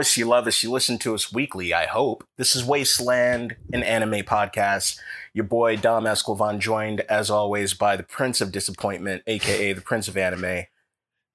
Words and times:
You 0.00 0.26
love 0.26 0.46
us, 0.46 0.62
you 0.62 0.70
listen 0.70 0.98
to 0.98 1.14
us 1.14 1.30
weekly, 1.30 1.74
I 1.74 1.84
hope. 1.84 2.24
This 2.38 2.56
is 2.56 2.64
Wasteland, 2.64 3.56
an 3.72 3.82
anime 3.82 4.22
podcast. 4.22 4.98
Your 5.34 5.44
boy 5.44 5.76
Dom 5.76 6.04
Escovan, 6.04 6.58
joined 6.58 7.00
as 7.02 7.28
always 7.28 7.74
by 7.74 7.96
the 7.96 8.02
Prince 8.02 8.40
of 8.40 8.50
Disappointment, 8.50 9.22
aka 9.26 9.74
the 9.74 9.82
Prince 9.82 10.08
of 10.08 10.16
Anime. 10.16 10.64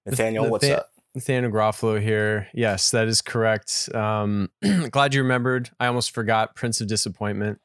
Nathaniel, 0.07 0.49
what's 0.49 0.67
up? 0.67 0.89
Nathaniel 1.13 1.51
Groffalo 1.51 2.01
here. 2.01 2.47
Yes, 2.55 2.89
that 2.89 3.07
is 3.07 3.21
correct. 3.21 3.87
Um, 3.93 4.49
glad 4.91 5.13
you 5.13 5.21
remembered. 5.21 5.69
I 5.79 5.85
almost 5.85 6.11
forgot 6.11 6.55
Prince 6.55 6.81
of 6.81 6.87
Disappointment. 6.87 7.61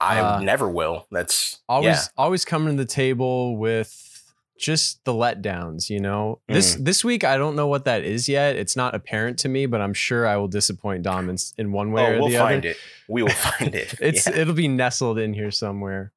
I 0.00 0.20
uh, 0.20 0.40
never 0.40 0.68
will. 0.68 1.06
That's 1.10 1.60
Always, 1.68 1.96
yeah. 1.96 2.02
always 2.16 2.46
coming 2.46 2.76
to 2.76 2.82
the 2.82 2.88
table 2.88 3.58
with 3.58 4.13
just 4.58 5.04
the 5.04 5.12
letdowns. 5.12 5.90
You 5.90 6.00
know, 6.00 6.40
this 6.48 6.76
this 6.76 7.04
week 7.04 7.24
I 7.24 7.36
don't 7.36 7.56
know 7.56 7.66
what 7.66 7.84
that 7.86 8.04
is 8.04 8.28
yet. 8.28 8.56
It's 8.56 8.76
not 8.76 8.94
apparent 8.94 9.38
to 9.40 9.48
me, 9.48 9.66
but 9.66 9.80
I'm 9.80 9.94
sure 9.94 10.26
I 10.26 10.36
will 10.36 10.48
disappoint 10.48 11.02
Dom 11.02 11.28
in, 11.30 11.36
in 11.58 11.72
one 11.72 11.92
way 11.92 12.02
Oh, 12.06 12.12
or 12.14 12.18
we'll 12.20 12.28
the 12.28 12.38
find 12.38 12.58
other. 12.60 12.68
it. 12.70 12.76
We 13.08 13.22
will 13.22 13.30
find 13.30 13.74
it. 13.74 13.94
It's 14.00 14.26
Yeah. 14.26 14.36
it'll 14.36 14.54
be 14.54 14.68
nestled 14.68 15.18
in 15.18 15.34
here 15.34 15.50
somewhere. 15.50 16.12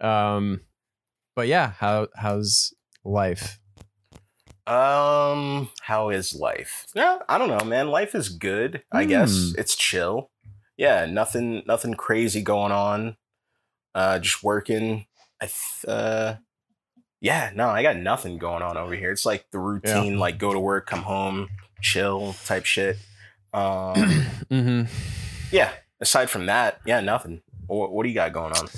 Um, 0.00 0.60
but 1.34 1.48
yeah, 1.48 1.72
how 1.78 2.08
how's 2.14 2.74
life? 3.04 3.58
Um, 4.66 5.70
how 5.80 6.10
is 6.10 6.34
life? 6.34 6.84
Yeah, 6.94 7.18
I 7.28 7.38
don't 7.38 7.48
know, 7.48 7.64
man. 7.64 7.88
Life 7.88 8.14
is 8.14 8.28
good. 8.28 8.82
I 8.92 9.04
guess 9.06 9.32
Hmm. 9.52 9.58
it's 9.60 9.74
chill. 9.74 10.30
Yeah, 10.76 11.06
nothing, 11.06 11.62
nothing 11.66 11.94
crazy 11.94 12.42
going 12.42 12.70
on. 12.70 13.16
Uh, 13.94 14.18
just 14.18 14.44
working. 14.44 15.06
I, 15.40 15.46
th- 15.46 15.84
uh, 15.88 16.34
yeah, 17.20 17.50
no, 17.54 17.68
I 17.68 17.82
got 17.82 17.96
nothing 17.96 18.38
going 18.38 18.62
on 18.62 18.76
over 18.76 18.94
here. 18.94 19.10
It's 19.10 19.26
like 19.26 19.50
the 19.50 19.58
routine, 19.58 20.18
like 20.18 20.38
go 20.38 20.52
to 20.52 20.60
work, 20.60 20.86
come 20.86 21.02
home, 21.02 21.48
chill 21.80 22.34
type 22.44 22.64
shit. 22.64 22.96
Um, 23.54 24.26
hmm 24.50 24.82
yeah. 25.50 25.72
Aside 26.00 26.28
from 26.28 26.46
that, 26.46 26.80
yeah, 26.84 27.00
nothing. 27.00 27.40
What, 27.66 27.90
what 27.90 28.02
do 28.02 28.10
you 28.10 28.14
got 28.14 28.34
going 28.34 28.52
on? 28.52 28.68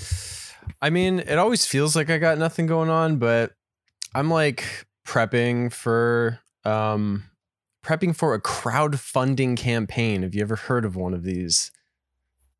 I 0.81 0.91
mean, 0.91 1.19
it 1.19 1.39
always 1.39 1.67
feels 1.67 1.97
like 1.97 2.09
I 2.09 2.19
got 2.19 2.39
nothing 2.39 2.67
going 2.67 2.89
on, 2.89 3.17
but 3.17 3.53
I'm 4.15 4.31
like 4.31 4.87
prepping 5.05 5.73
for 5.73 6.39
um 6.65 7.25
prepping 7.85 8.15
for 8.15 8.33
a 8.35 8.41
crowdfunding 8.41 9.57
campaign. 9.57 10.23
Have 10.23 10.37
you 10.37 10.43
ever 10.43 10.57
heard 10.57 10.85
of 10.85 10.95
one 10.95 11.13
of 11.13 11.25
these? 11.25 11.73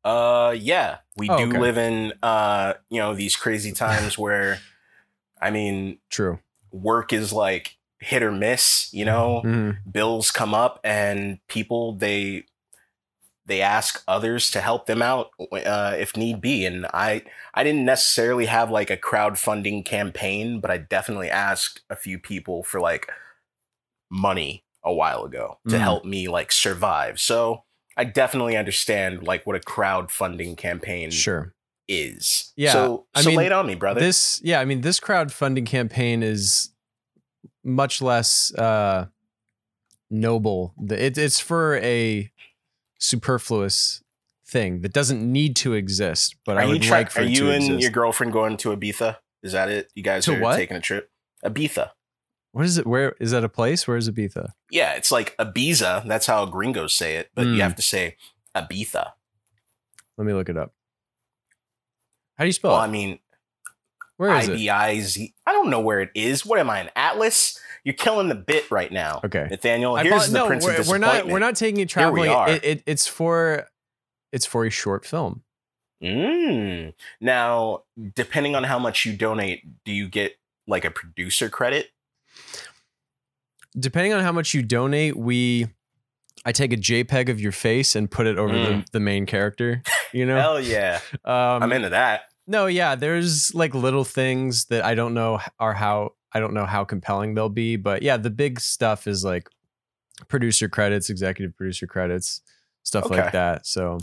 Uh, 0.03 0.53
yeah, 0.57 0.97
we 1.15 1.29
Oh, 1.29 1.37
do 1.37 1.49
okay. 1.49 1.59
live 1.59 1.77
in 1.77 2.13
uh, 2.21 2.73
you 2.89 2.99
know, 2.99 3.13
these 3.13 3.35
crazy 3.35 3.71
times 3.71 4.17
where, 4.17 4.59
I 5.41 5.49
mean, 5.51 5.99
True. 6.09 6.39
work 6.71 7.11
is 7.13 7.33
like 7.33 7.77
hit 7.99 8.23
or 8.23 8.31
miss 8.31 8.89
you 8.93 9.05
know 9.05 9.43
Mhm. 9.45 9.77
bills 9.91 10.31
come 10.31 10.55
up 10.55 10.79
and 10.83 11.37
people 11.47 11.93
they 11.93 12.45
they 13.45 13.61
ask 13.61 14.03
others 14.07 14.49
to 14.51 14.59
help 14.61 14.85
them 14.87 15.01
out 15.03 15.29
uh, 15.51 15.95
if 15.99 16.15
need 16.17 16.41
be 16.41 16.65
and 16.65 16.87
i 16.93 17.21
i 17.53 17.63
didn't 17.63 17.85
necessarily 17.85 18.45
have 18.47 18.71
like 18.71 18.89
a 18.89 18.97
crowdfunding 18.97 19.85
campaign 19.85 20.59
but 20.59 20.71
i 20.71 20.77
definitely 20.77 21.29
asked 21.29 21.81
a 21.91 21.95
few 21.95 22.17
people 22.17 22.63
for 22.63 22.79
like 22.79 23.07
money 24.09 24.63
a 24.83 24.93
while 24.93 25.23
ago 25.23 25.59
to 25.69 25.77
Mm. 25.77 25.81
help 25.81 26.05
me 26.05 26.27
like 26.27 26.51
survive 26.51 27.19
so 27.19 27.63
i 27.97 28.03
definitely 28.03 28.57
understand 28.57 29.23
like 29.23 29.45
what 29.45 29.55
a 29.55 29.59
crowdfunding 29.59 30.57
campaign 30.57 31.11
Sure. 31.11 31.53
Is 31.91 32.53
Yeah, 32.55 32.71
so, 32.73 33.05
I 33.13 33.21
so 33.21 33.29
mean, 33.29 33.37
lay 33.37 33.45
it 33.47 33.51
on 33.51 33.67
me 33.67 33.75
brother 33.75 33.99
This 33.99 34.39
yeah, 34.43 34.59
I 34.61 34.65
mean 34.65 34.81
this 34.81 34.99
crowdfunding 34.99 35.65
campaign 35.65 36.23
is 36.23 36.69
much 37.63 38.01
less 38.01 38.53
uh 38.55 39.07
noble. 40.09 40.73
It, 40.89 41.17
it's 41.17 41.39
for 41.39 41.77
a 41.77 42.31
superfluous 42.99 44.03
thing 44.47 44.81
that 44.81 44.93
doesn't 44.93 45.21
need 45.31 45.55
to 45.57 45.73
exist, 45.73 46.35
but 46.45 46.57
I 46.57 46.61
Are 46.61 46.65
you, 46.65 46.71
would 46.73 46.81
try- 46.81 46.97
like 46.99 47.11
for 47.11 47.21
are 47.21 47.23
you 47.23 47.49
and 47.49 47.63
exist. 47.63 47.81
your 47.81 47.91
girlfriend 47.91 48.33
going 48.33 48.57
to 48.57 48.75
Ibiza? 48.75 49.17
Is 49.43 49.53
that 49.53 49.69
it? 49.69 49.91
You 49.95 50.03
guys 50.03 50.25
To 50.25 50.35
are 50.35 50.39
what? 50.41 50.55
taking 50.57 50.77
a 50.77 50.81
trip? 50.81 51.09
Ibiza. 51.45 51.91
what 52.51 52.65
is 52.65 52.77
it? 52.77 52.85
Where 52.85 53.15
is 53.19 53.31
that 53.31 53.43
a 53.43 53.49
place? 53.49 53.87
Where 53.87 53.97
is 53.97 54.09
Ibiza? 54.09 54.51
Yeah, 54.69 54.93
it's 54.93 55.11
like 55.11 55.35
Ibiza. 55.37 56.05
That's 56.07 56.27
how 56.27 56.45
gringos 56.45 56.93
say 56.93 57.15
it, 57.15 57.31
but 57.33 57.47
Mm. 57.47 57.55
you 57.55 57.61
have 57.61 57.75
to 57.75 57.81
say 57.81 58.17
Ibiza. 58.55 59.11
Let 60.17 60.27
me 60.27 60.33
look 60.33 60.49
it 60.49 60.57
up. 60.57 60.73
How 62.41 62.45
do 62.45 62.47
you 62.47 62.53
spell 62.53 62.71
Well, 62.71 62.79
it? 62.81 62.85
I 62.85 62.87
mean, 62.89 63.19
Where 64.17 64.35
is 64.35 64.49
I 64.49 64.53
it? 64.53 65.29
I 65.45 65.51
don't 65.51 65.69
know 65.69 65.79
where 65.79 65.99
it 66.01 66.09
is. 66.15 66.43
What 66.43 66.57
am 66.57 66.71
I, 66.71 66.79
an 66.79 66.89
atlas? 66.95 67.59
You're 67.83 67.93
killing 67.93 68.29
the 68.29 68.35
bit 68.35 68.71
right 68.71 68.91
now, 68.91 69.21
Okay. 69.23 69.45
Nathaniel. 69.47 69.95
Here's 69.95 70.09
thought- 70.25 70.27
the 70.31 70.33
no, 70.39 70.47
Prince 70.47 70.65
we're, 70.65 70.75
of 70.81 70.87
we're 70.87 70.97
not. 70.97 71.27
We're 71.27 71.37
not 71.37 71.55
taking 71.55 71.81
it 71.81 71.93
Here 71.93 72.11
we 72.11 72.21
traveling. 72.23 72.29
are. 72.31 72.49
It, 72.49 72.63
it, 72.65 72.83
it's 72.87 73.05
for. 73.05 73.67
It's 74.31 74.47
for 74.47 74.65
a 74.65 74.71
short 74.71 75.05
film. 75.05 75.43
Mm. 76.03 76.95
Now, 77.19 77.83
depending 78.15 78.55
on 78.55 78.63
how 78.63 78.79
much 78.79 79.05
you 79.05 79.15
donate, 79.15 79.83
do 79.85 79.91
you 79.91 80.07
get 80.09 80.33
like 80.65 80.83
a 80.83 80.89
producer 80.89 81.47
credit? 81.47 81.91
Depending 83.79 84.13
on 84.13 84.23
how 84.23 84.31
much 84.31 84.55
you 84.55 84.63
donate, 84.63 85.15
we. 85.15 85.67
I 86.43 86.51
take 86.51 86.73
a 86.73 86.77
JPEG 86.77 87.29
of 87.29 87.39
your 87.39 87.51
face 87.51 87.95
and 87.95 88.09
put 88.09 88.25
it 88.25 88.39
over 88.39 88.51
the, 88.51 88.69
Mm. 88.71 88.89
the 88.91 88.99
main 88.99 89.27
character. 89.27 89.83
You 90.11 90.25
know. 90.25 90.37
Hell 90.37 90.59
yeah, 90.59 90.99
um, 91.25 91.63
I'm 91.63 91.71
into 91.71 91.89
that. 91.89 92.23
No, 92.47 92.65
yeah, 92.65 92.95
there's 92.95 93.53
like 93.53 93.73
little 93.73 94.03
things 94.03 94.65
that 94.65 94.83
I 94.83 94.95
don't 94.95 95.13
know 95.13 95.39
are 95.59 95.73
how 95.73 96.13
I 96.33 96.39
don't 96.39 96.53
know 96.53 96.65
how 96.65 96.83
compelling 96.83 97.33
they'll 97.35 97.49
be, 97.49 97.75
but 97.75 98.01
yeah, 98.03 98.17
the 98.17 98.29
big 98.29 98.59
stuff 98.59 99.07
is 99.07 99.23
like 99.23 99.47
producer 100.27 100.67
credits, 100.69 101.09
executive 101.09 101.55
producer 101.55 101.87
credits, 101.87 102.41
stuff 102.83 103.05
Okay. 103.05 103.21
like 103.21 103.31
that. 103.33 103.65
So, 103.65 103.99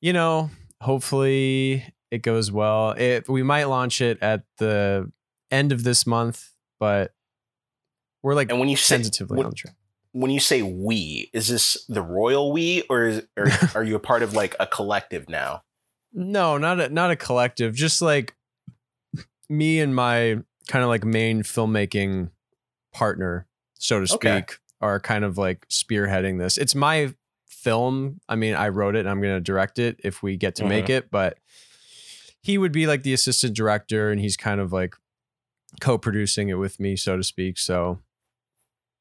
you 0.00 0.12
know, 0.12 0.50
hopefully 0.80 1.84
it 2.10 2.22
goes 2.22 2.50
well. 2.52 2.90
It 2.92 3.28
we 3.28 3.42
might 3.42 3.64
launch 3.64 4.00
it 4.00 4.18
at 4.22 4.42
the 4.58 5.10
end 5.50 5.72
of 5.72 5.82
this 5.84 6.06
month, 6.06 6.50
but 6.78 7.12
we're 8.22 8.34
like 8.34 8.50
And 8.50 8.58
when 8.60 8.68
you 8.68 8.76
say 8.76 9.02
when- 9.28 9.44
on 9.44 9.50
the 9.50 9.56
track. 9.56 9.74
when 10.12 10.30
you 10.30 10.40
say 10.40 10.62
we, 10.62 11.30
is 11.32 11.48
this 11.48 11.84
the 11.88 12.02
royal 12.02 12.50
we, 12.52 12.82
or 12.90 13.04
is, 13.06 13.22
or 13.36 13.46
are 13.74 13.84
you 13.84 13.94
a 13.96 14.00
part 14.00 14.22
of 14.22 14.34
like 14.34 14.54
a 14.58 14.66
collective 14.66 15.28
now? 15.28 15.62
No, 16.18 16.56
not 16.58 16.80
a 16.80 16.88
not 16.88 17.10
a 17.10 17.16
collective. 17.16 17.74
Just 17.74 18.00
like 18.02 18.34
me 19.48 19.80
and 19.80 19.94
my 19.94 20.38
kind 20.66 20.82
of 20.82 20.88
like 20.88 21.04
main 21.04 21.42
filmmaking 21.42 22.30
partner, 22.92 23.46
so 23.74 24.04
to 24.04 24.12
Okay. 24.14 24.38
speak, 24.40 24.58
are 24.80 24.98
kind 24.98 25.24
of 25.24 25.36
like 25.38 25.68
spearheading 25.68 26.38
this. 26.38 26.56
It's 26.58 26.74
my 26.74 27.14
film. 27.46 28.20
I 28.28 28.34
mean, 28.36 28.54
I 28.54 28.68
wrote 28.70 28.96
it 28.96 29.00
and 29.00 29.10
I'm 29.10 29.20
going 29.20 29.34
to 29.36 29.40
direct 29.40 29.78
it 29.78 30.00
if 30.02 30.22
we 30.22 30.36
get 30.36 30.54
to 30.56 30.62
Mm-hmm. 30.62 30.68
make 30.70 30.90
it, 30.90 31.10
but 31.10 31.38
he 32.42 32.58
would 32.58 32.72
be 32.72 32.86
like 32.86 33.02
the 33.02 33.12
assistant 33.12 33.54
director 33.54 34.10
and 34.10 34.20
he's 34.20 34.36
kind 34.36 34.60
of 34.60 34.72
like 34.72 34.94
co-producing 35.80 36.48
it 36.48 36.54
with 36.54 36.80
me, 36.80 36.96
so 36.96 37.16
to 37.16 37.22
speak. 37.22 37.58
So 37.58 38.00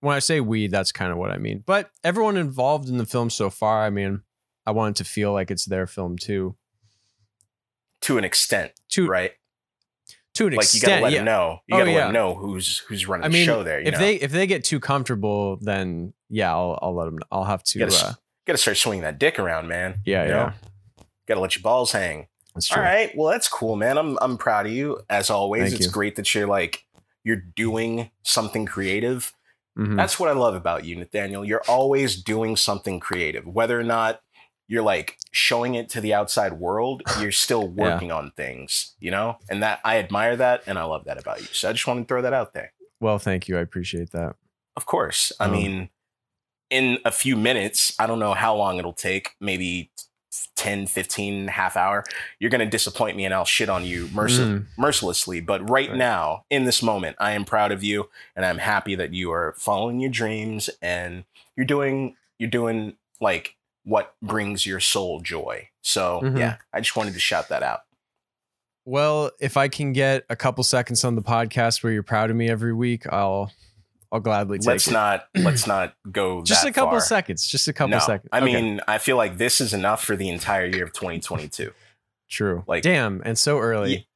when 0.01 0.15
I 0.15 0.19
say 0.19 0.41
we, 0.41 0.67
that's 0.67 0.91
kind 0.91 1.11
of 1.11 1.17
what 1.17 1.31
I 1.31 1.37
mean. 1.37 1.63
But 1.65 1.91
everyone 2.03 2.37
involved 2.37 2.89
in 2.89 2.97
the 2.97 3.05
film 3.05 3.29
so 3.29 3.49
far, 3.49 3.85
I 3.85 3.89
mean, 3.89 4.21
I 4.65 4.71
want 4.71 4.97
it 4.99 5.03
to 5.03 5.09
feel 5.09 5.31
like 5.31 5.49
it's 5.51 5.65
their 5.65 5.87
film 5.87 6.17
too. 6.17 6.55
To 8.05 8.17
an 8.17 8.23
extent, 8.23 8.71
To 8.91 9.07
right? 9.07 9.31
to 10.35 10.47
an 10.47 10.53
extent. 10.53 10.57
Like 10.57 10.81
you 10.81 10.87
gotta 10.87 11.03
let 11.03 11.11
yeah. 11.13 11.17
them 11.19 11.25
know. 11.25 11.59
You 11.67 11.75
Oh, 11.75 11.79
gotta 11.79 11.91
let 11.91 11.97
yeah. 11.97 12.03
them 12.05 12.13
know 12.13 12.35
who's 12.35 12.79
who's 12.79 13.07
running 13.07 13.25
I 13.25 13.27
the 13.29 13.33
mean, 13.33 13.45
show 13.45 13.63
there. 13.63 13.79
You 13.79 13.87
if 13.87 13.93
know? 13.93 13.99
they 13.99 14.15
if 14.15 14.31
they 14.31 14.47
get 14.47 14.63
too 14.65 14.79
comfortable, 14.81 15.57
then 15.61 16.13
yeah, 16.29 16.51
I'll 16.51 16.77
I'll 16.81 16.93
let 16.93 17.05
them. 17.05 17.19
I'll 17.31 17.45
have 17.45 17.63
to. 17.63 17.79
You 17.79 17.85
gotta, 17.85 18.07
Uh, 18.07 18.13
gotta 18.45 18.57
start 18.57 18.75
swinging 18.77 19.03
that 19.03 19.17
dick 19.17 19.39
around, 19.39 19.67
man. 19.69 19.99
yeah, 20.05 20.23
you 20.23 20.29
yeah, 20.29 20.35
know? 20.35 20.53
Gotta 21.27 21.39
let 21.39 21.55
your 21.55 21.61
balls 21.63 21.91
hang. 21.93 22.27
that's 22.53 22.67
true. 22.67 22.81
All 22.81 22.87
right. 22.87 23.11
Well, 23.15 23.31
that's 23.31 23.47
cool, 23.47 23.75
man. 23.77 23.97
I'm 23.97 24.17
I'm 24.21 24.37
proud 24.37 24.65
of 24.65 24.73
you 24.73 24.99
as 25.09 25.29
always. 25.29 25.63
Thank 25.69 25.75
it's 25.75 25.85
you. 25.87 25.91
great 25.91 26.15
that 26.17 26.33
you're 26.35 26.47
like 26.47 26.85
you're 27.23 27.37
doing 27.37 28.11
something 28.23 28.65
creative. 28.65 29.31
Mhm. 29.79 29.95
That's 29.95 30.19
what 30.19 30.29
I 30.29 30.33
love 30.33 30.53
about 30.55 30.83
you, 30.85 30.95
Nathaniel. 30.97 31.43
You're 31.45 31.63
always 31.67 32.21
doing 32.21 32.55
something 32.57 32.99
creative, 32.99 33.45
whether 33.47 33.79
or 33.79 33.83
not 33.83 34.21
you're 34.67 34.83
like 34.83 35.17
showing 35.31 35.75
it 35.75 35.89
to 35.89 36.01
the 36.01 36.13
outside 36.13 36.53
world. 36.53 37.03
You're 37.19 37.31
still 37.31 37.63
Yeah. 37.75 37.91
working 37.91 38.11
on 38.11 38.31
things, 38.31 38.95
you 38.99 39.11
know, 39.11 39.37
and 39.49 39.61
that 39.63 39.79
I 39.85 39.97
admire 39.97 40.35
that 40.37 40.63
and 40.67 40.77
I 40.79 40.83
love 40.83 41.05
that 41.05 41.17
about 41.19 41.41
you. 41.41 41.47
So 41.51 41.69
I 41.69 41.71
just 41.73 41.85
want 41.87 41.99
to 42.01 42.05
throw 42.07 42.21
that 42.21 42.33
out 42.33 42.53
there. 42.53 42.73
Well, 42.99 43.19
thank 43.19 43.47
you. 43.47 43.57
I 43.57 43.61
appreciate 43.61 44.11
that. 44.11 44.35
Of 44.75 44.85
course. 44.85 45.31
I 45.39 45.45
Um, 45.45 45.51
mean, 45.51 45.89
in 46.69 46.97
a 47.05 47.11
few 47.11 47.35
minutes, 47.35 47.93
I 47.99 48.07
don't 48.07 48.19
know 48.19 48.33
how 48.33 48.55
long 48.55 48.77
it'll 48.79 48.93
take, 48.93 49.35
maybe 49.39 49.91
10, 50.55 50.87
15, 50.87 51.47
half 51.49 51.77
hour, 51.77 52.03
you're 52.39 52.49
going 52.49 52.59
to 52.59 52.65
disappoint 52.65 53.15
me 53.15 53.23
and 53.25 53.33
I'll 53.33 53.45
shit 53.45 53.69
on 53.69 53.85
you 53.85 54.07
Mm. 54.07 54.65
mercilessly. 54.77 55.41
But 55.41 55.61
right, 55.69 55.89
Right. 55.89 55.97
now, 55.97 56.45
in 56.49 56.65
this 56.65 56.81
moment, 56.81 57.15
I 57.19 57.31
am 57.31 57.45
proud 57.45 57.71
of 57.71 57.83
you 57.83 58.09
and 58.35 58.45
I'm 58.45 58.57
happy 58.57 58.95
that 58.95 59.13
you 59.13 59.31
are 59.31 59.53
following 59.57 59.99
your 59.99 60.09
dreams 60.11 60.69
and 60.81 61.23
you're 61.55 61.65
doing, 61.65 62.17
you're 62.39 62.49
doing 62.49 62.97
like 63.21 63.55
what 63.85 64.13
brings 64.21 64.65
your 64.65 64.79
soul 64.81 65.21
joy. 65.21 65.69
So 65.81 66.19
Mhm. 66.23 66.37
yeah, 66.39 66.57
I 66.73 66.81
just 66.81 66.95
wanted 66.97 67.13
to 67.13 67.19
shout 67.19 67.47
that 67.49 67.63
out. 67.63 67.81
Well, 68.85 69.31
if 69.39 69.57
I 69.57 69.67
can 69.67 69.93
get 69.93 70.25
a 70.29 70.35
couple 70.35 70.63
seconds 70.63 71.03
on 71.03 71.15
the 71.15 71.21
podcast 71.23 71.83
where 71.83 71.91
you're 71.91 72.03
proud 72.03 72.29
of 72.29 72.35
me 72.35 72.49
every 72.49 72.73
week, 72.73 73.11
I'll 73.11 73.51
I'll 74.11 74.19
gladly 74.19 74.59
take 74.59 74.67
it. 74.67 74.69
let's 74.71 74.87
it. 74.87 74.91
not 74.91 75.27
let's 75.35 75.65
not 75.67 75.95
go 76.11 76.43
just 76.43 76.65
a 76.65 76.71
couple 76.71 76.91
far. 76.91 77.01
seconds. 77.01 77.47
Just 77.47 77.67
a 77.67 77.73
couple 77.73 77.89
no, 77.91 77.99
seconds. 77.99 78.29
I 78.31 78.39
Okay, 78.41 78.61
mean, 78.61 78.81
I 78.87 78.97
feel 78.99 79.17
like 79.17 79.37
this 79.37 79.59
is 79.59 79.73
enough 79.73 80.03
for 80.03 80.15
the 80.15 80.29
entire 80.29 80.65
year 80.65 80.83
of 80.83 80.93
2022. 80.93 81.73
true. 82.29 82.63
like- 82.67 82.83
Damn, 82.83 83.21
and 83.25 83.37
so 83.37 83.59
early. 83.59 84.07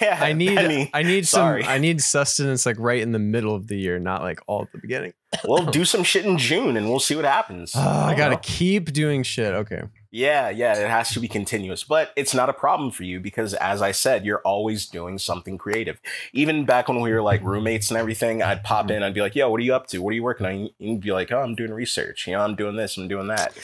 Yeah, 0.00 0.16
I 0.20 0.32
need 0.32 0.58
I, 0.94 1.02
need 1.02 1.26
sorry. 1.26 1.64
some 1.64 1.72
I 1.72 1.78
need 1.78 2.00
sustenance 2.00 2.66
like 2.66 2.76
right 2.78 3.02
in 3.02 3.10
the 3.10 3.18
middle 3.18 3.54
of 3.54 3.66
the 3.66 3.76
year, 3.76 3.98
not 3.98 4.22
like 4.22 4.38
all 4.46 4.62
at 4.62 4.70
the 4.70 4.78
beginning. 4.78 5.12
we'll 5.44 5.66
do 5.66 5.84
some 5.84 6.04
shit 6.04 6.24
in 6.24 6.38
June 6.38 6.76
and 6.76 6.88
we'll 6.88 7.00
see 7.00 7.16
what 7.16 7.24
happens. 7.24 7.72
Ah, 7.74 8.06
I 8.06 8.14
gotta 8.14 8.34
know. 8.36 8.40
keep 8.42 8.92
doing 8.92 9.22
shit. 9.24 9.52
Okay. 9.54 9.82
Yeah, 10.14 10.50
yeah, 10.50 10.76
it 10.78 10.90
has 10.90 11.10
to 11.14 11.20
be 11.20 11.26
continuous, 11.26 11.84
but 11.84 12.12
it's 12.16 12.34
not 12.34 12.50
a 12.50 12.52
problem 12.52 12.90
for 12.90 13.02
you 13.02 13.18
because, 13.18 13.54
as 13.54 13.80
I 13.80 13.92
said, 13.92 14.26
you're 14.26 14.42
always 14.44 14.86
doing 14.86 15.18
something 15.18 15.56
creative. 15.56 15.98
Even 16.34 16.66
back 16.66 16.88
when 16.88 17.00
we 17.00 17.10
were 17.10 17.22
like 17.22 17.42
roommates 17.42 17.90
and 17.90 17.96
everything, 17.98 18.42
I'd 18.42 18.62
pop 18.62 18.90
in, 18.90 19.02
I'd 19.02 19.14
be 19.14 19.22
like, 19.22 19.34
"Yo, 19.34 19.48
what 19.50 19.58
are 19.58 19.64
you 19.64 19.74
up 19.74 19.86
to? 19.88 19.98
What 20.02 20.10
are 20.10 20.14
you 20.14 20.22
working 20.22 20.46
on?" 20.46 20.68
You'd 20.78 21.00
be 21.00 21.12
like, 21.12 21.32
"Oh, 21.32 21.40
I'm 21.40 21.54
doing 21.54 21.72
research. 21.72 22.26
You 22.26 22.34
know, 22.34 22.40
I'm 22.42 22.54
doing 22.54 22.76
this, 22.76 22.96
I'm 22.98 23.08
doing 23.08 23.28
that." 23.28 23.56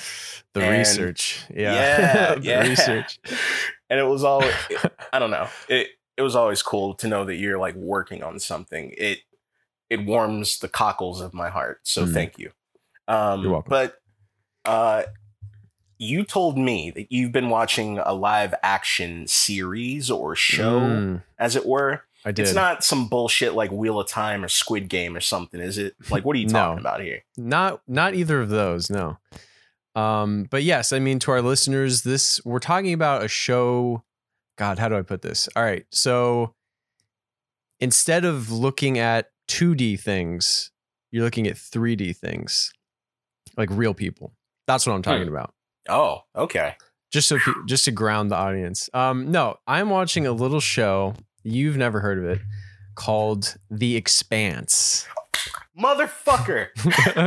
The 0.55 0.63
And- 0.63 0.79
research. 0.79 1.45
Yeah. 1.55 1.75
Yeah, 1.75 2.35
the 2.37 2.41
yeah. 2.43 2.67
research. 2.67 3.21
And 3.91 4.01
it 4.01 4.05
was 4.05 4.25
all, 4.25 4.43
I 5.13 5.19
don't 5.19 5.31
know, 5.31 5.49
it 5.69 5.89
it 6.19 6.23
was 6.23 6.35
always 6.37 6.63
cool 6.63 6.93
to 6.97 7.09
know 7.09 7.25
that 7.25 7.37
you're 7.37 7.59
like 7.59 7.77
working 7.77 8.23
on 8.23 8.39
something. 8.41 8.93
It 8.99 9.21
it 9.89 10.05
warms 10.05 10.59
the 10.59 10.69
cockles 10.69 11.23
of 11.23 11.33
my 11.33 11.49
heart. 11.49 11.81
So 11.85 12.05
Mm. 12.05 12.13
thank 12.13 12.39
you. 12.39 12.51
Um, 13.07 13.43
You're 13.43 13.53
welcome. 13.53 13.71
But 13.71 13.99
uh, 14.67 15.05
you 15.99 16.25
told 16.25 16.59
me 16.59 16.91
that 16.91 17.11
you've 17.11 17.33
been 17.33 17.49
watching 17.49 17.99
a 17.99 18.13
live 18.13 18.55
action 18.63 19.27
series 19.27 20.11
or 20.11 20.37
show, 20.37 20.81
Mm, 20.81 21.23
as 21.39 21.57
it 21.57 21.65
were. 21.67 22.03
I 22.25 22.33
did. 22.33 22.43
It's 22.43 22.55
not 22.55 22.85
some 22.85 23.09
bullshit 23.09 23.55
like 23.55 23.71
Wheel 23.71 23.99
of 23.99 24.09
Time 24.09 24.45
or 24.45 24.49
Squid 24.49 24.89
Game 24.89 25.17
or 25.17 25.21
something, 25.21 25.61
is 25.61 25.79
it? 25.79 25.95
Like, 26.11 26.25
what 26.25 26.37
are 26.37 26.39
you 26.41 26.47
No. 26.47 26.53
talking 26.53 26.81
about 26.81 27.01
here? 27.01 27.23
not 27.37 27.81
not 27.89 28.15
either 28.15 28.41
of 28.41 28.49
those 28.51 28.91
no 28.91 29.17
um 29.95 30.47
but 30.51 30.63
yes 30.65 30.93
i 30.93 30.99
mean 30.99 31.19
to 31.21 31.31
our 31.31 31.41
listeners 31.41 32.03
this 32.03 32.45
we're 32.45 32.59
talking 32.59 32.93
about 32.93 33.25
a 33.25 33.29
show 33.29 34.03
god 34.59 34.79
how 34.79 34.89
do 34.89 34.97
i 34.97 35.03
put 35.03 35.23
this 35.23 35.49
all 35.57 35.63
right 35.63 35.87
so 35.91 36.55
instead 37.81 38.25
of 38.25 38.51
looking 38.51 38.99
at 38.99 39.31
2d 39.49 39.99
things 40.01 40.71
you're 41.11 41.25
looking 41.25 41.47
at 41.47 41.55
3d 41.57 42.17
things 42.17 42.73
like 43.57 43.69
real 43.73 43.95
people 43.95 44.35
that's 44.67 44.87
what 44.87 44.93
i'm 44.95 45.03
talking 45.03 45.29
about 45.29 45.55
Oh, 45.91 46.21
okay. 46.37 46.75
just 47.11 47.29
so 47.29 47.39
just 47.67 47.87
to 47.87 47.91
ground 47.91 48.31
the 48.31 48.37
audience 48.37 48.91
um 48.93 49.31
no 49.31 49.57
i'm 49.67 49.89
watching 49.89 50.27
a 50.27 50.33
little 50.33 50.61
show 50.61 51.15
you've 51.43 51.79
never 51.79 52.01
heard 52.01 52.19
of 52.19 52.25
it 52.27 52.41
called 52.95 53.57
the 53.71 53.97
expanse 53.97 55.07
Motherfucker. 55.81 56.71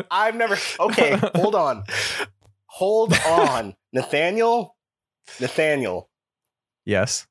I've 0.12 0.36
never. 0.36 0.58
Okay, 0.78 1.18
hold 1.36 1.56
on. 1.56 1.86
Hold 2.66 3.14
on. 3.26 3.76
Nathaniel? 3.94 4.76
Nathaniel, 5.40 6.10
yes 6.86 7.28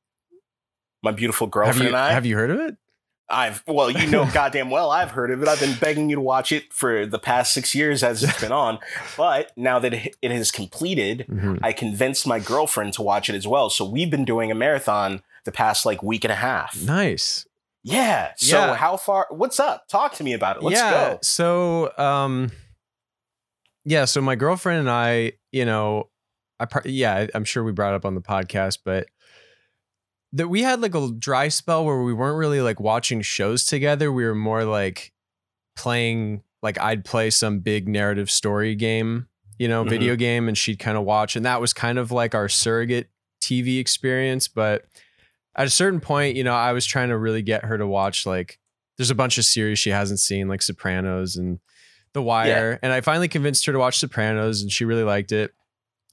my 1.02 1.12
beautiful 1.12 1.46
have 1.46 1.52
girlfriend 1.52 1.80
you 1.82 1.86
and 1.88 1.96
I. 1.96 2.12
have 2.12 2.26
you 2.26 2.36
heard 2.36 2.50
of 2.50 2.60
it 2.60 2.76
I've 3.32 3.62
well, 3.68 3.92
you 3.92 4.08
know 4.08 4.28
goddamn 4.34 4.70
well 4.70 4.90
I've 4.90 5.12
heard 5.12 5.30
of 5.30 5.40
it. 5.40 5.46
I've 5.46 5.60
been 5.60 5.78
begging 5.78 6.10
you 6.10 6.16
to 6.16 6.20
watch 6.20 6.50
it 6.50 6.72
for 6.72 7.06
the 7.06 7.18
past 7.20 7.54
six 7.54 7.76
years 7.76 8.02
as 8.02 8.24
it's 8.24 8.40
been 8.40 8.50
on. 8.50 8.80
But 9.16 9.52
now 9.56 9.78
that 9.78 9.94
it 9.94 10.30
has 10.32 10.50
completed, 10.50 11.26
Mhm. 11.30 11.60
I 11.62 11.72
convinced 11.72 12.26
my 12.26 12.40
girlfriend 12.40 12.92
to 12.94 13.02
watch 13.02 13.30
it 13.30 13.36
as 13.36 13.46
well. 13.46 13.70
So 13.70 13.88
we've 13.88 14.10
been 14.10 14.24
doing 14.24 14.50
a 14.50 14.54
marathon 14.56 15.22
the 15.44 15.52
past 15.52 15.86
like 15.86 16.02
week 16.02 16.24
and 16.24 16.32
a 16.32 16.36
half. 16.36 16.76
Nice. 16.82 17.46
Yeah. 17.84 18.32
So 18.36 18.58
Yeah. 18.58 18.74
how 18.74 18.96
far 18.96 19.28
what's 19.30 19.60
up? 19.60 19.86
Talk 19.86 20.14
to 20.14 20.24
me 20.24 20.32
about 20.32 20.56
it. 20.56 20.64
Let's 20.64 20.80
yeah. 20.80 20.90
go. 20.90 21.18
So, 21.22 21.96
um, 21.98 22.50
yeah. 23.84 24.06
So 24.06 24.20
my 24.20 24.34
girlfriend 24.34 24.80
and 24.80 24.90
I, 24.90 25.34
you 25.52 25.64
know, 25.64 26.08
I 26.58 26.66
yeah, 26.84 27.28
I'm 27.32 27.44
sure 27.44 27.62
we 27.62 27.70
brought 27.70 27.92
it 27.92 27.96
up 27.96 28.04
on 28.04 28.16
the 28.16 28.20
podcast, 28.22 28.78
but 28.84 29.06
that 30.32 30.48
we 30.48 30.62
had 30.62 30.80
like 30.80 30.94
a 30.94 31.10
dry 31.18 31.48
spell 31.48 31.84
where 31.84 32.02
we 32.02 32.12
weren't 32.14 32.38
really 32.38 32.60
like 32.60 32.78
watching 32.80 33.20
shows 33.22 33.64
together. 33.64 34.12
We 34.12 34.24
were 34.24 34.34
more 34.34 34.64
like 34.64 35.12
playing. 35.76 36.42
Like 36.62 36.78
I'd 36.78 37.04
play 37.04 37.30
some 37.30 37.60
big 37.60 37.88
narrative 37.88 38.30
story 38.30 38.74
game, 38.74 39.26
you 39.58 39.66
know, 39.66 39.84
Mhm. 39.84 39.88
video 39.88 40.14
game, 40.16 40.46
and 40.46 40.56
she'd 40.58 40.78
kind 40.78 40.98
of 40.98 41.04
watch, 41.04 41.34
and 41.36 41.44
that 41.46 41.60
was 41.60 41.72
kind 41.72 41.98
of 41.98 42.12
like 42.12 42.34
our 42.34 42.48
surrogate 42.48 43.08
TV 43.42 43.78
experience. 43.78 44.46
But 44.46 44.84
at 45.56 45.66
a 45.66 45.70
certain 45.70 46.00
point, 46.00 46.36
you 46.36 46.44
know, 46.44 46.54
I 46.54 46.72
was 46.72 46.84
trying 46.84 47.08
to 47.08 47.16
really 47.18 47.42
get 47.42 47.64
her 47.64 47.78
to 47.78 47.86
watch 47.86 48.26
like 48.26 48.58
there's 48.98 49.10
a 49.10 49.14
bunch 49.14 49.38
of 49.38 49.44
series 49.46 49.78
she 49.78 49.88
hasn't 49.90 50.20
seen, 50.20 50.46
like 50.48 50.60
Sopranos 50.60 51.34
and 51.36 51.58
The 52.12 52.20
Wire. 52.22 52.78
And 52.82 52.92
I 52.92 53.00
finally 53.00 53.28
convinced 53.28 53.64
her 53.64 53.72
to 53.72 53.78
watch 53.78 53.98
Sopranos 53.98 54.60
and 54.60 54.70
she 54.70 54.84
really 54.84 55.04
liked 55.04 55.32
it. 55.32 55.54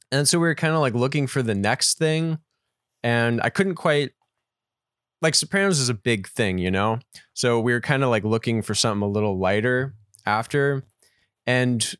And 0.09 0.25
so 0.25 0.39
we 0.39 0.47
were 0.47 0.55
kind 0.55 0.73
of 0.73 0.79
like 0.79 0.93
looking 0.93 1.27
for 1.27 1.43
the 1.43 1.53
next 1.55 1.97
thing. 1.97 2.37
And 3.07 3.39
I 3.41 3.49
couldn't 3.49 3.75
quite 3.75 4.11
like 5.21 5.33
Sopranos 5.33 5.79
is 5.79 5.87
a 5.89 5.93
big 5.93 6.27
thing, 6.27 6.57
you 6.57 6.69
know? 6.69 6.99
So 7.33 7.59
we 7.59 7.71
were 7.71 7.79
kind 7.81 8.03
of 8.03 8.09
like 8.09 8.23
looking 8.25 8.61
for 8.61 8.75
something 8.75 9.01
a 9.01 9.07
little 9.09 9.37
lighter 9.39 9.93
after. 10.25 10.83
And 11.45 11.95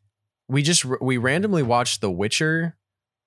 we 0.48 0.62
just 0.62 0.84
we 1.00 1.16
randomly 1.16 1.62
watched 1.62 2.00
The 2.02 2.10
Witcher, 2.10 2.76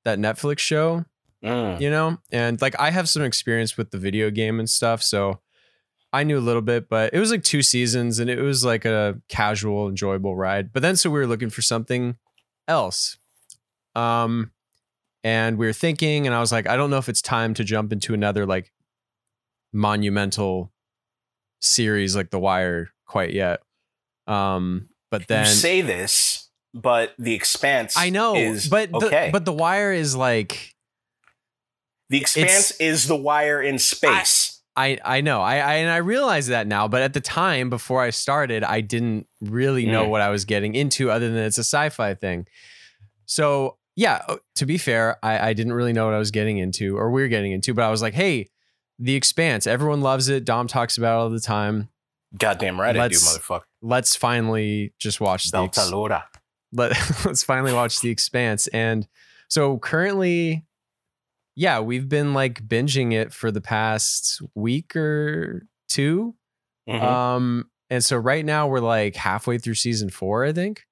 that 0.06 0.20
Netflix 0.20 0.60
show 0.60 1.06
Mm. 1.44 1.82
you 1.82 1.90
know 1.90 2.20
and 2.32 2.62
like 2.62 2.80
i 2.80 2.92
have 2.92 3.10
some 3.10 3.24
experience 3.24 3.76
with 3.76 3.90
the 3.90 3.98
video 3.98 4.30
game 4.30 4.60
and 4.60 4.70
stuff 4.70 5.02
so 5.02 5.40
i 6.14 6.24
knew 6.24 6.38
a 6.38 6.40
little 6.40 6.62
bit 6.62 6.88
but 6.88 7.16
it 7.16 7.20
was 7.20 7.32
like 7.32 7.42
two 7.44 7.64
seasons 7.64 8.20
and 8.20 8.30
it 8.30 8.40
was 8.40 8.64
like 8.64 8.86
a 8.86 9.20
casual 9.28 9.90
enjoyable 9.90 10.36
ride 10.36 10.72
but 10.72 10.84
then 10.84 10.96
so 10.96 11.10
we 11.10 11.18
were 11.18 11.26
looking 11.26 11.50
for 11.50 11.64
something 11.64 12.16
else 12.68 13.18
um 13.96 14.52
and 15.24 15.58
we 15.58 15.66
were 15.66 15.74
thinking 15.74 16.26
and 16.26 16.36
i 16.36 16.40
was 16.40 16.52
like 16.52 16.68
i 16.68 16.76
don't 16.76 16.90
know 16.90 16.98
if 16.98 17.08
it's 17.10 17.22
time 17.22 17.54
to 17.54 17.64
jump 17.64 17.92
into 17.94 18.14
another 18.14 18.46
like 18.46 18.72
monumental 19.74 20.72
series 21.60 22.16
like 22.16 22.30
the 22.30 22.40
wire 22.40 22.90
quite 23.06 23.32
yet 23.34 23.62
um 24.28 24.88
but 25.10 25.28
then 25.28 25.46
you 25.46 25.52
say 25.52 25.82
this, 25.82 26.50
but 26.74 27.14
the 27.20 27.34
expanse 27.34 27.96
i 27.98 28.10
know 28.10 28.36
is 28.36 28.68
but 28.70 28.92
the, 28.92 29.30
but 29.32 29.46
the 29.46 29.54
wire 29.54 29.92
is 29.94 30.16
like 30.16 30.74
the 32.10 32.18
expanse 32.18 32.72
is 32.80 33.08
the 33.08 33.16
wire 33.16 33.62
in 33.62 33.80
space. 33.80 34.60
I 34.76 34.98
I 35.04 35.22
know. 35.22 35.42
I, 35.42 35.56
I 35.60 35.74
and 35.76 35.90
I 35.90 35.98
realize 35.98 36.48
that 36.48 36.68
now, 36.68 36.86
but 36.90 37.02
at 37.02 37.14
the 37.14 37.22
time 37.22 37.70
before 37.70 38.02
I 38.02 38.10
started, 38.10 38.66
I 38.66 38.82
didn't 38.82 39.28
really 39.40 39.86
know 39.86 40.06
Mm. 40.06 40.10
what 40.10 40.20
I 40.22 40.30
was 40.30 40.44
getting 40.44 40.76
into 40.76 41.10
other 41.10 41.30
than 41.30 41.38
it's 41.38 41.58
a 41.58 41.64
sci-fi 41.64 42.14
thing. 42.16 42.48
So, 43.26 43.78
yeah, 44.02 44.22
uh, 44.28 44.38
to 44.56 44.66
be 44.66 44.80
fair, 44.80 45.18
I, 45.24 45.50
I 45.50 45.54
didn't 45.54 45.74
really 45.74 45.94
know 45.94 46.06
what 46.06 46.16
I 46.16 46.18
was 46.18 46.32
getting 46.32 46.58
into 46.58 46.98
or 46.98 47.12
we 47.12 47.22
are 47.22 47.28
getting 47.28 47.52
into, 47.52 47.74
but 47.76 47.84
I 47.84 47.92
was 47.92 48.02
like, 48.02 48.16
"Hey, 48.16 48.50
The 48.98 49.14
Expanse, 49.16 49.68
everyone 49.68 50.02
loves 50.02 50.28
it. 50.28 50.44
Dom 50.44 50.68
talks 50.68 50.98
about 50.98 51.18
it 51.18 51.22
all 51.22 51.30
the 51.30 51.40
time. 51.40 51.90
Goddamn 52.38 52.82
right 52.82 52.90
I 52.98 53.08
do, 53.10 53.14
Let's- 53.16 53.38
motherfucker. 53.38 53.62
Let's 53.84 54.16
finally 54.16 54.94
just 55.00 55.22
watch 55.22 55.52
the 55.52 55.62
Ex- 55.64 55.78
Beltalowda. 55.78 56.24
let 56.74 56.92
let's 57.26 57.44
finally 57.44 57.74
watch 57.74 58.00
The 58.00 58.10
Expanse. 58.10 58.68
And 58.68 59.08
so 59.50 59.78
currently, 59.78 60.66
yeah, 61.56 61.80
we've 61.80 62.10
been 62.10 62.34
like 62.34 62.68
binging 62.68 63.14
it 63.14 63.34
for 63.34 63.52
the 63.52 63.62
past 63.62 64.42
week 64.56 64.96
or 64.96 65.68
two. 65.90 66.34
Mhm. 66.90 67.02
Um, 67.04 67.70
and 67.92 68.04
so 68.04 68.18
right 68.18 68.46
now 68.46 68.68
we're 68.68 68.80
like 68.80 69.16
halfway 69.16 69.58
through 69.60 69.76
season 69.76 70.10
four, 70.10 70.44
I 70.46 70.54
think. 70.54 70.86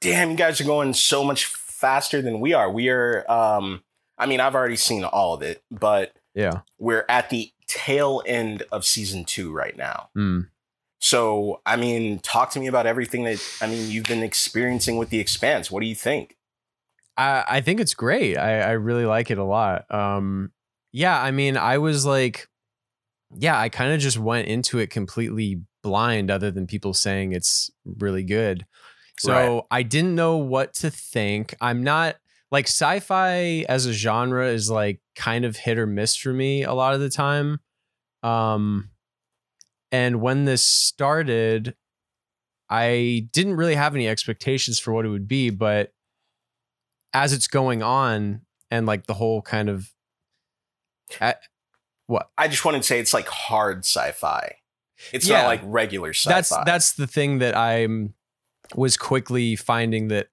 Damn, 0.00 0.30
you 0.32 0.36
guys 0.36 0.60
are 0.60 0.64
going 0.64 0.92
so 0.92 1.24
much 1.24 1.46
faster 1.84 2.22
than 2.22 2.40
we 2.40 2.54
are. 2.54 2.70
We 2.70 2.88
are 2.88 3.30
um 3.30 3.82
I 4.16 4.24
mean, 4.26 4.40
I've 4.40 4.54
already 4.54 4.76
seen 4.76 5.04
all 5.04 5.34
of 5.34 5.42
it, 5.42 5.62
but 5.70 6.12
Yeah. 6.34 6.60
we're 6.78 7.04
at 7.08 7.28
the 7.30 7.52
tail 7.66 8.22
end 8.26 8.62
of 8.72 8.86
season 8.86 9.24
2 9.24 9.52
right 9.52 9.76
now. 9.76 10.08
Mm. 10.16 10.48
So, 11.00 11.60
I 11.66 11.76
mean, 11.76 12.20
talk 12.20 12.50
to 12.52 12.60
me 12.60 12.66
about 12.68 12.86
everything 12.86 13.24
that 13.24 13.38
I 13.60 13.66
mean 13.66 13.90
you've 13.90 14.06
been 14.06 14.22
experiencing 14.22 14.96
with 14.96 15.10
the 15.10 15.20
expanse. 15.20 15.70
What 15.70 15.80
do 15.80 15.86
you 15.86 15.94
think? 15.94 16.36
I, 17.18 17.44
I 17.56 17.60
think 17.60 17.80
it's 17.80 17.94
great. 17.94 18.36
I, 18.38 18.60
I 18.60 18.70
really 18.72 19.04
like 19.04 19.30
it 19.30 19.38
a 19.38 19.44
lot. 19.44 19.84
Um, 19.92 20.52
yeah, 20.92 21.20
I 21.20 21.30
mean, 21.32 21.56
I 21.56 21.78
was 21.78 22.06
like, 22.06 22.48
yeah, 23.36 23.58
I 23.58 23.68
kind 23.68 23.92
of 23.92 24.00
just 24.00 24.18
went 24.18 24.48
into 24.48 24.78
it 24.78 24.90
completely 24.90 25.60
blind, 25.82 26.30
other 26.30 26.50
than 26.50 26.66
people 26.66 26.94
saying 26.94 27.32
it's 27.32 27.70
really 27.84 28.22
good. 28.24 28.64
So 29.18 29.32
Right. 29.32 29.62
I 29.70 29.82
didn't 29.82 30.14
know 30.14 30.36
what 30.36 30.74
to 30.74 30.90
think. 30.90 31.54
I'm 31.60 31.82
not 31.82 32.16
like 32.50 32.66
sci-fi 32.66 33.64
as 33.68 33.86
a 33.86 33.92
genre 33.92 34.46
is 34.48 34.70
like 34.70 35.00
kind 35.16 35.44
of 35.44 35.56
hit 35.56 35.78
or 35.78 35.86
miss 35.86 36.16
for 36.16 36.32
me 36.32 36.62
a 36.62 36.72
lot 36.72 36.94
of 36.94 37.00
the 37.00 37.10
time. 37.10 37.60
Um, 38.22 38.90
and 39.92 40.20
when 40.20 40.44
this 40.44 40.62
started, 40.62 41.74
I 42.68 43.28
didn't 43.32 43.56
really 43.56 43.74
have 43.74 43.94
any 43.94 44.08
expectations 44.08 44.78
for 44.78 44.92
what 44.92 45.04
it 45.04 45.08
would 45.10 45.28
be, 45.28 45.50
but 45.50 45.92
as 47.12 47.32
it's 47.32 47.46
going 47.46 47.82
on 47.82 48.42
and 48.70 48.86
like 48.86 49.06
the 49.06 49.14
whole 49.14 49.40
kind 49.42 49.68
of 49.68 49.92
what 52.06 52.28
I 52.36 52.48
just 52.48 52.64
wanted 52.64 52.78
to 52.78 52.84
say 52.84 52.98
it's 52.98 53.14
like 53.14 53.28
hard 53.28 53.80
sci-fi. 53.84 54.56
It's 55.12 55.26
Yeah. 55.28 55.42
not 55.42 55.46
like 55.46 55.60
regular 55.64 56.10
sci-fi. 56.12 56.34
that's 56.34 56.48
that's 56.64 56.92
the 56.92 57.06
thing 57.06 57.38
that 57.38 57.56
I'm 57.56 58.14
was 58.74 58.96
quickly 58.96 59.56
finding 59.56 60.08
that 60.08 60.28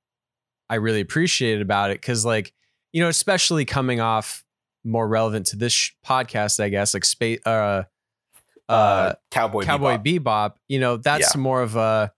I 0.69 0.75
really 0.75 1.01
appreciated 1.01 1.61
about 1.61 1.91
it 1.91 2.00
because 2.01 2.25
like 2.25 2.53
you 2.93 3.01
know 3.01 3.09
especially 3.09 3.65
coming 3.65 4.00
off 4.00 4.43
more 4.83 5.07
relevant 5.07 5.45
to 5.47 5.55
this 5.57 5.73
sh- 5.73 5.91
podcast 6.05 6.59
I 6.59 6.69
guess 6.69 6.93
like 6.93 7.05
space 7.05 7.39
uh 7.45 7.83
uh, 8.69 8.71
uh, 8.71 9.13
Cowboy 9.31 9.63
Cowboy 9.63 9.97
Bebop. 9.97 10.23
Bebop 10.23 10.53
you 10.69 10.79
know 10.79 10.97
that's 10.97 11.35
more 11.35 11.61
of 11.61 11.75
a 11.75 12.11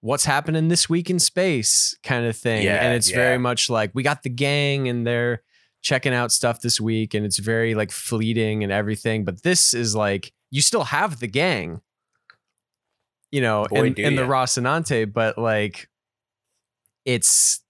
what's 0.00 0.24
happening 0.24 0.68
this 0.68 0.88
week 0.88 1.10
in 1.10 1.18
space 1.18 1.96
kind 2.02 2.24
of 2.26 2.36
thing 2.36 2.62
Yeah, 2.64 2.76
and 2.76 2.94
it's 2.94 3.10
yeah. 3.10 3.16
very 3.16 3.38
much 3.38 3.68
like 3.68 3.90
we 3.94 4.02
got 4.02 4.22
the 4.22 4.30
gang 4.30 4.88
and 4.88 5.06
they're 5.06 5.42
checking 5.82 6.14
out 6.14 6.32
stuff 6.32 6.60
this 6.62 6.80
week 6.80 7.14
and 7.14 7.24
it's 7.26 7.38
very 7.38 7.74
like 7.74 7.92
fleeting 7.92 8.62
and 8.64 8.72
everything 8.72 9.24
but 9.24 9.42
this 9.42 9.74
is 9.74 9.94
like 9.94 10.32
you 10.50 10.60
still 10.62 10.84
have 10.84 11.20
the 11.20 11.26
gang 11.28 11.80
you 13.30 13.40
know 13.40 13.66
Boy, 13.68 13.86
in, 13.86 13.92
do 13.94 14.02
in 14.02 14.16
the. 14.16 14.22
Rocinante 14.22 15.12
but 15.12 15.38
like 15.38 15.88
it's 17.04 17.60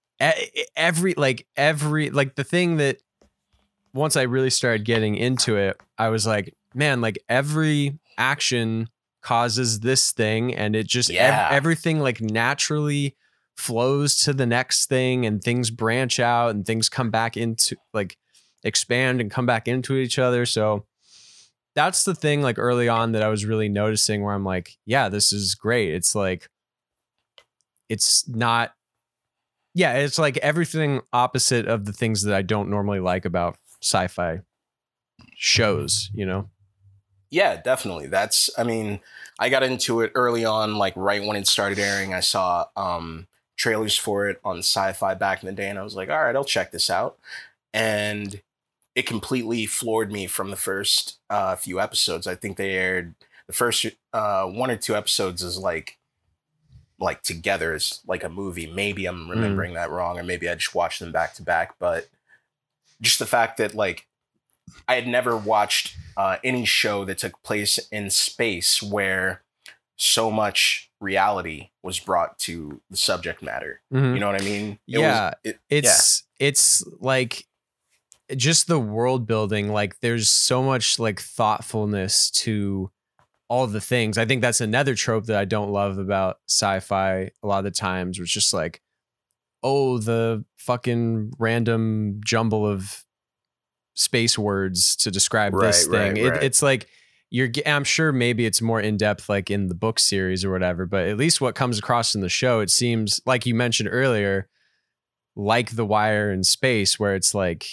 every 0.75 1.13
like 1.13 1.45
every 1.55 2.09
like 2.09 2.35
the 2.35 2.43
thing 2.43 2.77
that 2.77 2.97
once 3.93 4.15
I 4.15 4.23
really 4.23 4.49
started 4.49 4.85
getting 4.85 5.15
into 5.15 5.57
it 5.57 5.79
I 5.97 6.09
was 6.09 6.25
like 6.25 6.55
man 6.73 7.01
like 7.01 7.19
every 7.29 7.99
action 8.17 8.89
causes 9.21 9.81
this 9.81 10.11
thing 10.11 10.55
and 10.55 10.75
it 10.75 10.87
just 10.87 11.11
ev- 11.11 11.51
everything 11.51 11.99
like 11.99 12.21
naturally 12.21 13.15
flows 13.57 14.15
to 14.19 14.33
the 14.33 14.45
next 14.45 14.87
thing 14.87 15.25
and 15.25 15.43
things 15.43 15.69
branch 15.69 16.19
out 16.19 16.51
and 16.51 16.65
things 16.65 16.89
come 16.89 17.09
back 17.09 17.35
into 17.35 17.75
like 17.93 18.17
expand 18.63 19.19
and 19.19 19.31
come 19.31 19.45
back 19.45 19.67
into 19.67 19.95
each 19.95 20.17
other 20.17 20.45
so 20.45 20.85
that's 21.77 22.05
the 22.05 22.15
thing 22.15 22.41
like 22.41 22.57
early 22.57 22.89
on 22.89 23.11
that 23.11 23.21
I 23.21 23.29
was 23.29 23.45
really 23.45 23.69
noticing 23.69 24.23
where 24.23 24.33
I'm 24.33 24.43
like 24.43 24.77
yeah 24.87 25.09
this 25.09 25.31
is 25.31 25.53
great 25.55 25.93
it's 25.93 26.15
like 26.15 26.49
it's 27.87 28.27
not 28.27 28.73
yeah 29.75 29.93
it's 29.93 30.17
like 30.17 30.37
everything 30.37 31.01
opposite 31.13 31.67
of 31.67 31.85
the 31.85 31.93
things 31.93 32.23
that 32.23 32.33
I 32.33 32.41
don't 32.41 32.71
normally 32.71 32.99
like 32.99 33.25
about 33.25 33.57
sci-fi 33.81 34.41
shows 35.35 36.09
you 36.15 36.25
know 36.25 36.49
Yeah, 37.29 37.61
definitely. 37.61 38.07
That's 38.07 38.49
I 38.57 38.63
mean, 38.63 39.01
I 39.37 39.49
got 39.49 39.63
into 39.63 40.01
it 40.01 40.11
early 40.15 40.45
on, 40.45 40.75
like 40.75 40.93
right 40.95 41.23
when 41.23 41.35
it 41.37 41.47
started 41.47 41.77
airing. 41.79 42.13
I 42.13 42.21
saw 42.21 42.65
um 42.75 43.27
trailers 43.57 43.97
for 43.97 44.29
it 44.29 44.39
on 44.43 44.59
sci-fi 44.59 45.13
back 45.15 45.43
in 45.43 45.47
the 45.47 45.53
day, 45.53 45.69
and 45.69 45.77
I 45.79 45.83
was 45.83 45.95
like, 45.95 46.09
all 46.09 46.23
right, 46.23 46.35
I'll 46.35 46.45
check 46.45 46.71
this 46.71 46.89
out. 46.89 47.17
And 47.73 48.41
it 48.97 49.05
completely 49.05 49.67
floored 49.67 50.11
me 50.11 50.25
from 50.25 50.49
the 50.49 50.55
first 50.55 51.19
uh, 51.29 51.55
few 51.55 51.79
episodes. 51.79 52.25
I 52.25 52.33
think 52.33 52.57
they 52.57 52.71
aired 52.71 53.13
the 53.45 53.53
first 53.53 53.85
uh, 54.11 54.45
one 54.47 54.71
or 54.71 54.75
two 54.75 54.95
episodes 54.95 55.43
is 55.43 55.55
like 55.55 55.99
like 56.99 57.21
together 57.21 57.75
as 57.75 57.99
like 58.07 58.23
a 58.23 58.29
movie. 58.29 58.65
Maybe 58.65 59.05
I'm 59.05 59.29
remembering 59.29 59.75
that 59.75 59.91
wrong, 59.91 60.17
or 60.17 60.23
maybe 60.23 60.49
I 60.49 60.55
just 60.55 60.73
watched 60.73 60.99
them 60.99 61.11
back 61.11 61.35
to 61.35 61.43
back. 61.43 61.75
But 61.77 62.07
just 62.99 63.19
the 63.19 63.27
fact 63.27 63.57
that 63.57 63.75
like 63.75 64.07
I 64.87 64.95
had 64.95 65.07
never 65.07 65.37
watched 65.37 65.95
uh, 66.17 66.37
any 66.43 66.65
show 66.65 67.05
that 67.05 67.19
took 67.19 67.43
place 67.43 67.77
in 67.91 68.09
space 68.09 68.81
where 68.81 69.43
so 69.95 70.31
much 70.31 70.89
reality 70.99 71.69
was 71.83 71.99
brought 71.99 72.39
to 72.39 72.81
the 72.89 72.97
subject 72.97 73.43
matter. 73.43 73.81
Mhm. 73.93 74.15
You 74.15 74.19
know 74.19 74.31
what 74.31 74.41
I 74.41 74.43
mean? 74.43 74.79
It 74.87 74.99
Yeah, 75.01 75.25
Was, 75.25 75.35
it, 75.43 75.59
it's 75.69 76.23
it's 76.39 76.83
like 76.99 77.45
just 78.35 78.67
the 78.67 78.79
world 78.79 79.25
building 79.25 79.69
like 79.71 79.99
there's 80.01 80.29
so 80.29 80.61
much 80.61 80.99
like 80.99 81.19
thoughtfulness 81.21 82.29
to 82.31 82.91
all 83.49 83.65
the 83.67 83.79
things 83.79 84.17
i 84.17 84.25
think 84.25 84.41
that's 84.41 84.59
another 84.59 84.93
trope 84.95 85.25
that 85.27 85.37
i 85.37 85.45
don't 85.45 85.71
love 85.71 85.97
about 85.97 86.37
sci-fi 86.49 87.29
a 87.41 87.47
lot 87.47 87.59
of 87.59 87.63
the 87.63 87.71
times 87.71 88.19
was 88.19 88.29
just 88.29 88.53
like 88.53 88.81
oh 89.63 89.97
the 89.97 90.43
fucking 90.57 91.31
random 91.39 92.19
jumble 92.25 92.67
of 92.67 93.05
space 93.95 94.37
words 94.37 94.95
to 94.97 95.09
describe 95.09 95.53
this 95.59 95.87
Right, 95.87 95.97
right, 95.99 96.13
thing 96.15 96.25
It- 96.25 96.29
right. 96.29 96.43
it's 96.43 96.61
like 96.61 96.87
you're 97.29 97.49
i'm 97.65 97.83
sure 97.83 98.11
maybe 98.11 98.45
it's 98.45 98.61
more 98.61 98.79
in 98.81 98.97
depth 98.97 99.29
like 99.29 99.49
in 99.49 99.67
the 99.67 99.75
book 99.75 99.99
series 99.99 100.43
or 100.45 100.51
whatever 100.51 100.85
but 100.85 101.07
at 101.07 101.17
least 101.17 101.39
what 101.41 101.55
comes 101.55 101.79
across 101.79 102.13
in 102.15 102.21
the 102.21 102.29
show 102.29 102.59
it 102.59 102.69
seems 102.69 103.19
like 103.25 103.45
you 103.45 103.55
mentioned 103.55 103.89
earlier 103.91 104.47
like 105.35 105.71
the 105.75 105.85
wire 105.85 106.31
in 106.31 106.43
space 106.43 106.99
where 106.99 107.15
it's 107.15 107.33
like 107.33 107.65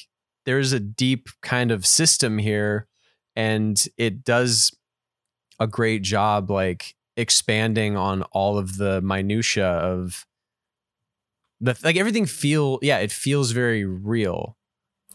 there's 0.47 0.73
a 0.73 0.81
deep 0.81 1.29
kind 1.43 1.71
of 1.71 1.87
system 1.87 2.39
here 2.39 2.87
and 3.37 3.87
it 3.97 4.25
does 4.25 4.75
a 5.59 5.67
great 5.67 6.03
job 6.03 6.51
like 6.51 6.95
expanding 7.17 7.97
on 7.97 8.23
all 8.33 8.59
of 8.59 8.77
the 8.77 9.01
minutia 9.03 9.67
of 9.67 10.27
the 11.61 11.79
like 11.85 11.97
everything 11.97 12.27
feel 12.27 12.79
yeah 12.83 12.99
it 12.99 13.13
feels 13.13 13.53
very 13.53 13.85
real 13.85 14.57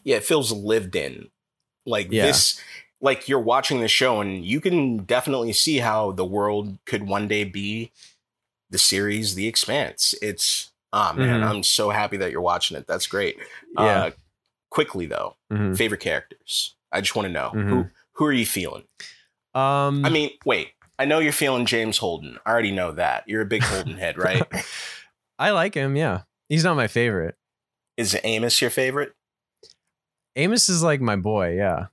yeah, 0.04 0.16
it 0.18 0.24
feels 0.24 0.52
lived 0.52 0.96
in. 0.96 1.30
Like 1.86 2.08
Yeah. 2.10 2.28
this, 2.28 2.60
like 3.02 3.28
you're 3.28 3.40
watching 3.40 3.82
the 3.82 3.88
show 3.88 4.22
and 4.22 4.44
you 4.46 4.62
can 4.62 5.04
definitely 5.04 5.54
see 5.54 5.80
how 5.80 6.12
the 6.12 6.26
world 6.26 6.78
could 6.86 7.08
one 7.08 7.28
day 7.28 7.44
be 7.44 7.92
the 8.70 8.78
series 8.80 9.36
The 9.36 9.48
Expanse. 9.48 10.16
It's 10.22 10.72
ah 10.94 11.14
man, 11.16 11.42
Mhm. 11.42 11.50
I'm 11.50 11.64
so 11.64 11.90
happy 11.90 12.18
that 12.18 12.32
you're 12.32 12.42
watching 12.42 12.78
it. 12.78 12.88
That's 12.88 13.08
great. 13.08 13.38
yeah 13.74 14.06
Uh, 14.06 14.12
quickly 14.70 15.06
though, 15.06 15.36
Mhm. 15.52 15.78
favorite 15.78 16.02
characters. 16.02 16.76
I 16.92 17.02
just 17.02 17.16
want 17.16 17.28
to 17.28 17.32
know 17.32 17.50
who 17.50 17.60
Mhm. 17.60 17.92
who 18.14 18.26
are 18.26 18.34
you 18.34 18.46
feeling? 18.46 18.84
um 19.56 20.06
I 20.06 20.10
mean, 20.10 20.32
wait. 20.46 20.70
I 21.00 21.06
know 21.06 21.20
you're 21.20 21.32
feeling 21.34 21.66
James 21.66 21.98
Holden. 21.98 22.38
I 22.46 22.50
already 22.52 22.72
know 22.72 22.92
that. 22.92 23.24
You're 23.28 23.42
a 23.42 23.46
big 23.46 23.64
Holden 23.64 23.98
head, 23.98 24.18
right? 24.18 24.44
i 25.40 25.52
like 25.52 25.74
him 25.74 25.96
yeah 25.96 26.24
he's 26.50 26.64
not 26.66 26.76
my 26.76 26.88
favorite 26.88 27.36
Is 27.98 28.18
Amos 28.24 28.60
your 28.62 28.70
favorite? 28.70 29.14
amos 30.36 30.70
is 30.70 30.84
like 30.84 31.02
my 31.02 31.16
boy 31.16 31.56
yeah 31.56 31.88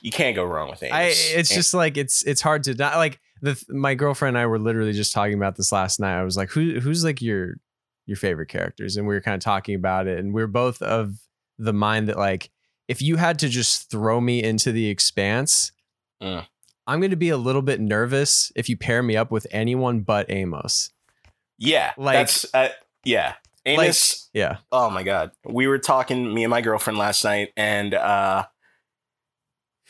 You 0.00 0.10
can't 0.10 0.34
go 0.34 0.44
wrong 0.44 0.70
with 0.70 0.82
Amos. 0.82 0.94
I 0.94 1.02
it's 1.38 1.54
just 1.54 1.74
like 1.74 1.96
it's 1.96 2.22
it's 2.24 2.40
hard 2.40 2.64
to 2.64 2.74
not 2.74 2.96
like 2.96 3.20
the 3.40 3.62
my 3.68 3.94
girlfriend 3.94 4.36
and 4.36 4.42
I 4.42 4.46
were 4.46 4.58
literally 4.58 4.92
just 4.92 5.12
talking 5.12 5.34
about 5.34 5.56
this 5.56 5.72
last 5.72 5.98
night. 6.00 6.18
I 6.18 6.22
was 6.24 6.36
like, 6.36 6.50
who 6.50 6.80
who's 6.80 7.04
like 7.04 7.20
your 7.20 7.56
your 8.06 8.16
favorite 8.16 8.48
characters? 8.48 8.96
And 8.96 9.06
we 9.06 9.14
were 9.14 9.20
kind 9.20 9.34
of 9.34 9.40
talking 9.40 9.74
about 9.74 10.06
it, 10.06 10.18
and 10.18 10.32
we 10.32 10.42
are 10.42 10.46
both 10.48 10.80
of 10.82 11.14
the 11.62 11.72
mind 11.72 12.08
that 12.08 12.16
like 12.18 12.50
if 12.88 13.00
you 13.00 13.16
had 13.16 13.38
to 13.40 13.48
just 13.48 13.90
throw 13.90 14.20
me 14.20 14.42
into 14.42 14.72
the 14.72 14.88
expanse, 14.88 15.72
Mm. 16.22 16.46
I'm 16.86 17.00
going 17.00 17.10
to 17.10 17.16
be 17.16 17.30
a 17.30 17.36
little 17.36 17.62
bit 17.62 17.80
nervous 17.80 18.52
if 18.56 18.68
you 18.68 18.76
pair 18.76 19.02
me 19.02 19.16
up 19.16 19.30
with 19.30 19.46
anyone 19.50 20.00
but 20.00 20.30
Amos. 20.30 20.90
yeah, 21.58 21.92
like- 21.96 22.14
that's 22.18 22.46
uh, 22.54 22.68
yeah. 23.04 23.34
Amos. 23.64 24.28
Yeah, 24.34 24.56
oh 24.72 24.90
my 24.90 25.02
god, 25.04 25.30
we 25.44 25.66
were 25.68 25.78
talking 25.78 26.32
me 26.34 26.42
and 26.44 26.50
my 26.50 26.60
girlfriend 26.60 26.98
last 26.98 27.22
night, 27.24 27.52
and 27.56 27.94
uh, 27.94 28.46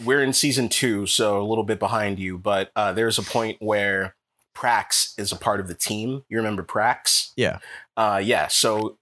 we're 0.05 0.23
in 0.23 0.33
season 0.33 0.69
two, 0.69 1.07
so 1.07 1.41
a 1.41 1.47
little 1.47 1.64
bit 1.64 1.79
behind 1.79 2.19
you. 2.19 2.38
But 2.38 2.71
uh, 2.76 2.93
there's 2.93 3.19
a 3.19 3.23
point 3.23 3.59
where 3.61 4.14
Prax 4.55 5.19
is 5.19 5.33
a 5.33 5.37
part 5.37 5.61
of 5.61 5.69
the 5.69 5.75
team. 5.75 6.25
You 6.29 6.37
remember 6.38 6.62
Prax? 6.62 7.33
Yeah. 7.37 7.59
Uh, 7.97 8.21
yeah. 8.23 8.49
So 8.49 8.99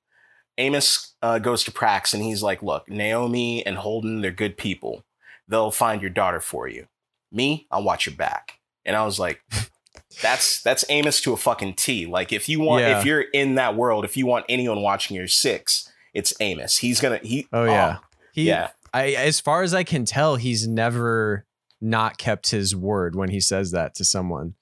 Amos 0.60 1.14
uh, 1.22 1.38
goes 1.38 1.64
to 1.64 1.70
Prax 1.72 2.14
and 2.14 2.22
he's 2.22 2.42
like, 2.42 2.62
"Look, 2.62 2.88
Naomi 2.88 3.64
and 3.66 3.76
Holden, 3.76 4.20
they're 4.20 4.30
good 4.30 4.56
people. 4.56 5.04
They'll 5.48 5.70
find 5.70 6.00
your 6.00 6.10
daughter 6.10 6.40
for 6.40 6.68
you. 6.68 6.86
Me, 7.32 7.66
I'll 7.70 7.82
watch 7.82 8.06
your 8.06 8.14
back." 8.14 8.60
And 8.84 8.94
I 8.96 9.04
was 9.04 9.18
like, 9.18 9.40
"That's 10.22 10.62
that's 10.62 10.84
Amos 10.88 11.20
to 11.22 11.32
a 11.32 11.36
fucking 11.36 11.74
T. 11.74 12.06
Like, 12.06 12.32
if 12.32 12.48
you 12.48 12.60
want, 12.60 12.82
Yeah. 12.82 12.98
if 12.98 13.04
you're 13.04 13.20
in 13.22 13.54
that 13.56 13.74
world, 13.76 14.04
if 14.04 14.16
you 14.16 14.26
want 14.26 14.44
anyone 14.48 14.82
watching 14.82 15.16
your 15.16 15.28
six, 15.28 15.90
it's 16.14 16.32
Amos. 16.40 16.78
He's 16.78 17.00
gonna 17.00 17.18
he. 17.22 17.46
Oh, 17.52 17.64
yeah. 17.64 17.98
he, 18.32 18.44
yeah. 18.44 18.70
I 18.92 19.10
as 19.12 19.40
far 19.40 19.62
as 19.62 19.72
I 19.74 19.84
can 19.84 20.04
tell, 20.04 20.36
he's 20.36 20.66
never 20.68 21.46
not 21.80 22.18
kept 22.18 22.50
his 22.50 22.76
word 22.76 23.14
when 23.16 23.30
he 23.30 23.40
says 23.40 23.70
that 23.70 23.94
to 23.94 24.04
someone. 24.04 24.54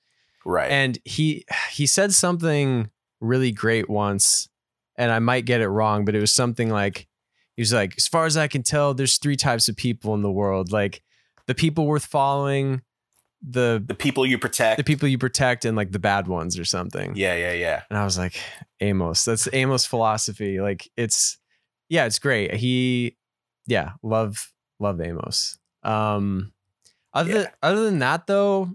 Right. 0.45 0.71
and 0.71 0.99
he 1.05 1.45
he 1.73 1.85
said 1.87 2.14
something 2.14 2.90
really 3.21 3.52
great 3.52 3.90
once 3.90 4.49
and 4.99 5.11
i 5.11 5.19
might 5.19 5.47
get 5.47 5.62
it 5.62 5.69
wrong 5.69 6.05
but 6.05 6.14
it 6.14 6.21
was 6.21 6.33
something 6.35 6.69
like 6.69 7.07
he 7.57 7.62
was 7.62 7.73
like 7.73 7.95
as 7.97 8.07
far 8.07 8.26
as 8.26 8.37
i 8.37 8.47
can 8.47 8.62
tell 8.62 8.93
there's 8.93 9.17
three 9.17 9.37
types 9.37 9.69
of 9.69 9.76
people 9.76 10.12
in 10.14 10.21
the 10.23 10.31
world 10.31 10.71
like 10.73 11.02
the 11.47 11.55
people 11.55 11.87
worth 11.87 12.05
following 12.05 12.83
the 13.40 13.83
the 13.87 13.95
people 13.95 14.26
you 14.26 14.37
protect. 14.37 14.76
the 14.78 14.85
people 14.85 15.07
you 15.09 15.17
protect 15.17 15.64
and 15.64 15.76
like 15.76 15.93
the 15.93 15.99
bad 16.00 16.26
ones 16.26 16.59
or 16.59 16.64
something 16.64 17.14
yeah, 17.14 17.37
yeah, 17.37 17.52
yeah. 17.52 17.83
and 17.88 17.99
i 17.99 18.05
was 18.05 18.19
like 18.19 18.35
amos 18.81 19.25
that's 19.25 19.49
amos 19.52 19.87
philosophy 19.87 20.61
like 20.61 20.90
it's 20.97 21.38
yeah 21.88 22.05
it's 22.05 22.19
great 22.19 22.52
he 22.55 23.17
yeah 23.69 23.93
love 24.02 24.52
love 24.81 25.00
amos 25.00 25.57
um 25.85 26.52
other 27.14 27.31
Yeah. 27.43 27.47
other 27.62 27.85
than 27.85 28.00
that 28.00 28.26
though 28.26 28.75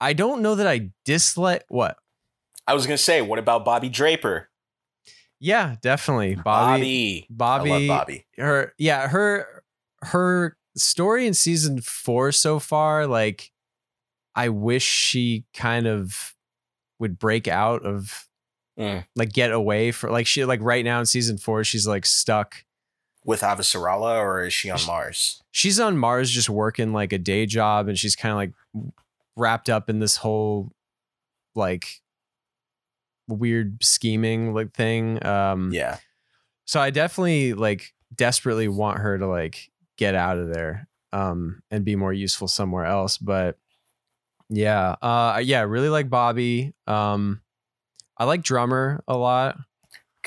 i 0.00 0.12
don't 0.14 0.42
know 0.42 0.56
that 0.56 0.66
i 0.66 0.90
dislike 1.04 1.64
what 1.68 1.96
I 2.66 2.74
was 2.74 2.86
gonna 2.86 2.98
say, 2.98 3.20
what 3.20 3.38
about 3.40 3.64
Bobby 3.64 3.88
Draper? 3.88 4.48
Yeah 5.40 5.76
definitely 5.82 6.34
bobby 6.36 7.26
Bobby. 7.30 7.68
bobby, 7.68 7.72
I 7.72 7.78
love 7.78 7.98
Bobby. 8.00 8.26
her 8.36 8.72
yeah 8.78 9.08
her 9.08 9.62
her 10.02 10.56
story 10.76 11.26
in 11.26 11.34
season 11.34 11.80
four 11.80 12.30
so 12.32 12.58
far 12.58 13.06
like 13.06 13.50
I 14.34 14.48
wish 14.50 14.84
she 14.84 15.44
kind 15.54 15.86
of 15.88 16.34
would 16.98 17.18
break 17.18 17.48
out 17.48 17.84
of 17.84 18.26
Mm. 18.78 19.04
like 19.14 19.32
get 19.32 19.50
away 19.52 19.90
for 19.90 20.10
like 20.10 20.26
she 20.26 20.42
like 20.46 20.60
right 20.62 20.84
now 20.84 21.00
in 21.00 21.04
season 21.04 21.36
four 21.36 21.64
she's 21.64 21.86
like 21.86 22.06
stuck. 22.06 22.64
With 23.26 23.42
Avasarala, 23.42 24.18
or 24.18 24.44
is 24.44 24.54
she 24.54 24.70
on 24.70 24.78
Mars? 24.86 25.42
She's 25.50 25.78
on 25.78 25.98
Mars 25.98 26.30
just 26.30 26.48
working 26.48 26.94
like 26.94 27.12
a 27.12 27.18
day 27.18 27.44
job 27.44 27.88
and 27.88 27.98
she's 27.98 28.16
kind 28.16 28.30
of 28.32 28.36
like 28.36 28.52
wrapped 29.36 29.68
up 29.68 29.90
in 29.90 29.98
this 29.98 30.16
whole 30.16 30.70
like 31.54 31.99
weird 33.30 33.82
scheming 33.82 34.52
like 34.54 34.72
thing. 34.74 35.24
Um 35.24 35.70
Yeah. 35.72 35.98
So 36.64 36.80
I 36.80 36.90
definitely 36.90 37.54
like 37.54 37.92
desperately 38.14 38.68
want 38.68 38.98
her 38.98 39.18
to 39.18 39.26
like 39.26 39.70
get 39.96 40.14
out 40.14 40.38
of 40.38 40.48
there 40.52 40.88
um 41.12 41.62
and 41.70 41.84
be 41.84 41.96
more 41.96 42.12
useful 42.12 42.48
somewhere 42.48 42.84
else. 42.84 43.18
But 43.18 43.58
yeah, 44.48 44.96
uh 45.02 45.40
yeah, 45.44 45.62
really 45.62 45.88
like 45.88 46.10
Bobby. 46.10 46.74
Um 46.86 47.40
I 48.16 48.24
like 48.24 48.42
drummer 48.42 49.02
a 49.08 49.16
lot. 49.16 49.56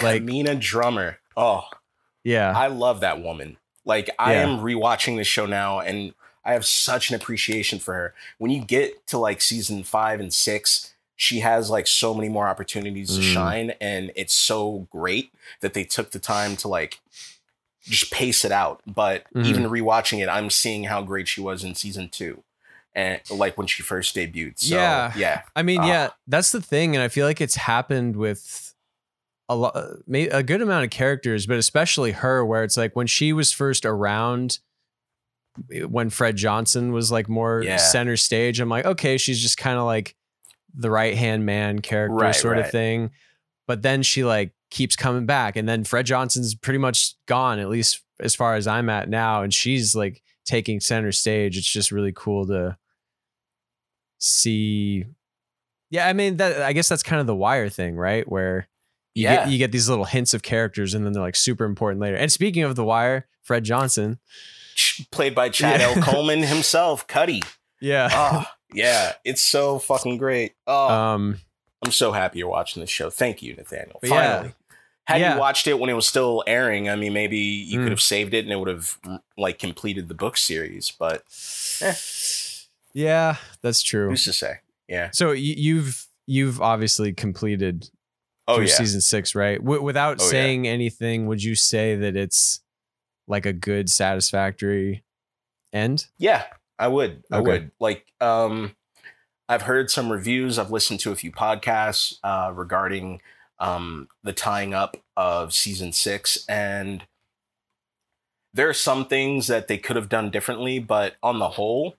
Like- 0.02 0.24
Camina 0.24 0.60
Drummer. 0.60 1.20
Oh, 1.38 1.64
Yeah. 2.24 2.52
I 2.56 2.68
love 2.68 3.02
that 3.02 3.22
woman. 3.22 3.58
Like 3.86 4.10
I 4.18 4.34
Yeah. 4.34 4.48
am 4.48 4.60
rewatching 4.60 5.18
this 5.18 5.28
show 5.28 5.46
now 5.46 5.80
and 5.80 6.14
I 6.46 6.54
have 6.54 6.66
such 6.66 7.10
an 7.10 7.16
appreciation 7.16 7.80
for 7.80 7.94
her. 7.94 8.14
When 8.38 8.52
you 8.52 8.64
get 8.66 9.06
to 9.08 9.18
like 9.18 9.42
season 9.42 9.84
5 9.84 10.20
and 10.20 10.34
6, 10.34 10.93
she 11.24 11.40
has 11.40 11.70
like 11.70 11.88
so 11.88 12.14
many 12.14 12.28
more 12.28 12.48
opportunities 12.48 13.16
to 13.16 13.22
Mm. 13.22 13.34
shine 13.34 13.70
and 13.80 14.12
it's 14.16 14.34
so 14.34 14.88
great 14.92 15.32
that 15.62 15.74
they 15.74 15.84
took 15.86 16.12
the 16.12 16.20
time 16.20 16.56
to 16.58 16.68
like 16.68 17.00
just 17.82 18.12
pace 18.12 18.44
it 18.44 18.52
out. 18.52 18.82
But 18.86 19.26
Mhm. 19.34 19.46
even 19.46 19.64
rewatching 19.64 20.22
it, 20.22 20.28
I'm 20.30 20.50
seeing 20.50 20.84
how 20.86 21.02
great 21.02 21.28
she 21.28 21.40
was 21.42 21.64
in 21.64 21.76
season 21.76 22.10
2 22.10 22.44
and 22.94 23.22
like 23.30 23.58
when 23.58 23.68
she 23.68 23.84
first 23.84 24.16
debuted. 24.16 24.60
So, 24.60 24.76
Yeah. 24.76 25.14
yeah. 25.16 25.42
I 25.56 25.64
mean, 25.64 25.80
Ah. 25.82 25.88
yeah, 25.88 26.10
that's 26.28 26.52
the 26.52 26.62
thing, 26.62 26.96
and 26.96 27.02
I 27.04 27.08
feel 27.08 27.26
like 27.26 27.42
it's 27.42 27.56
happened 27.56 28.16
with 28.18 28.74
a 29.50 29.56
lot, 29.56 29.76
a 29.76 30.44
good 30.44 30.62
amount 30.62 30.86
of 30.86 30.90
characters, 30.92 31.46
but 31.46 31.58
especially 31.58 32.12
her, 32.14 32.46
where 32.46 32.64
it's 32.64 32.78
like 32.78 32.96
when 32.96 33.08
she 33.08 33.34
was 33.34 33.52
first 33.52 33.86
around, 33.86 34.60
when 35.88 36.10
Fred 36.10 36.36
Johnson 36.36 36.92
was 36.94 37.12
like 37.12 37.30
more 37.30 37.62
Yeah. 37.64 37.78
center 37.78 38.18
stage. 38.18 38.60
I'm 38.60 38.70
like, 38.70 38.86
okay, 38.86 39.18
she's 39.18 39.40
just 39.42 39.58
kind 39.58 39.78
of 39.78 39.86
like 39.86 40.16
the 40.74 40.90
right 40.92 41.16
hand 41.16 41.46
man 41.46 41.80
character 41.80 42.16
Right, 42.16 42.36
sort 42.36 42.58
of 42.58 42.70
thing, 42.72 43.12
but 43.68 43.82
then 43.82 44.02
she 44.04 44.24
like 44.24 44.52
keeps 44.72 44.96
coming 44.96 45.26
back, 45.26 45.56
and 45.56 45.68
then 45.70 45.84
Fred 45.84 46.06
Johnson's 46.06 46.56
pretty 46.56 46.80
much 46.80 47.16
gone, 47.28 47.60
at 47.60 47.70
least 47.70 48.02
as 48.20 48.34
far 48.36 48.56
as 48.56 48.66
I'm 48.68 48.90
at 48.90 49.10
now, 49.10 49.44
and 49.44 49.54
she's 49.54 49.96
like 49.96 50.22
taking 50.46 50.80
center 50.80 51.12
stage. 51.12 51.58
It's 51.58 51.72
just 51.72 51.92
really 51.92 52.12
cool 52.16 52.48
to 52.48 52.78
see 54.20 55.06
yeah 55.90 56.08
i 56.08 56.14
mean 56.14 56.38
that 56.38 56.62
i 56.62 56.72
guess 56.74 56.88
that's 56.88 57.04
kind 57.04 57.20
of 57.20 57.28
the 57.28 57.36
wire 57.36 57.68
thing 57.70 57.96
right 57.96 58.30
where 58.32 58.68
you 59.14 59.24
Yeah. 59.24 59.36
get 59.44 59.50
you 59.50 59.58
get 59.58 59.72
these 59.72 59.90
little 59.90 60.06
hints 60.06 60.34
of 60.34 60.42
characters 60.42 60.94
and 60.94 61.06
then 61.06 61.12
they're 61.14 61.22
like 61.22 61.36
super 61.36 61.66
important 61.66 62.00
later 62.02 62.16
and 62.16 62.32
speaking 62.32 62.64
of 62.64 62.76
the 62.76 62.86
wire 62.86 63.28
fred 63.42 63.64
johnson 63.64 64.20
Played 65.12 65.36
by 65.36 65.50
Chad 65.50 65.82
Yeah. 65.82 65.90
L. 65.96 66.02
Coleman 66.02 66.42
himself, 66.42 67.06
Cutty. 67.06 67.44
yeah 67.80 68.10
Oh, 68.12 68.46
yeah. 68.74 69.14
It's 69.24 69.42
so 69.42 69.80
fucking 69.80 70.18
great. 70.18 70.54
Oh, 70.68 70.90
um 70.90 71.40
I'm 71.84 71.92
so 71.92 72.12
happy 72.14 72.40
you're 72.40 72.48
watching 72.48 72.80
this 72.82 72.90
show. 72.90 73.10
Thank 73.10 73.42
you, 73.44 73.56
Nathaniel. 73.56 74.00
But 74.02 74.10
yeah. 74.10 74.36
Finally. 74.36 74.56
Had 75.06 75.20
Yeah. 75.20 75.34
you 75.34 75.40
watched 75.42 75.68
it 75.68 75.78
when 75.80 75.90
it 75.90 75.94
was 75.94 76.08
still 76.08 76.44
airing, 76.48 76.88
I 76.90 76.96
mean, 76.96 77.12
maybe 77.12 77.38
you 77.38 77.80
Mm. 77.80 77.84
could 77.84 77.92
have 77.92 78.00
saved 78.02 78.34
it 78.34 78.46
and 78.46 78.54
it 78.54 78.56
would 78.56 78.70
have 78.70 78.98
like 79.38 79.60
completed 79.60 80.08
the 80.08 80.14
book 80.14 80.38
series. 80.38 80.92
But 80.98 81.24
Eh. 81.82 81.94
yeah 82.94 83.36
that's 83.62 83.82
true 83.82 84.10
who's 84.10 84.24
to 84.26 84.34
say? 84.34 84.60
Yeah. 84.88 85.10
so 85.12 85.32
you, 85.32 85.56
you've 85.58 86.08
you've 86.28 86.62
obviously 86.62 87.12
completed 87.14 87.90
Oh 88.48 88.60
yeah. 88.60 88.68
season 88.74 89.02
six 89.02 89.36
right 89.36 89.58
w- 89.60 89.82
without 89.82 90.22
Oh, 90.22 90.24
yeah. 90.26 90.30
saying 90.32 90.68
anything 90.68 91.26
would 91.28 91.42
you 91.44 91.56
say 91.56 91.96
that 91.96 92.16
it's 92.16 92.62
like 93.28 93.46
a 93.46 93.54
good 93.54 93.90
satisfactory 93.90 95.04
end 95.74 96.08
Yeah, 96.18 96.44
I 96.84 96.88
would. 96.90 97.24
I 97.32 97.38
Okay. 97.38 97.48
would. 97.48 97.72
Like, 97.80 98.12
um, 98.20 98.76
I've 99.48 99.62
heard 99.62 99.90
some 99.90 100.12
reviews. 100.12 100.60
I've 100.60 100.70
listened 100.70 101.00
to 101.02 101.12
a 101.12 101.16
few 101.16 101.32
podcasts 101.32 102.16
uh, 102.26 102.52
regarding 102.54 103.22
um, 103.58 104.10
the 104.22 104.34
tying 104.34 104.74
up 104.74 104.98
of 105.16 105.54
season 105.54 105.94
six, 105.94 106.46
and 106.50 107.06
there 108.54 108.68
are 108.68 108.74
some 108.74 109.06
things 109.06 109.48
that 109.48 109.70
they 109.70 109.78
could 109.78 109.96
have 109.96 110.10
done 110.10 110.30
differently. 110.30 110.78
But 110.80 111.16
on 111.24 111.40
the 111.40 111.52
whole, 111.52 111.96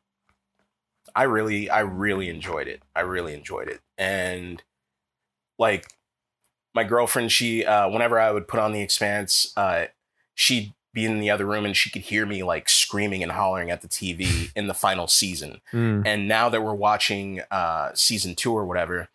I 1.16 1.22
really, 1.22 1.70
I 1.70 1.80
really 1.80 2.28
enjoyed 2.28 2.68
it. 2.68 2.82
I 2.94 3.00
really 3.00 3.32
enjoyed 3.32 3.68
it, 3.68 3.80
and 3.96 4.62
like 5.58 5.94
my 6.74 6.84
girlfriend, 6.84 7.32
she, 7.32 7.64
uh, 7.64 7.88
whenever 7.88 8.20
I 8.20 8.32
would 8.32 8.48
put 8.48 8.60
on 8.60 8.72
the 8.72 8.82
Expanse, 8.82 9.54
uh, 9.56 9.86
she'd 10.34 10.74
be 10.94 11.04
in 11.04 11.18
the 11.20 11.28
other 11.28 11.44
room 11.44 11.66
and 11.66 11.76
she 11.76 11.90
could 11.90 12.02
hear 12.02 12.24
me 12.24 12.42
like 12.42 12.68
screaming 12.68 13.22
and 13.22 13.32
hollering 13.32 13.70
at 13.70 13.82
the 13.82 13.88
TV 13.88 14.50
in 14.56 14.68
the 14.68 14.74
final 14.74 15.06
season. 15.08 15.60
Mm, 15.72 16.06
And 16.06 16.26
now 16.28 16.48
that 16.48 16.62
we're 16.62 16.72
watching 16.74 17.42
uh, 17.50 17.90
season 17.94 18.34
two 18.34 18.52
or 18.56 18.64
whatever, 18.64 19.08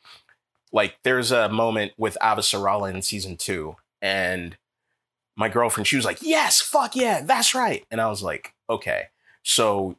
like 0.72 0.98
there's 1.04 1.32
a 1.32 1.50
moment 1.50 1.94
with 1.98 2.16
Avasarala 2.22 2.94
in 2.94 3.02
season 3.02 3.38
two, 3.38 3.78
and 4.02 4.56
my 5.36 5.50
girlfriend, 5.50 5.88
she 5.88 5.96
was 5.96 6.06
like, 6.06 6.20
"Yes, 6.22 6.62
fuck 6.62 6.96
yeah, 6.96 7.22
that's 7.24 7.56
right," 7.56 7.86
and 7.90 8.00
I 8.00 8.08
was 8.10 8.22
like, 8.22 8.54
"Okay." 8.70 9.06
So 9.42 9.96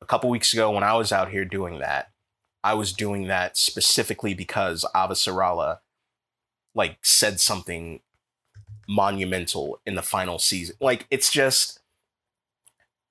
a 0.00 0.06
couple 0.06 0.28
weeks 0.30 0.52
ago, 0.52 0.72
when 0.72 0.82
I 0.82 0.94
was 0.94 1.12
out 1.12 1.30
here 1.30 1.44
doing 1.44 1.78
that, 1.78 2.10
I 2.64 2.74
was 2.74 2.92
doing 2.92 3.28
that 3.28 3.56
specifically 3.56 4.34
because 4.34 4.84
Avasarala 4.94 5.78
like 6.74 6.98
said 7.04 7.38
something 7.38 8.00
monumental 8.88 9.80
in 9.86 9.94
the 9.94 10.02
final 10.02 10.38
season. 10.38 10.76
Like 10.80 11.06
it's 11.10 11.30
just 11.32 11.80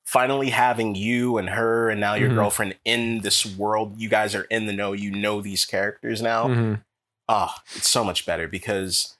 finally 0.03 0.49
having 0.49 0.95
you 0.95 1.37
and 1.37 1.49
her 1.49 1.89
and 1.89 2.01
now 2.01 2.15
your 2.15 2.29
Mhm. 2.29 2.35
girlfriend 2.35 2.77
in 2.83 3.21
this 3.21 3.45
world. 3.45 3.97
You 3.99 4.09
guys 4.09 4.35
are 4.35 4.43
in 4.43 4.65
the 4.65 4.73
know. 4.73 4.91
You 4.93 5.11
know 5.11 5.41
these 5.41 5.65
characters 5.65 6.21
now. 6.21 6.47
mhm. 6.47 6.83
Oh, 7.29 7.53
it's 7.75 7.87
so 7.87 8.03
much 8.03 8.25
better 8.25 8.47
because 8.47 9.15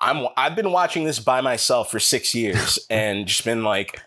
I'm 0.00 0.26
I've 0.36 0.56
been 0.56 0.72
watching 0.72 1.04
this 1.04 1.20
by 1.20 1.40
myself 1.40 1.90
for 1.90 2.00
six 2.00 2.34
years 2.34 2.78
and 2.90 3.26
just 3.26 3.44
been 3.44 3.62
like, 3.62 4.00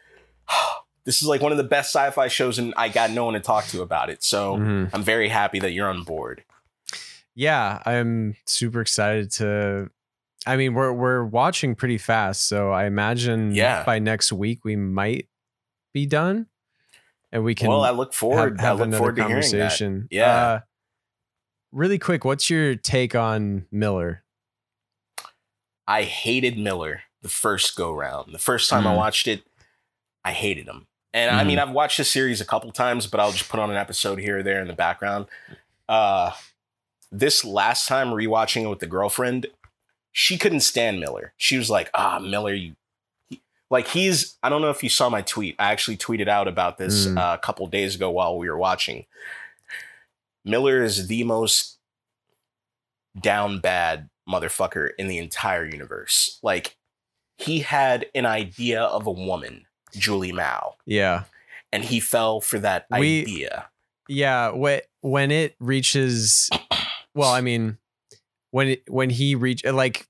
this 1.05 1.21
is 1.21 1.27
like 1.27 1.41
one 1.41 1.53
of 1.53 1.57
the 1.57 1.63
best 1.63 1.93
sci-fi 1.95 2.27
shows, 2.27 2.59
and 2.59 2.73
I 2.75 2.89
got 2.89 3.11
no 3.11 3.25
one 3.25 3.35
to 3.35 3.39
talk 3.39 3.67
to 3.67 3.81
about 3.81 4.09
it. 4.09 4.21
So 4.23 4.57
Mhm. 4.57 4.89
I'm 4.93 5.03
very 5.03 5.29
happy 5.29 5.59
that 5.59 5.71
you're 5.71 5.87
on 5.89 6.03
board. 6.03 6.43
Yeah, 7.33 7.81
I'm 7.85 8.35
super 8.45 8.81
excited 8.81 9.31
to. 9.33 9.89
I 10.45 10.57
mean, 10.57 10.73
we're 10.73 10.91
we're 10.93 11.23
watching 11.25 11.75
pretty 11.75 11.97
fast, 11.97 12.47
so 12.47 12.71
I 12.71 12.85
imagine 12.85 13.53
Yeah. 13.55 13.83
by 13.83 13.99
next 13.99 14.31
week 14.31 14.63
we 14.63 14.75
might 14.75 15.27
be 15.93 16.05
done, 16.05 16.47
and 17.31 17.43
we 17.43 17.55
can 17.55 17.67
well, 17.69 17.81
I 17.83 17.89
look 17.91 18.09
have, 18.09 18.15
forward. 18.15 18.59
have 18.61 18.69
I 18.69 18.79
look 18.79 18.87
another 18.87 18.97
forward 18.97 19.15
to 19.17 19.21
hearing 19.27 19.41
that. 19.41 19.51
conversation. 19.51 20.07
Yeah. 20.11 20.25
Uh, 20.35 20.59
really 21.71 21.97
quick, 21.99 22.23
what's 22.25 22.49
your 22.49 22.75
take 22.75 23.15
on 23.15 23.65
Miller? 23.71 24.23
I 25.87 26.03
hated 26.03 26.57
Miller 26.57 27.01
the 27.21 27.29
first 27.29 27.75
go 27.75 27.93
round. 27.93 28.33
The 28.33 28.39
first 28.39 28.69
time 28.69 28.85
I 28.87 28.93
Mhm. 28.93 28.97
watched 28.97 29.27
it, 29.27 29.43
I 30.23 30.31
hated 30.31 30.67
him. 30.67 30.87
And 31.13 31.35
I 31.35 31.43
Mhm. 31.43 31.47
mean, 31.47 31.59
I've 31.59 31.71
watched 31.71 31.97
the 31.97 32.03
series 32.03 32.41
a 32.41 32.45
couple 32.45 32.71
times, 32.71 33.07
but 33.07 33.19
I'll 33.19 33.31
just 33.31 33.49
put 33.49 33.59
on 33.59 33.69
an 33.69 33.77
episode 33.77 34.19
here 34.19 34.39
or 34.39 34.43
there 34.43 34.61
in 34.61 34.67
the 34.67 34.73
background. 34.73 35.27
Uh, 35.87 36.31
this 37.11 37.45
last 37.45 37.87
time 37.87 38.07
rewatching 38.09 38.63
it 38.63 38.67
with 38.67 38.79
the 38.79 38.87
girlfriend, 38.87 39.45
she 40.17 40.37
couldn't 40.37 40.61
stand 40.61 41.01
Miller. 41.01 41.33
She 41.35 41.57
was 41.57 41.69
like, 41.69 41.89
"Ah, 41.93 42.19
Miller, 42.19 42.53
you." 42.53 42.75
Like 43.69 43.87
he's, 43.87 44.37
I 44.41 44.47
don't 44.49 44.61
know 44.61 44.69
if 44.69 44.81
you 44.81 44.89
saw 44.89 45.09
my 45.09 45.21
tweet. 45.21 45.55
I 45.59 45.71
actually 45.71 45.97
tweeted 45.97 46.29
out 46.29 46.47
about 46.47 46.77
this 46.77 47.05
Mm. 47.07 47.17
uh, 47.17 47.33
a 47.33 47.37
couple 47.37 47.67
days 47.67 47.95
ago 47.95 48.09
while 48.11 48.37
we 48.37 48.49
were 48.49 48.57
watching. 48.57 49.05
Miller 50.45 50.83
is 50.83 51.07
the 51.07 51.23
most 51.23 51.77
down 53.19 53.59
bad 53.59 54.09
motherfucker 54.29 54.91
in 54.97 55.07
the 55.07 55.17
entire 55.17 55.65
universe. 55.65 56.39
Like 56.43 56.77
he 57.37 57.59
had 57.59 58.05
an 58.15 58.25
idea 58.25 58.81
of 58.83 59.05
a 59.07 59.11
woman, 59.11 59.65
Julie 59.93 60.31
Mao, 60.31 60.75
Yeah, 60.85 61.23
and 61.73 61.83
he 61.83 61.99
fell 61.99 62.39
for 62.39 62.59
that 62.59 62.85
We- 62.91 63.21
idea. 63.23 63.69
yeah. 64.07 64.49
When 64.51 64.81
when 65.01 65.31
it 65.31 65.55
reaches, 65.59 66.49
well, 67.13 67.31
I 67.31 67.41
mean, 67.41 67.77
when 68.55 68.69
it 68.69 68.83
when 68.87 69.09
he 69.09 69.35
reach 69.35 69.65
uh, 69.65 69.73
like 69.73 70.07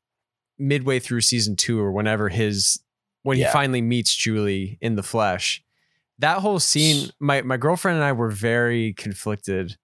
midway 0.59 0.99
through 0.99 1.19
season 1.19 1.55
two 1.55 1.79
or 1.79 1.91
whenever 1.91 2.29
his 2.29 2.79
when 3.23 3.39
Yeah. 3.39 3.47
he 3.47 3.53
finally 3.53 3.81
meets 3.81 4.13
Julie 4.15 4.77
in 4.81 4.95
the 4.95 5.01
flesh, 5.01 5.63
that 6.19 6.37
whole 6.41 6.59
scene, 6.59 7.09
my 7.19 7.41
my 7.41 7.57
girlfriend 7.57 7.95
and 7.95 8.05
I 8.05 8.11
were 8.11 8.29
very 8.29 8.93
conflicted 8.93 9.77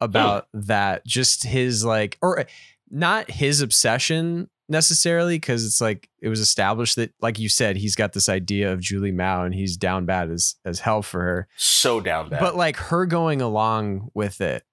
about 0.00 0.44
mm. 0.44 0.64
that. 0.68 1.04
Just 1.06 1.44
his 1.44 1.84
like, 1.84 2.16
or 2.22 2.40
uh, 2.40 2.44
not 2.90 3.30
his 3.30 3.60
obsession 3.60 4.48
necessarily, 4.70 5.36
because 5.36 5.66
it's 5.66 5.82
like 5.82 6.08
it 6.22 6.30
was 6.30 6.40
established 6.40 6.96
that, 6.96 7.12
like 7.20 7.38
you 7.38 7.50
said, 7.50 7.76
he's 7.76 7.94
got 7.94 8.14
this 8.14 8.30
idea 8.30 8.72
of 8.72 8.80
Julie 8.80 9.12
Mao 9.12 9.44
and 9.44 9.54
he's 9.54 9.76
down 9.76 10.06
bad 10.06 10.30
as 10.30 10.54
as 10.64 10.80
hell 10.80 11.02
for 11.02 11.20
her. 11.20 11.48
So 11.56 12.00
down 12.00 12.30
bad. 12.30 12.40
But 12.40 12.56
like 12.56 12.76
her 12.76 13.04
going 13.04 13.42
along 13.42 14.08
with 14.14 14.40
it 14.40 14.64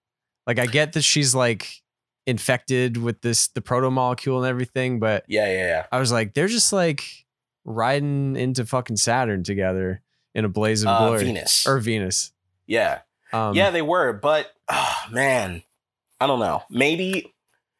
Like 0.47 0.57
I 0.57 0.67
get 0.67 0.93
that 0.93 1.01
she's 1.03 1.35
like 1.35 1.83
infected 2.29 2.97
with 2.97 3.21
this 3.21 3.47
the 3.49 3.61
proto 3.61 3.89
molecule 3.91 4.37
and 4.43 4.49
everything, 4.49 4.99
but 4.99 5.25
Yeah, 5.27 5.47
yeah, 5.47 5.67
yeah. 5.67 5.85
I 5.91 5.99
was 5.99 6.11
like, 6.11 6.33
they're 6.33 6.47
just 6.47 6.71
like 6.71 7.03
riding 7.65 8.35
into 8.35 8.65
fucking 8.65 8.97
Saturn 8.97 9.43
together 9.43 10.01
in 10.33 10.45
a 10.45 10.49
blaze 10.49 10.83
of 10.83 10.87
Uh, 10.89 10.99
glory. 11.07 11.23
Venus. 11.25 11.67
Or 11.67 11.79
Venus. 11.79 12.31
yeah. 12.65 12.99
Um, 13.31 13.53
yeah, 13.53 13.69
they 13.69 13.83
were, 13.83 14.11
but 14.13 14.51
oh, 14.69 14.95
man, 15.11 15.61
I 16.19 16.25
don't 16.25 16.39
know. 16.39 16.63
Maybe 16.71 17.31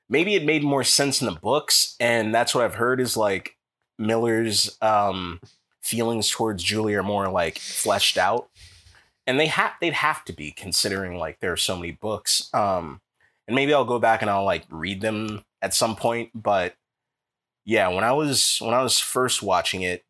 maybe 0.08 0.36
it 0.36 0.46
made 0.46 0.64
more 0.64 0.84
sense 0.84 1.22
in 1.22 1.26
the 1.26 1.40
books, 1.40 1.96
and 2.00 2.34
that's 2.36 2.54
what 2.54 2.64
I've 2.66 2.76
heard 2.76 3.02
is 3.02 3.18
like 3.18 3.58
Miller's 3.98 4.78
um, 4.82 5.40
feelings 5.82 6.30
towards 6.30 6.64
Julie 6.64 6.94
are 6.94 7.02
more 7.02 7.30
like 7.30 7.58
fleshed 7.58 8.16
out, 8.18 8.50
and 9.26 9.40
they 9.40 9.48
have 9.48 9.72
they'd 9.82 9.94
have 9.94 10.24
to 10.26 10.34
be 10.34 10.52
considering 10.52 11.18
like 11.18 11.40
there 11.40 11.52
are 11.52 11.58
so 11.58 11.76
many 11.76 11.94
books. 11.94 12.54
Um, 12.54 13.02
and 13.50 13.56
maybe 13.56 13.74
I'll 13.74 13.84
go 13.84 13.98
back 14.00 14.22
and 14.22 14.30
I'll 14.30 14.46
like 14.46 14.66
read 14.70 15.02
them 15.02 15.44
at 15.62 15.74
some 15.74 15.96
point, 15.96 16.30
but 16.36 16.76
yeah, 17.66 17.88
when 17.90 18.04
I 18.04 18.12
was 18.12 18.60
when 18.62 18.74
I 18.76 18.82
was 18.84 19.00
first 19.00 19.42
watching 19.44 19.82
it, 19.82 20.06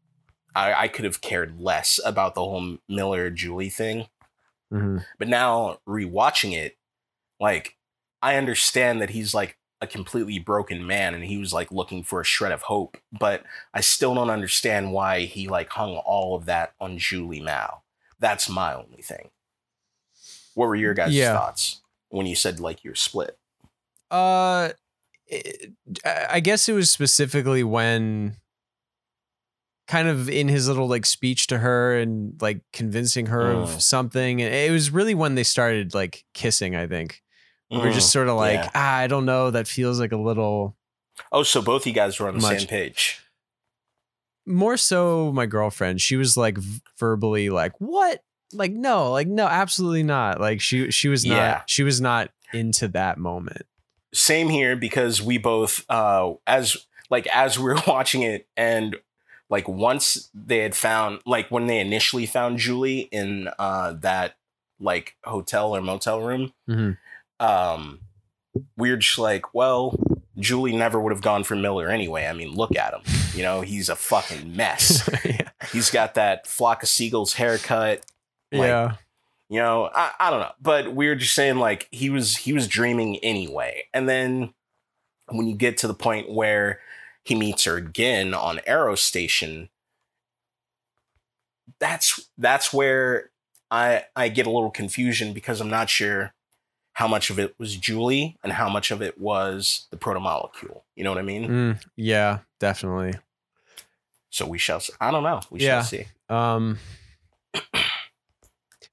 I, 0.53 0.73
I 0.73 0.87
could 0.89 1.05
have 1.05 1.21
cared 1.21 1.59
less 1.59 1.99
about 2.05 2.35
the 2.35 2.41
whole 2.41 2.77
Miller 2.89 3.29
Julie 3.29 3.69
thing. 3.69 4.07
mhm. 4.71 5.05
But 5.17 5.29
now 5.29 5.79
rewatching 5.87 6.53
it, 6.53 6.77
like 7.39 7.77
I 8.21 8.35
understand 8.35 9.01
that 9.01 9.11
he's 9.11 9.33
like 9.33 9.57
a 9.81 9.87
completely 9.87 10.39
broken 10.39 10.85
man 10.85 11.13
and 11.15 11.23
he 11.23 11.37
was 11.37 11.53
like 11.53 11.71
looking 11.71 12.03
for 12.03 12.19
a 12.19 12.25
shred 12.25 12.51
of 12.51 12.63
hope, 12.63 12.97
but 13.17 13.43
I 13.73 13.79
still 13.79 14.13
don't 14.13 14.29
understand 14.29 14.91
why 14.91 15.21
he 15.21 15.47
like 15.47 15.69
hung 15.69 15.95
all 15.97 16.35
of 16.35 16.45
that 16.45 16.73
on 16.81 16.97
Julie 16.97 17.41
Mao. 17.41 17.83
That's 18.19 18.49
my 18.49 18.73
only 18.73 19.01
thing. 19.01 19.29
What 20.53 20.67
were 20.67 20.75
your 20.75 20.93
guys' 20.93 21.13
Yeah. 21.13 21.33
thoughts 21.33 21.81
when 22.09 22.25
you 22.25 22.35
said 22.35 22.59
like 22.59 22.83
you're 22.83 22.95
split? 22.95 23.37
Uh, 24.11 24.69
it- 25.27 25.71
I 26.05 26.39
guess 26.39 26.67
it 26.67 26.73
was 26.73 26.89
specifically 26.89 27.63
when, 27.63 28.37
kind 29.87 30.07
of 30.07 30.29
in 30.29 30.47
his 30.47 30.67
little 30.67 30.87
like 30.87 31.05
speech 31.05 31.47
to 31.47 31.59
her 31.59 31.97
and 31.97 32.39
like 32.41 32.61
convincing 32.73 33.27
her 33.27 33.53
Mm. 33.53 33.63
of 33.63 33.81
something. 33.81 34.41
And 34.41 34.53
it 34.53 34.71
was 34.71 34.91
really 34.91 35.15
when 35.15 35.35
they 35.35 35.43
started 35.43 35.93
like 35.93 36.25
kissing. 36.33 36.75
I 36.75 36.85
think 36.87 37.21
we 37.71 37.77
we're 37.77 37.87
Mm, 37.91 37.93
just 37.93 38.11
sort 38.11 38.27
of 38.27 38.35
like, 38.35 38.59
yeah. 38.59 38.71
ah, 38.75 38.95
I 38.97 39.07
don't 39.07 39.25
know. 39.25 39.49
That 39.51 39.67
feels 39.67 39.99
like 39.99 40.11
a 40.11 40.17
little 40.17 40.75
Oh, 41.31 41.43
so 41.43 41.61
both 41.61 41.85
you 41.85 41.91
guys 41.93 42.19
were 42.19 42.27
on 42.27 42.35
the 42.35 42.41
Much. 42.41 42.59
same 42.59 42.67
page. 42.67 43.19
more 44.45 44.77
so. 44.77 45.31
My 45.31 45.45
girlfriend, 45.45 46.01
she 46.01 46.15
was 46.15 46.35
like 46.37 46.57
verbally 46.97 47.49
like, 47.49 47.73
what? 47.79 48.23
Like 48.53 48.71
no, 48.71 49.11
like 49.11 49.27
no, 49.27 49.45
absolutely 49.47 50.03
not. 50.03 50.39
Like 50.41 50.59
she 50.61 50.89
she 50.91 51.07
was 51.07 51.25
not 51.25 51.35
Yeah. 51.35 51.61
she 51.67 51.83
was 51.83 52.01
not 52.01 52.31
into 52.53 52.87
that 52.89 53.17
moment. 53.17 53.63
same 54.13 54.49
here 54.49 54.75
because 54.75 55.21
we 55.21 55.37
both 55.37 55.85
uh 55.89 56.33
as 56.47 56.77
like 57.11 57.27
as 57.27 57.59
we 57.59 57.65
were 57.65 57.79
watching 57.87 58.23
it 58.23 58.47
and 58.57 58.95
like 59.51 59.67
once 59.67 60.29
they 60.33 60.57
had 60.59 60.75
found 60.75 61.19
like 61.27 61.49
when 61.51 61.67
they 61.67 61.79
initially 61.79 62.25
found 62.25 62.57
Julie 62.57 63.01
in 63.11 63.49
uh 63.59 63.93
that 64.01 64.35
like 64.79 65.15
hotel 65.25 65.75
or 65.75 65.81
motel 65.81 66.21
room 66.21 66.53
Mhm. 66.67 66.97
um 67.39 67.99
we 68.77 68.89
were 68.89 68.97
just 68.97 69.19
like 69.19 69.53
well 69.53 69.95
Julie 70.39 70.75
never 70.75 70.99
would 70.99 71.11
have 71.11 71.21
gone 71.21 71.43
for 71.43 71.55
Miller 71.55 71.89
anyway 71.89 72.25
I 72.25 72.33
mean 72.33 72.53
look 72.53 72.75
at 72.75 72.93
him 72.95 73.01
you 73.35 73.43
know 73.43 73.61
he's 73.61 73.89
a 73.89 73.95
fucking 73.95 74.55
mess 74.55 75.07
yeah. 75.23 75.49
he's 75.71 75.91
got 75.91 76.15
that 76.15 76.47
flock 76.47 76.81
of 76.81 76.89
seagulls 76.89 77.33
haircut 77.33 78.03
Like, 78.51 78.67
yeah. 78.69 78.95
you 79.49 79.59
know 79.59 79.89
I, 79.93 80.11
I 80.19 80.29
don't 80.31 80.39
know 80.39 80.51
but 80.61 80.93
we 80.95 81.07
were 81.07 81.15
just 81.15 81.35
saying 81.35 81.57
like 81.57 81.87
he 81.91 82.09
was 82.09 82.37
he 82.37 82.53
was 82.53 82.67
dreaming 82.67 83.17
anyway 83.19 83.83
and 83.93 84.07
then 84.09 84.53
when 85.27 85.47
you 85.47 85.55
get 85.55 85.77
to 85.79 85.87
the 85.87 85.93
point 85.93 86.29
where 86.31 86.79
he 87.23 87.35
meets 87.35 87.65
her 87.65 87.75
again 87.77 88.33
on 88.33 88.59
Eros 88.65 89.01
station 89.01 89.69
that's 91.79 92.29
that's 92.37 92.73
where 92.73 93.29
i 93.71 94.03
i 94.15 94.27
get 94.27 94.47
a 94.47 94.49
little 94.49 94.71
confusion 94.71 95.33
because 95.33 95.61
i'm 95.61 95.69
not 95.69 95.89
sure 95.89 96.33
how 96.93 97.07
much 97.07 97.29
of 97.29 97.37
it 97.39 97.53
was 97.59 97.75
julie 97.77 98.35
and 98.43 98.53
how 98.53 98.67
much 98.67 98.89
of 98.91 99.01
it 99.01 99.19
was 99.19 99.85
the 99.91 99.97
protomolecule 99.97 100.81
you 100.95 101.03
know 101.03 101.11
what 101.11 101.19
i 101.19 101.23
mean 101.23 101.47
Mm, 101.49 101.83
yeah, 101.95 102.39
definitely. 102.59 103.13
so 104.31 104.45
we 104.47 104.57
shall 104.57 104.81
I 104.99 105.11
don't 105.11 105.23
know 105.23 105.39
we 105.51 105.59
Yeah. 105.59 105.81
shall 105.81 105.83
see 105.83 106.05
Um 106.29 106.79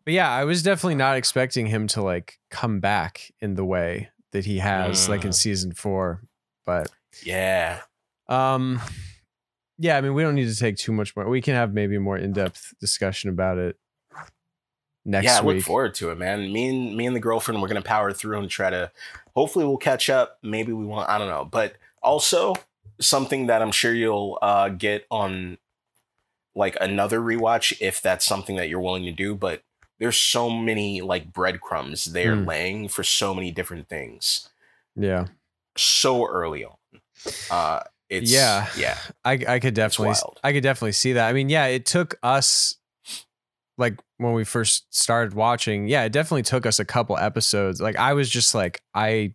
But 0.07 0.15
yeah, 0.15 0.31
I 0.31 0.45
was 0.45 0.63
definitely 0.63 0.95
not 0.95 1.17
expecting 1.19 1.67
him 1.67 1.87
to 1.89 2.01
like 2.03 2.39
come 2.49 2.81
back 2.81 3.31
in 3.41 3.55
the 3.57 3.65
way 3.65 4.09
that 4.33 4.47
he 4.47 4.59
has 4.59 5.09
like 5.09 5.25
in 5.25 5.31
Mm. 5.31 5.35
season 5.35 5.73
4. 5.73 6.23
But 6.65 6.89
yeah 7.23 7.81
um 8.29 8.81
yeah, 9.79 9.97
I 9.99 10.01
mean 10.01 10.15
we 10.15 10.23
don't 10.23 10.35
need 10.37 10.49
to 10.49 10.57
take 10.57 10.77
too 10.77 10.93
much 10.93 11.15
more. 11.17 11.29
We 11.29 11.43
can 11.43 11.55
have 11.55 11.75
maybe 11.75 11.97
a 11.97 12.01
more 12.01 12.17
in-depth 12.17 12.75
discussion 12.81 13.29
about 13.31 13.59
it 13.59 13.77
next 15.05 15.25
yeah, 15.27 15.39
I 15.39 15.43
look 15.43 15.63
forward 15.63 15.95
to 15.97 16.11
it, 16.11 16.19
man. 16.19 16.53
Me 16.53 16.69
and 16.69 16.97
me 16.97 17.07
and 17.07 17.15
the 17.15 17.21
girlfriend, 17.21 17.61
we're 17.63 17.69
gonna 17.69 17.83
power 17.83 18.13
through 18.13 18.39
and 18.41 18.49
try 18.51 18.71
to. 18.71 18.91
Hopefully, 19.35 19.65
we'll 19.65 19.77
catch 19.77 20.09
up. 20.11 20.39
Maybe 20.43 20.73
we 20.73 20.85
won't. 20.87 21.09
I 21.09 21.19
don't 21.19 21.29
know. 21.29 21.45
But 21.45 21.77
also 22.03 22.55
something 23.01 23.47
that 23.47 23.61
I'm 23.63 23.71
sure 23.73 23.93
you'll 23.95 24.39
uh, 24.43 24.71
get 24.71 25.07
on 25.11 25.59
like 26.55 26.77
another 26.81 27.21
rewatch 27.21 27.77
if 27.81 28.01
that's 28.01 28.25
something 28.25 28.57
that 28.57 28.69
you're 28.69 28.81
willing 28.81 29.05
to 29.05 29.13
do. 29.13 29.35
But 29.35 29.63
there's 29.99 30.17
so 30.21 30.51
many 30.51 31.01
like 31.01 31.33
breadcrumbs 31.33 32.05
they're 32.07 32.37
Mm. 32.37 32.47
laying 32.47 32.89
for 32.89 33.03
so 33.03 33.35
many 33.35 33.51
different 33.51 33.89
things 33.89 34.51
yeah. 34.95 35.27
so 35.77 36.27
early 36.27 36.65
on. 36.65 36.77
Uh, 37.51 37.81
it's 38.09 38.31
Yeah. 38.31 38.69
yeah, 38.77 38.99
I 39.25 39.33
I 39.49 39.59
could 39.59 39.75
definitely. 39.75 40.15
I 40.45 40.53
could 40.53 40.63
definitely 40.63 40.93
see 40.93 41.15
that. 41.15 41.29
I 41.29 41.33
mean, 41.33 41.49
yeah, 41.49 41.67
it 41.67 41.87
took 41.87 42.19
us 42.23 42.77
like 43.79 43.99
when 44.19 44.33
we 44.33 44.45
first 44.45 44.87
started 44.95 45.35
watching, 45.35 45.89
yeah, 45.89 46.05
it 46.05 46.13
definitely 46.13 46.43
took 46.43 46.65
us 46.67 46.79
a 46.79 46.85
couple 46.85 47.17
episodes. 47.19 47.81
Like 47.81 47.97
I 47.97 48.13
was 48.15 48.31
just 48.31 48.55
like 48.55 48.81
I 48.95 49.35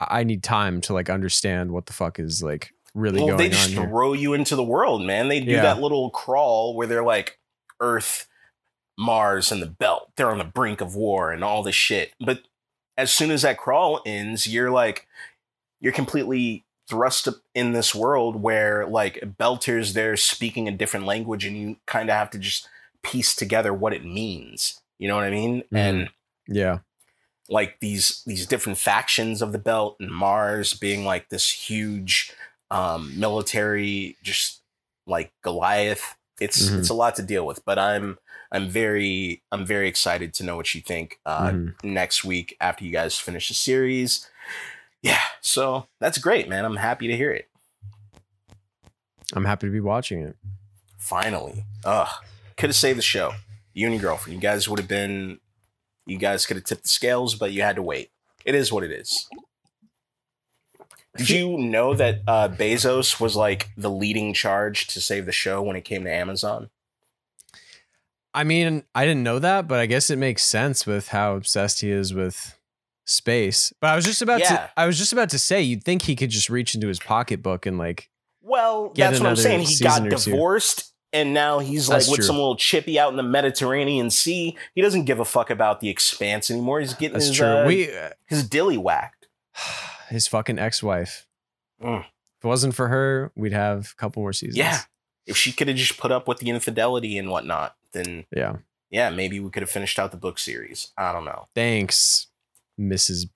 I 0.00 0.22
need 0.24 0.42
time 0.42 0.80
to 0.82 0.92
like 0.92 1.10
understand 1.10 1.72
what 1.72 1.86
the 1.86 1.92
fuck 1.92 2.18
is 2.20 2.42
like 2.42 2.72
really 2.94 3.18
well, 3.20 3.28
going 3.36 3.38
they 3.38 3.44
on 3.46 3.50
just 3.52 3.70
here. 3.70 3.88
throw 3.88 4.12
you 4.12 4.34
into 4.34 4.54
the 4.54 4.62
world, 4.62 5.02
man. 5.04 5.28
They 5.28 5.40
do 5.40 5.52
Yeah. 5.52 5.62
that 5.62 5.80
little 5.80 6.10
crawl 6.10 6.76
where 6.76 6.86
they're 6.86 7.04
like 7.04 7.38
Earth, 7.80 8.26
Mars, 8.98 9.50
and 9.52 9.62
the 9.62 9.66
Belt. 9.66 10.10
They're 10.16 10.30
on 10.30 10.38
the 10.38 10.44
brink 10.44 10.80
of 10.80 10.94
war 10.96 11.30
and 11.32 11.42
all 11.44 11.62
this 11.62 11.74
shit. 11.76 12.12
But 12.20 12.42
as 12.96 13.10
soon 13.12 13.30
as 13.30 13.42
that 13.42 13.56
crawl 13.58 14.02
ends, 14.04 14.46
you're 14.46 14.70
like, 14.70 15.06
you're 15.80 15.92
completely 15.92 16.64
thrust 16.88 17.28
in 17.54 17.72
this 17.72 17.94
world 17.94 18.42
where 18.42 18.86
like 18.86 19.20
Belters, 19.38 19.92
they're 19.92 20.16
speaking 20.16 20.66
a 20.66 20.72
different 20.72 21.06
language, 21.06 21.44
and 21.44 21.56
you 21.56 21.76
kind 21.86 22.10
of 22.10 22.16
have 22.16 22.30
to 22.30 22.38
just 22.38 22.68
piece 23.02 23.36
together 23.36 23.72
what 23.72 23.92
it 23.94 24.04
means. 24.04 24.80
You 24.98 25.06
know 25.08 25.14
what 25.14 25.24
I 25.24 25.30
mean? 25.30 25.62
Mhm. 25.72 25.76
And 25.78 26.08
Yeah. 26.48 26.78
like 27.48 27.78
these 27.80 28.22
these 28.26 28.46
different 28.46 28.78
factions 28.78 29.40
of 29.40 29.52
the 29.52 29.58
belt 29.58 29.96
and 30.00 30.10
Mars 30.10 30.74
being 30.74 31.04
like 31.04 31.28
this 31.28 31.48
huge 31.50 32.32
um 32.70 33.18
military 33.18 34.16
just 34.22 34.60
like 35.06 35.32
Goliath. 35.42 36.16
It's 36.40 36.68
Mhm. 36.68 36.78
it's 36.80 36.88
a 36.88 36.94
lot 36.94 37.14
to 37.16 37.22
deal 37.22 37.46
with, 37.46 37.64
but 37.64 37.78
I'm 37.78 38.18
I'm 38.50 38.68
very 38.68 39.42
I'm 39.52 39.64
very 39.66 39.88
excited 39.88 40.32
to 40.34 40.44
know 40.44 40.56
what 40.56 40.74
you 40.74 40.80
think 40.80 41.20
uh 41.26 41.50
Mhm. 41.50 41.74
next 41.84 42.24
week 42.24 42.56
after 42.60 42.84
you 42.84 42.90
guys 42.90 43.18
finish 43.18 43.48
the 43.48 43.54
series. 43.54 44.28
Yeah, 45.02 45.20
so 45.40 45.86
that's 46.00 46.18
great, 46.18 46.48
man. 46.48 46.64
I'm 46.64 46.76
happy 46.76 47.06
to 47.08 47.16
hear 47.16 47.30
it. 47.30 47.48
I'm 49.34 49.44
happy 49.44 49.66
to 49.66 49.72
be 49.72 49.80
watching 49.80 50.22
it. 50.22 50.36
Finally. 50.96 51.64
Ugh. 51.84 52.08
Could 52.56 52.70
have 52.70 52.76
saved 52.76 52.98
the 52.98 53.02
show. 53.02 53.34
You 53.74 53.86
and 53.86 53.94
your 53.94 54.02
girlfriend. 54.02 54.34
You 54.36 54.40
guys 54.40 54.68
would 54.68 54.78
have 54.80 54.88
been 54.88 55.38
you 56.06 56.16
guys 56.18 56.46
could 56.46 56.56
have 56.56 56.64
tipped 56.64 56.84
the 56.84 56.88
scales, 56.88 57.34
but 57.34 57.52
you 57.52 57.60
had 57.62 57.76
to 57.76 57.82
wait. 57.82 58.10
It 58.44 58.54
is 58.54 58.72
what 58.72 58.82
it 58.82 58.90
is. 58.90 59.28
Did 61.16 61.30
you 61.30 61.58
know 61.58 61.94
that 61.94 62.20
uh, 62.26 62.48
Bezos 62.48 63.20
was 63.20 63.36
like 63.36 63.70
the 63.76 63.90
leading 63.90 64.32
charge 64.32 64.86
to 64.88 65.00
save 65.00 65.26
the 65.26 65.32
show 65.32 65.60
when 65.62 65.76
it 65.76 65.82
came 65.84 66.04
to 66.04 66.12
Amazon? 66.12 66.70
I 68.38 68.44
mean, 68.44 68.84
I 68.94 69.04
didn't 69.04 69.24
know 69.24 69.38
that, 69.40 69.66
but 69.66 69.80
I 69.80 69.86
guess 69.86 70.10
it 70.10 70.16
makes 70.16 70.44
sense 70.44 70.86
with 70.86 71.08
how 71.08 71.34
obsessed 71.34 71.80
he 71.80 71.90
is 71.90 72.14
with 72.14 72.56
space. 73.04 73.72
But 73.80 73.88
I 73.90 73.96
was 73.96 74.04
just 74.04 74.22
about 74.22 74.40
Yeah. 74.40 74.48
to 74.48 74.70
I 74.76 74.86
was 74.86 74.96
just 74.98 75.12
about 75.12 75.30
to 75.30 75.38
say 75.38 75.60
you'd 75.62 75.82
think 75.82 76.02
he 76.02 76.14
could 76.14 76.30
just 76.30 76.48
reach 76.48 76.74
into 76.74 76.86
his 76.88 76.98
pocketbook 76.98 77.66
and 77.66 77.78
like 77.78 78.10
Well, 78.40 78.92
that's 78.94 79.18
what 79.18 79.28
I'm 79.30 79.36
saying. 79.36 79.60
He 79.62 79.82
got 79.82 80.06
or 80.06 80.10
two. 80.10 80.30
divorced 80.30 80.92
and 81.12 81.32
now 81.34 81.58
he's 81.58 81.88
like 81.88 82.00
That's 82.00 82.10
with 82.10 82.16
true. 82.18 82.26
some 82.26 82.36
little 82.36 82.56
chippy 82.56 82.98
out 82.98 83.10
in 83.10 83.16
the 83.16 83.22
Mediterranean 83.22 84.10
Sea. 84.10 84.56
He 84.74 84.82
doesn't 84.82 85.04
give 85.04 85.18
a 85.20 85.24
fuck 85.24 85.48
about 85.50 85.80
the 85.80 85.88
expanse 85.88 86.50
anymore. 86.50 86.80
He's 86.80 86.94
getting 86.94 87.14
that's 87.14 87.28
his, 87.28 87.36
true. 87.36 87.46
uh, 87.46 87.66
we 87.66 87.90
uh, 87.92 88.10
his 88.26 88.46
dilly 88.46 88.76
whacked. 88.76 89.26
his 90.10 90.26
fucking 90.28 90.58
ex-wife. 90.58 91.26
Mm. 91.82 92.00
If 92.00 92.44
it 92.44 92.46
wasn't 92.46 92.74
for 92.74 92.88
her, 92.88 93.32
we'd 93.34 93.52
have 93.52 93.94
a 93.96 94.00
couple 94.00 94.22
more 94.22 94.32
seasons. 94.32 94.58
Yeah. 94.58 94.80
If 95.26 95.36
she 95.36 95.50
could 95.50 95.68
have 95.68 95.76
just 95.76 95.98
put 95.98 96.12
up 96.12 96.28
with 96.28 96.38
the 96.38 96.50
infidelity 96.50 97.18
and 97.18 97.30
whatnot, 97.30 97.74
then 97.92 98.24
Yeah. 98.34 98.56
yeah, 98.90 99.10
maybe 99.10 99.40
we 99.40 99.50
could 99.50 99.62
have 99.62 99.70
finished 99.70 99.98
out 99.98 100.10
the 100.10 100.16
book 100.16 100.38
series. 100.38 100.92
I 100.96 101.12
don't 101.12 101.24
know. 101.24 101.48
Thanks. 101.54 102.26
Mrs. 102.78 103.28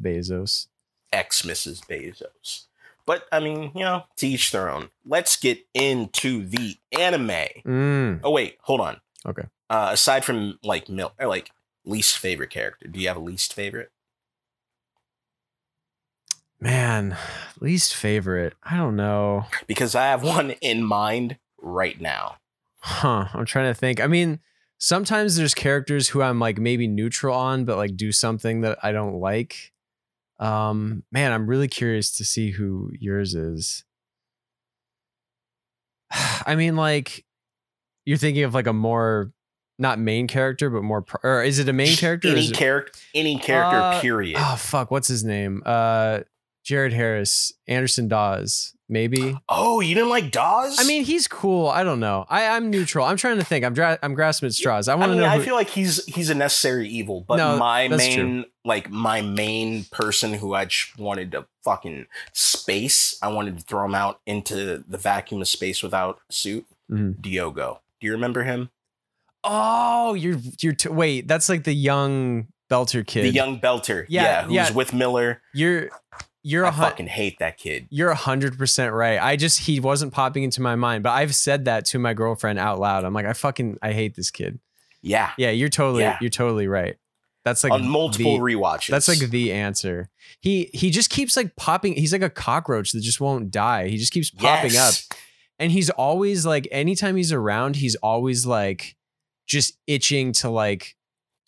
Bezos. 0.00 0.66
Ex 1.12 1.42
Mrs. 1.42 1.80
Bezos. 1.86 2.66
But 3.06 3.26
I 3.32 3.40
mean, 3.40 3.72
you 3.74 3.80
know, 3.80 4.04
to 4.18 4.26
each 4.28 4.52
their 4.52 4.70
own. 4.70 4.90
Let's 5.04 5.36
get 5.36 5.66
into 5.74 6.44
the 6.46 6.76
anime. 6.98 7.28
Mm. 7.66 8.20
Oh 8.22 8.30
wait, 8.30 8.58
hold 8.60 8.80
on. 8.80 9.00
Okay. 9.26 9.44
Uh, 9.68 9.90
aside 9.92 10.24
from 10.24 10.58
like 10.62 10.88
mil- 10.88 11.12
or 11.18 11.26
like 11.26 11.50
least 11.84 12.18
favorite 12.18 12.50
character, 12.50 12.86
do 12.88 13.00
you 13.00 13.08
have 13.08 13.16
a 13.16 13.20
least 13.20 13.52
favorite? 13.54 13.90
Man, 16.60 17.16
least 17.58 17.94
favorite. 17.94 18.54
I 18.62 18.76
don't 18.76 18.96
know. 18.96 19.46
Because 19.66 19.94
I 19.94 20.04
have 20.06 20.22
one 20.22 20.50
in 20.60 20.82
mind 20.84 21.38
right 21.60 21.98
now. 22.00 22.36
Huh. 22.80 23.26
I'm 23.34 23.44
trying 23.44 23.72
to 23.72 23.78
think. 23.78 24.00
I 24.00 24.06
mean, 24.06 24.40
sometimes 24.78 25.36
there's 25.36 25.54
characters 25.54 26.08
who 26.08 26.22
I'm 26.22 26.40
like 26.40 26.58
maybe 26.58 26.86
neutral 26.88 27.36
on, 27.36 27.64
but 27.64 27.76
like 27.76 27.96
do 27.96 28.12
something 28.12 28.62
that 28.62 28.78
I 28.82 28.92
don't 28.92 29.20
like. 29.20 29.72
Um, 30.38 31.02
man, 31.12 31.32
I'm 31.32 31.46
really 31.46 31.68
curious 31.68 32.10
to 32.12 32.24
see 32.24 32.52
who 32.52 32.90
yours 32.98 33.34
is. 33.34 33.84
I 36.46 36.54
mean, 36.56 36.76
like, 36.76 37.24
you're 38.06 38.16
thinking 38.16 38.44
of 38.44 38.54
like 38.54 38.66
a 38.66 38.72
more 38.72 39.32
not 39.78 39.98
main 39.98 40.26
character, 40.26 40.68
but 40.70 40.82
more, 40.82 41.02
pro- 41.02 41.30
or 41.30 41.42
is 41.42 41.58
it 41.58 41.68
a 41.68 41.72
main 41.72 41.96
character? 41.96 42.28
Any 42.28 42.50
character, 42.50 42.98
any 43.14 43.38
character. 43.38 43.78
Uh, 43.78 44.00
period. 44.00 44.36
Oh 44.38 44.56
fuck, 44.56 44.90
what's 44.90 45.08
his 45.08 45.24
name? 45.24 45.62
Uh, 45.64 46.20
Jared 46.64 46.92
Harris, 46.92 47.52
Anderson 47.66 48.08
Dawes, 48.08 48.74
maybe. 48.90 49.38
oh, 49.48 49.80
you 49.80 49.94
didn't 49.94 50.10
like 50.10 50.30
Dawes? 50.30 50.76
I 50.78 50.84
mean, 50.86 51.04
he's 51.04 51.26
cool. 51.28 51.68
I 51.68 51.82
don't 51.84 52.00
know. 52.00 52.26
I, 52.28 52.48
I'm 52.48 52.68
neutral. 52.70 53.06
I'm 53.06 53.16
trying 53.16 53.38
to 53.38 53.44
think. 53.44 53.64
I'm 53.64 53.72
dra- 53.72 53.98
I'm 54.02 54.14
grasping 54.14 54.48
at 54.48 54.52
straws. 54.54 54.88
I 54.88 54.92
I 54.92 54.96
want 54.96 55.10
to 55.10 55.16
mean, 55.16 55.20
know. 55.22 55.28
I 55.30 55.38
feel 55.40 55.54
like 55.54 55.70
he's 55.70 56.04
he's 56.06 56.28
a 56.28 56.34
necessary 56.34 56.88
evil, 56.88 57.24
but 57.26 57.36
No, 57.36 57.56
my 57.56 57.88
that's 57.88 57.98
main 58.02 58.18
true. 58.42 58.44
like 58.64 58.90
my 58.90 59.22
main 59.22 59.84
person 59.84 60.34
who 60.34 60.52
I 60.54 60.66
just 60.66 60.98
wanted 60.98 61.32
to 61.32 61.46
fucking 61.64 62.06
space, 62.32 63.18
I 63.22 63.28
wanted 63.28 63.58
to 63.58 63.64
throw 63.64 63.84
him 63.84 63.94
out 63.94 64.20
into 64.26 64.84
the 64.86 64.98
vacuum 64.98 65.40
of 65.40 65.48
space 65.48 65.82
without 65.82 66.18
a 66.28 66.32
suit. 66.32 66.66
Mhm. 66.90 67.20
Diogo. 67.22 67.80
Do 68.00 68.06
you 68.06 68.12
remember 68.12 68.42
him? 68.42 68.70
Oh, 69.44 70.14
you're 70.14 70.38
you're 70.60 70.74
t- 70.74 70.88
wait. 70.88 71.26
That's 71.28 71.48
like 71.48 71.64
the 71.64 71.72
young 71.74 72.48
Belter 72.70 73.06
kid. 73.06 73.24
The 73.24 73.30
young 73.30 73.58
Belter. 73.60 74.04
Yeah, 74.08 74.22
Yeah, 74.22 74.42
who's 74.44 74.54
yeah. 74.54 74.72
with 74.72 74.92
Miller. 74.92 75.40
You're 75.54 75.88
you're 76.42 76.64
I 76.64 76.70
a 76.70 76.72
fucking 76.72 77.06
hate 77.08 77.38
that 77.40 77.58
kid. 77.58 77.86
you're 77.90 78.10
a 78.10 78.14
hundred 78.14 78.56
percent 78.58 78.92
right. 78.94 79.20
I 79.20 79.36
just 79.36 79.60
he 79.60 79.80
wasn't 79.80 80.12
popping 80.12 80.42
into 80.42 80.62
my 80.62 80.74
mind, 80.76 81.02
but 81.02 81.10
I've 81.10 81.34
said 81.34 81.66
that 81.66 81.84
to 81.86 81.98
my 81.98 82.14
girlfriend 82.14 82.58
out 82.58 82.78
loud. 82.80 83.04
I'm 83.04 83.12
like, 83.14 83.26
I 83.26 83.32
fucking 83.32 83.78
I 83.82 83.92
hate 83.92 84.14
this 84.14 84.30
kid. 84.30 84.58
Yeah. 85.02 85.32
Yeah, 85.38 85.50
you're 85.50 85.68
totally 85.68 86.02
Yeah. 86.02 86.18
you're 86.20 86.30
totally 86.30 86.66
right. 86.68 86.96
That's 87.44 87.64
like 87.64 87.72
On 87.72 87.88
multiple 87.88 88.34
the- 88.34 88.40
rewatches. 88.54 88.88
That's 88.88 89.08
like 89.08 89.18
the 89.18 89.52
answer. 89.52 90.10
He 90.40 90.70
he 90.74 90.90
just 90.90 91.08
keeps 91.10 91.36
like 91.36 91.56
popping. 91.56 91.94
He's 91.94 92.12
like 92.12 92.22
a 92.22 92.28
cockroach 92.30 92.92
that 92.92 93.00
just 93.00 93.20
won't 93.20 93.50
die. 93.50 93.88
He 93.88 93.96
just 93.96 94.12
keeps 94.12 94.30
popping 94.30 94.76
up. 94.76 94.92
And 95.58 95.70
he's 95.72 95.90
always 95.90 96.44
like 96.46 96.68
anytime 96.70 97.16
he's 97.16 97.32
around, 97.32 97.76
he's 97.76 97.96
always 97.96 98.46
like 98.46 98.96
just 99.46 99.74
itching 99.86 100.32
to 100.32 100.48
like 100.50 100.96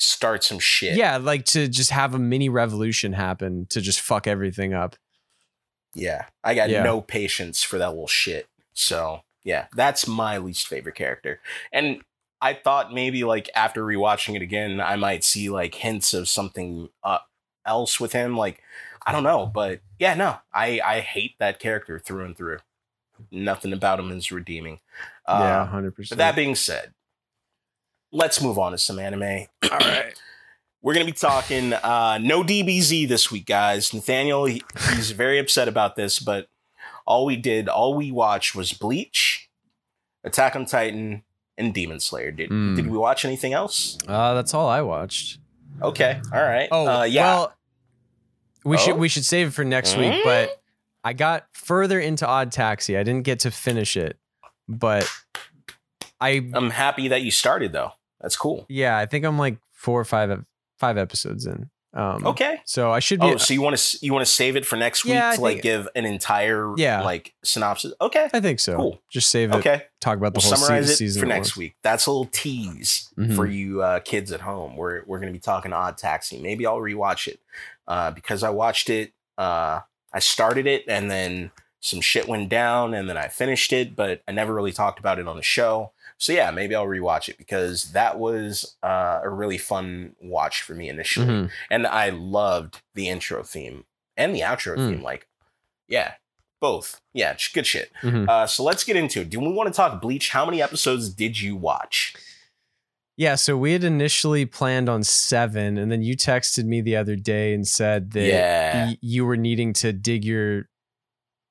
Start 0.03 0.43
some 0.43 0.59
shit. 0.59 0.97
yeah, 0.97 1.17
like 1.17 1.45
to 1.47 1.69
just 1.69 1.91
have 1.91 2.12
a 2.12 2.19
mini 2.19 2.49
revolution 2.49 3.12
happen 3.12 3.67
to 3.71 3.81
just 3.81 4.01
fuck 4.01 4.27
everything 4.27 4.75
up. 4.75 4.97
Yeah. 5.95 6.25
I 6.43 6.55
got 6.55 6.71
Yeah. 6.71 6.83
no 6.83 7.01
patience 7.01 7.62
for 7.62 7.79
that 7.79 7.91
little 7.91 8.09
shit. 8.09 8.49
So, 8.75 9.23
yeah, 9.45 9.67
that's 9.77 10.09
my 10.09 10.38
least 10.38 10.67
favorite 10.67 10.95
character. 10.97 11.41
And 11.73 12.03
I 12.41 12.55
thought 12.55 12.93
maybe 12.93 13.23
like 13.23 13.49
after 13.55 13.85
rewatching 13.85 14.35
it 14.35 14.43
again, 14.43 14.81
I 14.81 14.97
might 14.97 15.23
see 15.23 15.49
like 15.51 15.77
hints 15.77 16.15
of 16.15 16.29
something 16.29 16.88
uh, 17.05 17.19
else 17.65 18.01
with 18.01 18.12
him. 18.12 18.37
Like, 18.37 18.61
I 19.07 19.12
don't 19.12 19.23
know. 19.23 19.47
But 19.47 19.81
yeah, 20.01 20.15
no, 20.15 20.38
I, 20.53 20.81
I 20.85 20.99
hate 21.01 21.35
that 21.38 21.61
character 21.61 22.01
through 22.01 22.25
and 22.25 22.37
through. 22.37 22.59
Nothing 23.31 23.73
about 23.73 24.01
him 24.01 24.11
is 24.11 24.33
redeeming. 24.33 24.81
Uh, 25.27 25.38
yeah, 25.43 25.67
hundred 25.67 25.95
percent. 25.95 26.19
But 26.19 26.25
that 26.25 26.35
being 26.35 26.57
said, 26.57 26.93
let's 28.12 28.40
move 28.42 28.59
on 28.59 28.72
to 28.72 28.79
some 28.79 28.98
anime. 28.98 29.22
all 29.70 29.79
right. 29.79 30.14
We're 30.83 30.94
gonna 30.94 31.07
be 31.07 31.12
talking 31.12 31.72
uh, 31.72 32.18
no 32.20 32.42
DBZ 32.42 33.07
this 33.09 33.31
week, 33.31 33.46
guys. 33.46 33.94
Nathaniel, 33.94 34.46
he, 34.46 34.62
he's 34.90 35.12
very 35.12 35.38
upset 35.38 35.68
about 35.68 35.94
this, 35.94 36.18
but 36.18 36.48
all 37.07 37.25
we 37.25 37.37
did, 37.37 37.68
all 37.68 37.94
we 37.94 38.11
watched 38.11 38.57
was 38.57 38.72
Bleach, 38.72 39.48
Attack 40.25 40.57
on 40.57 40.66
Titan, 40.66 41.22
and 41.57 41.72
Demon 41.72 42.01
Slayer. 42.01 42.33
Did 42.33 42.51
Mm. 42.51 42.75
did 42.75 42.88
we 42.88 42.98
watch 42.98 43.25
anything 43.25 43.53
else? 43.53 43.96
Uh, 44.09 44.35
that's 44.35 44.55
all 44.55 44.68
I 44.68 44.81
watched. 44.83 45.38
Okay, 45.81 46.20
all 46.33 46.42
right. 46.42 46.68
Oh 46.72 46.87
uh, 46.87 47.03
yeah. 47.05 47.27
Well, 47.27 47.55
we 48.64 48.77
should 48.77 48.94
Oh? 48.94 48.98
we 48.98 49.09
should 49.09 49.25
save 49.25 49.48
it 49.48 49.51
for 49.53 49.64
next 49.64 49.96
week. 49.96 50.22
But 50.25 50.61
I 51.05 51.12
got 51.12 51.46
further 51.53 52.01
into 52.01 52.27
Odd 52.27 52.51
Taxi. 52.51 52.96
I 52.98 53.05
didn't 53.05 53.22
get 53.25 53.38
to 53.40 53.53
finish 53.53 53.96
it, 53.96 54.18
but 54.68 55.09
I 56.20 56.51
I'm 56.55 56.70
happy 56.70 57.07
that 57.09 57.22
you 57.22 57.31
started 57.31 57.70
though. 57.70 57.92
That's 58.23 58.37
cool. 58.37 58.65
yeah 58.69 58.97
I 58.97 59.07
think 59.07 59.25
I'm 59.27 59.39
like 59.39 59.59
four 59.73 60.01
or 60.01 60.05
five 60.05 60.45
five 60.79 60.97
episodes 60.97 61.45
in. 61.47 61.69
Um, 61.95 62.27
Okay. 62.27 62.59
So 62.65 62.91
I 62.91 63.01
should 63.01 63.21
be. 63.21 63.27
Oh, 63.27 63.37
so 63.37 63.53
you 63.53 63.61
want 63.61 63.77
to 63.77 63.99
you 64.01 64.15
want 64.15 64.25
to 64.25 64.33
save 64.33 64.57
it 64.57 64.65
for 64.65 64.77
next 64.77 65.05
week 65.05 65.13
Yeah, 65.15 65.31
I 65.31 65.35
to 65.37 65.41
like 65.43 65.61
give 65.61 65.87
an 65.95 66.07
entire 66.07 66.73
Yeah. 66.79 67.03
like 67.03 67.35
synopsis? 67.45 67.93
Okay. 68.01 68.31
I 68.33 68.41
think 68.41 68.61
so. 68.61 68.77
Cool. 68.77 69.03
Just 69.11 69.29
save 69.29 69.51
it. 69.53 69.57
Okay. 69.57 69.83
Talk 70.01 70.17
about 70.17 70.33
the 70.33 70.39
We'll 70.43 70.49
whole 70.55 70.57
summarize 70.65 70.87
se- 70.87 70.93
it 70.95 70.97
season 70.97 71.21
for 71.21 71.27
next 71.27 71.55
week. 71.57 71.75
That's 71.83 72.07
a 72.07 72.11
little 72.11 72.31
tease 72.33 73.11
Mhm. 73.19 73.37
for 73.37 73.45
you 73.47 73.83
uh, 73.83 73.99
kids 74.01 74.33
at 74.33 74.41
home. 74.41 74.75
We're 74.77 75.03
we're 75.07 75.19
gonna 75.19 75.33
be 75.33 75.39
talking 75.39 75.75
Odd 75.75 75.99
Taxi. 75.99 76.41
Maybe 76.41 76.65
I'll 76.67 76.79
rewatch 76.79 77.29
it 77.29 77.41
uh, 77.87 78.11
because 78.13 78.43
I 78.43 78.49
watched 78.49 78.89
it. 78.89 79.13
Uh, 79.37 79.81
I 80.15 80.19
started 80.21 80.67
it 80.67 80.85
and 80.89 81.11
then 81.11 81.51
some 81.81 82.01
shit 82.01 82.27
went 82.27 82.49
down 82.49 82.95
and 82.95 83.07
then 83.09 83.19
I 83.19 83.29
finished 83.29 83.71
it, 83.73 83.95
but 83.97 84.23
I 84.27 84.33
never 84.33 84.55
really 84.55 84.73
talked 84.73 84.99
about 84.99 85.19
it 85.19 85.27
on 85.29 85.37
the 85.37 85.43
show. 85.43 85.93
So 86.23 86.33
yeah, 86.33 86.53
maybe 86.53 86.77
I'll 86.77 86.87
rewatch 86.87 87.29
it 87.29 87.37
because 87.37 87.91
that 87.95 88.17
was 88.17 88.77
uh, 88.85 89.19
a 89.25 89.29
really 89.29 89.59
fun 89.59 90.15
watch 90.23 90.63
for 90.63 90.73
me 90.73 90.89
initially, 90.89 91.27
Mhm. 91.27 91.51
and 91.69 91.85
I 91.85 92.11
loved 92.11 92.81
the 92.95 93.09
intro 93.09 93.43
theme 93.43 93.87
and 94.17 94.33
the 94.33 94.39
outro 94.43 94.77
Mm. 94.77 94.89
theme. 94.89 95.03
Like, 95.03 95.27
yeah, 95.89 96.15
both. 96.61 97.01
Yeah, 97.13 97.37
good 97.53 97.67
shit. 97.67 97.91
Mhm. 98.03 98.29
Uh, 98.29 98.47
so 98.47 98.63
let's 98.63 98.85
get 98.85 98.95
into 98.95 99.23
it. 99.23 99.31
Do 99.31 99.41
we 99.41 99.49
want 99.53 99.67
to 99.69 99.75
talk 99.77 100.01
Bleach? 100.01 100.29
How 100.29 100.47
many 100.47 100.63
episodes 100.63 101.13
did 101.13 101.41
you 101.41 101.57
watch? 101.57 102.15
Yeah, 103.17 103.35
so 103.35 103.57
we 103.57 103.73
had 103.73 103.83
initially 103.83 104.47
planned 104.47 104.89
on 104.89 105.03
seven, 105.03 105.77
and 105.77 105.91
then 105.91 106.03
you 106.03 106.17
texted 106.17 106.67
me 106.67 106.81
the 106.83 106.95
other 106.95 107.17
day 107.17 107.53
and 107.53 107.67
said 107.67 108.13
that 108.13 108.27
Yeah. 108.29 108.87
y- 108.91 108.99
you 109.01 109.27
were 109.27 109.37
needing 109.37 109.73
to 109.75 109.93
dig 109.93 110.25
your 110.25 110.69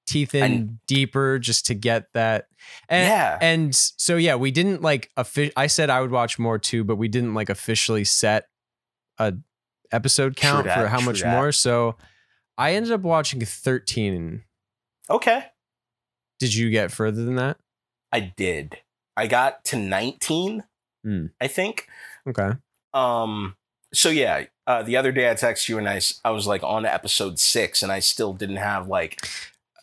teeth 0.07 0.33
in 0.33 0.43
I- 0.43 0.79
deeper 0.87 1.39
just 1.39 1.65
to 1.65 1.73
get 1.73 2.13
that. 2.13 2.45
And, 2.89 3.07
yeah. 3.07 3.37
and 3.41 3.73
so 3.75 4.17
yeah, 4.17 4.35
we 4.35 4.51
didn't 4.51 4.81
like 4.81 5.09
offi- 5.17 5.53
I 5.55 5.67
said 5.67 5.89
I 5.89 6.01
would 6.01 6.11
watch 6.11 6.37
more 6.39 6.57
too, 6.59 6.83
but 6.83 6.95
we 6.97 7.07
didn't 7.07 7.33
like 7.33 7.49
officially 7.49 8.03
set 8.03 8.47
a 9.17 9.33
episode 9.91 10.35
count 10.35 10.65
that, 10.65 10.77
for 10.79 10.87
how 10.87 10.99
much 11.01 11.21
that. 11.21 11.31
more. 11.35 11.51
So 11.51 11.95
I 12.57 12.73
ended 12.75 12.91
up 12.91 13.01
watching 13.01 13.41
13. 13.43 14.43
okay. 15.09 15.45
Did 16.39 16.55
you 16.55 16.69
get 16.71 16.91
further 16.91 17.23
than 17.23 17.35
that? 17.35 17.57
I 18.11 18.19
did. 18.35 18.79
I 19.15 19.27
got 19.27 19.63
to 19.65 19.75
19, 19.77 20.63
Hmm. 21.03 21.25
I 21.39 21.47
think. 21.47 21.87
Okay. 22.27 22.51
Um, 22.93 23.55
so 23.93 24.09
yeah, 24.09 24.45
uh, 24.67 24.83
the 24.83 24.97
other 24.97 25.11
day 25.11 25.29
I 25.29 25.33
texted 25.33 25.69
you 25.69 25.77
and 25.77 25.87
I, 25.89 26.01
I 26.25 26.31
was 26.31 26.47
like 26.47 26.63
on 26.63 26.85
episode 26.85 27.39
six 27.39 27.83
and 27.83 27.91
I 27.91 27.99
still 27.99 28.33
didn't 28.33 28.55
have 28.57 28.87
like 28.87 29.21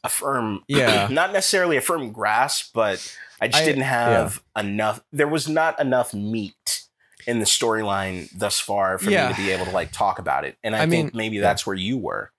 a 0.05 0.09
firm, 0.09 0.63
Yeah. 0.69 1.09
not 1.11 1.33
necessarily 1.33 1.77
a 1.77 1.81
firm 1.81 2.13
grasp, 2.13 2.71
but 2.75 3.17
I 3.41 3.49
just 3.49 3.63
I- 3.63 3.67
didn't 3.67 3.83
have 3.83 4.43
enough. 4.57 5.01
There 5.13 5.29
was 5.29 5.49
not 5.49 5.81
enough 5.81 6.13
meat 6.15 6.83
in 7.27 7.41
the 7.41 7.45
storyline 7.45 8.31
thus 8.37 8.59
far 8.59 8.99
for 8.99 9.11
Yeah. 9.11 9.29
me 9.29 9.35
to 9.35 9.41
be 9.43 9.51
able 9.51 9.67
to 9.67 9.71
like 9.73 9.93
talk 9.93 10.19
about 10.19 10.45
it. 10.45 10.57
And 10.65 10.75
I, 10.75 10.83
I 10.83 10.87
think 10.87 11.13
mean, 11.13 11.19
maybe 11.19 11.37
yeah. 11.37 11.43
that's 11.43 11.67
where 11.67 11.77
you 11.77 11.99
were 11.99 12.31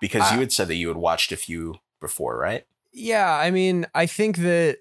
because 0.00 0.22
I- 0.22 0.34
you 0.34 0.40
had 0.40 0.52
said 0.52 0.68
that 0.68 0.76
you 0.76 0.88
had 0.88 0.96
watched 0.96 1.32
a 1.32 1.36
few 1.36 1.76
before, 2.00 2.38
right? 2.38 2.64
Yeah, 2.92 3.30
I 3.30 3.50
mean, 3.50 3.86
I 3.94 4.06
think 4.06 4.38
that, 4.38 4.78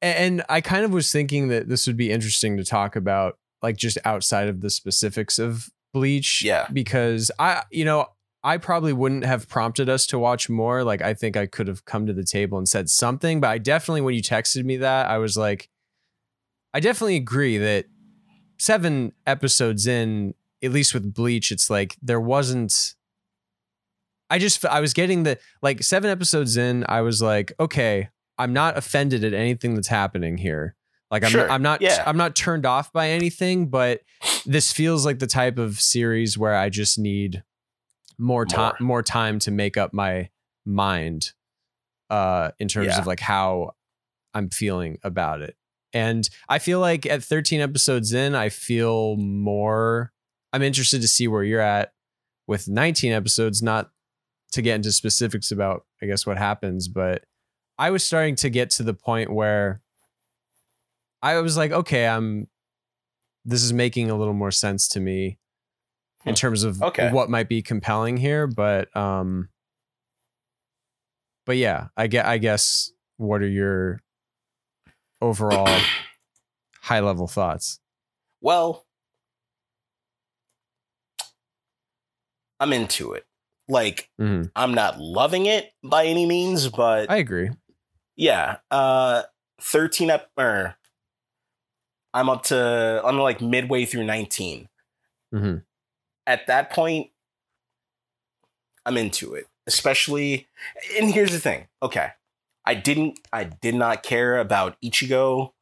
and 0.00 0.42
I 0.48 0.60
kind 0.60 0.84
of 0.84 0.92
was 0.92 1.10
thinking 1.12 1.48
that 1.48 1.68
this 1.68 1.86
would 1.86 1.96
be 1.96 2.10
interesting 2.10 2.56
to 2.56 2.64
talk 2.64 2.96
about, 2.96 3.38
like 3.62 3.76
just 3.76 3.98
outside 4.04 4.48
of 4.48 4.60
the 4.60 4.70
specifics 4.70 5.38
of 5.38 5.68
Bleach. 5.92 6.42
Yeah. 6.42 6.66
Because 6.72 7.30
I, 7.38 7.62
you 7.70 7.84
know, 7.84 8.06
I 8.44 8.56
probably 8.58 8.92
wouldn't 8.92 9.24
have 9.24 9.48
prompted 9.48 9.88
us 9.88 10.06
to 10.08 10.18
watch 10.18 10.48
more. 10.48 10.82
Like, 10.82 11.00
I 11.00 11.14
think 11.14 11.36
I 11.36 11.46
could 11.46 11.68
have 11.68 11.84
come 11.84 12.06
to 12.06 12.12
the 12.12 12.24
table 12.24 12.58
and 12.58 12.68
said 12.68 12.90
something, 12.90 13.40
but 13.40 13.50
I 13.50 13.58
definitely, 13.58 14.00
when 14.00 14.14
you 14.14 14.22
texted 14.22 14.64
me 14.64 14.78
that, 14.78 15.08
I 15.08 15.18
was 15.18 15.36
like, 15.36 15.68
I 16.74 16.80
definitely 16.80 17.16
agree 17.16 17.58
that 17.58 17.86
seven 18.58 19.12
episodes 19.26 19.86
in, 19.86 20.34
at 20.62 20.72
least 20.72 20.94
with 20.94 21.12
Bleach, 21.12 21.52
it's 21.52 21.68
like 21.70 21.96
there 22.02 22.20
wasn't. 22.20 22.94
I 24.30 24.38
just 24.38 24.64
I 24.64 24.80
was 24.80 24.94
getting 24.94 25.24
the 25.24 25.38
like 25.60 25.82
seven 25.82 26.10
episodes 26.10 26.56
in, 26.56 26.86
I 26.88 27.02
was 27.02 27.20
like, 27.20 27.52
okay, 27.60 28.08
I'm 28.38 28.52
not 28.52 28.78
offended 28.78 29.24
at 29.24 29.34
anything 29.34 29.74
that's 29.74 29.88
happening 29.88 30.38
here. 30.38 30.74
Like 31.10 31.24
I'm 31.24 31.30
Sure, 31.30 31.50
I'm 31.50 31.62
not 31.62 31.82
yeah. 31.82 32.02
I'm 32.06 32.16
not 32.16 32.34
turned 32.34 32.64
off 32.64 32.92
by 32.92 33.10
anything, 33.10 33.68
but 33.68 34.00
this 34.46 34.72
feels 34.72 35.04
like 35.04 35.18
the 35.18 35.26
type 35.26 35.58
of 35.58 35.80
series 35.80 36.38
where 36.38 36.54
I 36.54 36.70
just 36.70 36.98
need 36.98 37.42
more 38.22 38.46
time 38.46 38.72
More. 38.80 38.86
more 38.86 39.02
time 39.02 39.38
to 39.40 39.50
make 39.50 39.76
up 39.76 39.92
my 39.92 40.30
mind 40.64 41.32
uh 42.08 42.52
in 42.58 42.68
terms 42.68 42.88
Yeah. 42.88 42.98
of 43.00 43.06
like 43.06 43.20
how 43.20 43.72
I'm 44.34 44.48
feeling 44.48 44.98
about 45.02 45.42
it. 45.42 45.56
And 45.92 46.28
I 46.48 46.58
feel 46.58 46.80
like 46.80 47.04
at 47.04 47.22
13 47.22 47.60
episodes 47.60 48.14
in, 48.14 48.34
I 48.34 48.48
feel 48.48 49.16
more 49.16 50.12
I'm 50.52 50.62
interested 50.62 51.02
to 51.02 51.08
see 51.08 51.28
where 51.28 51.42
you're 51.42 51.60
at 51.60 51.92
with 52.46 52.68
19 52.68 53.12
episodes, 53.12 53.62
not 53.62 53.90
to 54.52 54.62
get 54.62 54.76
into 54.76 54.92
specifics 54.92 55.50
about 55.50 55.84
I 56.02 56.06
guess 56.06 56.26
what 56.26 56.38
happens, 56.38 56.88
but 56.88 57.24
I 57.78 57.90
was 57.90 58.04
starting 58.04 58.36
to 58.36 58.50
get 58.50 58.70
to 58.70 58.82
the 58.82 58.94
point 58.94 59.32
where 59.32 59.80
I 61.22 61.38
was 61.40 61.56
like, 61.56 61.72
okay, 61.72 62.06
I'm 62.06 62.48
this 63.44 63.62
is 63.62 63.72
making 63.72 64.10
a 64.10 64.16
little 64.16 64.34
more 64.34 64.50
sense 64.52 64.86
to 64.88 65.00
me 65.00 65.38
in 66.24 66.34
terms 66.34 66.62
of 66.64 66.80
Okay. 66.82 67.10
what 67.10 67.28
might 67.30 67.48
be 67.48 67.62
compelling 67.62 68.16
here, 68.16 68.46
but 68.46 68.94
um 68.96 69.48
but 71.46 71.56
yeah, 71.56 71.88
I 71.96 72.06
get 72.06 72.26
I 72.26 72.38
guess 72.38 72.92
what 73.16 73.42
are 73.42 73.48
your 73.48 74.00
overall 75.20 75.80
high 76.82 77.00
level 77.00 77.26
thoughts? 77.26 77.80
Well, 78.40 78.86
I'm 82.60 82.72
into 82.72 83.12
it. 83.12 83.26
Like, 83.68 84.10
Mhm. 84.20 84.50
I'm 84.54 84.74
not 84.74 84.98
loving 85.00 85.46
it 85.46 85.72
by 85.82 86.06
any 86.06 86.26
means, 86.26 86.68
but 86.68 87.10
I 87.10 87.16
agree. 87.16 87.50
yeah. 88.16 88.58
Uh 88.70 89.22
13 89.60 90.10
up 90.10 90.30
or 90.36 90.76
I'm 92.14 92.28
up 92.28 92.42
to 92.44 93.00
I'm 93.04 93.18
like 93.18 93.40
midway 93.40 93.84
through 93.84 94.04
19. 94.04 94.68
hmm 95.32 95.56
At 96.26 96.46
that 96.46 96.70
point, 96.70 97.10
I'm 98.86 98.96
into 98.96 99.34
it. 99.34 99.46
Especially 99.66 100.48
and 100.98 101.10
here's 101.12 101.30
the 101.30 101.38
thing. 101.38 101.68
Okay. 101.82 102.10
I 102.64 102.74
didn't 102.74 103.20
I 103.32 103.44
did 103.44 103.74
not 103.74 104.02
care 104.02 104.38
about 104.38 104.76
Ichigo 104.82 105.52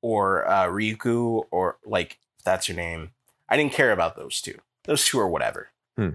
or 0.00 0.48
uh 0.48 0.66
Ryuku 0.68 1.44
or 1.50 1.78
like 1.84 2.18
that's 2.44 2.66
her 2.66 2.74
name. 2.74 3.10
I 3.48 3.56
didn't 3.56 3.72
care 3.72 3.92
about 3.92 4.16
those 4.16 4.40
two. 4.40 4.58
Those 4.84 5.04
two 5.04 5.18
are 5.20 5.28
whatever. 5.28 5.68
Hmm. 5.96 6.10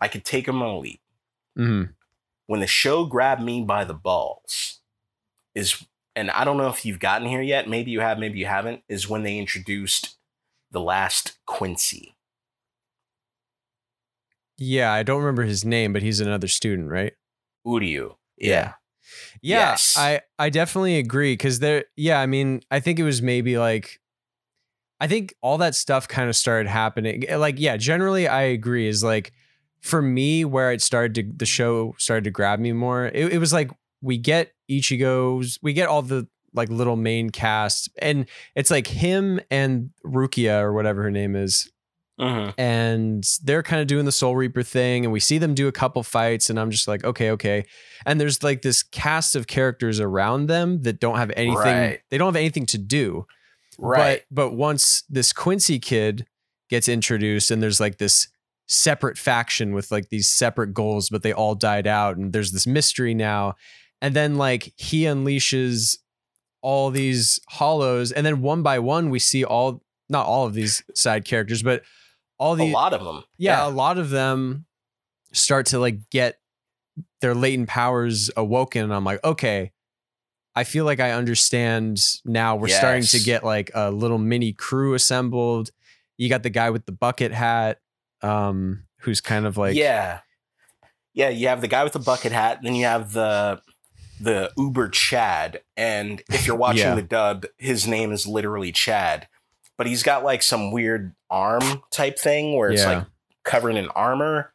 I 0.00 0.08
could 0.08 0.24
take 0.24 0.46
them 0.46 0.62
on 0.62 0.68
a 0.68 0.78
leap. 0.78 1.00
hmm 1.56 1.84
when 2.46 2.60
the 2.60 2.66
show 2.66 3.04
grabbed 3.06 3.42
me 3.42 3.62
by 3.62 3.84
the 3.84 3.94
balls 3.94 4.80
is 5.54 5.86
and 6.14 6.30
I 6.30 6.44
don't 6.44 6.56
know 6.58 6.68
if 6.68 6.84
you've 6.84 6.98
gotten 6.98 7.26
here 7.26 7.40
yet, 7.40 7.68
maybe 7.68 7.90
you 7.90 8.00
have, 8.00 8.18
maybe 8.18 8.38
you 8.38 8.46
haven't, 8.46 8.82
is 8.88 9.08
when 9.08 9.22
they 9.22 9.38
introduced 9.38 10.16
the 10.70 10.80
last 10.80 11.38
Quincy. 11.46 12.11
Yeah, 14.64 14.92
I 14.92 15.02
don't 15.02 15.18
remember 15.18 15.42
his 15.42 15.64
name, 15.64 15.92
but 15.92 16.02
he's 16.02 16.20
another 16.20 16.46
student, 16.48 16.88
right? 16.88 17.14
Uryu. 17.66 18.14
Yeah. 18.38 18.74
Yeah. 19.42 19.70
Yes. 19.70 19.94
I 19.98 20.20
I 20.38 20.50
definitely 20.50 20.98
agree 20.98 21.32
because 21.32 21.58
there. 21.58 21.84
Yeah, 21.96 22.20
I 22.20 22.26
mean, 22.26 22.62
I 22.70 22.78
think 22.80 22.98
it 22.98 23.02
was 23.02 23.20
maybe 23.20 23.58
like, 23.58 24.00
I 25.00 25.08
think 25.08 25.34
all 25.42 25.58
that 25.58 25.74
stuff 25.74 26.06
kind 26.06 26.28
of 26.28 26.36
started 26.36 26.68
happening. 26.68 27.24
eh, 27.28 27.36
Like, 27.36 27.58
yeah, 27.58 27.76
generally 27.76 28.28
I 28.28 28.42
agree. 28.42 28.86
Is 28.86 29.02
like 29.02 29.32
for 29.80 30.00
me 30.00 30.44
where 30.44 30.70
it 30.72 30.80
started 30.80 31.14
to 31.16 31.36
the 31.36 31.46
show 31.46 31.94
started 31.98 32.24
to 32.24 32.30
grab 32.30 32.60
me 32.60 32.72
more. 32.72 33.06
It, 33.06 33.32
it 33.34 33.38
was 33.38 33.52
like 33.52 33.70
we 34.00 34.16
get 34.16 34.52
Ichigo's, 34.70 35.58
we 35.62 35.72
get 35.72 35.88
all 35.88 36.02
the 36.02 36.28
like 36.54 36.68
little 36.68 36.96
main 36.96 37.30
cast, 37.30 37.88
and 38.00 38.26
it's 38.54 38.70
like 38.70 38.86
him 38.86 39.40
and 39.50 39.90
Rukia 40.04 40.60
or 40.62 40.72
whatever 40.72 41.02
her 41.02 41.10
name 41.10 41.34
is 41.34 41.68
Mhm. 42.22 42.54
and 42.56 43.24
they're 43.42 43.62
kind 43.62 43.82
of 43.82 43.88
doing 43.88 44.04
the 44.04 44.12
Soul 44.12 44.36
Reaper 44.36 44.62
thing, 44.62 45.04
and 45.04 45.12
we 45.12 45.18
see 45.20 45.38
them 45.38 45.54
do 45.54 45.66
a 45.66 45.72
couple 45.72 46.02
fights, 46.02 46.48
and 46.48 46.58
I'm 46.60 46.70
just 46.70 46.86
like, 46.86 47.04
okay, 47.04 47.30
okay. 47.32 47.64
And 48.06 48.20
there's 48.20 48.42
like 48.42 48.62
this 48.62 48.82
cast 48.82 49.34
of 49.34 49.46
characters 49.46 49.98
around 49.98 50.46
them 50.46 50.82
that 50.82 51.00
don't 51.00 51.16
have 51.16 51.32
anything. 51.36 51.56
Right. 51.56 52.00
They 52.10 52.18
don't 52.18 52.28
have 52.28 52.36
anything 52.36 52.66
to 52.66 52.78
do. 52.78 53.26
Right. 53.78 54.22
But 54.30 54.50
but 54.50 54.54
once 54.54 55.02
this 55.08 55.32
Quincy 55.32 55.78
kid 55.80 56.26
gets 56.70 56.88
introduced, 56.88 57.50
and 57.50 57.62
there's 57.62 57.80
like 57.80 57.98
this 57.98 58.28
separate 58.68 59.18
faction 59.18 59.72
with 59.74 59.90
like 59.90 60.08
these 60.08 60.30
separate 60.30 60.72
goals, 60.72 61.08
but 61.10 61.22
they 61.22 61.32
all 61.32 61.54
died 61.54 61.86
out, 61.86 62.16
and 62.16 62.32
there's 62.32 62.52
this 62.52 62.66
mystery 62.66 63.14
now. 63.14 63.54
And 64.00 64.14
then 64.14 64.36
like 64.36 64.72
he 64.76 65.02
unleashes 65.02 65.96
all 66.60 66.90
these 66.90 67.40
hollows, 67.48 68.12
and 68.12 68.24
then 68.24 68.42
one 68.42 68.62
by 68.62 68.78
one 68.78 69.10
we 69.10 69.18
see 69.18 69.44
all 69.44 69.82
not 70.08 70.26
all 70.26 70.46
of 70.46 70.54
these 70.54 70.82
side 70.94 71.24
characters, 71.24 71.62
but 71.62 71.82
all 72.42 72.60
a 72.60 72.70
lot 72.72 72.92
of 72.92 73.04
them. 73.04 73.22
yeah, 73.38 73.66
a 73.66 73.70
lot 73.70 73.98
of 73.98 74.10
them 74.10 74.66
start 75.32 75.66
to 75.66 75.78
like 75.78 76.10
get 76.10 76.38
their 77.20 77.34
latent 77.34 77.68
powers 77.68 78.30
awoken 78.36 78.82
and 78.84 78.92
i'm 78.94 79.04
like 79.04 79.22
okay 79.24 79.72
i 80.54 80.62
feel 80.64 80.84
like 80.84 81.00
i 81.00 81.12
understand 81.12 81.98
now 82.24 82.54
we're 82.56 82.68
starting 82.68 83.02
to 83.04 83.18
get 83.20 83.42
like 83.44 83.70
a 83.74 83.90
little 83.90 84.18
mini 84.18 84.52
crew 84.52 84.92
assembled 84.94 85.70
you 86.18 86.28
got 86.28 86.42
the 86.42 86.50
guy 86.50 86.68
with 86.68 86.84
the 86.84 86.92
bucket 86.92 87.32
hat 87.32 87.80
um 88.20 88.82
who's 88.98 89.20
kind 89.20 89.46
of 89.46 89.56
like 89.56 89.74
yeah. 89.74 90.20
Yeah, 91.14 91.28
you 91.28 91.48
have 91.48 91.60
the 91.60 91.68
guy 91.68 91.84
with 91.84 91.92
the 91.92 91.98
bucket 91.98 92.32
hat, 92.32 92.60
then 92.62 92.74
you 92.74 92.86
have 92.86 93.12
the 93.12 93.60
the 94.20 94.50
Uber 94.56 94.88
Chad, 94.88 95.60
and 95.76 96.22
if 96.30 96.46
you're 96.46 96.56
watching 96.66 96.82
Yeah. 96.86 96.94
the 96.94 97.02
dub, 97.02 97.44
his 97.58 97.86
name 97.86 98.12
is 98.12 98.26
literally 98.26 98.72
Chad. 98.72 99.28
But 99.76 99.86
he's 99.88 100.02
got 100.02 100.24
like 100.24 100.42
some 100.42 100.70
weird 100.72 101.14
arm 101.32 101.82
type 101.90 102.18
thing 102.18 102.54
where 102.56 102.70
it's 102.70 102.82
Yeah. 102.82 102.98
like 102.98 103.06
covered 103.42 103.74
in 103.76 103.88
armor. 103.88 104.52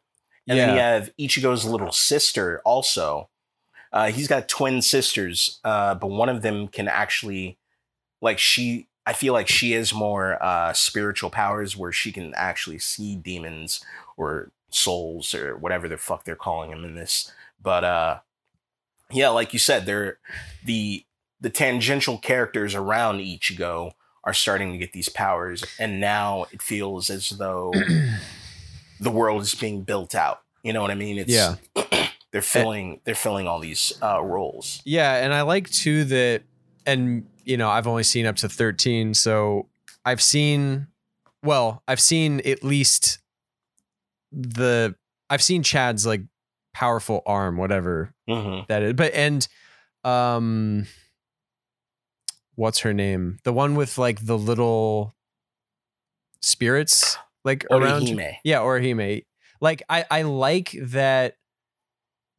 And 0.48 0.58
then 0.58 0.74
you 0.74 0.80
have 0.80 1.10
Ichigo's 1.18 1.66
little 1.66 1.92
sister 1.92 2.62
also. 2.64 3.28
Uh, 3.92 4.10
he's 4.10 4.28
got 4.28 4.48
twin 4.48 4.80
sisters, 4.80 5.60
uh, 5.62 5.94
but 5.94 6.06
one 6.06 6.30
of 6.30 6.40
them 6.40 6.68
can 6.68 6.88
actually, 6.88 7.58
like, 8.22 8.38
she. 8.38 8.86
I 9.06 9.14
feel 9.14 9.32
like 9.32 9.48
she 9.48 9.72
has 9.72 9.92
more 9.94 10.42
uh, 10.42 10.74
spiritual 10.74 11.30
powers 11.30 11.76
where 11.76 11.92
she 11.92 12.12
can 12.12 12.34
actually 12.34 12.78
see 12.78 13.16
demons 13.16 13.82
or 14.18 14.50
souls 14.70 15.34
or 15.34 15.56
whatever 15.56 15.88
the 15.88 15.96
fuck 15.96 16.24
they're 16.24 16.36
calling 16.36 16.70
them 16.70 16.84
in 16.84 16.94
this. 16.94 17.32
But 17.62 17.84
uh, 17.84 18.18
yeah, 19.10 19.30
like 19.30 19.54
you 19.54 19.58
said, 19.58 19.86
they're 19.86 20.18
the 20.62 21.06
the 21.40 21.48
tangential 21.48 22.18
characters 22.18 22.74
around 22.74 23.20
Ichigo 23.20 23.92
are 24.24 24.34
starting 24.34 24.72
to 24.72 24.78
get 24.78 24.92
these 24.92 25.08
powers, 25.08 25.64
and 25.78 26.00
now 26.00 26.46
it 26.52 26.62
feels 26.62 27.10
as 27.10 27.30
though 27.30 27.72
the 29.00 29.10
world 29.10 29.42
is 29.42 29.54
being 29.54 29.82
built 29.82 30.14
out. 30.14 30.42
You 30.62 30.72
know 30.72 30.82
what 30.82 30.90
I 30.90 30.94
mean? 30.94 31.18
It's 31.18 31.32
Yeah. 31.32 31.56
they're 32.32 32.42
filling 32.42 33.00
they're 33.04 33.14
filling 33.14 33.46
all 33.46 33.60
these 33.60 33.92
uh, 34.02 34.22
roles. 34.22 34.82
Yeah, 34.84 35.14
and 35.16 35.32
I 35.32 35.42
like 35.42 35.68
too 35.70 36.04
that, 36.04 36.42
and 36.84 37.26
you 37.44 37.56
know, 37.56 37.70
I've 37.70 37.86
only 37.86 38.02
seen 38.02 38.26
up 38.26 38.36
to 38.36 38.48
13, 38.48 39.14
so 39.14 39.68
I've 40.04 40.20
seen, 40.20 40.88
well, 41.42 41.82
I've 41.88 42.00
seen 42.00 42.40
at 42.44 42.62
least 42.62 43.20
the, 44.32 44.94
I've 45.30 45.42
seen 45.42 45.62
Chad's 45.62 46.06
like 46.06 46.22
powerful 46.74 47.22
arm, 47.24 47.56
whatever 47.56 48.14
hmm 48.28 48.60
that 48.68 48.82
is, 48.82 48.92
but 48.92 49.14
and, 49.14 49.48
um, 50.04 50.86
what's 52.58 52.80
her 52.80 52.92
name? 52.92 53.38
The 53.44 53.52
one 53.52 53.76
with 53.76 53.98
like 53.98 54.26
the 54.26 54.36
little 54.36 55.14
spirits 56.40 57.16
like 57.44 57.64
around. 57.70 58.02
Orihime. 58.02 58.34
Yeah, 58.44 58.58
Orihime. 58.58 59.24
Like 59.60 59.82
I, 59.88 60.04
I 60.10 60.22
like 60.22 60.74
that 60.82 61.34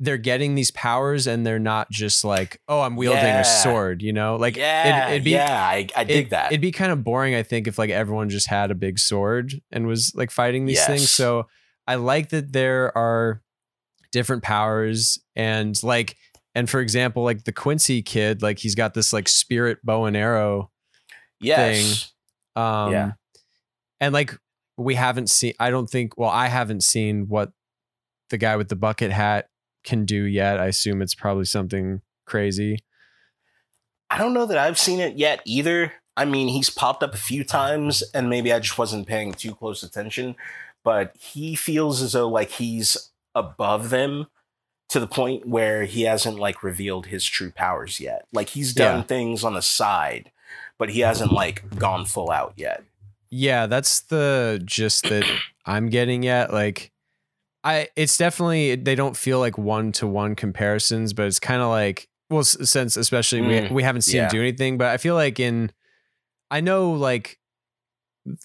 they're 0.01 0.17
getting 0.17 0.55
these 0.55 0.72
powers 0.72 1.28
and 1.28 1.45
they're 1.45 1.59
not 1.59 1.89
just 1.89 2.24
like, 2.24 2.61
oh, 2.67 2.82
I'm 2.82 2.95
wielding 2.95 3.22
Yeah. 3.24 3.41
a 3.41 3.45
sword, 3.45 4.01
you 4.01 4.13
know? 4.13 4.36
Like 4.38 4.55
yeah, 4.55 5.09
it'd 5.09 5.24
be- 5.24 5.32
yeah, 5.32 5.61
I, 5.61 5.88
I 5.95 6.03
dig 6.05 6.28
it, 6.28 6.30
that. 6.32 6.51
It'd 6.51 6.61
be 6.61 6.72
kind 6.72 6.91
of 6.91 7.03
boring, 7.03 7.36
I 7.36 7.43
think, 7.43 7.67
if 7.67 7.78
like 7.78 7.89
everyone 7.89 8.30
just 8.30 8.47
had 8.47 8.72
a 8.72 8.76
big 8.76 8.99
sword 8.99 9.53
and 9.72 9.88
was 9.88 10.13
like 10.15 10.32
fighting 10.32 10.65
these 10.65 10.86
things. 10.86 11.09
So 11.09 11.47
I 11.88 11.95
like 11.95 12.30
that 12.30 12.53
there 12.53 12.97
are 12.97 13.41
different 14.11 14.43
powers 14.43 15.20
and 15.36 15.82
like 15.84 16.15
and 16.60 16.70
for 16.70 16.82
example, 16.82 17.24
like 17.24 17.45
the 17.45 17.53
Quincy 17.53 18.01
kid, 18.01 18.41
like 18.41 18.60
he's 18.60 18.76
got 18.76 18.93
this 18.93 19.14
like 19.14 19.30
spirit 19.30 19.78
bow 19.82 20.03
and 20.03 20.18
arrow 20.18 20.70
yes. 21.39 22.12
um, 22.57 22.91
Yeah. 22.91 23.12
And 24.01 24.14
like 24.14 24.38
we 24.76 24.95
haven't 24.95 25.30
seen, 25.30 25.53
I 25.57 25.70
don't 25.70 25.89
think, 25.89 26.18
well, 26.18 26.30
I 26.30 26.47
haven't 26.47 26.84
seen 26.84 27.30
what 27.30 27.53
the 28.30 28.38
guy 28.38 28.57
with 28.57 28.68
the 28.68 28.76
bucket 28.76 29.10
hat 29.10 29.47
can 29.86 30.03
do 30.03 30.24
yet. 30.24 30.60
I 30.60 30.66
assume 30.66 31.01
it's 31.01 31.16
probably 31.16 31.45
something 31.45 32.01
crazy. 32.26 32.80
I 34.10 34.18
don't 34.18 34.34
know 34.34 34.45
that 34.45 34.57
I've 34.57 34.78
seen 34.78 34.99
it 34.99 35.16
yet 35.16 35.39
either. 35.45 35.93
I 36.18 36.26
mean, 36.26 36.49
he's 36.49 36.70
popped 36.70 37.03
up 37.03 37.14
a 37.14 37.18
few 37.18 37.45
times, 37.45 38.03
and 38.14 38.30
maybe 38.30 38.51
I 38.51 38.60
just 38.60 38.78
wasn't 38.78 39.07
paying 39.07 39.32
too 39.32 39.55
close 39.55 39.82
attention. 39.82 40.36
But 40.84 41.16
he 41.18 41.55
feels 41.55 42.01
as 42.01 42.12
though 42.12 42.28
like 42.28 42.49
he's 42.49 43.12
above 43.34 43.91
them 43.91 44.28
to 44.90 45.00
the 45.00 45.08
point 45.08 45.48
where 45.48 45.86
he 45.86 46.04
hasn't 46.04 46.40
like 46.40 46.64
revealed 46.64 47.08
his 47.08 47.26
true 47.26 47.52
powers 47.52 48.00
yet. 48.00 48.26
Like 48.34 48.50
he's 48.50 48.74
done 48.74 48.98
Yeah. 49.00 49.04
things 49.04 49.44
on 49.44 49.54
the 49.54 49.62
side 49.62 50.32
but 50.80 50.90
he 50.92 51.02
hasn't 51.02 51.32
like 51.34 51.76
gone 51.78 52.06
full 52.06 52.32
out 52.32 52.54
yet. 52.56 52.84
Yeah, 53.30 53.66
that's 53.68 54.00
the 54.00 54.62
gist 54.66 55.04
that 55.10 55.26
I'm 55.66 55.90
getting 55.90 56.26
at. 56.26 56.54
Like, 56.54 56.92
I 57.66 57.90
it's 57.98 58.18
definitely 58.18 58.76
they 58.76 58.96
don't 58.96 59.18
feel 59.18 59.40
like 59.40 59.58
one 59.58 59.92
to 59.94 60.08
one 60.08 60.36
comparisons, 60.36 61.12
but 61.12 61.26
it's 61.28 61.38
kind 61.40 61.62
of 61.62 61.68
like 61.68 62.08
well, 62.30 62.44
since 62.46 62.96
especially 62.96 63.42
Mm, 63.42 63.70
we 63.70 63.76
we 63.76 63.84
haven't 63.84 64.04
seen 64.04 64.16
yeah. 64.18 64.24
him 64.28 64.30
do 64.32 64.40
anything, 64.40 64.78
but 64.78 64.88
I 64.88 64.96
feel 64.98 65.16
like 65.16 65.38
in 65.40 65.70
I 66.50 66.62
know 66.62 66.92
like 66.94 67.38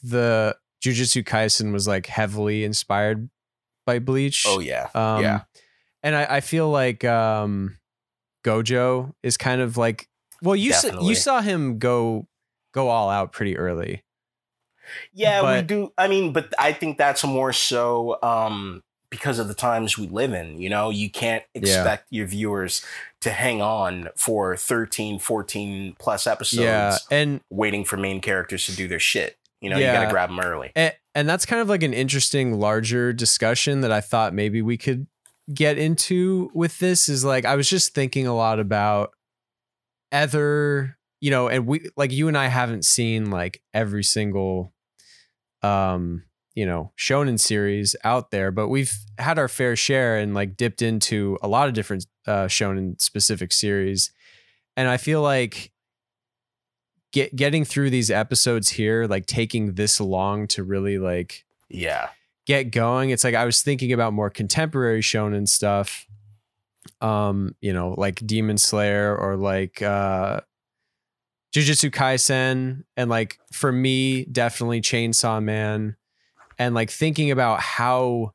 the 0.03 0.57
Jujutsu 0.85 1.25
Kaisen 1.25 1.73
was 1.73 1.87
like 1.87 2.07
heavily 2.07 2.65
inspired 2.65 3.31
by 3.87 4.01
Bleach. 4.01 4.45
Oh 4.47 4.59
yeah, 4.59 4.89
Um, 4.95 5.23
yeah. 5.23 5.43
And 6.05 6.15
I, 6.15 6.37
I 6.37 6.41
feel 6.41 6.71
like 6.71 7.05
um, 7.05 7.79
Gojo 8.45 9.13
is 9.23 9.37
kind 9.37 9.61
of 9.61 9.77
like 9.77 10.07
well, 10.43 10.55
you 10.55 10.73
saw, 10.73 11.01
you 11.01 11.15
saw 11.15 11.41
him 11.41 11.79
go 11.79 12.29
go 12.73 12.89
all 12.89 13.09
out 13.09 13.33
pretty 13.33 13.57
early. 13.57 14.03
Yeah, 15.15 15.57
we 15.57 15.63
do. 15.63 15.93
I 15.97 16.09
mean, 16.09 16.33
but 16.33 16.53
I 16.59 16.73
think 16.73 16.99
that's 16.99 17.25
more 17.25 17.55
so 17.55 18.19
um, 18.23 18.83
because 19.09 19.39
of 19.39 19.49
the 19.49 19.55
times 19.55 19.97
we 19.97 20.07
live 20.09 20.35
in. 20.35 20.61
You 20.61 20.69
know, 20.69 20.91
you 20.91 21.11
can't 21.11 21.43
expect 21.55 22.09
your 22.11 22.27
viewers 22.27 22.85
to 23.23 23.31
hang 23.31 23.63
on 23.63 24.09
for 24.17 24.57
13, 24.57 25.19
14 25.19 25.97
plus 25.99 26.27
episodes 26.27 26.63
yeah, 26.63 26.99
and 27.11 27.41
waiting 27.49 27.85
for 27.85 27.97
main 27.97 28.21
characters 28.21 28.67
to 28.67 28.77
do 28.77 28.87
their 28.87 29.01
shit. 29.01 29.39
You 29.63 29.71
know, 29.71 29.79
you 29.79 29.87
got 29.87 30.05
to 30.05 30.11
grab 30.11 30.29
them 30.29 30.41
early. 30.41 30.73
and, 30.77 30.93
and 31.15 31.27
that's 31.27 31.47
kind 31.47 31.63
of 31.63 31.71
like 31.71 31.83
an 31.83 31.95
interesting 31.95 32.61
larger 32.61 33.15
discussion 33.15 33.81
that 33.81 33.91
I 33.91 34.03
thought 34.03 34.35
maybe 34.35 34.61
we 34.61 34.77
could 34.77 35.07
get 35.53 35.79
into 35.79 36.51
with 36.55 36.79
this 36.79 37.09
is 37.09 37.25
like 37.25 37.45
I 37.45 37.57
was 37.57 37.69
just 37.69 37.95
thinking 37.95 38.27
a 38.27 38.35
lot 38.35 38.61
about 38.61 39.11
other 40.11 40.97
you 41.21 41.31
know 41.31 41.49
and 41.49 41.67
we 41.67 41.91
like 41.97 42.13
you 42.13 42.29
and 42.29 42.39
I 42.39 42.47
haven't 42.47 42.85
seen 42.85 43.31
like 43.31 43.63
every 43.75 44.05
single 44.05 44.73
um 45.63 46.23
you 46.55 46.65
know 46.65 46.93
shonen 46.99 47.39
series 47.39 47.95
out 48.05 48.31
there 48.31 48.51
but 48.51 48.69
we've 48.69 48.97
had 49.19 49.39
our 49.39 49.49
fair 49.49 49.77
share 49.77 50.17
and 50.17 50.35
like 50.35 50.57
dipped 50.57 50.81
into 50.81 51.37
a 51.43 51.49
lot 51.49 51.69
of 51.69 51.75
different 51.75 52.07
uh 52.27 52.45
shonen 52.45 52.99
specific 53.01 53.53
series 53.53 54.13
and 54.77 54.89
I 54.89 54.97
feel 54.97 55.21
like 55.21 55.73
get 57.13 57.37
getting 57.37 57.65
through 57.65 57.91
these 57.91 58.11
episodes 58.11 58.71
here 58.71 59.07
like 59.07 59.27
taking 59.27 59.75
this 59.75 60.01
long 60.01 60.47
to 60.49 60.65
really 60.65 60.99
like 60.99 61.45
Yeah. 61.69 62.09
Get 62.47 62.65
going. 62.71 63.11
It's 63.11 63.25
like 63.25 63.35
I 63.35 63.45
was 63.45 63.63
thinking 63.63 63.93
about 63.93 64.13
more 64.13 64.31
contemporary 64.31 65.01
shonen 65.01 65.49
stuff. 65.49 66.07
Um, 67.01 67.55
you 67.61 67.73
know, 67.73 67.95
like 67.97 68.27
Demon 68.27 68.59
Slayer 68.59 69.17
or 69.17 69.37
like 69.37 69.81
uh 69.83 70.41
Jujutsu 71.55 71.91
Kaisen 71.91 72.85
and 72.97 73.09
like 73.09 73.39
for 73.53 73.71
me 73.73 74.25
definitely 74.25 74.81
Chainsaw 74.81 75.43
Man 75.43 75.97
and 76.59 76.75
like 76.75 76.91
thinking 76.91 77.31
about 77.31 77.61
how 77.61 78.33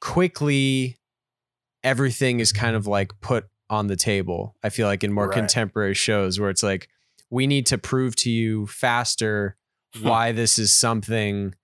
quickly 0.00 0.96
everything 1.84 2.40
is 2.40 2.52
kind 2.52 2.76
of 2.76 2.86
like 2.86 3.12
put 3.20 3.46
on 3.70 3.86
the 3.86 3.96
table. 3.96 4.54
I 4.62 4.68
feel 4.68 4.86
like 4.86 5.02
in 5.04 5.12
more 5.12 5.28
Right. 5.28 5.34
contemporary 5.38 5.94
shows 5.94 6.38
where 6.38 6.50
it's 6.50 6.62
like 6.62 6.88
we 7.30 7.46
need 7.46 7.66
to 7.66 7.78
prove 7.78 8.14
to 8.16 8.30
you 8.30 8.66
faster 8.66 9.56
why 10.00 10.32
this 10.32 10.58
is 10.58 10.72
something 10.72 11.54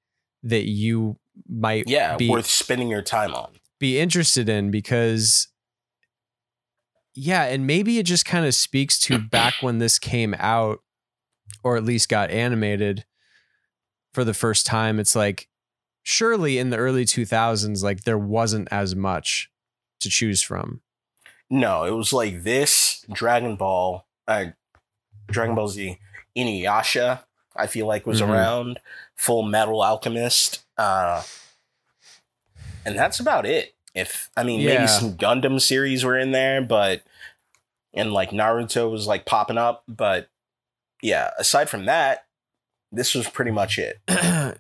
that 0.43 0.67
you 0.67 1.19
might 1.49 1.85
Yeah, 1.87 2.17
be 2.17 2.29
worth 2.31 2.47
spending 2.47 2.89
your 2.89 3.03
time 3.03 3.35
on. 3.35 3.51
be 3.79 3.99
interested 4.01 4.49
in 4.49 4.71
because 4.71 5.49
yeah 7.15 7.45
and 7.45 7.67
maybe 7.67 7.99
it 7.99 8.05
just 8.05 8.25
kind 8.25 8.47
of 8.47 8.55
speaks 8.55 8.99
to 9.01 9.19
back 9.31 9.55
when 9.61 9.79
this 9.79 9.99
came 9.99 10.35
out 10.39 10.81
or 11.65 11.77
at 11.77 11.85
least 11.85 12.09
got 12.09 12.31
animated 12.31 13.05
for 14.15 14.25
the 14.25 14.35
first 14.35 14.67
time 14.67 14.99
it's 14.99 15.15
like 15.17 15.49
surely 16.03 16.59
in 16.59 16.71
the 16.71 16.77
early 16.77 17.05
2000s 17.05 17.83
like 17.83 18.03
there 18.05 18.19
wasn't 18.19 18.69
as 18.71 18.95
much 18.97 19.51
to 20.01 20.09
choose 20.09 20.43
from 20.43 20.81
No, 21.51 21.85
it 21.85 21.91
was 21.93 22.13
like 22.13 22.43
this 22.45 23.05
Dragon 23.13 23.57
Ball, 23.57 24.07
uh, 24.27 24.47
Dragon 25.31 25.55
Ball 25.55 25.69
Z, 25.69 25.99
Inuyasha. 26.37 27.25
I 27.57 27.67
feel 27.67 27.87
like 27.87 28.07
was 28.07 28.21
Mhm. 28.21 28.29
around 28.29 28.81
Full 29.17 29.43
Metal 29.43 29.83
Alchemist, 29.83 30.65
uh, 30.79 31.23
and 32.87 32.97
that's 32.99 33.21
about 33.21 33.45
it. 33.47 33.75
If 33.95 34.31
I 34.37 34.45
mean, 34.45 34.61
Yeah. 34.61 34.75
maybe 34.77 34.87
some 34.87 35.17
Gundam 35.17 35.61
series 35.61 36.05
were 36.05 36.17
in 36.19 36.31
there, 36.33 36.63
but 36.63 37.03
and 37.95 38.13
like 38.13 38.31
Naruto 38.31 38.91
was 38.91 39.07
like 39.07 39.27
popping 39.27 39.59
up, 39.59 39.83
but 39.89 40.29
yeah. 41.03 41.31
Aside 41.39 41.69
from 41.69 41.87
that, 41.87 42.27
this 42.93 43.15
was 43.15 43.29
pretty 43.29 43.51
much 43.51 43.79
it. 43.79 43.99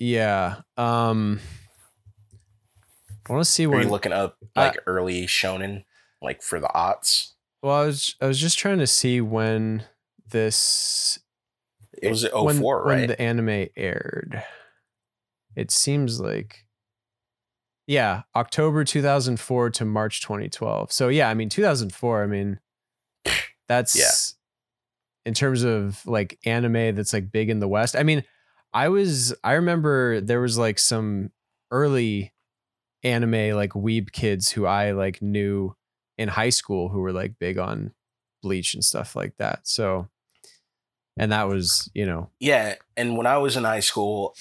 yeah 0.00 0.60
um 0.76 1.40
i 3.28 3.32
want 3.32 3.44
to 3.44 3.50
see 3.50 3.66
Were 3.66 3.74
when 3.78 3.86
you 3.86 3.90
looking 3.90 4.12
up 4.12 4.36
like 4.54 4.78
early 4.86 5.26
shonen, 5.26 5.84
like 6.22 6.40
for 6.40 6.60
the 6.60 6.68
aughts? 6.68 7.32
well 7.64 7.82
i 7.82 7.84
was 7.86 8.14
i 8.20 8.26
was 8.26 8.38
just 8.40 8.58
trying 8.60 8.78
to 8.78 8.86
see 8.86 9.20
when 9.20 9.82
this 10.30 11.18
It 12.00 12.10
was 12.10 12.28
when, 12.32 12.58
04, 12.58 12.84
when 12.86 12.98
right? 13.00 13.08
the 13.08 13.20
anime 13.20 13.66
aired. 13.76 14.44
It 15.56 15.70
seems 15.70 16.20
like 16.20 16.64
yeah, 17.86 18.22
October 18.36 18.84
2004 18.84 19.70
to 19.70 19.84
March 19.86 20.20
2012. 20.20 20.92
So 20.92 21.08
yeah, 21.08 21.28
I 21.30 21.34
mean 21.34 21.48
2004, 21.48 22.22
I 22.22 22.26
mean 22.26 22.60
that's 23.66 23.98
Yeah. 23.98 24.10
in 25.24 25.34
terms 25.34 25.62
of 25.62 26.04
like 26.06 26.38
anime 26.44 26.94
that's 26.94 27.12
like 27.12 27.30
big 27.32 27.48
in 27.50 27.60
the 27.60 27.68
West. 27.68 27.96
I 27.96 28.02
mean, 28.02 28.24
I 28.72 28.88
was 28.88 29.34
I 29.42 29.54
remember 29.54 30.20
there 30.20 30.40
was 30.40 30.58
like 30.58 30.78
some 30.78 31.30
early 31.70 32.32
anime 33.02 33.54
like 33.56 33.70
weeb 33.70 34.12
kids 34.12 34.50
who 34.52 34.66
I 34.66 34.90
like 34.92 35.22
knew 35.22 35.74
in 36.18 36.28
high 36.28 36.50
school 36.50 36.88
who 36.90 37.00
were 37.00 37.12
like 37.12 37.38
big 37.38 37.58
on 37.58 37.92
bleach 38.42 38.74
and 38.74 38.84
stuff 38.84 39.16
like 39.16 39.34
that. 39.38 39.60
So 39.66 40.08
and 41.20 41.32
that 41.32 41.48
was, 41.48 41.90
you 41.94 42.06
know, 42.06 42.30
Yeah, 42.38 42.76
and 42.96 43.16
when 43.16 43.26
I 43.26 43.38
was 43.38 43.56
in 43.56 43.64
high 43.64 43.80
school, 43.80 44.36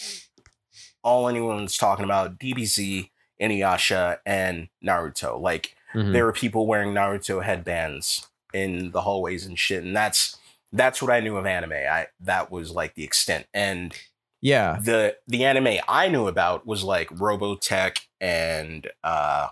all 1.08 1.30
anyone 1.30 1.62
was 1.62 1.78
talking 1.78 2.04
about 2.04 2.38
DBZ, 2.38 3.10
Inuyasha, 3.42 4.18
and 4.26 4.68
Naruto. 4.86 5.40
Like 5.40 5.74
mhm. 5.94 6.12
there 6.12 6.26
were 6.26 6.34
people 6.34 6.68
wearing 6.68 6.94
Naruto 6.94 7.42
headbands 7.42 8.28
in 8.54 8.92
the 8.92 9.02
hallways 9.02 9.46
and 9.46 9.58
shit, 9.58 9.86
and 9.86 9.96
that's 9.96 10.38
that's 10.74 11.02
what 11.02 11.10
I 11.10 11.22
knew 11.22 11.38
of 11.38 11.46
anime. 11.46 11.72
I 11.72 12.08
that 12.20 12.52
was 12.52 12.72
like 12.72 12.96
the 12.96 13.06
extent. 13.06 13.48
And 13.54 13.96
yeah. 14.42 14.80
the 14.82 15.16
the 15.28 15.46
anime 15.46 15.80
I 15.88 16.10
knew 16.10 16.28
about 16.28 16.68
was 16.68 16.84
like 16.84 17.10
Robotech 17.10 18.00
and 18.20 18.86
uh 19.02 19.48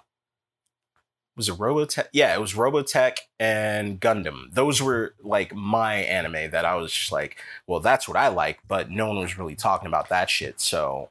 was 1.38 1.50
it 1.50 1.56
Robotech? 1.56 2.08
Yeah, 2.12 2.34
it 2.34 2.42
was 2.42 2.54
Robotech 2.54 3.18
and 3.40 4.00
Gundam. 4.00 4.54
Those 4.54 4.82
were 4.82 5.16
like 5.22 5.56
my 5.56 5.96
anime 5.96 6.52
that 6.52 6.66
I 6.66 6.76
was 6.76 6.92
just 6.92 7.12
like, 7.12 7.38
well, 7.66 7.80
that's 7.80 8.08
what 8.08 8.18
I 8.18 8.28
like, 8.28 8.60
but 8.68 8.90
no 8.90 9.08
one 9.08 9.20
was 9.20 9.38
really 9.38 9.56
talking 9.56 9.88
about 9.88 10.10
that 10.10 10.30
shit. 10.30 10.62
So, 10.62 11.10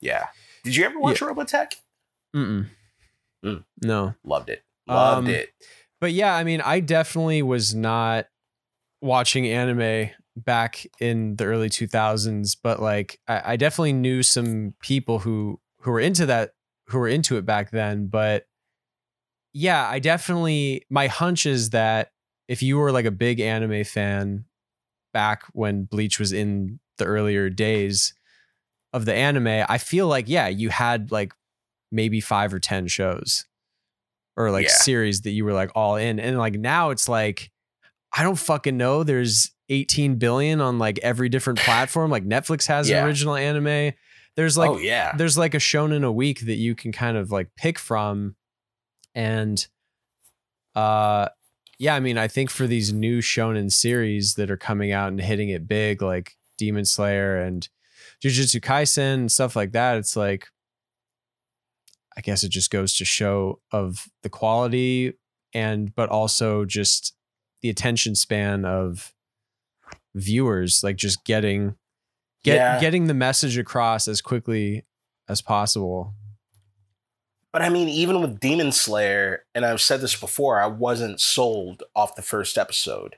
yeah. 0.00 0.26
Did 0.64 0.76
you 0.76 0.84
ever 0.84 0.98
watch 0.98 1.20
Robotech? 1.20 1.72
Mm-mm. 2.34 2.66
Mm. 3.44 3.64
No. 3.82 4.14
Loved 4.24 4.50
it. 4.50 4.62
Loved 4.88 5.28
Um, 5.28 5.34
it. 5.34 5.50
But 6.00 6.12
yeah, 6.12 6.34
I 6.34 6.44
mean, 6.44 6.60
I 6.60 6.80
definitely 6.80 7.42
was 7.42 7.74
not 7.74 8.26
watching 9.00 9.46
anime 9.46 10.10
back 10.36 10.86
in 11.00 11.36
the 11.36 11.44
early 11.44 11.70
2000s, 11.70 12.56
but 12.62 12.80
like 12.80 13.20
I, 13.28 13.52
I 13.52 13.56
definitely 13.56 13.92
knew 13.94 14.22
some 14.22 14.74
people 14.82 15.20
who 15.20 15.60
who 15.80 15.90
were 15.92 16.00
into 16.00 16.26
that 16.26 16.50
who 16.88 16.98
were 16.98 17.08
into 17.08 17.36
it 17.36 17.46
back 17.46 17.70
then. 17.70 18.06
But 18.08 18.46
yeah, 19.52 19.88
I 19.88 19.98
definitely 19.98 20.84
my 20.90 21.06
hunch 21.06 21.46
is 21.46 21.70
that 21.70 22.10
if 22.48 22.62
you 22.62 22.76
were 22.76 22.92
like 22.92 23.06
a 23.06 23.10
big 23.10 23.40
anime 23.40 23.84
fan 23.84 24.44
back 25.14 25.44
when 25.52 25.84
Bleach 25.84 26.18
was 26.18 26.32
in 26.32 26.78
the 26.98 27.04
earlier 27.06 27.48
days 27.48 28.12
of 28.96 29.04
the 29.04 29.14
anime, 29.14 29.64
I 29.68 29.78
feel 29.78 30.06
like 30.08 30.28
yeah, 30.28 30.48
you 30.48 30.70
had 30.70 31.10
like 31.12 31.32
maybe 31.92 32.20
five 32.20 32.52
or 32.52 32.58
ten 32.58 32.86
shows 32.88 33.44
or 34.36 34.50
like 34.50 34.66
Yeah. 34.66 34.72
series 34.74 35.20
that 35.22 35.30
you 35.30 35.44
were 35.44 35.52
like 35.52 35.70
all 35.74 35.96
in. 35.96 36.18
And 36.18 36.36
like 36.38 36.54
now 36.54 36.90
it's 36.90 37.08
like, 37.08 37.50
I 38.16 38.22
don't 38.22 38.38
fucking 38.38 38.76
know. 38.76 39.02
There's 39.02 39.50
18 39.68 40.16
billion 40.16 40.60
on 40.60 40.78
like 40.78 40.98
every 41.02 41.28
different 41.28 41.58
platform. 41.66 42.10
Like 42.10 42.24
Netflix 42.24 42.66
has 42.66 42.88
Yeah. 42.88 43.04
original 43.04 43.36
anime. 43.36 43.92
There's 44.36 44.58
like 44.58 44.70
oh 44.70 44.78
yeah. 44.78 45.12
there's 45.16 45.38
like 45.38 45.54
a 45.54 45.58
shonen 45.58 46.04
a 46.04 46.12
week 46.12 46.40
that 46.46 46.56
you 46.56 46.74
can 46.74 46.92
kind 46.92 47.16
of 47.16 47.30
like 47.30 47.48
pick 47.56 47.78
from. 47.78 48.36
And 49.14 49.66
uh 50.74 51.28
yeah, 51.78 51.94
I 51.94 52.00
mean, 52.00 52.16
I 52.16 52.26
think 52.28 52.48
for 52.50 52.66
these 52.66 52.92
new 52.92 53.20
shonen 53.20 53.70
series 53.70 54.34
that 54.34 54.50
are 54.50 54.56
coming 54.56 54.92
out 54.92 55.08
and 55.08 55.20
hitting 55.20 55.50
it 55.50 55.68
big, 55.68 56.00
like 56.02 56.36
Demon 56.58 56.86
Slayer 56.86 57.36
and 57.36 57.68
Jujutsu 58.24 58.60
Kaisen 58.60 59.14
and 59.14 59.32
stuff 59.32 59.54
like 59.56 59.72
that, 59.72 59.96
it's 59.98 60.16
like 60.16 60.48
I 62.16 62.22
guess 62.22 62.42
it 62.42 62.48
just 62.48 62.70
goes 62.70 62.94
to 62.96 63.04
show 63.04 63.60
of 63.72 64.08
the 64.22 64.30
quality 64.30 65.12
and 65.52 65.94
but 65.94 66.08
also 66.08 66.64
just 66.64 67.14
the 67.62 67.68
attention 67.70 68.14
span 68.14 68.64
of 68.64 69.12
viewers, 70.14 70.82
like 70.82 70.96
just 70.96 71.24
getting 71.24 71.76
get 72.42 72.56
Yeah. 72.56 72.80
getting 72.80 73.06
the 73.06 73.14
message 73.14 73.58
across 73.58 74.08
as 74.08 74.20
quickly 74.22 74.84
as 75.28 75.42
possible. 75.42 76.14
But 77.52 77.62
I 77.62 77.68
mean, 77.68 77.88
even 77.88 78.20
with 78.20 78.40
Demon 78.40 78.72
Slayer, 78.72 79.44
and 79.54 79.64
I've 79.64 79.80
said 79.80 80.00
this 80.00 80.18
before, 80.18 80.60
I 80.60 80.66
wasn't 80.66 81.20
sold 81.20 81.82
off 81.94 82.14
the 82.14 82.22
first 82.22 82.58
episode. 82.58 83.16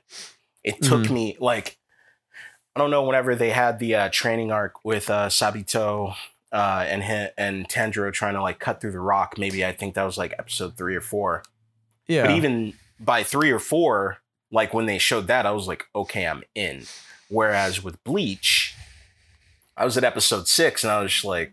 It 0.63 0.81
took 0.81 1.03
Mhm. 1.05 1.11
me 1.11 1.37
like 1.39 1.77
I 2.79 2.81
don't 2.81 2.91
know. 2.91 3.03
Whenever 3.03 3.35
they 3.35 3.49
had 3.49 3.79
the 3.79 3.93
uh, 3.93 4.09
training 4.09 4.53
arc 4.53 4.85
with 4.85 5.09
uh, 5.09 5.27
Sabito 5.27 6.15
uh, 6.53 6.85
and 6.87 7.31
and 7.37 7.67
Tanjiro 7.67 8.13
trying 8.13 8.35
to 8.35 8.41
like 8.41 8.59
cut 8.59 8.79
through 8.79 8.93
the 8.93 9.01
rock, 9.01 9.37
maybe 9.37 9.65
I 9.65 9.73
think 9.73 9.95
that 9.95 10.03
was 10.03 10.17
like 10.17 10.33
episode 10.39 10.77
three 10.77 10.95
or 10.95 11.01
four. 11.01 11.43
Yeah. 12.07 12.27
But 12.27 12.37
even 12.37 12.73
by 12.97 13.23
three 13.23 13.51
or 13.51 13.59
four, 13.59 14.19
like 14.49 14.73
when 14.73 14.85
they 14.85 14.97
showed 14.97 15.27
that, 15.27 15.45
I 15.45 15.51
was 15.51 15.67
like, 15.67 15.87
okay, 15.93 16.25
I'm 16.25 16.41
in. 16.55 16.83
Whereas 17.27 17.83
with 17.83 18.01
Bleach, 18.05 18.75
I 19.75 19.83
was 19.83 19.97
at 19.97 20.05
episode 20.05 20.47
six, 20.47 20.85
and 20.85 20.91
I 20.91 21.01
was 21.03 21.11
just 21.11 21.25
like, 21.25 21.51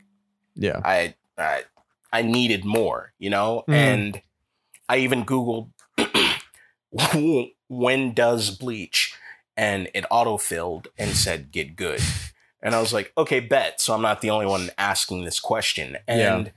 yeah. 0.54 0.80
I 0.84 1.16
I 1.36 1.64
I 2.12 2.22
needed 2.22 2.64
more, 2.64 3.12
you 3.18 3.30
know? 3.30 3.64
Mhm. 3.68 3.74
And 3.74 4.22
I 4.88 4.98
even 4.98 5.24
Googled 5.24 5.70
when 7.68 8.14
does 8.14 8.50
bleach 8.50 9.15
and 9.56 9.88
it 9.94 10.04
autofilled 10.10 10.86
and 10.98 11.10
said 11.12 11.50
get 11.52 11.76
good. 11.76 12.00
And 12.62 12.74
I 12.74 12.80
was 12.80 12.92
like, 12.92 13.12
okay, 13.16 13.40
bet. 13.40 13.80
So 13.80 13.94
I'm 13.94 14.02
not 14.02 14.20
the 14.20 14.30
only 14.30 14.46
one 14.46 14.70
asking 14.76 15.24
this 15.24 15.38
question. 15.40 15.96
And 16.08 16.52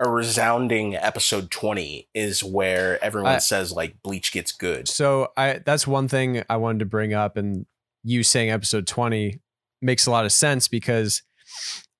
a 0.00 0.08
resounding 0.10 0.96
episode 0.96 1.50
20 1.50 2.08
is 2.14 2.42
where 2.42 3.02
everyone 3.04 3.32
I- 3.32 3.38
says 3.38 3.70
like 3.72 4.02
bleach 4.02 4.32
gets 4.32 4.50
good. 4.52 4.88
So 4.88 5.28
I 5.36 5.60
that's 5.64 5.86
one 5.86 6.08
thing 6.08 6.42
I 6.48 6.56
wanted 6.56 6.80
to 6.80 6.86
bring 6.86 7.14
up 7.14 7.36
and 7.36 7.66
you 8.02 8.22
saying 8.24 8.50
episode 8.50 8.86
20 8.86 9.40
makes 9.80 10.06
a 10.06 10.10
lot 10.10 10.24
of 10.24 10.32
sense 10.32 10.66
because 10.68 11.22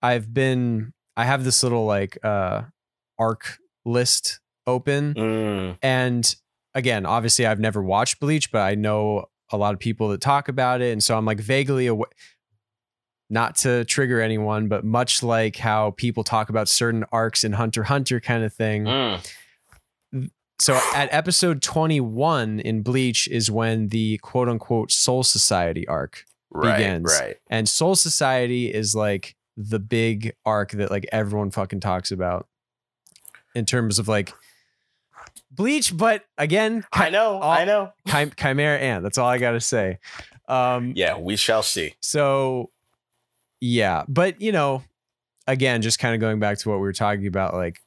I've 0.00 0.32
been 0.34 0.94
I 1.16 1.24
have 1.24 1.44
this 1.44 1.62
little 1.62 1.84
like 1.84 2.18
uh 2.24 2.62
arc 3.18 3.58
list 3.84 4.40
open 4.66 5.14
Mm, 5.14 5.78
and 5.82 6.34
again, 6.74 7.04
obviously 7.06 7.46
I've 7.46 7.60
never 7.60 7.82
watched 7.82 8.18
Bleach, 8.20 8.50
but 8.50 8.62
I 8.62 8.74
know 8.74 9.26
a 9.52 9.56
lot 9.56 9.74
of 9.74 9.80
people 9.80 10.08
that 10.08 10.20
talk 10.20 10.48
about 10.48 10.80
it 10.80 10.92
and 10.92 11.02
so 11.02 11.16
I'm 11.16 11.24
like 11.24 11.40
vaguely 11.40 11.86
aware 11.86 12.08
not 13.30 13.56
to 13.56 13.82
trigger 13.86 14.20
anyone, 14.20 14.68
but 14.68 14.84
much 14.84 15.22
like 15.22 15.56
how 15.56 15.92
people 15.92 16.22
talk 16.22 16.50
about 16.50 16.68
certain 16.68 17.02
arcs 17.12 17.44
in 17.44 17.52
Hunter 17.52 17.84
Hunter 17.84 18.20
kind 18.20 18.44
of 18.44 18.52
thing. 18.52 18.84
mm. 18.84 19.26
So 20.60 20.78
at 20.94 21.08
episode 21.12 21.60
21 21.62 22.60
in 22.60 22.82
Bleach 22.82 23.26
is 23.28 23.50
when 23.50 23.88
the 23.88 24.18
quote 24.18 24.48
unquote 24.48 24.92
Soul 24.92 25.22
Society 25.22 25.88
arc 25.88 26.24
Right, 26.50 26.76
begins. 26.76 27.18
right. 27.20 27.36
and 27.48 27.66
Soul 27.68 27.96
Society 27.96 28.72
is 28.72 28.94
like 28.94 29.34
the 29.56 29.78
big 29.78 30.34
arc 30.44 30.72
that 30.72 30.90
like 30.90 31.06
everyone 31.10 31.50
fucking 31.50 31.80
talks 31.80 32.12
about 32.12 32.46
in 33.54 33.64
terms 33.64 33.98
of 33.98 34.06
like 34.08 34.32
Bleach, 35.50 35.96
but 35.96 36.24
again, 36.38 36.84
I 36.92 37.10
know, 37.10 37.34
all- 37.38 37.50
I 37.50 37.64
know. 37.64 37.92
Chim- 38.08 38.32
Chimera 38.36 38.78
Ant. 38.78 39.02
That's 39.02 39.18
all 39.18 39.28
I 39.28 39.38
gotta 39.38 39.60
say. 39.60 39.98
Um, 40.48 40.92
Yeah, 40.96 41.18
we 41.18 41.36
shall 41.36 41.62
see. 41.62 41.94
so 42.00 42.70
yeah, 43.60 44.04
but 44.08 44.40
you 44.40 44.50
know, 44.52 44.82
again, 45.46 45.82
just 45.82 45.98
kind 45.98 46.14
of 46.14 46.20
going 46.20 46.40
back 46.40 46.58
to 46.58 46.68
what 46.68 46.76
we 46.76 46.82
were 46.82 46.92
talking 46.92 47.26
about, 47.26 47.54
like 47.54 47.80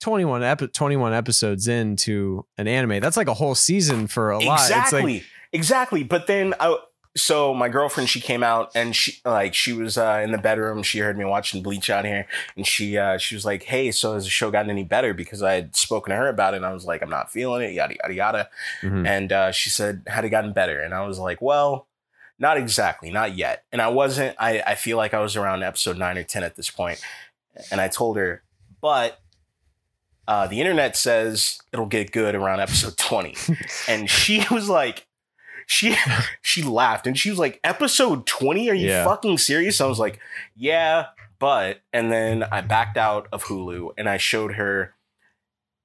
21 0.00 0.42
epi- 0.42 0.68
21 0.68 1.12
episodes 1.12 1.68
into 1.68 2.46
an 2.56 2.66
anime. 2.68 3.00
That's 3.00 3.16
like 3.16 3.28
a 3.28 3.34
whole 3.34 3.54
season 3.54 4.06
for 4.06 4.30
a 4.30 4.38
lot. 4.38 4.60
Exactly. 4.60 5.14
like 5.14 5.24
exactly. 5.52 6.02
But 6.04 6.26
then 6.28 6.54
I 6.60 6.76
so 7.18 7.52
my 7.52 7.68
girlfriend 7.68 8.08
she 8.08 8.20
came 8.20 8.42
out 8.42 8.70
and 8.74 8.94
she 8.94 9.18
like 9.24 9.54
she 9.54 9.72
was 9.72 9.98
uh, 9.98 10.20
in 10.22 10.32
the 10.32 10.38
bedroom. 10.38 10.82
She 10.82 11.00
heard 11.00 11.18
me 11.18 11.24
watching 11.24 11.62
Bleach 11.62 11.90
out 11.90 12.04
here, 12.04 12.26
and 12.56 12.66
she 12.66 12.96
uh, 12.96 13.18
she 13.18 13.34
was 13.34 13.44
like, 13.44 13.64
"Hey, 13.64 13.90
so 13.90 14.14
has 14.14 14.24
the 14.24 14.30
show 14.30 14.50
gotten 14.50 14.70
any 14.70 14.84
better?" 14.84 15.12
Because 15.14 15.42
I 15.42 15.52
had 15.54 15.76
spoken 15.76 16.10
to 16.10 16.16
her 16.16 16.28
about 16.28 16.54
it, 16.54 16.58
and 16.58 16.66
I 16.66 16.72
was 16.72 16.84
like, 16.84 17.02
"I'm 17.02 17.10
not 17.10 17.30
feeling 17.30 17.62
it." 17.62 17.72
Yada 17.72 17.94
yada 18.02 18.14
yada. 18.14 18.48
Mhm. 18.82 19.06
And 19.06 19.32
uh, 19.32 19.50
she 19.52 19.68
said, 19.70 20.02
"Had 20.06 20.24
it 20.24 20.30
gotten 20.30 20.52
better?" 20.52 20.80
And 20.80 20.94
I 20.94 21.06
was 21.06 21.18
like, 21.18 21.42
"Well, 21.42 21.86
not 22.38 22.56
exactly, 22.56 23.10
not 23.10 23.36
yet." 23.36 23.64
And 23.72 23.82
I 23.82 23.88
wasn't. 23.88 24.36
I 24.38 24.62
I 24.66 24.74
feel 24.74 24.96
like 24.96 25.12
I 25.14 25.20
was 25.20 25.36
around 25.36 25.62
episode 25.62 25.98
nine 25.98 26.16
or 26.16 26.24
ten 26.24 26.44
at 26.44 26.56
this 26.56 26.70
point, 26.70 27.00
and 27.70 27.80
I 27.80 27.88
told 27.88 28.16
her, 28.16 28.42
but. 28.80 29.20
Uh, 30.26 30.46
the 30.46 30.60
internet 30.60 30.94
says 30.94 31.58
it'll 31.72 31.86
get 31.86 32.12
good 32.12 32.34
around 32.34 32.60
episode 32.60 32.94
20 32.98 33.34
and 33.88 34.10
she 34.10 34.44
was 34.50 34.68
like 34.68 35.06
she 35.68 35.94
she 36.42 36.62
laughed 36.62 37.06
and 37.06 37.16
she 37.16 37.30
was 37.30 37.38
like 37.38 37.60
episode 37.62 38.26
20 38.26 38.68
are 38.70 38.74
you 38.74 38.88
Yeah. 38.88 39.04
fucking 39.04 39.38
serious 39.38 39.80
i 39.80 39.86
was 39.86 39.98
like 40.00 40.18
yeah 40.56 41.06
but 41.38 41.82
and 41.92 42.10
then 42.10 42.42
i 42.50 42.60
backed 42.62 42.96
out 42.96 43.28
of 43.30 43.44
hulu 43.44 43.90
and 43.96 44.08
i 44.08 44.16
showed 44.16 44.54
her 44.54 44.94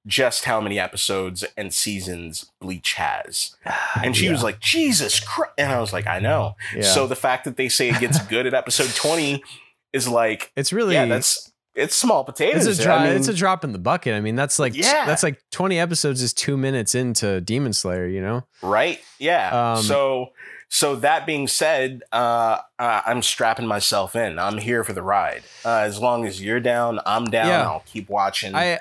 just 0.05 0.43
how 0.45 0.59
many 0.59 0.77
episodes 0.79 1.45
and 1.55 1.73
seasons 1.73 2.51
bleach 2.59 2.93
has 2.93 3.55
and 4.03 4.15
she 4.17 4.25
Yeah. 4.25 4.31
was 4.31 4.41
like 4.43 4.59
jesus 4.59 5.19
christ 5.19 5.53
and 5.57 5.71
i 5.71 5.79
was 5.79 5.93
like 5.93 6.07
i 6.07 6.19
know 6.19 6.55
Yeah. 6.75 6.81
so 6.83 7.05
the 7.05 7.15
fact 7.15 7.43
that 7.45 7.57
they 7.57 7.69
say 7.69 7.89
it 7.89 7.99
gets 7.99 8.19
good 8.25 8.47
at 8.47 8.53
episode 8.53 8.89
20 8.95 9.43
is 9.91 10.07
like 10.07 10.51
it's 10.55 10.73
really 10.73 10.95
yeah 10.95 11.05
that's 11.05 11.51
it's 11.75 11.95
small 11.95 12.23
potatoes 12.23 12.67
it's 12.67 12.79
a 12.79 12.81
I 12.83 12.85
drop. 12.85 13.01
mean, 13.03 13.13
it's 13.13 13.27
a 13.27 13.33
drop 13.33 13.63
in 13.63 13.71
the 13.71 13.79
bucket. 13.79 14.13
I 14.13 14.19
mean, 14.21 14.35
that's 14.35 14.59
like 14.59 14.75
Yeah. 14.75 15.05
that's 15.05 15.23
like 15.23 15.41
twenty 15.51 15.79
episodes 15.79 16.21
is 16.21 16.33
two 16.33 16.55
minutes 16.57 16.93
into 16.95 17.41
Demon 17.41 17.73
Slayer. 17.73 18.07
You 18.07 18.21
know, 18.21 18.43
right 18.61 18.99
yeah 19.19 19.73
Um, 19.75 19.83
so 19.83 20.27
so 20.69 20.95
that 20.97 21.25
being 21.25 21.47
said 21.47 22.01
uh, 22.11 22.57
uh 22.79 23.01
i'm 23.05 23.21
strapping 23.21 23.67
myself 23.67 24.15
in 24.15 24.39
i'm 24.39 24.57
here 24.57 24.83
for 24.83 24.91
the 24.93 25.03
ride 25.03 25.43
uh, 25.63 25.77
as 25.85 25.99
long 25.99 26.25
as 26.25 26.41
you're 26.41 26.59
down 26.59 26.99
i'm 27.05 27.25
down 27.25 27.45
Yeah. 27.47 27.63
i'll 27.69 27.83
keep 27.85 28.09
watching 28.09 28.55
I 28.55 28.79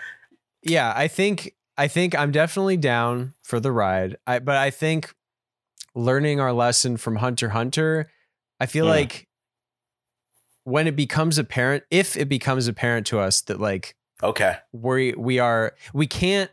yeah, 0.63 0.93
I 0.97 1.09
think 1.09 1.55
I 1.77 1.89
think 1.89 2.15
I'm 2.15 2.31
definitely 2.31 2.77
down 2.77 3.35
for 3.43 3.59
the 3.61 3.73
ride. 3.73 4.17
I 4.27 4.39
but 4.39 4.57
I 4.57 4.71
think 4.71 5.13
learning 5.95 6.41
our 6.41 6.53
lesson 6.53 6.97
from 6.97 7.17
Hunter 7.17 7.51
Hunter, 7.51 8.11
I 8.61 8.67
feel 8.67 8.87
Mm. 8.87 8.91
like 8.91 9.29
when 10.65 10.87
it 10.87 10.97
becomes 10.97 11.39
apparent, 11.39 11.85
if 11.91 12.17
it 12.17 12.29
becomes 12.29 12.69
apparent 12.69 13.07
to 13.09 13.19
us 13.19 13.41
that 13.43 13.61
like 13.61 13.95
okay. 14.23 14.57
we 14.73 15.13
we 15.15 15.39
are 15.39 15.75
we 15.93 16.07
can't 16.07 16.51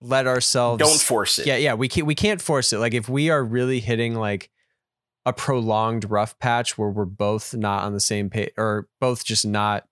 let 0.00 0.26
ourselves 0.26 0.78
don't 0.78 1.00
force 1.00 1.38
it. 1.38 1.46
Yeah 1.46 1.56
yeah 1.56 1.74
we 1.74 1.88
can't 1.88 2.06
we 2.06 2.14
can't 2.14 2.40
force 2.40 2.72
it. 2.72 2.78
Like 2.78 2.94
if 2.94 3.08
we 3.08 3.30
are 3.30 3.44
really 3.44 3.80
hitting 3.80 4.14
like 4.14 4.50
a 5.26 5.32
prolonged 5.32 6.10
rough 6.10 6.38
patch 6.38 6.78
where 6.78 6.88
we're 6.88 7.04
both 7.04 7.54
not 7.54 7.82
on 7.82 7.92
the 7.92 8.00
same 8.00 8.30
page 8.30 8.50
or 8.56 8.88
both 9.00 9.24
just 9.24 9.44
not 9.44 9.86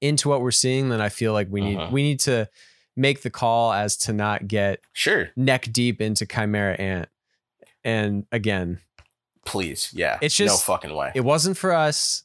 into 0.00 0.28
what 0.28 0.40
we're 0.40 0.50
seeing 0.52 0.88
then 0.88 1.00
i 1.00 1.08
feel 1.08 1.32
like 1.32 1.48
we 1.50 1.60
need 1.60 1.76
Uh-huh. 1.78 1.88
we 1.90 2.02
need 2.02 2.20
to 2.20 2.48
make 2.96 3.22
the 3.22 3.30
call 3.30 3.72
as 3.72 3.96
to 3.96 4.12
not 4.12 4.46
get 4.46 4.80
sure. 4.92 5.30
neck 5.34 5.72
deep 5.72 6.00
into 6.00 6.26
chimera 6.26 6.74
ant. 6.74 7.08
And 7.82 8.26
again 8.30 8.80
please. 9.44 9.90
Yeah. 9.92 10.18
It's 10.20 10.36
just 10.36 10.52
no 10.52 10.74
fucking 10.74 10.94
way. 10.94 11.10
it 11.14 11.22
wasn't 11.24 11.56
for 11.56 11.72
us 11.72 12.22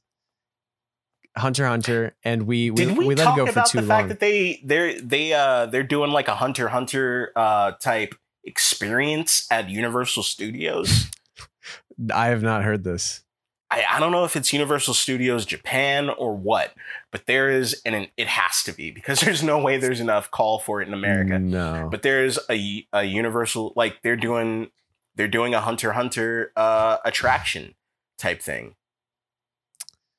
hunter 1.38 1.66
hunter 1.66 2.16
and 2.24 2.44
we 2.44 2.72
we, 2.72 2.86
did 2.86 2.98
we, 2.98 3.08
we 3.08 3.16
let 3.16 3.24
it 3.24 3.26
talk 3.26 3.38
go 3.38 3.46
for 3.46 3.52
about 3.52 3.68
too 3.68 3.82
the 3.82 3.88
fact 3.88 4.04
long 4.04 4.10
that 4.10 4.20
they 4.20 4.62
they're 4.64 5.00
they 5.00 5.34
uh 5.34 5.66
they're 5.66 5.84
doing 5.84 6.12
like 6.12 6.28
a 6.28 6.36
hunter 6.36 6.70
hunter 6.70 7.32
uh 7.36 7.72
type 7.74 8.16
experience 8.44 9.48
at 9.52 9.70
universal 9.70 10.24
studios 10.24 11.12
i 12.14 12.28
have 12.28 12.42
not 12.42 12.64
heard 12.64 12.84
this 12.84 13.24
I, 13.70 13.84
I 13.90 14.00
don't 14.00 14.12
know 14.12 14.24
if 14.24 14.36
it's 14.36 14.54
Universal 14.54 14.94
Studios 14.94 15.46
Japan 15.46 16.10
or 16.10 16.36
what, 16.36 16.74
but 17.12 17.26
there 17.26 17.50
is, 17.50 17.82
and 17.86 18.08
it 18.16 18.28
has 18.28 18.64
to 18.64 18.72
be 18.72 18.92
because 18.92 19.20
there's 19.22 19.44
no 19.44 19.60
way 19.60 19.78
there's 19.78 20.00
enough 20.00 20.32
call 20.32 20.60
for 20.60 20.82
it 20.82 20.88
in 20.88 20.94
America. 20.94 21.38
no 21.38 21.90
But 21.92 22.02
there's 22.02 22.40
a 22.50 22.88
a 22.94 23.04
Universal 23.04 23.74
like 23.76 24.02
they're 24.04 24.16
doing 24.16 24.72
they're 25.16 25.28
doing 25.28 25.54
a 25.54 25.62
Hunter 25.62 25.94
Hunter 25.94 26.52
uh, 26.56 26.98
attraction 27.04 27.76
type 28.18 28.42
thing. 28.42 28.76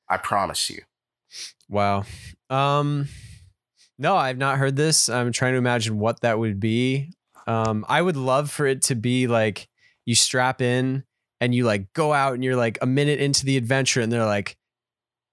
I 0.08 0.16
promise 0.16 0.68
you. 0.70 0.82
Wow. 1.68 2.04
Um 2.50 3.08
no, 3.98 4.16
I've 4.16 4.38
not 4.38 4.58
heard 4.58 4.76
this. 4.76 5.08
I'm 5.08 5.32
trying 5.32 5.52
to 5.52 5.58
imagine 5.58 5.98
what 5.98 6.20
that 6.20 6.38
would 6.38 6.60
be. 6.60 7.10
Um 7.46 7.84
I 7.88 8.02
would 8.02 8.16
love 8.16 8.50
for 8.50 8.66
it 8.66 8.82
to 8.82 8.94
be 8.94 9.26
like 9.26 9.68
you 10.04 10.14
strap 10.14 10.62
in 10.62 11.04
and 11.40 11.54
you 11.54 11.64
like 11.64 11.92
go 11.92 12.12
out 12.12 12.34
and 12.34 12.42
you're 12.42 12.56
like 12.56 12.78
a 12.80 12.86
minute 12.86 13.20
into 13.20 13.44
the 13.44 13.56
adventure 13.56 14.00
and 14.00 14.10
they're 14.12 14.24
like 14.24 14.56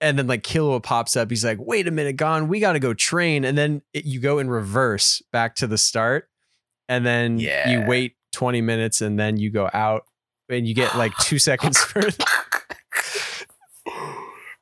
and 0.01 0.19
then 0.19 0.27
like 0.27 0.43
Killua 0.43 0.83
pops 0.83 1.15
up. 1.15 1.29
He's 1.29 1.45
like, 1.45 1.57
"Wait 1.59 1.88
a 1.88 1.91
minute, 1.91 2.17
Gon, 2.17 2.47
we 2.47 2.59
got 2.59 2.73
to 2.73 2.79
go 2.79 2.93
train." 2.93 3.45
And 3.45 3.57
then 3.57 3.81
it, 3.93 4.05
you 4.05 4.19
go 4.19 4.39
in 4.39 4.49
reverse 4.49 5.21
back 5.31 5.55
to 5.55 5.67
the 5.67 5.77
start. 5.77 6.29
And 6.88 7.05
then 7.05 7.39
yeah. 7.39 7.69
you 7.69 7.88
wait 7.88 8.15
20 8.33 8.61
minutes 8.61 9.01
and 9.01 9.17
then 9.17 9.38
you 9.38 9.49
go 9.49 9.69
out 9.73 10.03
and 10.49 10.67
you 10.67 10.75
get 10.75 10.95
like 10.95 11.15
2 11.21 11.39
seconds 11.39 11.77
further. 11.83 12.23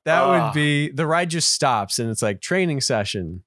That 0.05 0.21
Ah. 0.23 0.45
would 0.47 0.53
be 0.53 0.89
the 0.89 1.05
ride 1.07 1.29
just 1.29 1.51
stops 1.53 1.99
and 1.99 2.09
it's 2.09 2.21
like 2.21 2.41
training 2.41 2.81
session. 2.81 3.43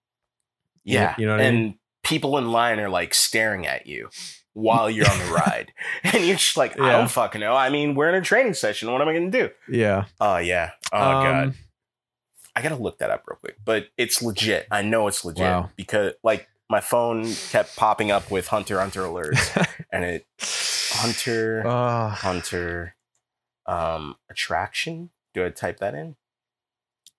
Yeah, 0.84 1.14
you 1.18 1.26
know 1.26 1.32
what 1.32 1.40
I 1.40 1.44
mean? 1.44 1.54
and 1.54 1.64
mean? 1.66 1.78
people 2.02 2.38
in 2.38 2.50
line 2.52 2.78
are 2.80 2.88
like 2.88 3.12
staring 3.14 3.66
at 3.66 3.86
you. 3.86 4.08
while 4.58 4.88
you're 4.88 5.06
on 5.10 5.18
the 5.18 5.24
ride, 5.46 5.70
and 6.02 6.24
you're 6.24 6.36
just 6.36 6.56
like, 6.56 6.80
I 6.80 6.86
Yeah. 6.86 6.92
don't 6.92 7.10
fucking 7.10 7.42
know. 7.42 7.54
I 7.54 7.68
mean, 7.68 7.94
we're 7.94 8.08
in 8.08 8.14
a 8.14 8.22
training 8.22 8.54
session. 8.54 8.90
What 8.90 9.02
am 9.02 9.08
I 9.08 9.12
gonna 9.12 9.30
do? 9.30 9.50
Yeah. 9.68 10.06
Oh 10.18 10.38
yeah. 10.38 10.70
Oh 10.94 10.98
god. 10.98 11.44
Um, 11.48 11.54
I 12.54 12.62
gotta 12.62 12.76
look 12.76 12.96
that 13.00 13.10
up 13.10 13.24
real 13.28 13.36
quick, 13.36 13.56
but 13.62 13.88
it's 13.98 14.22
legit. 14.22 14.66
I 14.70 14.80
know 14.80 15.08
it's 15.08 15.26
legit 15.26 15.42
Wow. 15.42 15.70
because 15.76 16.14
like 16.22 16.48
my 16.70 16.80
phone 16.80 17.30
kept 17.50 17.76
popping 17.76 18.10
up 18.10 18.30
with 18.30 18.48
Hunter 18.48 18.80
Hunter 18.80 19.02
alerts, 19.02 19.44
and 19.92 20.04
it 20.06 20.26
Hunter 20.94 21.66
Uh, 21.66 22.08
Hunter 22.08 22.94
um 23.66 24.16
attraction. 24.30 25.10
Do 25.34 25.44
I 25.44 25.50
type 25.50 25.80
that 25.80 25.94
in? 25.94 26.16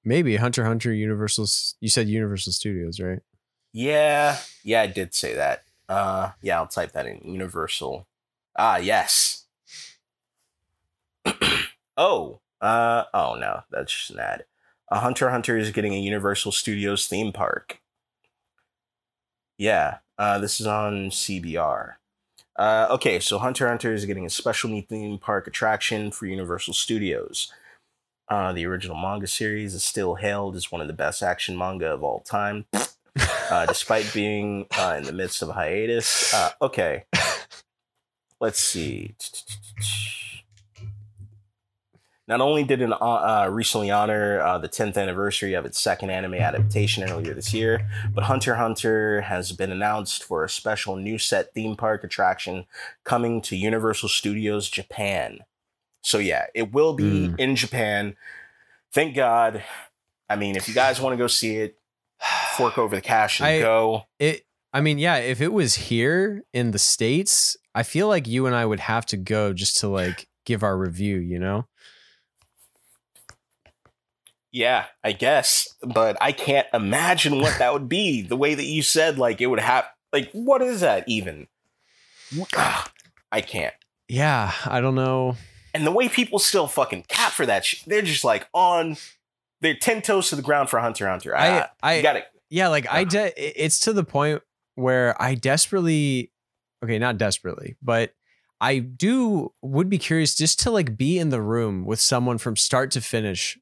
Maybe 0.07 0.37
Hunter 0.37 0.65
Hunter 0.65 0.93
Universal. 0.93 1.47
You 1.81 1.89
said 1.89 2.07
Universal 2.07 2.53
Studios, 2.53 2.99
right? 2.99 3.19
Yeah, 3.73 4.37
yeah, 4.63 4.81
I 4.81 4.87
did 4.87 5.13
say 5.13 5.35
that. 5.35 5.63
Uh, 5.87 6.31
yeah, 6.41 6.57
I'll 6.57 6.67
type 6.67 6.93
that 6.93 7.05
in. 7.05 7.21
Universal. 7.23 8.07
Ah, 8.57 8.77
yes. 8.77 9.45
oh, 11.97 12.39
uh, 12.61 13.03
oh 13.13 13.35
no, 13.35 13.61
that's 13.69 13.93
just 13.93 14.11
an 14.11 14.19
ad. 14.19 14.45
Uh, 14.89 15.01
Hunter 15.01 15.29
Hunter 15.29 15.57
is 15.57 15.71
getting 15.71 15.93
a 15.93 15.99
Universal 15.99 16.53
Studios 16.53 17.07
theme 17.07 17.31
park. 17.31 17.81
Yeah, 19.57 19.97
uh, 20.17 20.39
this 20.39 20.59
is 20.59 20.67
on 20.67 21.09
CBR. 21.09 21.95
Uh, 22.55 22.87
okay, 22.89 23.19
so 23.19 23.37
Hunter 23.37 23.67
Hunter 23.67 23.93
is 23.93 24.05
getting 24.05 24.25
a 24.25 24.31
special 24.31 24.69
new 24.69 24.81
theme 24.81 25.19
park 25.19 25.45
attraction 25.47 26.09
for 26.11 26.25
Universal 26.25 26.73
Studios. 26.73 27.51
Uh, 28.29 28.51
the 28.51 28.65
original 28.65 28.97
manga 28.97 29.27
series 29.27 29.73
is 29.73 29.83
still 29.83 30.15
hailed 30.15 30.55
as 30.55 30.71
one 30.71 30.81
of 30.81 30.87
the 30.87 30.93
best 30.93 31.23
action 31.23 31.57
manga 31.57 31.87
of 31.87 32.03
all 32.03 32.19
time 32.21 32.65
uh, 33.49 33.65
despite 33.67 34.11
being 34.13 34.65
uh, 34.77 34.95
in 34.97 35.03
the 35.03 35.13
midst 35.13 35.41
of 35.41 35.49
a 35.49 35.53
hiatus. 35.53 36.33
Uh, 36.33 36.51
okay, 36.61 37.05
let's 38.39 38.59
see. 38.59 39.15
Not 42.27 42.41
only 42.41 42.65
did 42.65 42.81
it 42.81 42.91
uh, 42.91 42.95
uh, 42.95 43.49
recently 43.49 43.89
honor 43.89 44.41
uh, 44.41 44.57
the 44.57 44.67
10th 44.67 44.97
anniversary 44.97 45.53
of 45.53 45.65
its 45.65 45.79
second 45.79 46.09
anime 46.09 46.33
adaptation 46.33 47.09
earlier 47.09 47.33
this 47.33 47.53
year, 47.53 47.87
but 48.13 48.25
Hunter 48.25 48.51
x 48.51 48.59
Hunter 48.59 49.21
has 49.21 49.53
been 49.53 49.71
announced 49.71 50.25
for 50.25 50.43
a 50.43 50.49
special 50.49 50.97
new 50.97 51.17
set 51.17 51.53
theme 51.53 51.77
park 51.77 52.03
attraction 52.03 52.65
coming 53.05 53.39
to 53.43 53.55
Universal 53.55 54.09
Studios 54.09 54.69
Japan. 54.69 55.39
So 56.01 56.17
yeah, 56.19 56.45
it 56.55 56.71
will 56.73 56.93
be 56.93 57.27
Mm. 57.29 57.39
in 57.39 57.55
Japan. 57.55 58.15
Thank 58.93 59.15
God. 59.15 59.63
I 60.29 60.35
mean, 60.35 60.55
if 60.55 60.67
you 60.67 60.73
guys 60.73 60.99
want 61.01 61.13
to 61.13 61.17
go 61.17 61.27
see 61.27 61.57
it, 61.57 61.77
fork 62.55 62.77
over 62.77 62.95
the 62.95 63.01
cash 63.01 63.39
and 63.39 63.47
I- 63.47 63.59
go. 63.59 64.03
It. 64.19 64.45
I 64.73 64.81
mean, 64.81 64.99
yeah. 64.99 65.17
If 65.17 65.41
it 65.41 65.53
was 65.53 65.75
here 65.75 66.43
in 66.53 66.71
the 66.71 66.79
states, 66.79 67.55
I 67.73 67.83
feel 67.83 68.07
like 68.07 68.27
you 68.27 68.45
and 68.45 68.55
I 68.55 68.65
would 68.65 68.81
have 68.81 69.05
to 69.07 69.17
go 69.17 69.53
just 69.53 69.77
to 69.79 69.87
like 69.87 70.27
give 70.45 70.61
our 70.63 70.77
review. 70.77 71.17
You 71.17 71.39
know? 71.39 71.67
Yeah, 74.51 74.85
I 75.03 75.11
guess, 75.11 75.67
but 75.81 76.17
I 76.21 76.31
can't 76.31 76.67
imagine 76.73 77.39
what 77.41 77.59
that 77.59 77.73
would 77.73 77.89
be. 77.89 78.21
The 78.21 78.37
way 78.37 78.55
that 78.55 78.63
you 78.63 78.81
said, 78.81 79.17
like 79.19 79.41
it 79.41 79.47
would 79.47 79.59
have, 79.59 79.85
like 80.13 80.29
what 80.31 80.61
is 80.61 80.81
that 80.81 81.03
even? 81.07 81.47
I 83.31 83.41
can't. 83.41 83.73
Yeah. 84.07 84.51
I 84.65 84.79
don't 84.81 84.95
know. 84.95 85.35
And 85.73 85.85
the 85.85 85.91
way 85.91 86.09
people 86.09 86.39
still 86.39 86.67
fucking 86.67 87.03
cap 87.07 87.31
for 87.33 87.45
that 87.45 87.65
shit, 87.65 87.81
they're 87.85 88.01
just 88.01 88.23
like 88.23 88.47
on, 88.53 88.97
they're 89.61 89.75
ten 89.75 90.01
toes 90.01 90.29
to 90.29 90.35
the 90.35 90.41
ground 90.41 90.69
for 90.69 90.79
Hunter 90.79 91.07
Hunter. 91.07 91.35
I. 91.35 91.67
I. 91.83 92.01
got 92.01 92.15
it. 92.15 92.25
yeah. 92.49 92.67
Like 92.69 92.87
I. 92.91 93.03
De- 93.03 93.33
it's 93.63 93.79
to 93.81 93.93
the 93.93 94.03
point 94.03 94.41
where 94.75 95.19
I 95.21 95.35
desperately. 95.35 96.31
Okay, 96.83 96.99
not 96.99 97.17
desperately, 97.17 97.75
but 97.81 98.13
I 98.61 98.79
do 98.79 99.51
would 99.61 99.89
be 99.89 99.97
curious 99.97 100.35
just 100.35 100.59
to 100.61 100.71
like 100.71 100.95
be 100.97 101.17
in 101.19 101.29
the 101.29 101.41
room 101.41 101.85
with 101.85 101.99
someone 101.99 102.37
from 102.37 102.55
start 102.55 102.91
to 102.91 103.01
finish 103.01 103.57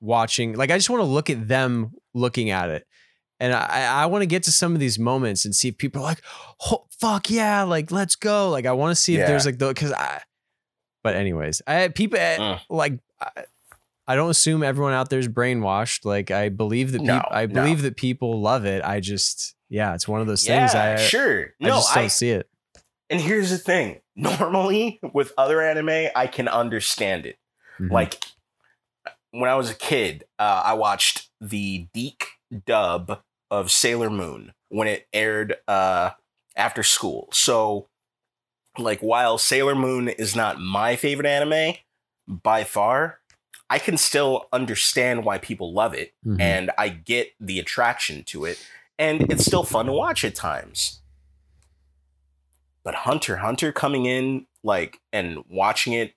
watching. 0.00 0.54
Like 0.54 0.70
I 0.70 0.76
just 0.76 0.88
want 0.90 1.00
to 1.00 1.06
look 1.06 1.30
at 1.30 1.48
them 1.48 1.92
looking 2.14 2.50
at 2.50 2.68
it. 2.70 2.86
And 3.40 3.54
I, 3.54 4.02
I 4.02 4.06
want 4.06 4.22
to 4.22 4.26
get 4.26 4.42
to 4.44 4.52
some 4.52 4.74
of 4.74 4.80
these 4.80 4.98
moments 4.98 5.44
and 5.46 5.54
see 5.54 5.68
if 5.68 5.78
people 5.78 6.02
are 6.02 6.04
like, 6.04 6.20
oh, 6.70 6.84
fuck 7.00 7.30
yeah, 7.30 7.62
like 7.62 7.90
let's 7.90 8.14
go. 8.14 8.50
Like 8.50 8.66
I 8.66 8.72
want 8.72 8.94
to 8.94 9.00
see 9.00 9.14
if 9.14 9.20
Yeah. 9.20 9.26
there's 9.28 9.46
like 9.46 9.58
the 9.58 9.68
because 9.68 9.92
I. 9.92 10.20
But 11.02 11.16
anyways, 11.16 11.62
I 11.66 11.88
people 11.88 12.18
eh, 12.18 12.36
Mm. 12.38 12.60
like 12.68 12.98
I, 13.20 13.44
I 14.06 14.16
don't 14.16 14.30
assume 14.30 14.62
everyone 14.62 14.92
out 14.92 15.08
there 15.10 15.18
is 15.18 15.28
brainwashed. 15.28 16.04
Like 16.04 16.30
I 16.30 16.48
believe 16.48 16.92
that 16.92 17.00
No, 17.02 17.14
people, 17.18 17.28
I 17.32 17.46
no. 17.46 17.54
believe 17.54 17.82
that 17.82 17.96
people 17.96 18.40
love 18.40 18.64
it. 18.66 18.82
I 18.84 19.00
just 19.00 19.54
yeah, 19.68 19.94
it's 19.94 20.08
one 20.08 20.20
of 20.20 20.26
those 20.26 20.44
things. 20.44 20.74
Yeah, 20.74 20.94
I 20.94 20.96
sure. 20.96 21.42
I 21.44 21.48
No, 21.60 21.68
just 21.76 21.94
don't 21.94 22.04
I, 22.04 22.08
see 22.08 22.30
it. 22.30 22.48
and 23.08 23.20
here's 23.20 23.50
the 23.50 23.58
thing. 23.58 24.00
Normally, 24.16 25.00
with 25.14 25.32
other 25.38 25.62
anime, 25.62 26.08
I 26.14 26.26
can 26.26 26.48
understand 26.48 27.24
it. 27.26 27.38
Mhm. 27.78 27.90
Like 27.90 28.22
when 29.30 29.48
I 29.48 29.54
was 29.54 29.70
a 29.70 29.74
kid, 29.74 30.24
uh, 30.38 30.62
I 30.64 30.74
watched 30.74 31.30
the 31.40 31.86
DiC 31.94 32.26
dub 32.66 33.20
of 33.50 33.70
Sailor 33.70 34.10
Moon 34.10 34.52
when 34.68 34.88
it 34.88 35.06
aired 35.12 35.56
uh, 35.68 36.10
after 36.56 36.82
school. 36.82 37.28
So, 37.32 37.88
like, 38.78 39.00
while 39.00 39.38
Sailor 39.38 39.74
Moon 39.74 40.08
is 40.08 40.34
not 40.36 40.60
my 40.60 40.96
favorite 40.96 41.26
anime 41.26 41.74
by 42.26 42.64
far, 42.64 43.20
I 43.68 43.78
can 43.78 43.96
still 43.96 44.48
understand 44.52 45.24
why 45.24 45.38
people 45.38 45.72
love 45.72 45.94
it, 45.94 46.12
Mhm. 46.26 46.40
and 46.40 46.70
I 46.76 46.88
get 46.88 47.34
the 47.40 47.58
attraction 47.58 48.24
to 48.24 48.44
it, 48.44 48.64
and 48.98 49.30
it's 49.30 49.44
still 49.44 49.64
fun 49.64 49.86
to 49.86 49.92
watch 49.92 50.24
at 50.24 50.34
times. 50.34 51.00
But 52.82 52.94
Hunter 52.94 53.36
Hunter 53.38 53.72
coming 53.72 54.06
in 54.06 54.46
like 54.62 55.00
and 55.12 55.44
watching 55.48 55.92
it, 55.92 56.14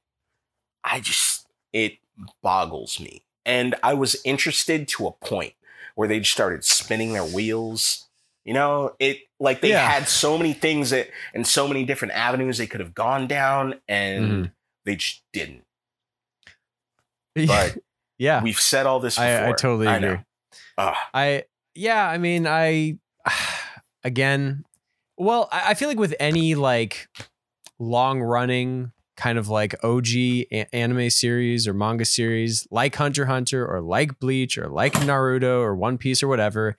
I 0.84 0.99
just 0.99 1.47
it 1.74 1.97
boggles 2.41 2.99
me. 2.99 3.26
And 3.45 3.76
I 3.84 3.93
was 3.93 4.16
interested 4.24 4.88
to 4.89 5.08
a 5.08 5.12
point 5.12 5.54
where 5.95 6.08
they 6.08 6.20
just 6.20 6.32
started 6.32 6.64
spinning 6.64 7.14
their 7.14 7.26
wheels. 7.26 8.08
You 8.45 8.53
know, 8.53 8.93
it 8.99 9.19
like 9.39 9.61
they 9.61 9.69
Yeah. 9.69 9.87
had 9.89 10.07
so 10.07 10.37
many 10.37 10.53
things 10.53 10.89
that 10.89 11.09
and 11.33 11.47
so 11.47 11.67
many 11.67 11.85
different 11.85 12.13
avenues 12.13 12.57
they 12.57 12.67
could 12.67 12.81
have 12.81 12.93
gone 12.93 13.27
down, 13.27 13.79
and 13.87 14.25
Mhm. 14.47 14.51
they 14.85 14.95
just 14.97 15.23
didn't. 15.31 15.63
But 17.35 17.77
yeah, 18.17 18.41
we've 18.43 18.59
said 18.59 18.85
all 18.85 18.99
this 18.99 19.15
before. 19.15 19.27
I, 19.27 19.49
I 19.49 19.53
totally 19.53 19.87
I 19.87 19.97
agree. 19.97 20.19
I 20.77 21.43
yeah, 21.75 22.07
I 22.07 22.17
mean, 22.17 22.45
I 22.47 22.97
again, 24.03 24.65
well, 25.17 25.47
I, 25.51 25.71
I 25.71 25.73
feel 25.73 25.87
like 25.87 25.99
with 25.99 26.15
any 26.19 26.55
like 26.55 27.07
long 27.79 28.21
running 28.21 28.91
kind 29.15 29.37
of 29.37 29.47
like 29.47 29.75
OG 29.83 30.07
anime 30.73 31.09
series 31.09 31.67
or 31.67 31.73
manga 31.73 32.03
series, 32.05 32.67
like 32.71 32.95
Hunter 32.95 33.25
Hunter 33.25 33.65
or 33.65 33.79
like 33.81 34.19
Bleach 34.19 34.57
or 34.57 34.67
like 34.67 34.93
Naruto 34.93 35.59
or 35.61 35.75
One 35.75 35.97
Piece 35.97 36.21
or 36.23 36.27
whatever. 36.27 36.77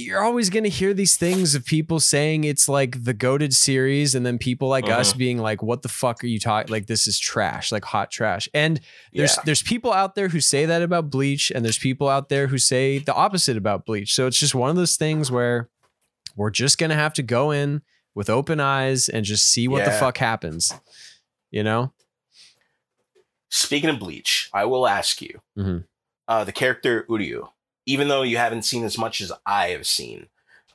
You're 0.00 0.22
always 0.24 0.50
going 0.50 0.64
to 0.64 0.70
hear 0.70 0.94
these 0.94 1.16
things 1.16 1.54
of 1.54 1.64
people 1.64 2.00
saying 2.00 2.44
it's 2.44 2.68
like 2.68 3.04
the 3.04 3.12
goaded 3.14 3.52
series, 3.54 4.14
and 4.14 4.24
then 4.24 4.38
people 4.38 4.68
like 4.68 4.88
us 4.88 5.12
Mhm. 5.12 5.18
being 5.18 5.38
like, 5.38 5.62
"What 5.62 5.82
the 5.82 5.88
fuck 5.88 6.22
are 6.24 6.26
you 6.26 6.40
talking? 6.40 6.70
Like 6.72 6.86
this 6.86 7.06
is 7.06 7.18
trash, 7.18 7.70
like 7.72 7.84
hot 7.84 8.10
trash." 8.10 8.48
And 8.54 8.80
there's 9.12 9.36
yeah. 9.36 9.42
there's 9.44 9.62
people 9.62 9.92
out 9.92 10.14
there 10.14 10.28
who 10.28 10.40
say 10.40 10.64
that 10.66 10.82
about 10.82 11.10
bleach 11.10 11.50
and 11.54 11.64
there's 11.64 11.78
people 11.78 12.08
out 12.08 12.28
there 12.28 12.46
who 12.48 12.58
say 12.58 12.98
the 12.98 13.14
opposite 13.14 13.56
about 13.56 13.84
bleach 13.86 14.14
so 14.14 14.26
it's 14.26 14.38
just 14.38 14.54
one 14.54 14.70
of 14.70 14.76
those 14.76 14.96
things 14.96 15.30
where 15.30 15.68
we're 16.36 16.50
just 16.50 16.78
gonna 16.78 16.94
have 16.94 17.12
to 17.14 17.22
go 17.22 17.50
in 17.50 17.82
with 18.14 18.30
open 18.30 18.60
eyes 18.60 19.08
and 19.08 19.24
just 19.24 19.46
see 19.46 19.66
what 19.68 19.84
the 19.84 19.90
fuck 19.90 20.18
happens 20.18 20.72
you 21.50 21.62
know 21.62 21.92
Speaking 23.52 23.90
of 23.90 23.98
Bleach, 23.98 24.48
I 24.54 24.64
will 24.64 24.86
ask 24.86 25.20
you 25.20 25.40
Mhm. 25.58 25.84
uh, 26.28 26.44
the 26.44 26.52
character 26.52 27.04
Uryu, 27.08 27.48
even 27.90 28.08
though 28.08 28.22
you 28.22 28.36
haven't 28.36 28.62
seen 28.62 28.84
as 28.84 28.98
much 28.98 29.20
as 29.20 29.32
I 29.44 29.68
have 29.68 29.86
seen, 29.86 30.28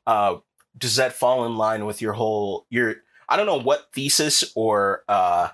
uh, 0.05 0.37
does 0.77 0.95
that 0.97 1.13
fall 1.13 1.45
in 1.45 1.57
line 1.57 1.85
with 1.85 2.01
your 2.01 2.13
whole 2.13 2.65
your 2.69 2.95
I 3.27 3.37
don't 3.37 3.45
know 3.45 3.59
what 3.59 3.87
thesis 3.93 4.51
or 4.55 5.03
uh, 5.07 5.49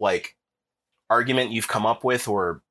like 0.00 0.36
argument 1.10 1.52
you've 1.52 1.68
come 1.68 1.86
up 1.86 2.02
with 2.04 2.26
or 2.26 2.62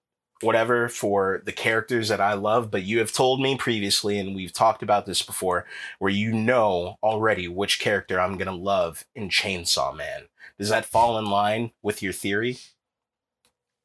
whatever 0.41 0.89
for 0.89 1.41
the 1.45 1.53
characters 1.53 2.09
that 2.09 2.19
I 2.19 2.33
love, 2.33 2.69
but 2.69 2.83
you 2.83 2.99
have 2.99 3.13
told 3.13 3.39
me 3.39 3.55
previously, 3.55 4.19
and 4.19 4.35
we've 4.35 4.51
talked 4.51 4.83
about 4.83 5.05
this 5.05 5.21
before, 5.21 5.65
where 5.99 6.11
you 6.11 6.33
know 6.33 6.97
already 7.01 7.47
which 7.47 7.79
character 7.79 8.19
I'm 8.19 8.37
gonna 8.37 8.51
love 8.51 9.05
in 9.15 9.29
Chainsaw 9.29 9.95
Man. 9.95 10.23
Does 10.57 10.69
that 10.69 10.85
fall 10.85 11.17
in 11.17 11.25
line 11.25 11.71
with 11.81 12.01
your 12.01 12.13
theory? 12.13 12.57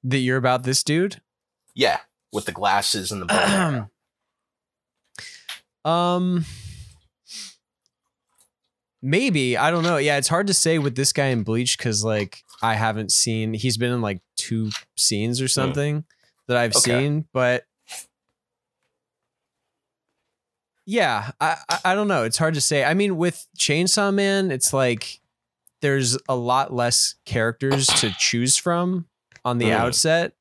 that 0.04 0.18
you're 0.18 0.36
about 0.36 0.62
this 0.62 0.82
dude 0.82 1.20
Yeah, 1.74 2.00
with 2.32 2.44
the 2.44 2.52
glasses 2.52 3.12
and 3.12 3.22
the 3.22 3.26
bow. 3.26 3.88
um 5.84 6.44
maybe 9.00 9.56
i 9.56 9.70
don't 9.70 9.84
know 9.84 9.96
yeah 9.96 10.16
it's 10.16 10.28
hard 10.28 10.46
to 10.48 10.54
say 10.54 10.78
with 10.78 10.96
this 10.96 11.12
guy 11.12 11.26
in 11.26 11.42
bleach 11.44 11.78
because 11.78 12.04
like 12.04 12.42
i 12.62 12.74
haven't 12.74 13.12
seen 13.12 13.54
he's 13.54 13.76
been 13.76 13.92
in 13.92 14.00
like 14.00 14.20
two 14.36 14.70
scenes 14.96 15.40
or 15.40 15.46
something 15.48 16.04
that 16.48 16.56
i've 16.56 16.72
Hmm. 16.72 16.78
Okay. 16.78 16.90
seen 17.00 17.24
but 17.32 17.64
yeah 20.86 21.30
I, 21.40 21.56
I 21.68 21.78
i 21.86 21.94
don't 21.94 22.08
know 22.08 22.24
it's 22.24 22.38
hard 22.38 22.54
to 22.54 22.60
say 22.60 22.82
i 22.84 22.94
mean 22.94 23.16
with 23.16 23.46
chainsaw 23.56 24.12
man 24.12 24.50
it's 24.50 24.72
like 24.72 25.20
there's 25.80 26.18
a 26.28 26.34
lot 26.34 26.72
less 26.72 27.14
characters 27.24 27.86
to 27.86 28.10
choose 28.18 28.56
from 28.56 29.06
on 29.44 29.58
the 29.58 29.66
Mm. 29.66 29.74
outset. 29.76 30.32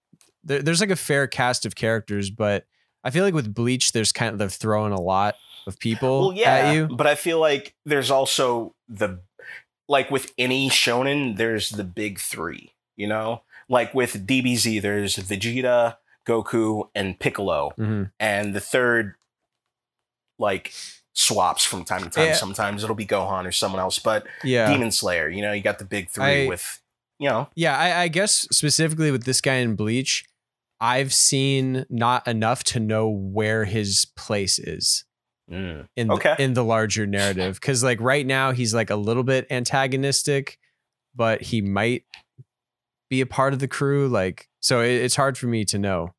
There, 0.44 0.64
there's 0.64 0.82
like 0.82 0.90
a 0.90 0.96
fair 0.96 1.28
cast 1.28 1.64
of 1.68 1.76
characters, 1.76 2.32
but 2.32 2.66
I 3.08 3.10
feel 3.10 3.24
like 3.24 3.34
with 3.34 3.54
Bleach, 3.54 3.94
there's 3.94 4.12
kind 4.12 4.32
of 4.34 4.38
they're 4.38 4.50
throwing 4.50 4.92
a 4.92 5.00
lot 5.02 5.36
of 5.66 5.80
people 5.80 6.20
Well, 6.28 6.34
yeah, 6.34 6.50
at 6.52 6.74
you. 6.76 6.88
but 6.88 7.08
I 7.08 7.16
feel 7.16 7.40
like 7.40 7.74
there's 7.86 8.12
also 8.12 8.76
the 8.90 9.20
like 9.88 10.12
with 10.12 10.34
any 10.38 10.70
shonen, 10.70 11.38
there's 11.38 11.70
the 11.70 11.84
big 11.86 12.20
three. 12.20 12.74
You 12.98 13.08
know, 13.08 13.44
like 13.70 13.94
with 13.94 14.26
DBZ, 14.28 14.82
there's 14.82 15.16
Vegeta, 15.18 15.98
Goku, 16.28 16.90
and 16.96 17.18
Piccolo, 17.20 17.72
Mhm. 17.78 18.12
and 18.20 18.54
the 18.54 18.60
third 18.60 19.16
like 20.40 20.74
swaps 21.14 21.64
from 21.66 21.84
time 21.84 22.04
to 22.04 22.10
time. 22.10 22.28
Yeah. 22.28 22.34
Sometimes 22.34 22.84
it'll 22.84 22.96
be 22.96 23.06
Gohan 23.06 23.46
or 23.48 23.52
someone 23.52 23.80
else, 23.82 23.98
but 24.00 24.26
Yeah, 24.44 24.70
Demon 24.72 24.92
Slayer, 24.92 25.30
you 25.30 25.42
know, 25.42 25.52
you 25.52 25.62
got 25.62 25.80
the 25.80 25.86
big 25.86 26.10
three 26.10 26.46
I- 26.46 26.48
with 26.48 26.82
you 27.20 27.28
know, 27.30 27.50
yeah. 27.56 27.76
I, 27.76 28.02
I 28.04 28.08
guess 28.10 28.48
specifically 28.52 29.10
with 29.10 29.24
this 29.24 29.42
guy 29.42 29.56
in 29.56 29.76
Bleach, 29.76 30.24
I've 30.80 31.14
seen 31.14 31.86
not 31.90 32.28
enough 32.28 32.64
to 32.66 32.80
know 32.80 33.10
where 33.10 33.66
his 33.66 34.06
place 34.16 34.60
is. 34.60 35.06
mm, 35.50 35.88
in 35.96 36.12
Okay. 36.12 36.36
the, 36.38 36.44
in 36.44 36.54
the 36.54 36.64
larger 36.64 37.06
narrative 37.08 37.56
because 37.56 37.84
like 37.84 38.00
right 38.02 38.26
now 38.26 38.52
he's 38.52 38.74
like 38.74 38.90
a 38.90 38.96
little 38.98 39.24
bit 39.24 39.48
antagonistic 39.50 40.60
but 41.16 41.42
he 41.42 41.62
might 41.62 42.04
be 43.10 43.22
a 43.22 43.26
part 43.26 43.54
of 43.54 43.60
the 43.60 43.68
crew 43.68 44.10
like 44.10 44.50
so 44.60 44.82
it, 44.82 44.90
it's 44.92 45.16
hard 45.16 45.38
for 45.38 45.48
me 45.48 45.64
to 45.64 45.78
know 45.80 46.14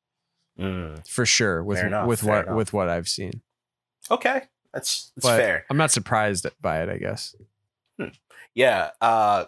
mm. 0.59 1.07
for 1.07 1.27
sure 1.27 1.63
with 1.63 1.79
enough, 1.81 2.07
with 2.07 2.23
what 2.25 2.45
enough. 2.47 2.57
with 2.57 2.73
what 2.73 2.89
I've 2.89 3.07
seen 3.09 3.43
okay, 4.11 4.45
that's 4.73 5.13
that's 5.17 5.29
fair. 5.37 5.67
I'm 5.69 5.77
not 5.77 5.91
surprised 5.91 6.47
by 6.63 6.83
it 6.83 6.89
I 6.89 6.97
guess 6.97 7.35
Yeah, 8.55 8.91
uh 9.03 9.45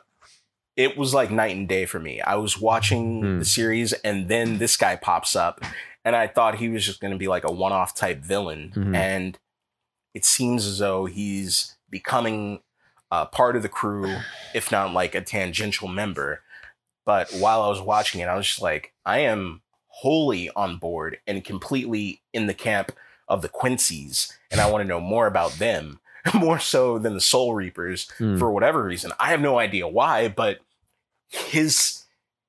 it 0.85 0.97
was 0.97 1.12
like 1.14 1.31
night 1.31 1.55
and 1.57 1.68
day 1.68 1.85
for 1.87 1.99
me. 2.01 2.20
I 2.20 2.37
was 2.37 2.59
watching 2.61 3.20
Hmm. 3.22 3.39
the 3.41 3.45
series 3.45 3.93
and 3.93 4.28
then 4.28 4.59
this 4.59 4.76
guy 4.76 4.97
pops 4.97 5.35
up 5.37 5.61
and 6.05 6.14
I 6.16 6.26
thought 6.26 6.55
he 6.57 6.68
was 6.68 6.85
just 6.87 7.01
going 7.01 7.12
to 7.12 7.18
be 7.18 7.28
like 7.28 7.45
a 7.45 7.53
one-off 7.53 7.95
type 7.95 8.20
villain 8.22 8.72
Mhm. 8.74 8.97
and 8.97 9.39
it 10.14 10.24
seems 10.24 10.66
as 10.66 10.78
though 10.78 11.05
he's 11.07 11.76
becoming 11.91 12.61
uh, 13.12 13.24
part 13.26 13.57
of 13.57 13.62
the 13.62 13.68
crew 13.68 14.16
if 14.55 14.70
not 14.70 14.93
like 14.93 15.14
a 15.16 15.20
tangential 15.20 15.89
member. 15.89 16.43
But 17.05 17.31
while 17.33 17.62
I 17.62 17.68
was 17.68 17.81
watching 17.81 18.20
it 18.20 18.28
I 18.28 18.37
was 18.37 18.47
just 18.47 18.62
like 18.62 18.93
I 19.05 19.18
am 19.20 19.62
wholly 19.89 20.49
on 20.57 20.76
board 20.78 21.18
and 21.26 21.45
completely 21.45 22.22
in 22.33 22.47
the 22.47 22.55
camp 22.55 22.93
of 23.28 23.43
the 23.43 23.49
Quincy's 23.49 24.33
and 24.51 24.61
I 24.61 24.70
want 24.70 24.83
to 24.83 24.89
know 24.89 25.01
more 25.01 25.26
about 25.26 25.53
them 25.59 26.01
more 26.35 26.59
so 26.59 26.99
than 26.99 27.14
the 27.14 27.20
Soul 27.20 27.55
Reapers 27.55 28.09
Hmm. 28.18 28.39
for 28.39 28.51
whatever 28.53 28.83
reason. 28.85 29.12
I 29.18 29.28
have 29.31 29.41
no 29.41 29.59
idea 29.59 29.87
why, 29.89 30.28
but 30.28 30.59
his 31.31 32.05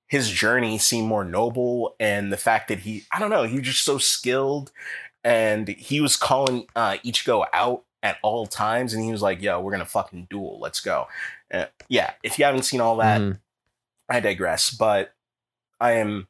his 0.07 0.29
journey 0.29 0.77
seemed 0.77 1.07
more 1.07 1.23
noble 1.23 1.95
and 1.99 2.33
the 2.33 2.37
fact 2.37 2.67
that 2.67 2.79
he 2.79 3.03
I 3.11 3.19
don't 3.19 3.29
know, 3.29 3.43
he 3.43 3.57
was 3.59 3.67
just 3.67 3.83
so 3.85 3.97
skilled 3.97 4.71
and 5.23 5.67
he 5.69 6.01
was 6.01 6.17
calling 6.17 6.65
uh 6.75 6.97
Ichigo 7.05 7.45
out 7.53 7.83
at 8.03 8.17
all 8.23 8.47
times 8.47 8.93
and 8.93 9.03
he 9.05 9.11
was 9.11 9.21
like, 9.21 9.41
"Yo, 9.41 9.61
we're 9.61 9.71
going 9.71 9.83
to 9.83 9.89
fucking 9.89 10.27
duel. 10.29 10.59
Let's 10.59 10.79
go." 10.81 11.07
Uh, 11.53 11.65
yeah, 11.87 12.13
if 12.23 12.39
you 12.39 12.45
haven't 12.45 12.63
seen 12.63 12.81
all 12.81 12.97
that, 12.97 13.21
Mhm. 13.21 13.39
I 14.09 14.19
digress, 14.19 14.71
but 14.71 15.13
I 15.79 15.91
am 15.93 16.27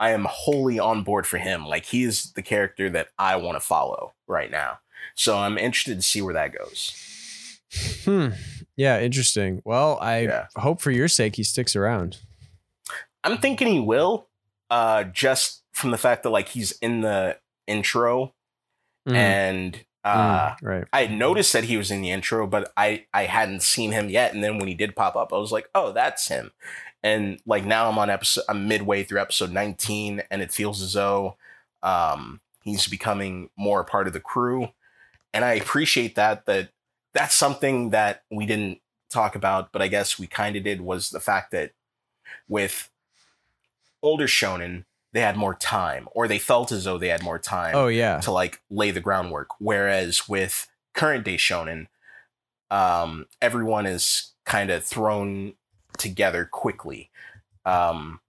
I 0.00 0.10
am 0.10 0.24
wholly 0.24 0.78
on 0.78 1.02
board 1.04 1.26
for 1.26 1.38
him. 1.38 1.66
Like 1.66 1.86
he 1.86 2.04
is 2.04 2.32
the 2.32 2.42
character 2.42 2.88
that 2.90 3.08
I 3.18 3.36
want 3.36 3.56
to 3.56 3.60
follow 3.60 4.14
right 4.26 4.50
now. 4.50 4.78
So 5.14 5.36
I'm 5.38 5.58
interested 5.58 5.96
to 5.96 6.02
see 6.02 6.22
where 6.22 6.34
that 6.34 6.52
goes. 6.56 7.58
Hmm. 8.04 8.28
Yeah 8.76 9.00
interesting 9.00 9.60
well 9.64 9.98
I 10.00 10.20
Yeah. 10.20 10.46
hope 10.56 10.80
for 10.80 10.90
your 10.90 11.08
sake 11.08 11.36
he 11.36 11.42
sticks 11.44 11.76
around 11.76 12.18
I'm 13.24 13.38
thinking 13.38 13.68
he 13.68 13.78
will, 13.78 14.28
uh, 14.70 15.04
just 15.04 15.62
from 15.72 15.92
the 15.92 15.98
fact 15.98 16.24
that 16.24 16.30
like 16.30 16.48
he's 16.48 16.72
in 16.82 17.02
the 17.02 17.38
intro 17.68 18.34
Mhm. 19.08 19.14
and 19.16 19.84
uh, 20.04 20.54
Mm, 20.56 20.62
right 20.62 20.84
I 20.92 21.02
had 21.02 21.12
noticed 21.12 21.52
that 21.52 21.64
he 21.64 21.76
was 21.76 21.92
in 21.92 22.02
the 22.02 22.10
intro, 22.10 22.46
but 22.48 22.72
I 22.76 23.06
I 23.14 23.24
hadn't 23.26 23.62
seen 23.62 23.92
him 23.92 24.08
yet. 24.08 24.34
And 24.34 24.42
then 24.42 24.58
when 24.58 24.66
he 24.66 24.74
did 24.74 24.96
pop 24.96 25.14
up, 25.14 25.32
I 25.32 25.36
was 25.36 25.52
like, 25.52 25.68
oh, 25.76 25.92
that's 25.92 26.26
him. 26.26 26.50
And 27.04 27.40
like 27.46 27.64
now 27.64 27.88
I'm 27.88 27.98
on 27.98 28.10
episode, 28.10 28.42
I'm 28.48 28.66
midway 28.66 29.04
through 29.04 29.20
episode 29.20 29.52
19, 29.52 30.22
and 30.30 30.42
it 30.42 30.50
feels 30.52 30.82
as 30.82 30.94
though 30.94 31.36
um, 31.84 32.40
he's 32.64 32.88
becoming 32.88 33.50
more 33.56 33.80
a 33.80 33.84
part 33.84 34.06
of 34.08 34.12
the 34.12 34.20
crew. 34.20 34.68
And 35.32 35.44
I 35.44 35.52
appreciate 35.54 36.16
that. 36.16 36.46
That 36.46 36.70
that's 37.14 37.34
something 37.34 37.90
that 37.90 38.22
we 38.30 38.46
didn't 38.46 38.80
talk 39.10 39.34
about, 39.34 39.72
but 39.72 39.82
I 39.82 39.88
guess 39.88 40.18
we 40.18 40.26
kind 40.26 40.56
of 40.56 40.64
did 40.64 40.80
was 40.80 41.10
the 41.10 41.20
fact 41.20 41.50
that 41.52 41.72
with 42.48 42.90
older 44.02 44.26
shonen, 44.26 44.84
they 45.12 45.20
had 45.20 45.36
more 45.36 45.54
time, 45.54 46.08
or 46.12 46.26
they 46.26 46.38
felt 46.38 46.72
as 46.72 46.84
though 46.84 46.98
they 46.98 47.08
had 47.08 47.22
more 47.22 47.38
time 47.38 47.74
oh 47.74 47.88
yeah 47.88 48.18
to 48.20 48.30
like 48.30 48.62
lay 48.70 48.90
the 48.90 49.00
groundwork. 49.00 49.48
Whereas 49.58 50.28
with 50.28 50.68
current 50.94 51.24
day 51.24 51.36
shonen, 51.36 51.88
um, 52.70 53.26
everyone 53.40 53.86
is 53.86 54.32
kind 54.46 54.70
of 54.70 54.82
thrown 54.82 55.54
together 55.98 56.48
quickly. 56.50 57.10
Um, 57.66 58.20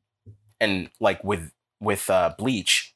and 0.59 0.89
like 0.99 1.23
with 1.23 1.51
with 1.79 2.09
uh, 2.09 2.33
Bleach, 2.37 2.93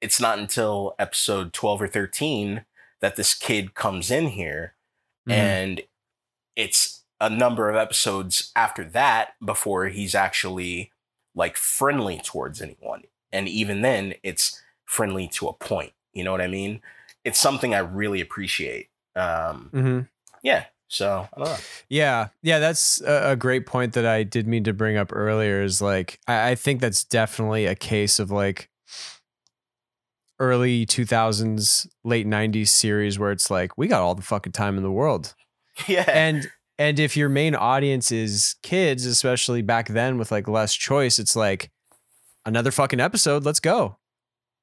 it's 0.00 0.20
not 0.20 0.38
until 0.38 0.94
episode 0.98 1.52
twelve 1.52 1.80
or 1.80 1.88
thirteen 1.88 2.64
that 3.00 3.16
this 3.16 3.34
kid 3.34 3.74
comes 3.74 4.10
in 4.10 4.28
here, 4.28 4.74
Mhm. 5.28 5.32
and 5.32 5.80
it's 6.56 7.02
a 7.20 7.30
number 7.30 7.70
of 7.70 7.76
episodes 7.76 8.52
after 8.56 8.84
that 8.84 9.34
before 9.44 9.86
he's 9.88 10.14
actually 10.14 10.90
like 11.34 11.56
friendly 11.56 12.18
towards 12.22 12.60
anyone 12.60 13.02
and 13.32 13.48
even 13.48 13.82
then 13.82 14.14
it's 14.22 14.60
friendly 14.84 15.26
to 15.28 15.48
a 15.48 15.52
point 15.52 15.92
you 16.12 16.22
know 16.22 16.30
what 16.32 16.40
i 16.40 16.46
mean 16.46 16.80
it's 17.24 17.38
something 17.40 17.74
i 17.74 17.78
really 17.78 18.20
appreciate 18.20 18.88
um 19.16 19.70
Mhm. 19.72 20.08
yeah 20.42 20.66
so 20.88 21.28
i 21.34 21.38
don't 21.38 21.48
know 21.48 21.56
Yeah, 21.88 22.28
yeah, 22.42 22.58
that's 22.58 23.00
a, 23.02 23.30
a 23.32 23.36
great 23.36 23.66
point 23.66 23.94
that 23.94 24.04
I 24.06 24.22
did 24.22 24.46
mean 24.46 24.64
to 24.64 24.72
bring 24.72 24.96
up 24.96 25.10
earlier. 25.12 25.62
Is 25.62 25.80
like 25.80 26.18
I, 26.26 26.50
I 26.50 26.54
think 26.54 26.80
that's 26.80 27.04
definitely 27.04 27.66
a 27.66 27.74
case 27.74 28.18
of 28.18 28.30
like 28.30 28.68
early 30.38 30.86
two 30.86 31.04
thousands, 31.04 31.86
late 32.04 32.26
nineties 32.26 32.70
series 32.70 33.18
where 33.18 33.30
it's 33.32 33.50
like 33.50 33.76
we 33.78 33.86
got 33.88 34.02
all 34.02 34.14
the 34.14 34.22
fucking 34.22 34.52
time 34.52 34.76
in 34.76 34.82
the 34.82 34.90
world, 34.90 35.34
yeah 35.88 36.04
and 36.08 36.50
and 36.78 36.98
if 36.98 37.16
your 37.16 37.28
main 37.28 37.54
audience 37.54 38.10
is 38.10 38.56
kids, 38.62 39.06
especially 39.06 39.62
back 39.62 39.88
then 39.88 40.18
with 40.18 40.32
like 40.32 40.48
less 40.48 40.74
choice, 40.74 41.18
it's 41.18 41.36
like 41.36 41.70
another 42.44 42.70
fucking 42.72 43.00
episode. 43.00 43.44
Let's 43.44 43.60
go. 43.60 43.98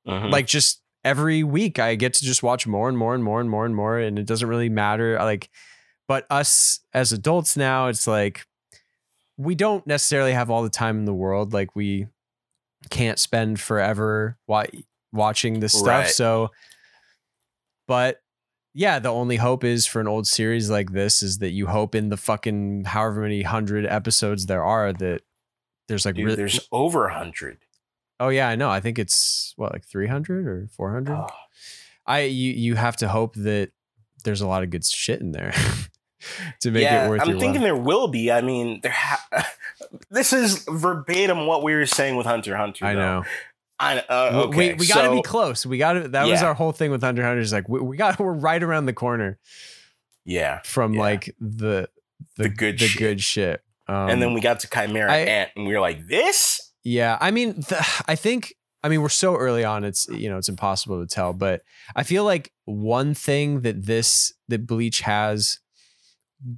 Mhm. 0.07 0.29
Like 0.31 0.45
just 0.47 0.81
every 1.05 1.43
week, 1.43 1.79
I 1.79 1.95
get 1.95 2.13
to 2.15 2.25
just 2.25 2.43
watch 2.43 2.67
more 2.67 2.89
and 2.89 2.97
more 2.97 3.15
and 3.15 3.23
more 3.23 3.39
and 3.39 3.49
more 3.49 3.65
and 3.65 3.75
more, 3.75 3.97
and 3.97 4.19
it 4.19 4.25
doesn't 4.25 4.47
really 4.49 4.69
matter. 4.69 5.17
Like, 5.19 5.49
but 6.07 6.25
us 6.29 6.81
as 6.93 7.11
adults 7.13 7.55
now, 7.55 7.87
it's 7.87 8.07
like 8.07 8.45
we 9.37 9.55
don't 9.55 9.87
necessarily 9.87 10.33
have 10.33 10.49
all 10.51 10.63
the 10.63 10.69
time 10.69 10.97
in 10.99 11.05
the 11.05 11.13
world. 11.13 11.53
Like 11.53 11.75
we 11.75 12.07
can't 12.89 13.19
spend 13.19 13.59
forever 13.59 14.37
wa- 14.47 14.65
watching 15.11 15.59
this 15.59 15.73
stuff. 15.73 15.87
Right. 15.87 16.07
So, 16.07 16.51
but 17.87 18.21
yeah, 18.73 18.99
the 18.99 19.09
only 19.09 19.37
hope 19.37 19.63
is 19.63 19.85
for 19.85 19.99
an 19.99 20.07
old 20.07 20.27
series 20.27 20.69
like 20.69 20.91
this 20.91 21.21
is 21.21 21.39
that 21.39 21.51
you 21.51 21.67
hope 21.67 21.95
in 21.95 22.09
the 22.09 22.17
fucking 22.17 22.85
however 22.85 23.21
many 23.21 23.41
hundred 23.41 23.85
episodes 23.85 24.45
there 24.45 24.63
are 24.63 24.93
that 24.93 25.21
there's 25.87 26.05
like 26.05 26.15
Dude, 26.15 26.25
really, 26.25 26.37
there's 26.37 26.67
over 26.71 27.07
a 27.07 27.13
hundred. 27.13 27.59
Oh 28.19 28.29
yeah, 28.29 28.47
I 28.47 28.55
know. 28.55 28.69
I 28.69 28.79
think 28.79 28.99
it's 28.99 29.53
what 29.57 29.73
like 29.73 29.85
300 29.85 30.47
or 30.47 30.67
400. 30.71 31.13
Oh, 31.13 31.27
ah. 31.29 31.35
I 32.05 32.21
you 32.21 32.51
you 32.51 32.75
have 32.75 32.95
to 32.97 33.07
hope 33.07 33.35
that 33.35 33.71
there's 34.23 34.41
a 34.41 34.47
lot 34.47 34.63
of 34.63 34.69
good 34.69 34.85
shit 34.85 35.21
in 35.21 35.31
there 35.31 35.53
to 36.61 36.71
make 36.71 36.83
yeah 36.83 37.05
it 37.05 37.09
worth 37.09 37.21
i'm 37.21 37.39
thinking 37.39 37.61
there 37.61 37.75
will 37.75 38.07
be 38.07 38.31
i 38.31 38.41
mean 38.41 38.79
there 38.83 38.91
ha- 38.91 39.47
this 40.11 40.33
is 40.33 40.63
verbatim 40.69 41.47
what 41.47 41.63
we 41.63 41.73
were 41.73 41.87
saying 41.87 42.15
with 42.15 42.27
hunter 42.27 42.55
hunter 42.55 42.85
I 42.85 42.93
though. 42.93 42.99
know. 42.99 43.23
I, 43.81 43.97
uh, 43.99 44.31
We- 44.33 44.39
okay, 44.67 44.73
we, 44.75 44.87
got 44.87 45.01
to 45.01 45.07
so- 45.07 45.15
be 45.15 45.21
close. 45.23 45.65
We 45.65 45.77
got 45.77 45.93
to. 45.93 46.07
That 46.09 46.27
was 46.27 46.43
our 46.43 46.53
whole 46.53 46.71
thing 46.71 46.91
with 46.91 47.01
Hunter 47.01 47.21
x 47.23 47.27
Hunter. 47.27 47.41
Is 47.41 47.51
like 47.53 47.67
we, 47.67 47.79
we 47.79 47.97
got 47.97 48.19
we're 48.19 48.31
right 48.31 48.61
around 48.61 48.85
the 48.85 48.93
corner 48.93 49.39
yeah 50.25 50.59
from 50.63 50.93
Yeah. 50.93 50.99
like 50.99 51.35
the 51.39 51.89
the, 52.37 52.43
The 52.43 52.49
good 52.49 52.77
the 52.79 52.87
shit. 52.87 52.99
good 52.99 53.21
shit. 53.21 53.61
Um, 53.87 54.09
and 54.09 54.21
then 54.21 54.33
we 54.33 54.41
got 54.41 54.59
to 54.61 54.67
chimera 54.69 55.11
I- 55.11 55.17
ant 55.17 55.49
and 55.55 55.65
we 55.67 55.73
were 55.73 55.79
like 55.81 56.07
this 56.07 56.71
Yeah, 56.83 57.17
I 57.19 57.31
mean, 57.31 57.55
the, 57.61 57.85
I 58.07 58.15
think 58.15 58.53
I 58.83 58.89
mean 58.89 59.01
we're 59.01 59.09
so 59.09 59.35
early 59.35 59.63
on. 59.63 59.83
It's 59.83 60.07
you 60.09 60.29
know 60.29 60.37
it's 60.37 60.47
impossible 60.49 61.01
to 61.01 61.07
tell, 61.07 61.33
but 61.33 61.61
I 61.95 62.03
feel 62.03 62.23
like 62.23 62.51
one 62.65 63.13
thing 63.15 63.61
that 63.61 63.85
this 63.85 64.31
that 64.47 64.67
Bleach 64.67 65.01
has 65.01 65.59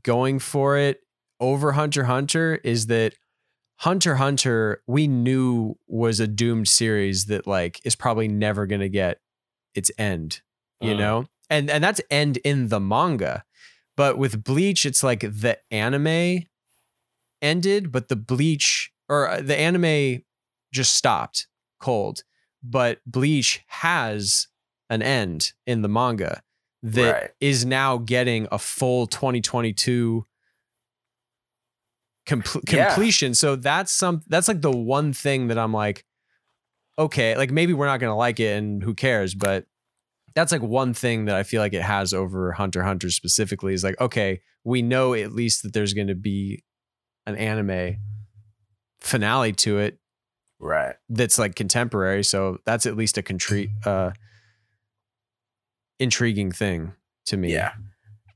going 0.04 0.40
for 0.40 0.78
it 0.78 1.00
over 1.40 1.72
Hunter 1.74 2.04
Hunter 2.04 2.56
is 2.64 2.88
that 2.88 3.14
Hunter 3.78 4.16
Hunter 4.16 4.82
we 4.88 5.08
knew 5.08 5.76
was 5.88 6.20
a 6.20 6.28
doomed 6.28 6.68
series 6.68 7.26
that 7.26 7.46
like 7.48 7.82
is 7.84 7.96
probably 7.96 8.28
never 8.28 8.66
gonna 8.66 8.90
get 8.90 9.20
its 9.76 9.92
end, 9.98 10.42
you 10.80 10.94
Mm. 10.94 10.98
know, 10.98 11.26
and 11.50 11.70
and 11.70 11.84
that's 11.84 12.02
end 12.10 12.38
in 12.38 12.70
the 12.70 12.80
manga. 12.80 13.44
But 13.98 14.18
with 14.18 14.44
Bleach, 14.44 14.86
it's 14.86 15.04
like 15.04 15.20
the 15.22 15.60
anime 15.72 16.44
ended, 17.42 17.92
but 17.92 18.10
the 18.10 18.16
Bleach 18.16 18.92
or 19.10 19.28
uh, 19.28 19.42
the 19.42 19.58
anime 19.58 20.24
just 20.72 20.96
stopped 20.96 21.48
cold. 21.80 22.24
But 22.64 23.00
Bleach 23.06 23.62
has 23.68 24.48
an 24.90 25.02
end 25.02 25.52
in 25.68 25.82
the 25.82 25.90
manga 25.90 26.42
that 26.82 27.34
is 27.40 27.64
Right. 27.64 27.70
now 27.70 27.98
getting 27.98 28.48
a 28.52 28.58
full 28.60 29.08
2022 29.08 30.26
compl- 32.28 32.62
Yeah. 32.72 32.88
completion. 32.88 33.34
So 33.34 33.56
that's 33.56 33.92
some 33.92 34.22
that's 34.28 34.48
like 34.48 34.62
the 34.62 34.72
one 34.72 35.14
thing 35.14 35.48
that 35.48 35.58
I'm 35.58 35.74
like, 35.74 36.06
okay, 36.98 37.36
like 37.38 37.52
maybe 37.52 37.74
we're 37.74 37.86
not 37.88 38.00
gonna 38.00 38.16
like 38.18 38.40
it 38.40 38.58
and 38.58 38.84
who 38.84 38.94
cares, 38.94 39.34
but 39.36 39.66
that's 40.36 40.52
like 40.52 40.62
one 40.62 40.94
thing 40.94 41.26
that 41.26 41.36
I 41.36 41.44
feel 41.44 41.62
like 41.62 41.74
it 41.74 41.82
has 41.84 42.14
over 42.14 42.52
Hunter 42.54 42.84
Hunter 42.84 43.10
specifically 43.12 43.74
is 43.74 43.84
like, 43.84 44.00
okay, 44.02 44.42
we 44.64 44.82
know 44.82 45.14
at 45.14 45.32
least 45.32 45.64
that 45.64 45.74
there's 45.74 45.94
gonna 45.94 46.16
be 46.16 46.64
an 47.28 47.36
anime 47.36 47.98
finale 49.02 49.52
to 49.54 49.80
it 49.80 50.00
Right. 50.60 50.96
that's 51.10 51.38
like 51.38 51.56
contemporary. 51.56 52.24
So 52.24 52.58
that's 52.66 52.86
at 52.86 52.96
least 52.98 53.18
a 53.18 53.22
contri- 53.22 53.70
uh 53.86 54.12
intriguing 56.00 56.52
thing 56.52 56.94
to 57.28 57.38
me. 57.38 57.52
Yeah. 57.54 57.74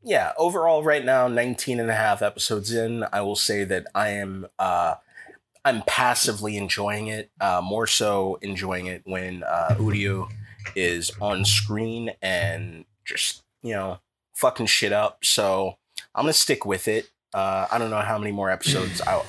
Yeah. 0.08 0.32
Overall, 0.38 0.84
right 0.84 1.04
now, 1.04 1.28
19 1.28 1.80
and 1.80 1.90
a 1.90 1.96
half 1.96 2.22
episodes 2.22 2.72
in, 2.72 3.06
I 3.12 3.22
will 3.22 3.36
say 3.36 3.64
that 3.66 3.88
I 3.94 4.10
am, 4.10 4.48
uh, 4.58 4.96
I'm 5.66 5.84
passively 5.86 6.56
enjoying 6.56 7.08
it, 7.08 7.30
uh, 7.42 7.62
more 7.64 7.86
so 7.88 8.40
enjoying 8.42 8.86
it 8.86 9.02
when 9.06 9.44
uh, 9.44 9.76
Uryu 9.78 10.30
is 10.76 11.12
on 11.20 11.44
screen 11.44 12.12
and 12.22 12.86
just, 13.06 13.44
you 13.62 13.74
know, 13.74 14.00
fucking 14.34 14.68
shit 14.68 14.94
up. 14.94 15.26
So 15.26 15.78
I'm 16.16 16.24
going 16.24 16.32
to 16.34 16.40
stick 16.40 16.66
with 16.66 16.88
it. 16.88 17.10
Uh, 17.34 17.68
I 17.70 17.78
don't 17.78 17.90
know 17.90 18.00
how 18.00 18.18
many 18.18 18.32
more 18.32 18.50
episodes 18.50 19.02
I'll. 19.02 19.26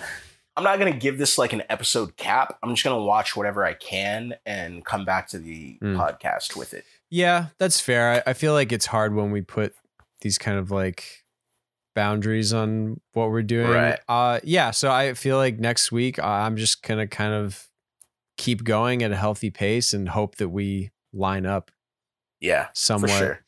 I'm 0.56 0.64
not 0.64 0.78
gonna 0.80 0.90
give 0.92 1.18
this 1.18 1.38
like 1.38 1.52
an 1.52 1.62
episode 1.70 2.16
cap. 2.16 2.58
I'm 2.62 2.70
just 2.74 2.82
gonna 2.84 3.02
watch 3.02 3.36
whatever 3.36 3.64
I 3.64 3.74
can 3.74 4.34
and 4.44 4.84
come 4.84 5.04
back 5.04 5.28
to 5.28 5.38
the 5.38 5.78
Mm. 5.80 5.96
podcast 5.96 6.56
with 6.56 6.74
it. 6.74 6.84
Yeah, 7.10 7.46
that's 7.58 7.80
fair. 7.80 8.22
I, 8.26 8.30
I 8.30 8.32
feel 8.32 8.52
like 8.54 8.72
it's 8.72 8.86
hard 8.86 9.14
when 9.14 9.30
we 9.30 9.40
put 9.40 9.74
these 10.20 10.38
kind 10.38 10.58
of 10.58 10.70
like 10.70 11.24
boundaries 11.94 12.52
on 12.52 13.00
what 13.12 13.30
we're 13.30 13.42
doing. 13.42 13.70
Right. 13.70 13.98
Uh 14.08 14.40
yeah, 14.44 14.70
so 14.70 14.90
I 14.90 15.14
feel 15.14 15.36
like 15.36 15.58
next 15.58 15.90
week 15.92 16.18
uh, 16.18 16.26
I'm 16.26 16.56
just 16.56 16.82
gonna 16.82 17.06
kind 17.06 17.32
of 17.34 17.68
keep 18.36 18.62
going 18.64 19.02
at 19.02 19.10
a 19.10 19.16
healthy 19.16 19.50
pace 19.50 19.92
and 19.92 20.08
hope 20.08 20.36
that 20.36 20.48
we 20.50 20.90
line 21.12 21.44
up 21.46 21.70
Yeah, 22.40 22.68
for 22.74 23.08
sure, 23.08 23.44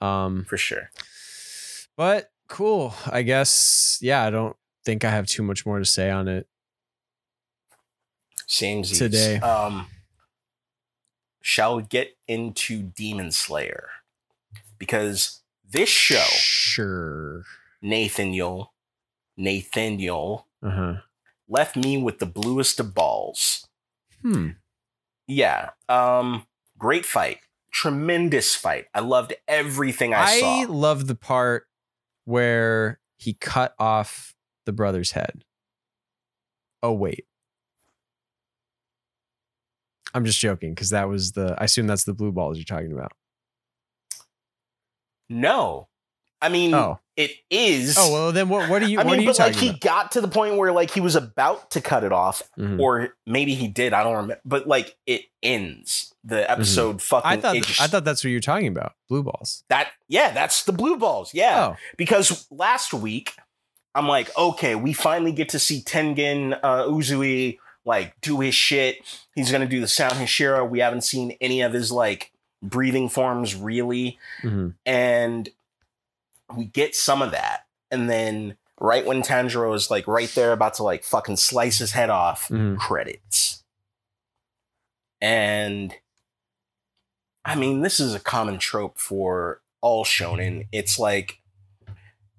Um 0.00 0.44
for 0.48 0.56
sure. 0.56 0.90
but 1.96 2.30
cool. 2.48 2.94
I 3.10 3.22
guess 3.22 3.98
yeah, 4.00 4.24
I 4.24 4.30
don't 4.30 4.56
think 4.84 5.04
I 5.04 5.10
have 5.10 5.26
too 5.26 5.42
much 5.42 5.66
more 5.66 5.78
to 5.78 5.84
say 5.84 6.08
on 6.10 6.28
it. 6.28 6.46
Same 8.46 8.82
Today. 8.82 9.36
Um, 9.38 9.86
shall 11.42 11.76
we 11.76 11.82
get 11.84 12.16
into 12.26 12.82
Demon 12.82 13.30
Slayer? 13.32 13.88
Because 14.78 15.39
this 15.70 15.88
show, 15.88 16.24
Sure. 16.28 17.44
Nathaniel, 17.82 18.74
Nathaniel, 19.36 20.46
Uh-huh. 20.62 20.96
left 21.48 21.76
me 21.76 21.96
with 22.02 22.18
the 22.18 22.26
bluest 22.26 22.78
of 22.80 22.94
balls. 22.94 23.66
Hmm. 24.22 24.50
Yeah. 25.26 25.70
Um, 25.88 26.46
great 26.78 27.06
fight. 27.06 27.38
Tremendous 27.72 28.54
fight. 28.56 28.86
I 28.94 29.00
loved 29.00 29.32
everything 29.48 30.12
I, 30.12 30.40
saw. 30.40 30.60
I 30.60 30.64
saw. 30.64 30.72
love 30.72 31.06
the 31.06 31.14
part 31.14 31.66
where 32.24 33.00
he 33.16 33.32
cut 33.34 33.74
off 33.78 34.34
the 34.66 34.72
brother's 34.72 35.12
head. 35.12 35.44
Oh 36.82 36.92
wait. 36.92 37.26
I'm 40.12 40.24
just 40.24 40.40
joking 40.40 40.74
because 40.74 40.90
that 40.90 41.08
was 41.08 41.32
the 41.32 41.54
I 41.58 41.64
assume 41.64 41.86
that's 41.86 42.04
the 42.04 42.14
blue 42.14 42.32
balls 42.32 42.56
you're 42.58 42.64
talking 42.64 42.92
about. 42.92 43.12
No. 45.30 45.88
I 46.42 46.48
mean, 46.48 46.72
Oh. 46.74 46.98
it 47.16 47.32
is. 47.50 47.96
Oh 47.98 48.12
well 48.12 48.32
then 48.32 48.48
what 48.48 48.68
what 48.70 48.82
are 48.82 48.88
you 48.88 48.98
I 48.98 49.04
what 49.04 49.10
mean, 49.12 49.20
are 49.20 49.22
you 49.22 49.28
but 49.28 49.38
like 49.38 49.52
talking 49.52 49.72
he 49.74 49.78
got 49.78 50.12
to 50.12 50.20
the 50.22 50.28
point 50.28 50.56
where 50.56 50.72
like 50.72 50.90
he 50.90 51.00
was 51.00 51.14
about 51.14 51.70
to 51.72 51.80
cut 51.82 52.02
it 52.02 52.12
off, 52.12 52.42
about? 52.56 52.66
Mhm. 52.66 52.80
or 52.80 53.14
maybe 53.26 53.54
he 53.54 53.68
did. 53.68 53.92
I 53.92 54.02
don't 54.02 54.14
remember. 54.14 54.40
But 54.44 54.66
like 54.66 54.96
it 55.06 55.22
ends. 55.42 56.14
The 56.24 56.50
episode 56.50 57.00
fucking. 57.02 57.28
Mm-hmm. 57.30 57.38
I 57.38 57.40
thought 57.40 57.56
it 57.56 57.64
just- 57.64 57.80
I 57.80 57.86
thought 57.86 58.04
that's 58.04 58.24
what 58.24 58.30
you're 58.30 58.40
talking 58.40 58.68
about. 58.68 58.92
Blue 59.08 59.22
balls. 59.22 59.64
that. 59.68 59.90
Yeah, 60.08 60.30
that's 60.32 60.64
the 60.64 60.72
blue 60.72 60.96
balls. 60.96 61.32
Yeah, 61.34 61.68
Oh. 61.72 61.76
because 61.98 62.46
last 62.50 62.92
week 62.94 63.32
I'm 63.94 64.08
like, 64.08 64.34
okay, 64.38 64.74
we 64.74 64.92
finally 64.94 65.32
get 65.32 65.50
to 65.50 65.58
see 65.58 65.82
Tengen 65.82 66.58
uh, 66.62 66.84
Uzui 66.84 67.58
like 67.84 68.14
do 68.22 68.40
his 68.40 68.54
shit. 68.54 68.96
He's 69.34 69.50
gonna 69.52 69.66
do 69.66 69.80
the 69.80 69.88
Sound 69.88 70.14
Hashira. 70.14 70.66
We 70.68 70.78
haven't 70.80 71.02
seen 71.02 71.36
any 71.40 71.60
of 71.60 71.72
his 71.74 71.90
like 71.92 72.32
breathing 72.62 73.08
forms 73.08 73.54
really, 73.54 74.18
Mhm. 74.42 74.74
and 74.84 75.48
we 76.54 76.64
get 76.66 76.94
some 76.94 77.22
of 77.22 77.30
that, 77.30 77.66
and 77.90 78.10
then 78.10 78.56
right 78.78 79.04
when 79.06 79.22
Tanjiro 79.22 79.74
is 79.74 79.90
like 79.90 80.06
right 80.06 80.28
there 80.34 80.52
about 80.52 80.74
to 80.74 80.82
like 80.82 81.04
fucking 81.04 81.36
slice 81.36 81.78
his 81.78 81.92
head 81.92 82.10
off, 82.10 82.48
Mhm. 82.48 82.78
credits. 82.78 83.62
And 85.20 85.94
I 87.44 87.54
mean, 87.54 87.80
this 87.82 88.00
is 88.00 88.14
a 88.14 88.20
common 88.20 88.58
trope 88.58 88.98
for 88.98 89.60
all 89.80 90.04
shonen. 90.04 90.66
It's 90.72 90.98
like 90.98 91.40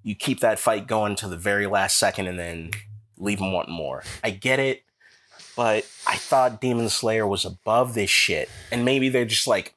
you 0.04 0.16
keep 0.16 0.40
that 0.40 0.60
fight 0.60 0.88
going 0.88 1.16
to 1.18 1.28
the 1.28 1.38
very 1.38 1.68
last 1.68 1.98
second 1.98 2.28
and 2.28 2.38
then 2.40 2.72
leave 3.18 3.40
them 3.40 3.52
wanting 3.54 3.74
more. 3.76 4.04
I 4.24 4.32
get 4.32 4.60
it, 4.60 4.84
but 5.56 5.86
I 6.08 6.16
thought 6.18 6.60
Demon 6.62 6.90
Slayer 6.90 7.28
was 7.28 7.46
above 7.46 7.94
this 7.94 8.10
shit. 8.10 8.50
And 8.72 8.84
maybe 8.84 9.10
they're 9.10 9.26
just 9.26 9.46
like 9.48 9.76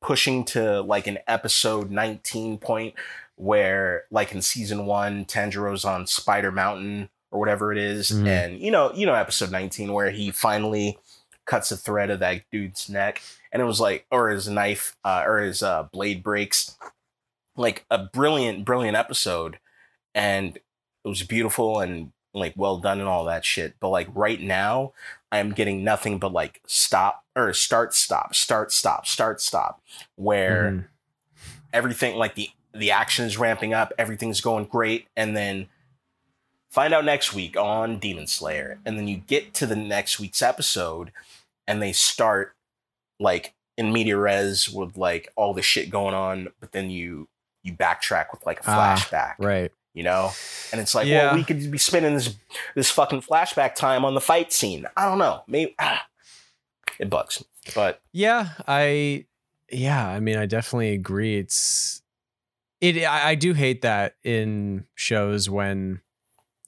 pushing 0.00 0.44
to 0.46 0.80
like 0.82 1.06
an 1.06 1.18
episode 1.26 1.90
19 1.90 2.58
point 2.58 2.94
where 3.36 4.04
like 4.10 4.32
in 4.32 4.42
season 4.42 4.86
one, 4.86 5.24
Tanjiro's 5.24 5.84
on 5.84 6.06
Spider 6.06 6.52
Mountain 6.52 7.08
or 7.30 7.40
whatever 7.40 7.72
it 7.72 7.78
is. 7.78 8.10
Mhm. 8.10 8.26
And 8.26 8.58
you 8.60 8.70
know, 8.70 8.92
you 8.94 9.06
know, 9.06 9.14
episode 9.14 9.50
19 9.50 9.92
where 9.92 10.10
he 10.10 10.30
finally 10.30 10.98
cuts 11.44 11.70
a 11.70 11.76
thread 11.76 12.10
of 12.10 12.18
that 12.20 12.42
dude's 12.50 12.88
neck 12.88 13.22
and 13.52 13.62
it 13.62 13.66
was 13.66 13.80
like 13.80 14.04
or 14.10 14.30
his 14.30 14.48
knife 14.48 14.96
uh, 15.04 15.22
or 15.24 15.38
his 15.38 15.62
uh, 15.62 15.84
blade 15.84 16.22
breaks 16.22 16.76
like 17.56 17.84
a 17.90 17.98
brilliant 17.98 18.64
brilliant 18.64 18.96
episode 18.96 19.58
and 20.14 20.56
it 20.56 21.08
was 21.08 21.22
beautiful 21.22 21.78
and 21.80 22.10
like 22.34 22.52
well 22.56 22.78
done 22.78 22.98
and 22.98 23.08
all 23.08 23.24
that 23.24 23.44
shit 23.44 23.74
but 23.78 23.88
like 23.90 24.08
right 24.12 24.40
now 24.40 24.92
i'm 25.38 25.52
getting 25.52 25.82
nothing 25.84 26.18
but 26.18 26.32
like 26.32 26.60
stop 26.66 27.24
or 27.34 27.52
start 27.52 27.94
stop 27.94 28.34
start 28.34 28.72
stop 28.72 29.06
start 29.06 29.40
stop 29.40 29.80
where 30.16 30.70
Mhm. 30.70 30.84
everything 31.72 32.16
like 32.16 32.34
the 32.34 32.50
the 32.72 32.90
action 32.90 33.24
is 33.24 33.38
ramping 33.38 33.72
up 33.72 33.92
everything's 33.98 34.40
going 34.40 34.64
great 34.66 35.06
and 35.16 35.36
then 35.36 35.68
find 36.70 36.92
out 36.92 37.04
next 37.04 37.32
week 37.32 37.56
on 37.56 37.98
demon 37.98 38.26
slayer 38.26 38.78
and 38.84 38.98
then 38.98 39.08
you 39.08 39.16
get 39.16 39.54
to 39.54 39.66
the 39.66 39.76
next 39.76 40.18
week's 40.20 40.42
episode 40.42 41.10
and 41.66 41.80
they 41.82 41.92
start 41.92 42.54
like 43.18 43.54
in 43.78 43.92
media 43.92 44.16
res 44.16 44.68
with 44.68 44.96
like 44.96 45.32
all 45.36 45.54
the 45.54 45.62
shit 45.62 45.88
going 45.90 46.14
on 46.14 46.48
but 46.60 46.72
then 46.72 46.90
you 46.90 47.28
you 47.62 47.72
backtrack 47.72 48.26
with 48.30 48.44
like 48.46 48.60
a 48.60 48.64
Ah, 48.66 48.94
flashback 48.96 49.34
Right. 49.38 49.72
You 49.96 50.04
know 50.04 50.30
and 50.70 50.80
it's 50.80 50.94
like 50.94 51.06
Yeah. 51.08 51.26
well 51.26 51.34
we 51.34 51.42
could 51.42 51.68
be 51.70 51.78
spending 51.78 52.14
this 52.14 52.36
this 52.76 52.90
fucking 52.90 53.22
flashback 53.22 53.74
time 53.74 54.04
on 54.04 54.14
the 54.14 54.20
fight 54.20 54.52
scene 54.52 54.86
i 54.96 55.04
don't 55.08 55.18
know 55.18 55.42
maybe 55.48 55.74
ah, 55.80 56.06
it 57.00 57.10
bugs 57.10 57.42
but 57.74 58.00
Yeah, 58.12 58.50
I 58.68 59.24
yeah, 59.72 60.06
I 60.08 60.20
mean 60.20 60.36
I 60.36 60.46
definitely 60.46 60.92
agree. 60.92 61.36
It's 61.38 62.00
it 62.80 63.02
I, 63.04 63.30
I 63.30 63.34
do 63.34 63.54
hate 63.54 63.82
that 63.82 64.14
in 64.22 64.84
shows 64.94 65.50
when 65.50 66.00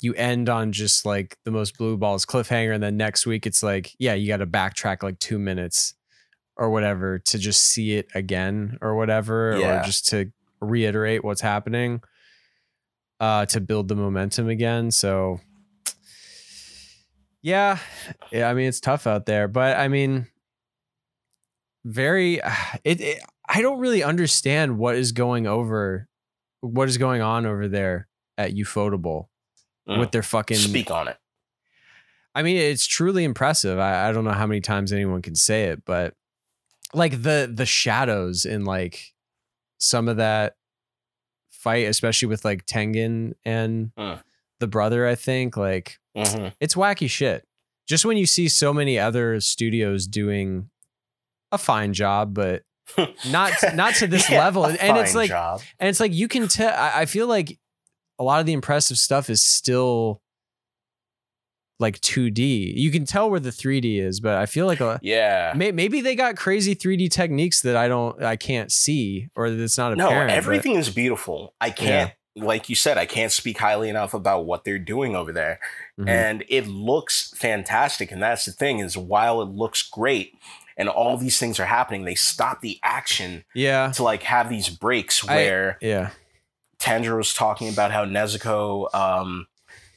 you 0.01 0.15
end 0.15 0.49
on 0.49 0.73
just 0.73 1.07
like 1.07 1.37
the 1.45 1.53
most 1.53 1.79
blue 1.79 1.97
balls 1.97 2.27
cliffhanger 2.27 2.75
and 2.75 2.83
then 2.83 2.97
next 2.97 3.27
week 3.27 3.47
it's 3.47 3.63
like, 3.63 3.95
yeah, 4.01 4.15
you 4.15 4.27
gotta 4.27 4.47
backtrack 4.47 5.05
like 5.05 5.21
two 5.21 5.39
minutes 5.39 5.95
or 6.57 6.71
whatever 6.71 7.21
to 7.21 7.39
just 7.39 7.63
see 7.63 7.93
it 7.95 8.09
again 8.15 8.79
or 8.81 8.97
whatever, 8.97 9.57
Yeah. 9.57 9.83
or 9.83 9.85
just 9.85 10.09
to 10.09 10.33
reiterate 10.61 11.23
what's 11.23 11.41
happening. 11.43 12.01
Uh 13.21 13.47
to 13.47 13.61
build 13.61 13.89
the 13.89 13.97
momentum 13.97 14.49
again. 14.49 14.91
So 14.91 15.41
yeah, 17.43 17.79
yeah, 18.31 18.49
I 18.49 18.55
mean 18.55 18.69
it's 18.69 18.81
tough 18.81 19.07
out 19.07 19.27
there, 19.27 19.49
but 19.49 19.77
I 19.77 19.89
mean 19.89 20.27
very 21.85 22.41
it, 22.85 23.01
it 23.01 23.23
I 23.49 23.63
don't 23.63 23.79
really 23.79 24.03
understand 24.03 24.79
what 24.79 24.97
is 24.97 25.13
going 25.13 25.47
over 25.47 26.09
what 26.61 26.89
is 26.89 26.99
going 26.99 27.23
on 27.23 27.47
over 27.47 27.69
there 27.69 28.09
at 28.37 28.53
Ufotable 28.53 29.27
mm, 29.89 29.99
with 29.99 30.11
their 30.11 30.23
fucking 30.23 30.57
speak 30.57 30.91
on 30.91 31.09
it 31.09 31.17
I 32.39 32.43
mean 32.43 32.57
it's 32.57 32.87
truly 32.87 33.25
impressive. 33.25 33.81
I, 33.81 34.09
I 34.09 34.13
don't 34.13 34.25
know 34.25 34.31
how 34.31 34.47
many 34.47 34.61
times 34.61 34.93
anyone 34.93 35.23
can 35.23 35.35
say 35.35 35.65
it, 35.65 35.85
but 35.85 36.15
like 36.95 37.23
the 37.23 37.51
the 37.53 37.67
shadows 37.67 38.45
in 38.45 38.65
like 38.65 39.13
some 39.79 40.09
of 40.09 40.19
that 40.19 40.55
fight, 41.59 41.87
especially 41.87 42.29
with 42.29 42.45
like 42.45 42.65
Tengen 42.67 43.35
and 43.45 43.91
Mm. 43.99 44.23
the 44.61 44.67
brother, 44.67 45.07
I 45.07 45.15
think. 45.15 45.57
Like 45.57 45.99
Mhm. 46.17 46.55
it's 46.61 46.75
wacky 46.75 47.11
shit. 47.11 47.47
Just 47.87 48.05
when 48.05 48.17
you 48.17 48.27
see 48.27 48.49
so 48.49 48.73
many 48.73 48.99
other 48.99 49.41
studios 49.41 50.07
doing 50.07 50.71
a 51.53 51.59
fine 51.59 51.93
job, 51.93 52.33
but 52.35 52.63
not 53.31 53.53
not 53.75 53.95
to 53.97 54.07
this 54.07 54.29
Yeah, 54.31 54.41
level. 54.45 54.65
And 54.67 54.97
it's 54.99 55.15
like 55.15 55.29
job. 55.29 55.61
and 55.79 55.89
it's 55.89 56.01
like 56.01 56.13
you 56.15 56.29
can 56.29 56.49
tell 56.49 56.73
I, 56.73 57.01
I 57.03 57.07
feel 57.07 57.27
like 57.27 57.59
a 58.19 58.25
lot 58.25 58.41
of 58.41 58.47
the 58.47 58.53
impressive 58.53 58.99
stuff 58.99 59.29
is 59.31 59.43
still 59.45 60.21
like 61.81 62.01
2D. 62.01 62.75
You 62.77 62.91
can 62.91 63.05
tell 63.05 63.31
where 63.31 63.39
the 63.41 63.51
3D 63.51 64.01
is, 64.01 64.19
but 64.21 64.35
I 64.37 64.47
feel 64.47 64.67
like 64.67 64.81
a, 64.81 64.99
yeah. 65.03 65.53
may, 65.57 65.71
maybe 65.73 66.01
they 66.01 66.15
got 66.17 66.37
crazy 66.37 66.75
3D 66.75 67.11
techniques 67.11 67.63
that 67.63 67.77
I 67.77 67.87
don't 67.89 68.21
I 68.23 68.37
can't 68.37 68.73
see 68.73 69.29
or 69.37 69.51
that's 69.51 69.79
not 69.79 69.97
No, 69.97 70.07
apparent. 70.09 70.31
but- 70.31 70.37
everything 70.37 70.75
is 70.75 70.91
beautiful. 70.91 71.55
I 71.61 71.71
can't, 71.71 72.13
like 72.35 72.69
you 72.69 72.75
said, 72.75 72.99
I 72.99 73.07
can't 73.07 73.31
speak 73.33 73.59
highly 73.59 73.89
enough 73.89 74.13
about 74.15 74.45
what 74.45 74.65
they're 74.65 74.79
doing 74.79 75.15
over 75.17 75.33
there. 75.33 75.61
Mhm. 76.01 76.09
and 76.09 76.45
it 76.49 76.69
looks 76.69 77.33
fantastic 77.37 78.13
and 78.13 78.23
that's 78.23 78.45
the 78.45 78.53
thing 78.53 78.79
is 78.79 78.97
while 78.97 79.43
it 79.43 79.49
looks 79.49 79.83
great 79.83 80.35
and 80.77 80.89
all 80.89 81.17
these 81.17 81.39
things 81.41 81.59
are 81.59 81.67
happening 81.67 82.05
they 82.05 82.15
stop 82.15 82.61
the 82.61 82.79
action 82.85 83.45
yeah. 83.53 83.91
to 83.91 84.05
like 84.05 84.23
have 84.23 84.49
these 84.49 84.69
breaks 84.69 85.29
I- 85.29 85.35
where 85.35 85.79
Yeah. 85.81 86.11
Tanjiro's 86.79 87.35
talking 87.35 87.69
about 87.69 87.91
how 87.91 88.05
Nezuko 88.05 88.95
um, 88.95 89.49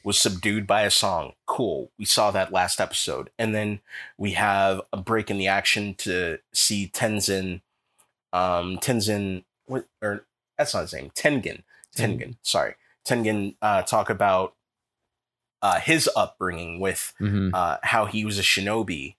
was 0.04 0.18
subdued 0.18 0.66
by 0.66 0.82
a 0.82 0.90
song. 0.90 1.32
Cool. 1.46 1.90
We 1.98 2.04
saw 2.04 2.30
that 2.32 2.52
last 2.52 2.80
episode. 2.80 3.30
And 3.38 3.54
then 3.54 3.80
we 4.18 4.32
have 4.32 4.80
a 4.92 4.96
break 4.96 5.30
in 5.30 5.38
the 5.38 5.46
action 5.48 5.94
to 5.98 6.38
see 6.52 6.90
Tenzin, 6.92 7.60
um, 8.32 8.78
Tenzin, 8.78 9.44
what, 9.66 9.86
or 10.02 10.26
that's 10.58 10.74
not 10.74 10.82
his 10.82 10.92
name, 10.92 11.10
Tengen. 11.14 11.62
Tengen. 11.96 12.18
Tengen, 12.18 12.36
sorry. 12.42 12.74
Tengen 13.06 13.54
uh, 13.62 13.82
talk 13.82 14.10
about 14.10 14.54
uh, 15.62 15.78
his 15.80 16.08
upbringing 16.16 16.80
with 16.80 17.12
hmm 17.18 17.50
uh, 17.54 17.76
how 17.82 18.06
he 18.06 18.24
was 18.24 18.38
a 18.38 18.42
shinobi 18.42 19.14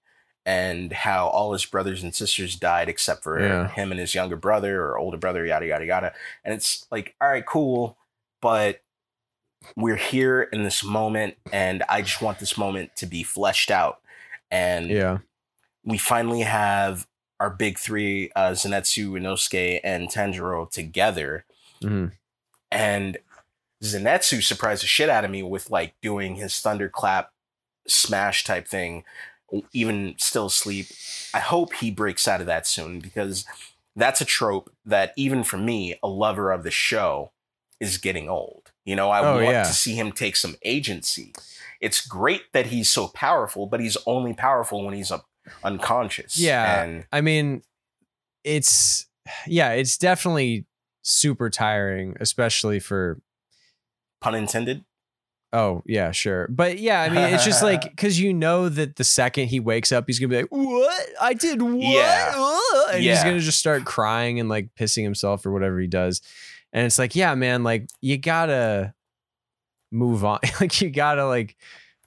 and 0.45 0.91
how 0.91 1.27
all 1.27 1.53
his 1.53 1.65
brothers 1.65 2.03
and 2.03 2.13
sisters 2.13 2.55
died 2.57 2.89
except 2.89 3.23
for 3.23 3.39
Yeah. 3.39 3.67
him 3.69 3.91
and 3.91 3.99
his 3.99 4.13
younger 4.13 4.35
brother 4.35 4.81
or 4.83 4.97
older 4.97 5.15
brother, 5.17 5.45
yada, 5.45 5.65
yada, 5.67 5.85
yada. 5.85 6.13
And 6.43 6.53
it's 6.53 6.85
like, 6.91 7.15
all 7.21 7.29
right, 7.29 7.45
cool. 7.45 7.95
But 8.41 8.81
we're 9.75 9.95
here 9.95 10.43
in 10.43 10.63
this 10.63 10.83
moment, 10.83 11.35
and 11.51 11.83
I 11.89 12.01
just 12.01 12.21
want 12.21 12.39
this 12.39 12.57
moment 12.57 12.95
to 12.97 13.05
be 13.05 13.23
fleshed 13.23 13.71
out. 13.71 14.01
And 14.51 14.89
Yeah. 14.89 15.19
we 15.83 15.97
finally 15.97 16.41
have 16.41 17.07
our 17.39 17.49
big 17.49 17.77
three, 17.79 18.31
uh, 18.35 18.51
Zenitsu, 18.51 19.11
Inosuke, 19.11 19.79
and 19.83 20.09
Tanjiro 20.09 20.69
together 20.69 21.45
hmm 21.81 22.07
and 22.71 23.17
Zenitsu 23.83 24.41
surprised 24.41 24.83
the 24.83 24.87
shit 24.87 25.09
out 25.09 25.25
of 25.25 25.31
me 25.31 25.43
with 25.43 25.69
like 25.69 25.93
doing 26.01 26.35
his 26.35 26.59
thunderclap 26.59 27.31
smash 27.87 28.43
type 28.43 28.67
thing, 28.67 29.03
even 29.73 30.15
still 30.17 30.47
asleep. 30.47 30.87
I 31.33 31.39
hope 31.39 31.73
he 31.73 31.91
breaks 31.91 32.27
out 32.27 32.39
of 32.39 32.47
that 32.47 32.65
soon 32.65 32.99
because 32.99 33.45
that's 33.95 34.21
a 34.21 34.25
trope 34.25 34.71
that 34.85 35.13
even 35.15 35.43
for 35.43 35.57
me, 35.57 35.99
a 36.01 36.07
lover 36.07 36.51
of 36.51 36.63
the 36.63 36.71
show, 36.71 37.31
is 37.79 37.97
getting 37.97 38.29
old. 38.29 38.62
You 38.85 38.95
know, 38.95 39.09
I 39.09 39.19
Oh, 39.21 39.33
want 39.35 39.47
yeah. 39.47 39.63
to 39.63 39.73
see 39.73 39.95
him 39.95 40.11
take 40.11 40.35
some 40.35 40.55
agency. 40.63 41.33
It's 41.79 42.05
great 42.05 42.43
that 42.53 42.67
he's 42.67 42.89
so 42.89 43.07
powerful, 43.09 43.65
but 43.67 43.79
he's 43.79 43.97
only 44.05 44.33
powerful 44.33 44.83
when 44.85 44.93
he's 44.93 45.11
up 45.11 45.25
unconscious. 45.63 46.37
Yeah. 46.39 46.83
And 46.83 47.05
I 47.11 47.21
mean, 47.21 47.63
it's 48.43 49.05
yeah, 49.47 49.71
it's 49.71 49.97
definitely 49.97 50.65
super 51.03 51.49
tiring, 51.49 52.15
especially 52.19 52.79
for 52.79 53.19
pun 54.21 54.35
intended. 54.35 54.83
oh 55.51 55.81
yeah, 55.85 56.11
sure. 56.11 56.47
But 56.49 56.79
yeah, 56.79 57.01
I 57.01 57.09
mean, 57.09 57.33
it's 57.33 57.45
just 57.45 57.63
like 57.63 57.81
because 57.89 58.19
you 58.19 58.33
know 58.33 58.69
that 58.69 58.95
the 58.95 59.03
second 59.03 59.47
he 59.47 59.59
wakes 59.59 59.91
up, 59.91 60.05
he's 60.07 60.19
gonna 60.19 60.29
be 60.29 60.37
like, 60.37 60.51
"What? 60.51 61.07
I 61.21 61.33
did 61.33 61.61
what?" 61.61 61.81
Yeah. 61.81 62.31
Uh," 62.35 62.91
and 62.93 63.03
he's 63.03 63.23
gonna 63.23 63.39
just 63.39 63.59
start 63.59 63.85
crying 63.85 64.39
and 64.39 64.49
like 64.49 64.69
pissing 64.77 65.03
himself 65.03 65.45
or 65.45 65.51
whatever 65.51 65.79
he 65.79 65.87
does. 65.87 66.21
And 66.73 66.85
it's 66.85 66.97
like, 66.99 67.15
yeah, 67.15 67.35
man, 67.35 67.63
like 67.63 67.87
you 68.01 68.17
gotta 68.17 68.93
move 69.91 70.25
on. 70.25 70.39
like 70.59 70.81
you 70.81 70.89
gotta 70.89 71.25
like 71.25 71.55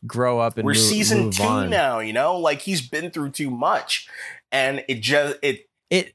grow 0.07 0.39
up 0.41 0.59
and 0.59 0.65
we're 0.67 0.73
move, 0.73 0.83
season 0.83 1.19
move 1.27 1.35
two 1.37 1.43
on. 1.43 1.71
now 1.71 1.99
you 2.01 2.13
know 2.13 2.37
like 2.39 2.61
he's 2.61 2.87
been 2.87 3.11
through 3.11 3.31
too 3.31 3.51
much 3.51 4.07
and 4.53 4.85
it 4.89 5.01
just 5.01 5.37
it 5.43 5.69
It 5.91 6.13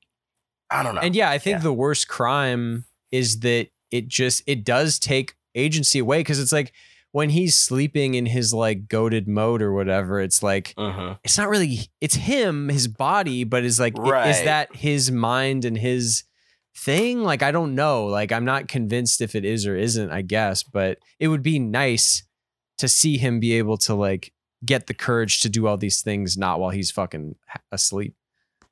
i 0.70 0.82
don't 0.84 0.96
know 0.96 1.02
And 1.02 1.16
yeah, 1.16 1.30
I 1.30 1.38
think 1.40 1.56
Yeah. 1.58 1.64
the 1.64 1.74
worst 1.74 2.08
crime 2.08 2.86
is 3.12 3.40
that 3.40 3.68
it 3.90 4.08
just 4.08 4.44
it 4.48 4.64
does 4.64 5.00
take 5.00 5.36
agency 5.56 6.00
away 6.00 6.20
because 6.20 6.40
it's 6.40 6.52
like 6.54 6.72
when 7.12 7.32
he's 7.32 7.58
sleeping 7.60 8.14
in 8.14 8.28
his 8.28 8.54
like 8.54 8.88
goaded 8.88 9.28
mode 9.28 9.62
or 9.62 9.74
whatever, 9.74 10.22
it's 10.22 10.42
like 10.42 10.74
Mhm. 10.78 11.18
it's 11.26 11.38
not 11.38 11.50
really 11.50 11.80
it's 12.00 12.16
him, 12.16 12.70
his 12.70 12.88
body, 12.88 13.44
but 13.44 13.66
is 13.66 13.80
like 13.80 13.98
i- 14.00 14.30
is 14.30 14.44
that 14.44 14.74
his 14.76 15.12
mind 15.12 15.66
and 15.66 15.78
his 15.78 16.24
thing? 16.76 17.24
Like 17.24 17.44
I 17.44 17.52
don't 17.52 17.76
know. 17.76 18.06
Like 18.06 18.32
I'm 18.32 18.46
not 18.46 18.68
convinced 18.68 19.22
if 19.22 19.36
it 19.36 19.46
is 19.46 19.66
or 19.68 19.76
isn't, 19.76 20.12
I 20.12 20.22
guess, 20.22 20.64
but 20.64 21.00
it 21.20 21.28
would 21.28 21.44
be 21.44 21.60
nice 21.60 22.24
to 22.78 22.88
see 22.88 23.18
him 23.18 23.40
be 23.40 23.54
able 23.54 23.78
to 23.78 23.94
like 23.94 24.34
get 24.66 24.88
the 24.88 24.94
courage 24.94 25.40
to 25.42 25.50
do 25.50 25.68
all 25.68 25.78
these 25.78 26.02
things 26.02 26.38
not 26.38 26.60
while 26.60 26.70
he's 26.72 26.92
fucking 26.92 27.36
asleep. 27.72 28.14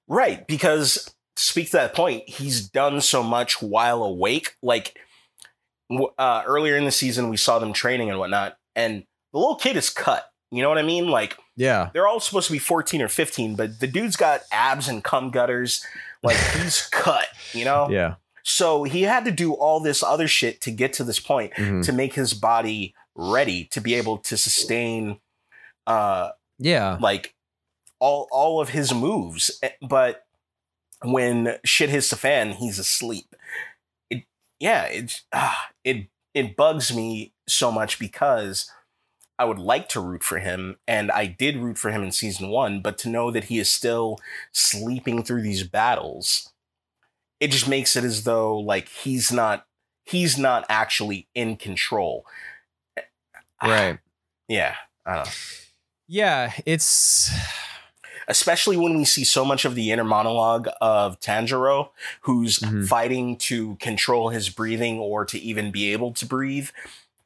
right 0.08 0.48
because 0.48 1.12
to 1.36 1.44
speak 1.44 1.66
to 1.68 1.78
that 1.78 1.96
point 1.96 2.28
he's 2.30 2.68
done 2.70 3.02
so 3.02 3.24
much 3.24 3.62
while 3.62 4.04
awake 4.04 4.56
like 4.62 4.98
uh, 6.18 6.44
earlier 6.46 6.78
in 6.78 6.86
the 6.86 6.92
season 6.92 7.30
we 7.30 7.38
saw 7.38 7.58
them 7.60 7.74
training 7.74 8.10
and 8.10 8.20
whatnot 8.20 8.58
and 8.76 9.04
the 9.34 9.40
little 9.40 9.56
kid 9.56 9.76
is 9.76 9.90
cut 9.90 10.26
you 10.52 10.62
know 10.62 10.70
what 10.70 10.78
i 10.78 10.84
mean 10.84 11.08
like 11.08 11.36
Yeah. 11.56 11.90
they're 11.94 12.08
all 12.08 12.20
supposed 12.20 12.48
to 12.48 12.54
be 12.54 12.60
14 12.60 13.02
or 13.02 13.08
15 13.08 13.56
but 13.56 13.80
the 13.80 13.88
dude's 13.88 14.16
got 14.16 14.42
abs 14.52 14.88
and 14.88 15.04
cum 15.04 15.32
gutters 15.32 15.84
like 16.24 16.38
he's 16.56 16.88
cut 16.92 17.26
you 17.54 17.66
know 17.66 17.88
Yeah. 17.90 18.16
so 18.44 18.84
he 18.84 19.04
had 19.04 19.26
to 19.26 19.32
do 19.32 19.54
all 19.54 19.80
this 19.80 20.04
other 20.04 20.28
shit 20.28 20.62
to 20.62 20.72
get 20.72 20.94
to 20.94 21.04
this 21.04 21.20
point 21.20 21.54
Mhm. 21.54 21.84
to 21.86 21.92
make 21.94 22.14
his 22.14 22.34
body 22.34 22.94
ready 23.16 23.66
to 23.72 23.82
be 23.82 23.96
able 23.96 24.18
to 24.20 24.38
sustain 24.38 25.20
uh 25.88 26.30
Yeah. 26.58 26.98
like 27.00 27.36
all 28.00 28.28
all 28.32 28.62
of 28.62 28.70
his 28.70 28.94
moves 28.94 29.58
Eh, 29.64 29.72
but 29.82 30.26
when 31.02 31.58
shit 31.64 31.90
hits 31.90 32.10
the 32.10 32.16
fan 32.16 32.52
he's 32.52 32.78
asleep 32.80 33.34
it 34.10 34.24
yeah 34.60 34.84
it 34.86 35.22
ah, 35.34 35.70
it 35.84 36.08
it 36.34 36.56
bugs 36.56 36.94
me 36.96 37.34
so 37.48 37.72
much 37.72 37.98
because 38.00 38.70
I 39.40 39.46
would 39.46 39.58
like 39.58 39.90
to 39.90 40.00
root 40.02 40.22
for 40.24 40.38
him 40.40 40.76
and 40.88 41.10
I 41.12 41.26
did 41.26 41.58
root 41.58 41.78
for 41.80 41.90
him 41.92 42.04
in 42.04 42.12
season 42.12 42.50
1 42.50 42.82
but 42.82 42.98
to 43.00 43.10
know 43.10 43.32
that 43.32 43.46
he 43.46 43.58
is 43.58 43.70
still 43.72 44.20
sleeping 44.52 45.24
through 45.24 45.42
these 45.42 45.64
battles 45.64 46.52
it 47.40 47.50
just 47.50 47.68
makes 47.68 47.96
it 47.96 48.04
as 48.04 48.26
though 48.26 48.56
like 48.58 48.90
he's 48.90 49.32
not 49.32 49.66
he's 50.06 50.38
not 50.38 50.66
actually 50.70 51.28
in 51.34 51.56
control 51.56 52.26
Right. 53.64 53.98
yeah 54.48 54.76
I 55.06 55.16
don't 55.16 55.26
know. 55.26 55.32
Yeah, 56.12 56.54
it's 56.66 57.30
especially 58.28 58.78
when 58.78 58.98
we 58.98 59.06
see 59.06 59.24
so 59.24 59.46
much 59.46 59.64
of 59.66 59.76
the 59.76 59.92
inner 59.92 60.04
monologue 60.04 60.68
of 60.82 61.20
Tanjiro, 61.20 61.90
who's 62.22 62.60
Mhm. 62.60 62.88
fighting 62.88 63.38
to 63.38 63.76
control 63.76 64.30
his 64.30 64.50
breathing 64.50 64.98
or 65.00 65.24
to 65.26 65.38
even 65.40 65.72
be 65.72 65.92
able 65.92 66.14
to 66.14 66.26
breathe. 66.26 66.70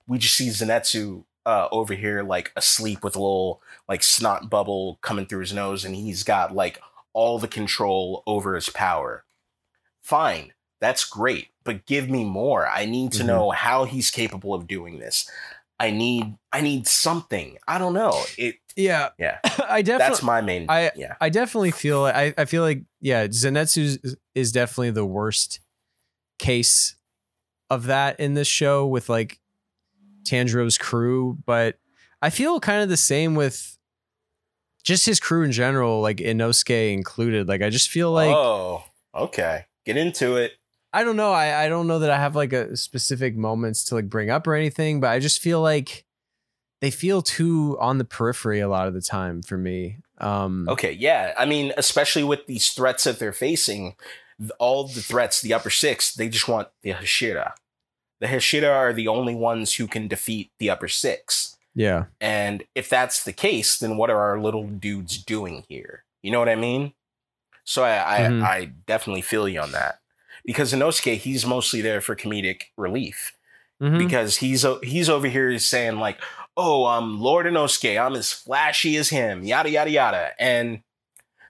We 0.08 0.18
just 0.18 0.36
see 0.36 0.50
Zenitsu 0.50 1.24
uh, 1.46 1.68
over 1.72 1.94
here, 1.94 2.24
like 2.24 2.52
asleep 2.56 3.04
with 3.04 3.16
a 3.16 3.20
little 3.20 3.62
like 3.88 4.04
snot 4.04 4.50
bubble 4.50 5.00
coming 5.02 5.26
through 5.26 5.42
his 5.42 5.54
nose, 5.54 5.84
and 5.86 5.96
he's 5.96 6.24
got 6.24 6.54
like 6.56 6.80
all 7.14 7.40
the 7.40 7.48
control 7.48 8.24
over 8.26 8.56
his 8.56 8.70
power. 8.70 9.26
Fine, 10.02 10.54
that's 10.82 11.06
great, 11.06 11.50
but 11.64 11.86
give 11.86 12.10
me 12.10 12.24
more. 12.24 12.68
I 12.68 12.86
need 12.86 13.12
to 13.14 13.24
Mhm. 13.24 13.28
know 13.28 13.52
how 13.52 13.86
he's 13.86 14.12
capable 14.12 14.54
of 14.54 14.68
doing 14.68 15.00
this. 15.00 15.30
I 15.80 15.92
need, 15.92 16.38
I 16.52 16.62
need 16.62 16.88
something. 16.88 17.58
I 17.68 17.78
don't 17.78 17.94
know. 17.94 18.24
It. 18.38 18.56
yeah. 18.76 19.10
Yeah. 19.18 19.40
I 19.44 19.82
definitely 19.82 19.98
That's 19.98 20.24
my 20.24 20.40
main. 20.42 20.66
I- 20.70 20.92
yeah. 20.96 21.16
I 21.20 21.30
definitely 21.30 21.72
feel 21.72 22.04
I, 22.06 22.34
I 22.38 22.46
feel 22.46 22.64
like 22.64 22.84
yeah, 23.02 23.28
Zenitsu 23.28 24.16
is 24.36 24.52
definitely 24.52 24.92
the 24.92 25.06
worst 25.06 25.60
case 26.40 26.96
of 27.70 27.86
that 27.86 28.20
in 28.20 28.34
this 28.34 28.48
show 28.48 28.86
with 28.86 29.10
like 29.10 29.40
Tanjiro's 30.24 30.78
crew, 30.78 31.38
but 31.46 31.78
I 32.22 32.30
feel 32.30 32.60
kind 32.60 32.82
of 32.82 32.90
the 32.90 32.98
same 32.98 33.36
with 33.36 33.78
just 34.84 35.06
his 35.06 35.20
crew 35.20 35.44
in 35.44 35.52
general, 35.52 36.02
like 36.02 36.18
Inosuke 36.18 36.94
included. 36.94 37.48
Like 37.48 37.62
I 37.62 37.70
just 37.70 37.90
feel 37.90 38.12
like 38.12 38.34
oh, 38.36 38.84
okay. 39.16 39.66
Get 39.86 39.98
into 39.98 40.38
it. 40.38 40.54
I 40.94 41.04
don't 41.04 41.16
know. 41.16 41.32
I, 41.32 41.66
I 41.66 41.70
don't 41.70 41.88
know 41.88 42.00
that 42.00 42.12
I 42.12 42.18
have 42.18 42.36
like 42.36 42.54
a 42.54 42.78
specific 42.78 43.36
moments 43.36 43.84
to 43.86 43.96
like 43.96 44.10
bring 44.10 44.30
up 44.30 44.46
or 44.46 44.54
anything, 44.54 45.00
but 45.00 45.10
I 45.10 45.20
just 45.20 45.42
feel 45.42 45.60
like 45.60 46.06
they 46.82 46.92
feel 46.92 47.22
too 47.22 47.78
on 47.80 47.98
the 47.98 48.06
periphery 48.06 48.60
a 48.60 48.68
lot 48.68 48.88
of 48.88 48.94
the 48.94 49.02
time 49.02 49.42
for 49.42 49.58
me. 49.58 49.98
Um 50.20 50.68
Okay, 50.70 50.92
yeah. 50.92 51.34
I 51.38 51.46
mean, 51.46 51.74
especially 51.78 52.24
with 52.24 52.46
these 52.46 52.70
threats 52.70 53.06
that 53.06 53.20
they're 53.20 53.34
facing, 53.34 53.96
all 54.60 54.88
the 54.88 55.02
threats, 55.02 55.42
the 55.42 55.54
upper 55.54 55.70
six, 55.70 56.14
they 56.14 56.30
just 56.30 56.48
want 56.48 56.68
the 56.82 56.92
Hashira. 56.92 57.54
The 58.24 58.30
Hashira 58.30 58.70
are 58.74 58.94
the 58.94 59.08
only 59.10 59.36
ones 59.36 59.76
who 59.76 59.86
can 59.88 60.08
defeat 60.08 60.50
the 60.58 60.70
upper 60.70 60.88
six. 60.88 61.58
Yeah. 61.76 62.06
And 62.22 62.64
if 62.74 62.88
that's 62.90 63.24
the 63.24 63.34
case, 63.34 63.78
then 63.78 63.98
what 63.98 64.10
are 64.10 64.20
our 64.22 64.40
little 64.40 64.68
dudes 64.68 65.18
doing 65.18 65.66
here? 65.68 66.04
You 66.22 66.32
know 66.32 66.40
what 66.40 66.50
I 66.50 66.56
mean? 66.56 66.94
So 67.66 67.84
I 67.84 67.98
I, 67.98 68.20
Mhm. 68.30 68.44
I 68.44 68.66
definitely 68.88 69.22
feel 69.24 69.48
you 69.50 69.60
on 69.60 69.72
that. 69.74 70.00
Because 70.46 70.74
Inosuke, 70.74 71.18
he's 71.18 71.46
mostly 71.46 71.82
there 71.82 72.02
for 72.02 72.16
comedic 72.16 72.64
relief. 72.78 73.34
Mhm. 73.82 73.98
Because 73.98 74.38
he's 74.38 74.66
he's 74.84 75.10
over 75.10 75.28
here 75.28 75.58
saying 75.60 75.98
like, 75.98 76.20
"Oh, 76.56 76.86
I'm 76.86 77.20
Lord 77.20 77.46
Inosuke. 77.46 78.00
I'm 78.00 78.16
as 78.16 78.32
flashy 78.32 78.96
as 78.98 79.10
him." 79.10 79.44
Yada 79.44 79.70
yada 79.70 79.90
yada. 79.90 80.32
And 80.40 80.84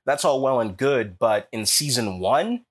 that's 0.05 0.25
all 0.25 0.41
well 0.41 0.59
and 0.59 0.75
good, 0.77 1.19
but 1.19 1.47
in 1.51 1.65
season 1.65 2.19
1, 2.19 2.65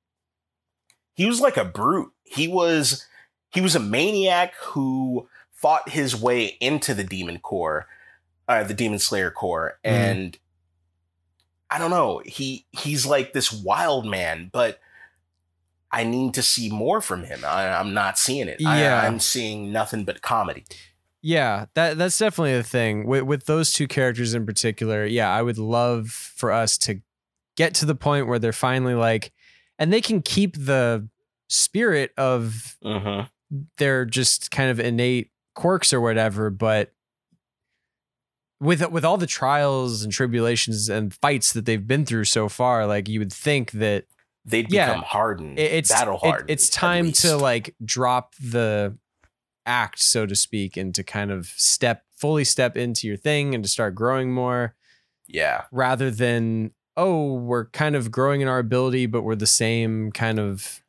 he 1.15 1.27
was 1.27 1.41
like 1.41 1.57
a 1.57 1.65
brute. 1.65 2.13
He 2.25 2.49
was 2.49 3.07
he 3.53 3.61
was 3.61 3.75
a 3.75 3.81
maniac 3.81 4.55
who 4.61 5.29
fought 5.51 5.89
his 5.91 6.15
way 6.17 6.57
into 6.61 6.95
the 6.95 7.05
demon 7.05 7.39
corps, 7.39 7.87
uh, 8.49 8.65
the 8.65 8.75
demon 8.75 8.99
slayer 8.99 9.31
corps, 9.31 9.79
Mhm. 9.85 9.91
and 9.91 10.39
I 11.71 11.79
don't 11.79 11.91
know. 11.91 12.23
He 12.27 12.67
he's 12.73 13.07
like 13.07 13.33
this 13.33 13.53
wild 13.53 14.05
man, 14.07 14.51
but 14.53 14.79
I 15.91 16.05
need 16.05 16.35
to 16.35 16.43
see 16.43 16.71
more 16.71 17.01
from 17.01 17.25
him. 17.25 17.45
I, 17.47 17.69
I'm 17.79 17.95
not 17.95 18.19
seeing 18.19 18.49
it. 18.49 18.61
Yeah. 18.61 19.01
I, 19.03 19.07
I'm 19.07 19.21
seeing 19.21 19.73
nothing 19.73 20.05
but 20.05 20.23
comedy. 20.23 20.65
Yeah, 21.23 21.67
that 21.75 21.97
that's 21.99 22.19
definitely 22.19 22.55
the 22.57 22.63
thing 22.63 23.07
with 23.07 23.23
with 23.23 23.45
those 23.47 23.73
two 23.73 23.87
characters 23.87 24.35
in 24.35 24.45
particular. 24.45 25.07
Yeah, 25.07 25.33
I 25.33 25.41
would 25.43 25.59
love 25.59 26.09
for 26.11 26.51
us 26.51 26.77
to 26.79 27.01
get 27.57 27.75
to 27.77 27.87
the 27.87 27.95
point 27.95 28.27
where 28.27 28.39
they're 28.39 28.53
finally 28.53 28.95
like, 28.95 29.33
and 29.79 29.93
they 29.93 30.01
can 30.01 30.21
keep 30.23 30.57
the 30.57 31.09
spirit 31.49 32.13
of 32.17 32.77
Mm-hmm. 32.85 33.27
Their 33.79 34.05
just 34.05 34.51
kind 34.51 34.71
of 34.71 34.81
innate 34.81 35.31
quirks 35.55 35.93
or 35.93 36.01
whatever, 36.01 36.51
but 36.51 36.93
with 38.61 38.89
with 38.91 39.05
all 39.05 39.17
the 39.17 39.27
trials 39.27 40.03
and 40.03 40.13
tribulations 40.13 40.89
and 40.89 41.13
fights 41.15 41.53
that 41.53 41.65
they've 41.67 41.87
been 41.87 42.07
through 42.07 42.25
so 42.25 42.49
far, 42.49 42.87
like 42.87 43.09
you 43.09 43.19
would 43.19 43.33
think 43.33 43.73
that 43.73 44.07
They'd 44.45 44.73
Yeah. 44.73 44.87
become 44.89 45.05
hardened, 45.05 45.59
it- 45.61 45.71
it's 45.73 45.89
battle 45.93 46.17
it- 46.17 46.21
hardened. 46.27 46.51
it's 46.51 46.69
time 46.69 47.13
to 47.13 47.37
like 47.37 47.77
drop 47.85 48.35
the 48.41 48.99
act, 49.67 50.01
so 50.01 50.27
to 50.27 50.35
speak, 50.35 50.77
and 50.77 50.93
to 50.97 51.05
kind 51.05 51.31
of 51.31 51.47
step 51.57 52.03
fully 52.17 52.43
step 52.43 52.77
into 52.77 53.07
your 53.07 53.17
thing 53.17 53.55
and 53.55 53.63
to 53.63 53.71
start 53.71 53.95
growing 53.95 54.33
more 54.33 54.75
yeah, 55.29 55.67
rather 55.71 56.11
than 56.11 56.73
oh 56.97 57.35
we're 57.35 57.67
kind 57.67 57.95
of 57.95 58.11
growing 58.11 58.41
in 58.41 58.49
our 58.49 58.59
ability 58.59 59.07
but 59.07 59.23
we're 59.23 59.37
the 59.37 59.47
same 59.47 60.11
kind 60.11 60.41
of 60.41 60.82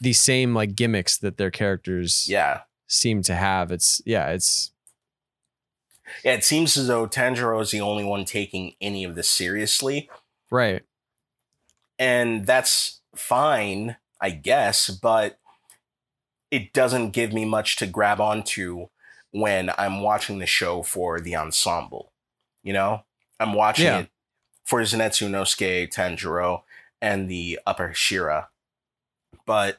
these 0.00 0.20
same 0.20 0.54
like 0.54 0.74
gimmicks 0.76 1.16
that 1.18 1.36
their 1.38 1.50
characters 1.50 2.26
yeah. 2.28 2.60
seem 2.86 3.22
to 3.22 3.34
have 3.34 3.72
it's 3.72 4.00
yeah 4.06 4.28
it's 4.30 4.70
Yeah, 6.24 6.34
it 6.34 6.44
seems 6.44 6.76
as 6.76 6.86
though 6.88 7.06
Tanjiro 7.06 7.60
is 7.62 7.70
the 7.70 7.80
only 7.80 8.04
one 8.04 8.24
taking 8.24 8.74
any 8.80 9.04
of 9.04 9.14
this 9.14 9.28
seriously. 9.30 10.08
right 10.50 10.82
and 11.98 12.44
that's 12.46 13.00
fine, 13.14 13.96
I 14.20 14.30
guess, 14.30 14.90
but 14.90 15.38
it 16.50 16.72
doesn't 16.74 17.10
give 17.12 17.32
me 17.32 17.44
much 17.46 17.76
to 17.76 17.86
grab 17.86 18.20
onto 18.20 18.88
when 19.30 19.70
I'm 19.78 20.02
watching 20.02 20.38
the 20.38 20.46
show 20.46 20.82
for 20.82 21.20
the 21.20 21.34
ensemble. 21.36 22.12
You 22.62 22.74
know, 22.74 23.04
I'm 23.40 23.54
watching 23.54 23.86
Yeah. 23.86 23.98
it 24.00 24.10
for 24.64 24.80
Zenitsu 24.82 25.28
Inosuke, 25.28 25.88
Tanjiro, 25.90 26.62
and 27.00 27.30
the 27.30 27.58
Upper 27.66 27.88
Hashira. 27.90 28.48
But 29.46 29.78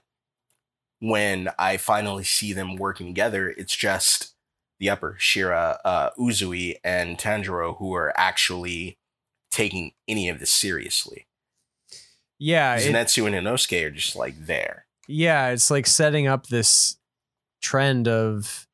when 0.99 1.49
I 1.59 1.77
finally 1.77 2.23
see 2.23 2.53
them 2.53 2.75
working 2.75 3.07
together, 3.07 3.49
it's 3.49 3.75
just 3.75 4.33
the 4.79 4.89
Upper 4.89 5.17
Hashira, 5.19 5.77
uh, 5.85 6.09
Uzui, 6.19 6.75
and 6.83 7.17
Tanjiro 7.17 7.77
who 7.77 7.93
are 7.95 8.13
actually 8.17 8.97
taking 9.51 9.91
any 10.07 10.29
of 10.29 10.39
this 10.39 10.51
seriously. 10.51 11.27
yeah 12.39 12.75
it- 12.75 12.81
Zenitsu 12.93 13.25
and 13.25 13.35
Inosuke 13.35 13.83
are 13.85 13.91
just 13.91 14.15
like 14.15 14.35
there. 14.45 14.85
yeah 15.07 15.49
it's 15.49 15.71
like 15.71 15.87
setting 15.87 16.27
up 16.27 16.47
this 16.47 16.97
trend 17.61 18.07
of 18.07 18.67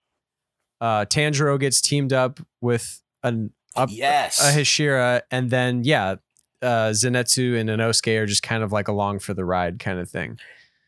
uh 0.81 1.05
tanjiro 1.05 1.57
gets 1.57 1.79
teamed 1.79 2.11
up 2.11 2.39
with 2.59 3.01
an 3.23 3.51
up 3.77 3.87
yes. 3.91 4.41
a 4.41 4.51
hashira 4.57 5.21
and 5.31 5.49
then 5.51 5.83
yeah 5.85 6.15
uh 6.61 6.89
zenitsu 6.89 7.57
and 7.57 7.69
inosuke 7.69 8.19
are 8.19 8.25
just 8.25 8.43
kind 8.43 8.61
of 8.63 8.73
like 8.73 8.89
along 8.89 9.19
for 9.19 9.33
the 9.33 9.45
ride 9.45 9.79
kind 9.79 9.99
of 9.99 10.09
thing 10.09 10.37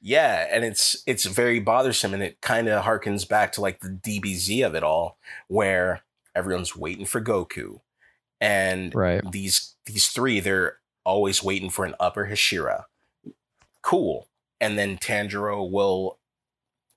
yeah, 0.08 0.48
and 0.52 0.64
it's 0.64 1.02
it's 1.08 1.26
very 1.26 1.60
bothersome 1.60 2.14
and 2.14 2.22
it 2.22 2.40
kind 2.40 2.68
of 2.68 2.84
harkens 2.86 3.28
back 3.28 3.52
to 3.54 3.62
like 3.62 3.80
the 3.80 3.90
DBZ 3.90 4.64
of 4.64 4.76
it 4.76 4.84
all 4.84 5.18
where 5.48 6.02
everyone's 6.36 6.76
waiting 6.76 7.06
for 7.08 7.20
Goku. 7.20 7.80
And 8.40 8.94
right 8.94 9.24
these 9.32 9.74
these 9.88 10.08
three 10.10 10.40
they're 10.40 10.78
always 11.06 11.44
waiting 11.44 11.72
for 11.72 11.86
an 11.86 11.96
upper 12.00 12.28
Hashira. 12.28 12.84
Cool. 13.82 14.28
And 14.62 14.78
then 14.78 14.98
Tanjiro 14.98 15.68
will 15.70 16.20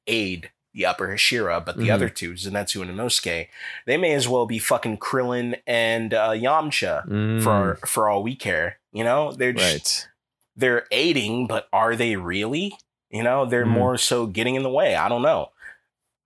aid 0.06 0.50
the 0.74 0.84
upper 0.84 1.09
Hashira, 1.09 1.64
but 1.64 1.78
the 1.78 1.88
Mhm. 1.88 1.94
other 1.94 2.09
two, 2.11 2.32
Zenitsu 2.34 2.82
and 2.82 2.90
Inosuke, 2.90 3.48
they 3.86 3.96
may 3.96 4.12
as 4.12 4.28
well 4.28 4.44
be 4.44 4.59
fucking 4.59 4.98
Krillin 4.98 5.61
and 5.66 6.12
uh, 6.12 6.32
Yamcha 6.32 7.09
Mm, 7.09 7.42
for 7.42 7.76
for 7.86 8.11
all 8.11 8.22
we 8.22 8.36
care. 8.36 8.80
You 8.92 9.02
know, 9.04 9.32
they're 9.32 9.54
just 9.54 9.74
right 9.74 10.09
they're 10.56 10.86
aiding, 10.90 11.46
but 11.46 11.68
are 11.72 11.96
they 11.96 12.16
really? 12.16 12.76
You 13.11 13.22
know, 13.22 13.46
they're 13.46 13.64
Mhm. 13.64 13.68
more 13.70 13.98
so 13.98 14.26
getting 14.26 14.54
in 14.54 14.62
the 14.62 14.70
way. 14.70 14.94
I 14.94 15.09
don't 15.09 15.22
know. 15.22 15.50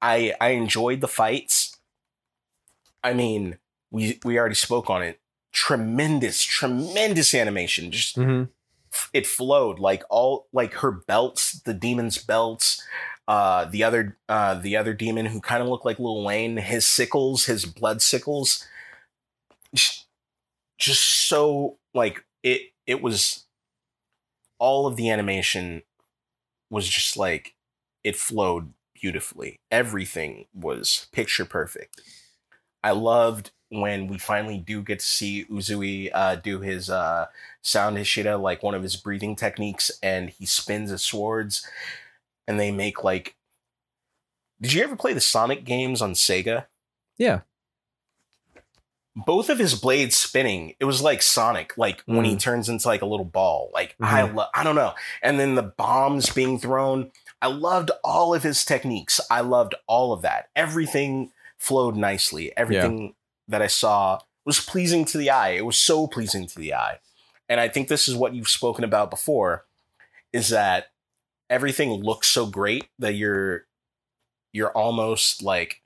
I 0.01 0.35
I 0.41 0.51
enjoyed 0.51 1.01
the 1.01 1.09
fights. 1.09 1.77
I 3.05 3.13
mean, 3.15 3.59
we 3.91 4.21
we 4.25 4.39
already 4.39 4.55
spoke 4.55 4.91
on 4.91 5.03
it. 5.03 5.21
Tremendous, 5.53 6.43
tremendous 6.43 7.35
animation. 7.35 7.91
Just 7.91 8.17
Mhm. 8.17 8.51
it 9.13 9.27
flowed 9.27 9.79
like 9.79 10.03
all 10.11 10.49
like 10.53 10.75
her 10.75 10.91
belts, 10.93 11.61
the 11.61 11.75
demon's 11.75 12.19
belts, 12.19 12.83
uh 13.29 13.65
the 13.67 13.85
other 13.85 14.19
uh 14.29 14.55
the 14.55 14.77
other 14.77 14.95
demon 14.95 15.27
who 15.27 15.41
kind 15.41 15.63
of 15.63 15.69
looked 15.69 15.85
like 15.85 15.99
Lil 15.99 16.25
Wayne, 16.25 16.57
his 16.57 16.87
sickles, 16.87 17.45
his 17.47 17.65
blood 17.65 18.03
sickles. 18.03 18.67
Just, 19.75 20.07
just 20.79 21.03
so 21.03 21.79
like 21.95 22.25
it 22.43 22.73
it 22.87 23.03
was 23.03 23.47
all 24.59 24.87
of 24.87 24.97
the 24.97 25.11
animation 25.11 25.83
was 26.73 26.89
just 26.89 27.19
like 27.19 27.55
it 28.03 28.17
flowed 28.17 28.73
beautifully. 28.95 29.61
Everything 29.71 30.47
was 30.55 31.07
picture 31.13 31.45
perfect. 31.45 32.01
I 32.83 32.93
loved 32.93 33.51
when 33.69 34.07
we 34.07 34.19
finally 34.19 34.59
do 34.59 34.83
get 34.83 35.01
to 35.01 35.05
see 35.05 35.45
Uzui 35.45 36.11
uh, 36.13 36.37
do 36.37 36.61
his 36.61 36.89
uh, 36.91 37.27
sound 37.61 37.99
Hashira, 37.99 38.41
like 38.41 38.63
one 38.63 38.75
of 38.75 38.83
his 38.83 38.97
breathing 38.97 39.37
techniques, 39.37 39.91
and 40.03 40.31
he 40.31 40.47
spins 40.47 40.91
his 40.91 41.03
swords, 41.03 41.69
and 42.49 42.59
they 42.59 42.73
make 42.73 43.05
like. 43.05 43.37
Did 44.61 44.73
you 44.73 44.83
ever 44.83 44.97
play 44.97 45.13
the 45.13 45.21
Sonic 45.21 45.65
games 45.65 46.01
on 46.01 46.13
Sega? 46.13 46.67
Yeah. 47.19 47.41
Both 49.15 49.51
of 49.51 49.59
his 49.59 49.75
blades 49.79 50.17
spinning, 50.17 50.75
it 50.81 50.87
was 50.87 51.03
like 51.03 51.21
Sonic, 51.23 51.77
like 51.77 52.03
when 52.07 52.25
he 52.25 52.35
Mm. 52.35 52.41
turns 52.41 52.69
into 52.71 52.89
like 52.89 53.03
a 53.03 53.07
little 53.07 53.27
ball. 53.27 53.71
Like 53.75 53.95
I, 54.01 54.23
lo- 54.23 54.47
I 54.55 54.65
don't 54.65 54.75
know, 54.75 54.95
and 55.23 55.39
then 55.39 55.55
the 55.55 55.63
bombs 55.63 56.31
being 56.31 56.59
thrown. 56.59 57.13
I 57.43 57.49
loved 57.49 57.91
all 58.05 58.35
of 58.35 58.43
his 58.45 58.65
techniques. 58.65 59.21
I 59.31 59.41
loved 59.41 59.75
all 59.87 60.13
of 60.13 60.23
that. 60.23 60.49
Everything 60.57 61.33
flowed 61.59 61.97
nicely. 61.97 62.57
Everything 62.57 63.15
that 63.49 63.61
I 63.61 63.67
saw 63.67 64.21
was 64.45 64.61
pleasing 64.61 65.05
to 65.07 65.19
the 65.19 65.29
eye. 65.31 65.51
It 65.51 65.67
was 65.67 65.77
so 65.77 66.07
pleasing 66.07 66.47
to 66.47 66.59
the 66.59 66.73
eye. 66.73 67.01
And 67.49 67.61
I 67.61 67.69
think 67.69 67.89
this 67.89 68.09
is 68.09 68.15
what 68.17 68.35
you've 68.35 68.49
spoken 68.49 68.85
about 68.85 69.11
before 69.11 69.67
is 70.33 70.49
that 70.49 70.93
everything 71.51 71.91
looks 71.91 72.29
so 72.29 72.47
great 72.47 72.87
that 72.99 73.15
you're 73.15 73.67
you're 74.53 74.71
almost 74.73 75.43
like 75.43 75.82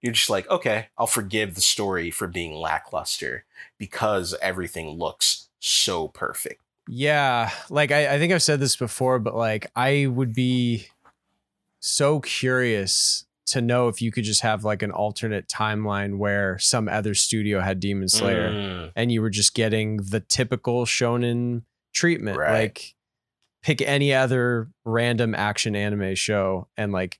you're 0.00 0.12
just 0.12 0.30
like, 0.30 0.48
okay, 0.48 0.88
I'll 0.96 1.06
forgive 1.06 1.54
the 1.54 1.60
story 1.60 2.10
for 2.10 2.28
being 2.28 2.54
lackluster 2.54 3.44
because 3.78 4.34
everything 4.40 4.90
looks 4.90 5.48
so 5.58 6.08
perfect. 6.08 6.62
Yeah, 6.88 7.50
like 7.68 7.92
I, 7.92 8.14
I 8.14 8.18
think 8.18 8.32
I've 8.32 8.42
said 8.42 8.60
this 8.60 8.76
before, 8.76 9.18
but 9.18 9.34
like 9.34 9.70
I 9.76 10.06
would 10.06 10.34
be 10.34 10.86
so 11.80 12.20
curious 12.20 13.26
to 13.46 13.60
know 13.60 13.88
if 13.88 14.02
you 14.02 14.12
could 14.12 14.24
just 14.24 14.42
have 14.42 14.64
like 14.64 14.82
an 14.82 14.90
alternate 14.90 15.48
timeline 15.48 16.18
where 16.18 16.58
some 16.58 16.88
other 16.88 17.14
studio 17.14 17.60
had 17.60 17.80
Demon 17.80 18.08
Slayer 18.08 18.50
Mm, 18.50 18.92
and 18.94 19.10
you 19.10 19.22
were 19.22 19.30
just 19.30 19.54
getting 19.54 19.98
the 19.98 20.20
typical 20.20 20.84
shonen 20.84 21.62
treatment. 21.92 22.36
Right. 22.36 22.52
Like 22.52 22.94
pick 23.62 23.80
any 23.82 24.12
other 24.14 24.68
random 24.84 25.34
action 25.34 25.74
anime 25.74 26.14
show 26.14 26.68
and 26.76 26.92
like 26.92 27.18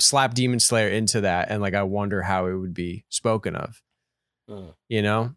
slap 0.00 0.34
Demon 0.34 0.60
Slayer 0.60 0.88
into 0.88 1.20
that 1.22 1.50
and 1.50 1.60
like 1.62 1.74
I 1.74 1.82
wonder 1.82 2.22
how 2.22 2.46
it 2.46 2.54
would 2.54 2.74
be 2.74 3.04
spoken 3.08 3.54
of. 3.56 3.82
Mm. 4.48 4.74
You 4.88 5.02
know? 5.02 5.34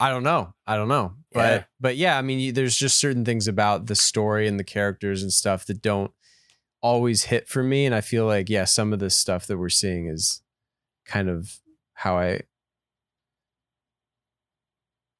I 0.00 0.10
don't 0.10 0.22
know. 0.24 0.54
I 0.66 0.76
don't 0.76 0.88
know. 0.88 1.14
But 1.32 1.40
Yeah. 1.60 1.64
but 1.80 1.96
yeah, 1.96 2.18
I 2.18 2.22
mean 2.22 2.38
you- 2.40 2.52
there's 2.52 2.76
just 2.76 2.98
certain 2.98 3.24
things 3.24 3.46
about 3.48 3.86
the 3.86 3.94
story 3.94 4.46
and 4.48 4.58
the 4.58 4.64
characters 4.64 5.22
and 5.22 5.32
stuff 5.32 5.66
that 5.66 5.82
don't 5.82 6.12
always 6.82 7.24
hit 7.24 7.48
for 7.48 7.62
me 7.62 7.86
and 7.86 7.94
I 7.94 8.00
feel 8.00 8.26
like 8.26 8.48
yeah, 8.50 8.64
some 8.64 8.92
of 8.92 8.98
this 8.98 9.16
stuff 9.18 9.46
that 9.46 9.56
we're 9.58 9.68
seeing 9.70 10.06
is 10.06 10.42
kind 11.06 11.28
of 11.30 11.58
how 11.94 12.18
I 12.18 12.42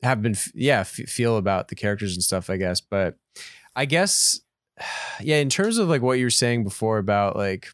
have 0.02 0.20
been 0.22 0.34
yeah, 0.54 0.80
f- 0.80 0.88
feel 1.08 1.36
about 1.36 1.68
the 1.68 1.74
characters 1.74 2.14
and 2.14 2.22
stuff, 2.22 2.50
I 2.50 2.56
guess, 2.56 2.80
but 2.80 3.16
I 3.74 3.86
guess 3.86 4.40
yeah, 5.20 5.36
in 5.36 5.48
terms 5.50 5.78
of 5.78 5.88
like 5.88 6.02
what 6.02 6.18
you 6.18 6.26
were 6.26 6.30
saying 6.30 6.64
before 6.64 6.98
about 6.98 7.36
like 7.36 7.68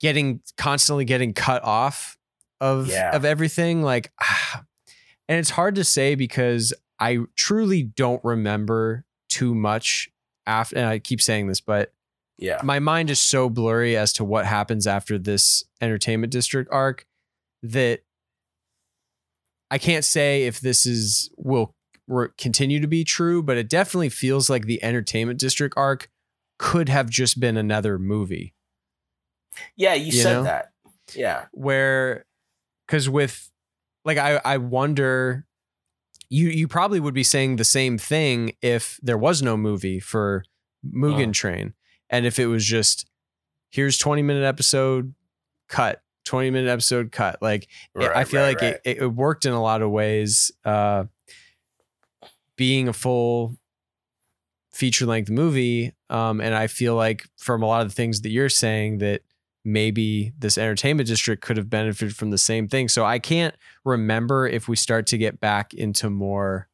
getting 0.00 0.40
constantly 0.56 1.04
getting 1.04 1.32
cut 1.32 1.62
off 1.64 2.16
of 2.60 2.88
Yeah. 2.88 3.14
of 3.14 3.24
everything 3.24 3.82
like 3.82 4.12
and 5.28 5.38
it's 5.38 5.50
hard 5.50 5.74
to 5.76 5.84
say 5.84 6.14
because 6.14 6.72
I 6.98 7.18
truly 7.36 7.82
don't 7.82 8.22
remember 8.24 9.04
too 9.28 9.54
much 9.54 10.08
after 10.46 10.76
and 10.76 10.86
I 10.86 10.98
keep 10.98 11.20
saying 11.20 11.46
this 11.48 11.60
but 11.60 11.92
Yeah. 12.38 12.60
my 12.64 12.78
mind 12.78 13.10
is 13.10 13.20
so 13.20 13.48
blurry 13.50 13.96
as 13.96 14.12
to 14.14 14.24
what 14.24 14.46
happens 14.46 14.86
after 14.86 15.18
this 15.18 15.64
entertainment 15.80 16.32
district 16.32 16.70
arc 16.72 17.06
that 17.62 18.00
I 19.70 19.78
can't 19.78 20.04
say 20.04 20.44
if 20.44 20.60
this 20.60 20.86
is 20.86 21.30
will 21.36 21.74
continue 22.38 22.80
to 22.80 22.86
be 22.86 23.04
true, 23.04 23.42
but 23.42 23.58
it 23.58 23.68
definitely 23.68 24.08
feels 24.08 24.48
like 24.48 24.64
the 24.64 24.82
entertainment 24.82 25.38
district 25.38 25.74
arc 25.76 26.08
could 26.58 26.88
have 26.88 27.10
just 27.10 27.38
been 27.38 27.58
another 27.58 27.98
movie 27.98 28.54
Yeah, 29.76 29.94
you, 29.94 30.06
You 30.06 30.12
said 30.12 30.32
know? 30.34 30.42
that. 30.44 30.72
Yeah. 31.14 31.46
where 31.52 32.24
because 32.86 33.08
with 33.08 33.50
like 34.04 34.18
I 34.18 34.40
I 34.44 34.58
wonder 34.58 35.46
you 36.30 36.48
you 36.48 36.68
probably 36.68 37.00
would 37.00 37.14
be 37.14 37.22
saying 37.22 37.56
the 37.56 37.64
same 37.64 37.96
thing 37.98 38.52
if 38.60 38.98
there 39.02 39.16
was 39.18 39.42
no 39.42 39.56
movie 39.56 40.00
for 40.00 40.44
Mugen 40.86 41.30
Uh. 41.30 41.32
Train 41.32 41.74
and 42.10 42.26
if 42.26 42.38
it 42.38 42.46
was 42.46 42.64
just 42.64 43.06
here's 43.70 43.96
20 43.98 44.22
minute 44.22 44.44
episode 44.44 45.14
cut 45.68 46.02
20 46.26 46.50
minute 46.50 46.68
episode 46.70 47.10
cut 47.12 47.40
like 47.40 47.68
it- 47.94 48.10
I 48.14 48.24
feel 48.24 48.42
right, 48.42 48.48
like 48.48 48.60
right. 48.60 48.80
It, 48.84 48.98
it 48.98 49.06
worked 49.06 49.46
in 49.46 49.52
a 49.52 49.62
lot 49.62 49.80
of 49.80 49.90
ways 49.90 50.52
uh 50.66 51.04
being 52.56 52.88
a 52.88 52.92
full 52.92 53.56
feature 54.72 55.06
length 55.06 55.30
movie 55.30 55.92
um 56.10 56.40
and 56.40 56.54
I 56.54 56.66
feel 56.66 56.94
like 56.94 57.24
from 57.36 57.62
a 57.62 57.66
lot 57.66 57.82
of 57.82 57.88
the 57.88 57.94
things 57.94 58.20
that 58.22 58.30
you're 58.30 58.48
saying 58.48 58.98
that 58.98 59.22
maybe 59.72 60.32
this 60.38 60.56
entertainment 60.56 61.08
district 61.08 61.42
could 61.42 61.56
have 61.56 61.68
benefited 61.68 62.16
from 62.16 62.30
the 62.30 62.38
same 62.38 62.66
thing 62.68 62.88
so 62.88 63.04
I 63.04 63.18
can't 63.18 63.54
remember 63.84 64.46
if 64.46 64.66
we 64.68 64.76
start 64.76 65.06
to 65.08 65.18
get 65.18 65.40
back 65.40 65.74
into 65.74 66.08
more 66.10 66.68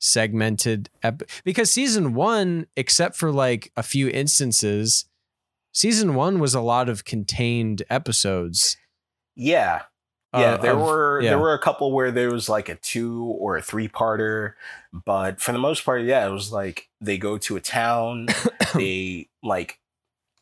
segmented 0.00 0.90
ep- 1.02 1.22
because 1.44 1.70
season 1.70 2.14
1 2.14 2.66
except 2.76 3.16
for 3.16 3.30
like 3.30 3.70
a 3.76 3.82
few 3.82 4.08
instances 4.08 5.04
season 5.72 6.14
1 6.14 6.38
was 6.38 6.54
a 6.54 6.60
lot 6.60 6.88
of 6.88 7.04
contained 7.04 7.82
episodes 7.90 8.76
Yeah. 9.36 9.82
Yeah, 10.32 10.40
uh, 10.52 10.56
there 10.58 10.74
of- 10.74 10.80
were 10.80 11.20
yeah. 11.22 11.30
there 11.30 11.38
were 11.40 11.54
a 11.54 11.58
couple 11.58 11.90
where 11.92 12.10
there 12.12 12.30
was 12.30 12.48
like 12.48 12.68
a 12.68 12.76
two 12.76 13.24
or 13.40 13.56
a 13.56 13.62
three 13.62 13.88
parter, 13.88 14.52
but 14.92 15.40
for 15.40 15.50
the 15.50 15.58
most 15.58 15.84
part, 15.84 16.02
yeah, 16.02 16.24
it 16.24 16.30
was 16.30 16.52
like 16.52 16.88
they 17.00 17.18
go 17.18 17.36
to 17.38 17.56
a 17.56 17.60
town, 17.60 18.26
they 18.74 19.28
like 19.42 19.80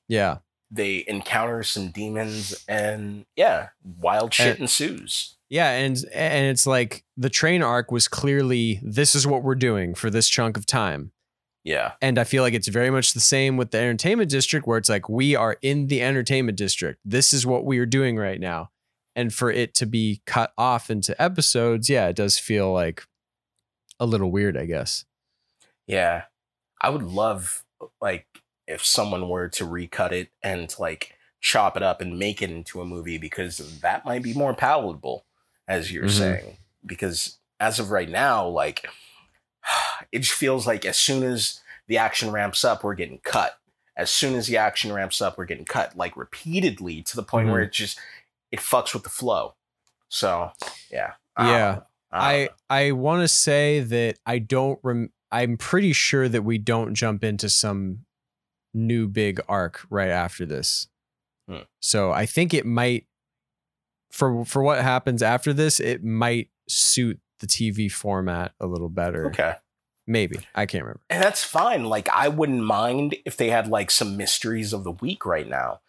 yeah 0.08 0.38
they 0.70 1.04
encounter 1.08 1.62
some 1.62 1.90
demons, 1.90 2.64
and 2.68 3.24
yeah, 3.36 3.68
wild 3.82 4.32
shit 4.34 4.48
And- 4.48 4.60
ensues. 4.60 5.34
Yeah, 5.50 5.70
and 5.70 5.96
and 6.12 6.44
it's 6.50 6.66
like 6.66 7.04
the 7.16 7.30
train 7.30 7.62
arc 7.62 7.90
was 7.90 8.06
clearly 8.06 8.80
this 8.82 9.14
is 9.14 9.26
what 9.26 9.42
we're 9.42 9.54
doing 9.54 9.94
for 9.94 10.10
this 10.10 10.28
chunk 10.28 10.58
of 10.58 10.66
time. 10.66 11.12
Yeah, 11.64 11.92
And 12.00 12.18
I 12.18 12.24
feel 12.24 12.42
like 12.42 12.54
it's 12.54 12.68
very 12.68 12.88
much 12.88 13.12
the 13.12 13.20
same 13.20 13.56
with 13.58 13.72
the 13.72 13.78
entertainment 13.78 14.30
district 14.30 14.66
where 14.66 14.78
it's 14.78 14.88
like 14.88 15.08
we 15.08 15.34
are 15.34 15.56
in 15.60 15.88
the 15.88 16.00
entertainment 16.02 16.56
district. 16.56 17.00
This 17.04 17.32
is 17.34 17.44
what 17.46 17.64
we 17.66 17.78
are 17.78 17.84
doing 17.86 18.16
right 18.16 18.40
now. 18.40 18.70
And 19.16 19.34
for 19.34 19.50
it 19.50 19.74
to 19.74 19.84
be 19.86 20.22
cut 20.24 20.52
off 20.56 20.88
into 20.90 21.20
episodes, 21.20 21.90
yeah, 21.90 22.08
it 22.08 22.16
does 22.16 22.38
feel 22.38 22.72
like 22.72 23.04
a 24.00 24.06
little 24.06 24.30
weird, 24.30 24.56
I 24.56 24.64
guess. 24.66 25.04
yeah. 25.86 26.24
I 26.80 26.90
would 26.90 27.02
love 27.02 27.64
like 28.00 28.26
if 28.68 28.84
someone 28.84 29.28
were 29.28 29.48
to 29.48 29.64
recut 29.64 30.12
it 30.12 30.28
and 30.42 30.72
like 30.78 31.14
chop 31.40 31.76
it 31.76 31.82
up 31.82 32.00
and 32.00 32.18
make 32.18 32.40
it 32.42 32.50
into 32.50 32.80
a 32.80 32.84
movie 32.84 33.18
because 33.18 33.80
that 33.80 34.04
might 34.04 34.22
be 34.22 34.34
more 34.34 34.54
palatable, 34.54 35.24
as 35.66 35.90
you're 35.90 36.04
Mhm. 36.04 36.10
saying. 36.18 36.58
Because 36.86 37.38
as 37.58 37.80
of 37.80 37.90
right 37.90 38.08
now, 38.08 38.46
like 38.46 38.86
it 40.12 40.20
just 40.20 40.34
feels 40.34 40.66
like 40.66 40.84
as 40.84 40.98
soon 40.98 41.22
as 41.22 41.60
the 41.86 41.98
action 41.98 42.30
ramps 42.30 42.64
up, 42.64 42.84
we're 42.84 42.94
getting 42.94 43.18
cut. 43.20 43.58
As 43.96 44.10
soon 44.10 44.34
as 44.36 44.46
the 44.46 44.56
action 44.56 44.92
ramps 44.92 45.20
up, 45.20 45.36
we're 45.36 45.44
getting 45.46 45.64
cut 45.64 45.96
like 45.96 46.16
repeatedly 46.16 47.02
to 47.02 47.16
the 47.16 47.22
point 47.22 47.48
where 47.48 47.60
it 47.62 47.72
just 47.72 47.98
it 48.52 48.60
fucks 48.60 48.94
with 48.94 49.02
the 49.02 49.08
flow. 49.10 49.54
So 50.08 50.52
yeah, 50.90 51.14
Yeah. 51.38 51.80
I, 52.10 52.48
I. 52.70 52.86
I 52.88 52.92
want 52.92 53.22
to 53.22 53.28
say 53.28 53.80
that 53.80 54.18
I 54.24 54.38
don't 54.38 54.78
rem- 54.82 55.12
I'm 55.30 55.56
pretty 55.58 55.92
sure 55.92 56.26
that 56.28 56.42
we 56.42 56.56
don't 56.58 56.94
jump 56.94 57.22
into 57.22 57.48
some 57.50 58.06
new 58.74 59.08
big 59.08 59.40
arc 59.48 59.86
right 59.90 60.10
after 60.10 60.44
this. 60.46 60.88
Hmm. 61.48 61.62
So 61.80 62.12
I 62.12 62.26
think 62.26 62.52
it 62.54 62.66
might 62.66 63.06
for 64.10 64.44
for 64.44 64.62
what 64.62 64.82
happens 64.82 65.22
after 65.22 65.52
this, 65.52 65.80
it 65.80 66.02
might 66.04 66.48
suit 66.68 67.20
the 67.40 67.46
TV 67.46 67.90
format 67.90 68.52
a 68.60 68.66
little 68.66 68.88
better. 68.88 69.26
okay. 69.28 69.54
Maybe. 70.06 70.38
I 70.54 70.64
can't 70.64 70.84
remember. 70.84 71.02
And 71.10 71.22
that's 71.22 71.44
fine. 71.44 71.84
Like 71.84 72.08
I 72.08 72.28
wouldn't 72.28 72.64
mind 72.64 73.14
if 73.26 73.36
they 73.36 73.50
had 73.50 73.68
like 73.68 73.90
some 73.90 74.16
mysteries 74.16 74.72
of 74.72 74.82
the 74.82 74.92
week 74.92 75.26
right 75.26 75.46
now 75.46 75.80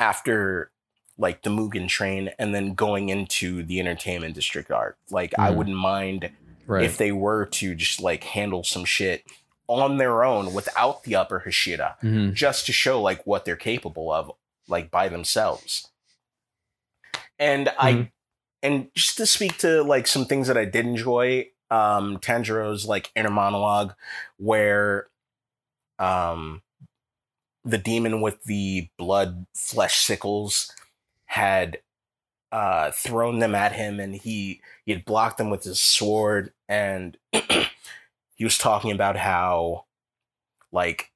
after 0.00 0.72
like 1.16 1.42
the 1.42 1.50
Mugen 1.50 1.88
train 1.88 2.30
and 2.38 2.54
then 2.54 2.74
going 2.74 3.08
into 3.08 3.62
the 3.62 3.78
entertainment 3.80 4.34
district 4.34 4.70
arc. 4.72 4.96
Like 5.10 5.32
I 5.38 5.50
Mhm. 5.50 5.54
wouldn't 5.56 5.76
mind 5.76 6.30
Right. 6.66 6.84
if 6.84 6.96
they 6.98 7.12
were 7.12 7.46
to 7.46 7.74
just 7.74 8.00
like 8.02 8.24
handle 8.24 8.62
some 8.64 8.84
shit 8.84 9.24
on 9.68 9.98
their 9.98 10.24
own 10.24 10.52
without 10.54 11.04
the 11.04 11.14
upper 11.14 11.44
Hashira, 11.46 11.98
Mhm. 12.00 12.32
just 12.34 12.66
to 12.66 12.72
show 12.72 13.00
like 13.00 13.24
what 13.26 13.44
they're 13.44 13.54
capable 13.56 14.10
of, 14.12 14.32
like 14.66 14.90
by 14.90 15.08
themselves. 15.08 15.88
And 17.38 17.68
I 17.78 17.92
Mhm. 17.92 18.12
and 18.62 18.90
just 18.94 19.16
to 19.18 19.26
speak 19.26 19.58
to 19.58 19.82
like 19.82 20.06
some 20.08 20.24
things 20.24 20.48
that 20.48 20.58
I 20.58 20.64
did 20.64 20.84
enjoy, 20.86 21.50
um, 21.70 22.18
Tanjiro's 22.18 22.86
like 22.86 23.12
inner 23.14 23.30
monologue 23.30 23.94
where 24.38 25.08
um 25.98 26.62
the 27.64 27.78
demon 27.78 28.20
with 28.20 28.42
the 28.44 28.88
blood 28.96 29.46
flesh 29.54 29.96
sickles 29.98 30.72
had 31.26 31.82
uh 32.50 32.90
thrown 32.92 33.40
them 33.40 33.54
at 33.54 33.72
him 33.72 34.00
and 34.00 34.14
he 34.14 34.60
he 34.86 34.92
had 34.92 35.04
blocked 35.04 35.36
them 35.38 35.50
with 35.50 35.64
his 35.64 35.78
sword 35.80 36.52
and 36.68 37.18
he 38.38 38.44
was 38.44 38.56
talking 38.56 38.92
about 38.92 39.16
how 39.18 39.84
like 40.72 41.12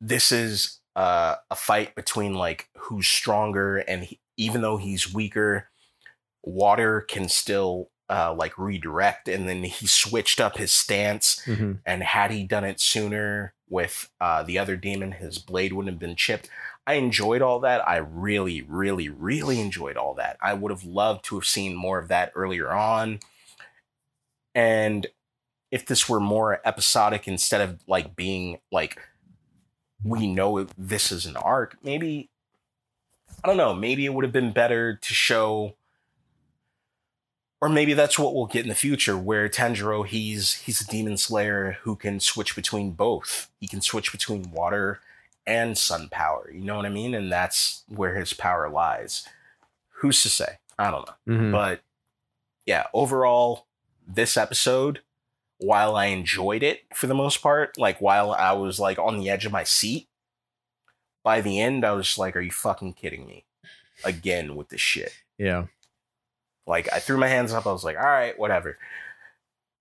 this 0.00 0.32
is 0.32 0.80
uh, 0.96 1.36
a 1.50 1.54
fight 1.56 1.94
between 1.94 2.34
like 2.34 2.68
who's 2.76 3.06
stronger 3.06 3.78
and 3.78 4.04
he, 4.04 4.20
even 4.36 4.60
though 4.62 4.76
he's 4.78 5.12
weaker 5.14 5.68
water 6.42 7.02
can 7.02 7.28
still 7.28 7.90
uh, 8.10 8.34
like 8.34 8.58
redirect 8.58 9.28
and 9.28 9.48
then 9.48 9.62
he 9.64 9.86
switched 9.86 10.40
up 10.40 10.56
his 10.58 10.72
stance 10.72 11.40
Mhm. 11.46 11.80
and 11.86 12.02
had 12.02 12.30
he 12.30 12.44
done 12.44 12.64
it 12.64 12.80
sooner 12.80 13.54
with 13.68 14.10
uh, 14.20 14.42
the 14.42 14.58
other 14.58 14.76
demon, 14.76 15.12
his 15.12 15.38
blade 15.38 15.72
wouldn't 15.72 15.94
have 15.94 16.00
been 16.00 16.16
chipped. 16.16 16.50
I 16.86 16.94
enjoyed 16.94 17.40
all 17.42 17.60
that. 17.60 17.88
I 17.88 17.96
really, 17.98 18.62
really, 18.62 19.08
really 19.08 19.60
enjoyed 19.60 19.96
all 19.96 20.14
that. 20.14 20.36
I 20.42 20.52
would 20.54 20.70
have 20.70 20.84
loved 20.84 21.24
to 21.26 21.36
have 21.36 21.46
seen 21.46 21.74
more 21.74 21.98
of 21.98 22.08
that 22.08 22.32
earlier 22.34 22.70
on. 22.72 23.20
And 24.54 25.06
if 25.72 25.86
this 25.86 26.08
were 26.08 26.20
more 26.20 26.60
episodic 26.64 27.26
instead 27.26 27.60
of 27.60 27.80
like 27.88 28.14
being 28.14 28.60
like, 28.70 29.00
we 30.04 30.32
know 30.32 30.68
this 30.78 31.10
is 31.10 31.26
an 31.26 31.36
arc, 31.36 31.76
maybe, 31.82 32.28
I 33.42 33.48
don't 33.48 33.56
know, 33.56 33.74
maybe 33.74 34.04
it 34.04 34.14
would 34.14 34.24
have 34.24 34.32
been 34.32 34.52
better 34.52 34.94
to 34.94 35.14
show 35.14 35.74
or 37.62 37.68
maybe 37.68 37.94
that's 37.94 38.18
what 38.18 38.34
we'll 38.34 38.46
get 38.46 38.64
in 38.64 38.68
the 38.68 38.74
future 38.74 39.16
where 39.16 39.48
Tanjiro 39.48 40.04
he's 40.04 40.54
he's 40.54 40.80
a 40.80 40.86
demon 40.86 41.16
slayer 41.16 41.78
who 41.82 41.94
can 41.94 42.18
switch 42.18 42.56
between 42.56 42.90
both. 42.90 43.48
He 43.60 43.68
can 43.68 43.80
switch 43.80 44.10
between 44.10 44.50
water 44.50 45.00
and 45.46 45.78
sun 45.78 46.08
power. 46.10 46.50
You 46.52 46.64
know 46.64 46.74
what 46.74 46.86
I 46.86 46.88
mean? 46.88 47.14
And 47.14 47.30
that's 47.30 47.84
where 47.86 48.16
his 48.16 48.32
power 48.32 48.68
lies. 48.68 49.28
Who's 50.00 50.20
to 50.24 50.28
say? 50.28 50.58
I 50.76 50.90
don't 50.90 51.06
know. 51.06 51.34
Mhm. 51.34 51.52
But 51.52 51.82
yeah, 52.66 52.88
overall 52.92 53.66
this 54.08 54.36
episode 54.36 55.00
while 55.62 55.96
I 55.96 56.06
enjoyed 56.06 56.62
it 56.62 56.82
for 56.94 57.06
the 57.06 57.14
most 57.14 57.42
part, 57.42 57.78
like 57.78 58.00
while 58.00 58.32
I 58.32 58.52
was 58.52 58.78
like 58.78 58.98
on 58.98 59.18
the 59.18 59.30
edge 59.30 59.46
of 59.46 59.52
my 59.52 59.64
seat, 59.64 60.08
by 61.24 61.40
the 61.40 61.60
end 61.60 61.84
I 61.84 61.92
was 61.92 62.18
like 62.18 62.36
are 62.36 62.40
you 62.40 62.50
fucking 62.50 62.94
kidding 62.94 63.26
me? 63.26 63.44
Again 64.04 64.56
with 64.56 64.68
this 64.68 64.80
shit. 64.80 65.12
Yeah. 65.38 65.66
Like 66.66 66.92
I 66.92 66.98
threw 66.98 67.18
my 67.18 67.28
hands 67.28 67.52
up. 67.52 67.66
I 67.66 67.72
was 67.72 67.84
like, 67.84 67.96
all 67.96 68.02
right, 68.02 68.38
whatever. 68.38 68.78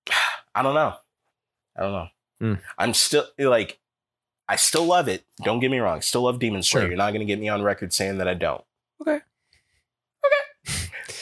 I 0.56 0.64
don't 0.64 0.76
know. 0.76 0.96
I 1.78 1.82
don't 1.82 1.92
know. 1.92 2.08
Mm. 2.42 2.60
I'm 2.78 2.94
still 2.94 3.26
like, 3.38 3.80
I 4.48 4.56
still 4.56 4.86
love 4.86 5.08
it. 5.08 5.24
Don't 5.44 5.60
get 5.60 5.72
me 5.72 5.80
wrong. 5.80 6.02
Still 6.02 6.24
love 6.24 6.40
Demon 6.40 6.64
Slayer. 6.64 6.84
Sure. 6.84 6.90
You're 6.90 6.98
not 6.98 7.12
going 7.12 7.26
to 7.26 7.26
get 7.26 7.40
me 7.40 7.50
on 7.50 7.62
record 7.62 7.94
saying 7.94 8.18
that 8.18 8.28
I 8.28 8.34
don't. 8.34 8.64
Okay. 9.02 9.22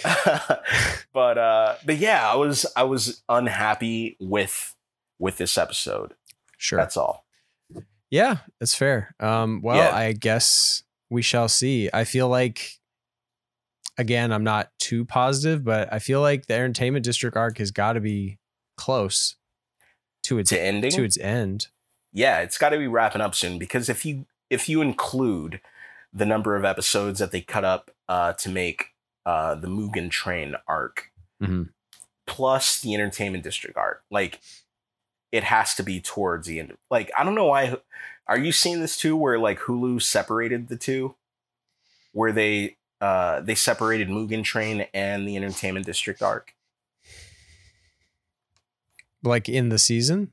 but 1.14 1.38
uh 1.38 1.76
but 1.86 1.98
yeah, 1.98 2.30
I 2.32 2.36
was 2.36 2.66
I 2.76 2.84
was 2.84 3.22
unhappy 3.30 4.18
with 4.20 4.76
with 5.18 5.38
this 5.38 5.58
episode. 5.58 6.14
Sure. 6.58 6.78
That's 6.78 6.98
all. 6.98 7.26
Yeah, 8.12 8.38
that's 8.60 8.74
fair. 8.76 9.14
Um, 9.20 9.62
well, 9.62 9.78
Yeah. 9.78 9.96
I 9.96 10.14
guess 10.14 10.84
we 11.10 11.22
shall 11.22 11.48
see. 11.48 11.90
I 11.94 12.04
feel 12.06 12.28
like, 12.28 12.80
again, 13.98 14.32
I'm 14.32 14.44
not 14.44 14.72
too 14.80 15.06
positive, 15.06 15.64
but 15.64 15.92
I 15.94 16.00
feel 16.00 16.22
like 16.22 16.48
the 16.48 16.56
entertainment 16.56 17.06
district 17.06 17.38
arc 17.38 17.58
has 17.60 17.72
got 17.72 17.94
to 17.94 18.00
be 18.00 18.40
close 18.78 19.36
to 20.24 20.40
its 20.40 20.50
To 20.50 20.60
ending. 20.60 20.92
to 20.92 21.04
its 21.04 21.18
end. 21.20 21.68
yeah, 22.12 22.40
it's 22.40 22.58
got 22.58 22.70
to 22.70 22.78
be 22.78 22.88
wrapping 22.88 23.22
up 23.22 23.36
soon 23.36 23.60
because 23.60 23.90
if 23.90 24.06
you 24.06 24.26
if 24.50 24.68
you 24.68 24.82
include 24.82 25.62
the 26.12 26.26
number 26.26 26.56
of 26.56 26.66
episodes 26.66 27.20
that 27.20 27.32
they 27.32 27.42
cut 27.42 27.64
up 27.64 27.92
uh, 28.08 28.34
to 28.34 28.50
make 28.50 28.88
uh, 29.30 29.54
the 29.56 29.68
Mugen 29.68 30.10
Train 30.10 30.56
arc 30.68 31.12
Mhm. 31.42 31.70
plus 32.26 32.80
the 32.82 32.94
Entertainment 32.96 33.44
District 33.44 33.78
arc, 33.78 34.04
like 34.10 34.40
it 35.32 35.44
has 35.44 35.76
to 35.76 35.84
be 35.84 36.02
towards 36.02 36.48
the 36.48 36.60
end. 36.60 36.76
Like 36.90 37.12
I 37.18 37.24
don't 37.24 37.36
know 37.36 37.46
why. 37.54 37.78
Are 38.28 38.38
you 38.46 38.52
seeing 38.52 38.80
this 38.82 38.98
too? 38.98 39.16
Where 39.16 39.38
like 39.40 39.60
Hulu 39.66 40.02
separated 40.02 40.68
the 40.70 40.78
two, 40.78 41.16
where 42.12 42.32
they 42.32 42.78
uh, 43.02 43.40
they 43.42 43.56
separated 43.56 44.08
Mugen 44.10 44.44
Train 44.44 44.88
and 44.94 45.28
the 45.28 45.36
Entertainment 45.38 45.86
District 45.86 46.22
arc. 46.22 46.54
Like 49.24 49.48
in 49.50 49.70
the 49.70 49.80
season. 49.80 50.32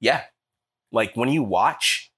Yeah. 0.00 0.24
Like 0.90 1.14
when 1.14 1.28
you 1.28 1.42
watch, 1.42 2.10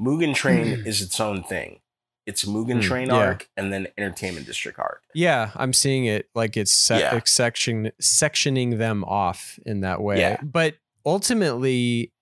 Mugen 0.00 0.34
Train 0.34 0.82
is 0.86 1.02
its 1.02 1.20
own 1.20 1.42
thing. 1.44 1.80
It's 2.26 2.44
Mugen 2.44 2.74
Hmm, 2.74 2.80
Train 2.80 3.08
yeah. 3.08 3.14
arc 3.16 3.48
and 3.56 3.72
then 3.72 3.88
Entertainment 3.98 4.46
District 4.46 4.78
arc. 4.78 5.02
Yeah, 5.14 5.50
I'm 5.56 5.72
seeing 5.72 6.04
it 6.04 6.28
like 6.34 6.56
it's 6.56 6.72
se- 6.72 7.00
Yeah. 7.00 7.16
it's 7.16 7.32
section 7.32 7.90
sectioning 8.00 8.78
them 8.78 9.02
off 9.04 9.58
in 9.66 9.80
that 9.80 10.00
way. 10.00 10.20
Yeah. 10.20 10.38
But 10.42 10.76
ultimately, 11.04 12.12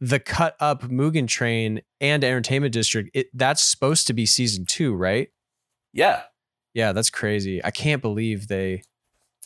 the 0.00 0.18
cut 0.18 0.56
up 0.58 0.82
Mugen 0.82 1.28
Train 1.28 1.82
and 2.00 2.24
Entertainment 2.24 2.72
District, 2.74 3.08
it, 3.14 3.28
that's 3.32 3.62
supposed 3.62 4.06
to 4.08 4.12
be 4.14 4.26
season 4.26 4.64
two, 4.64 4.94
right? 4.94 5.28
Yeah. 5.92 6.22
Yeah, 6.74 6.92
that's 6.92 7.10
crazy. 7.10 7.62
I 7.64 7.70
can't 7.70 8.00
believe 8.02 8.48
they 8.48 8.82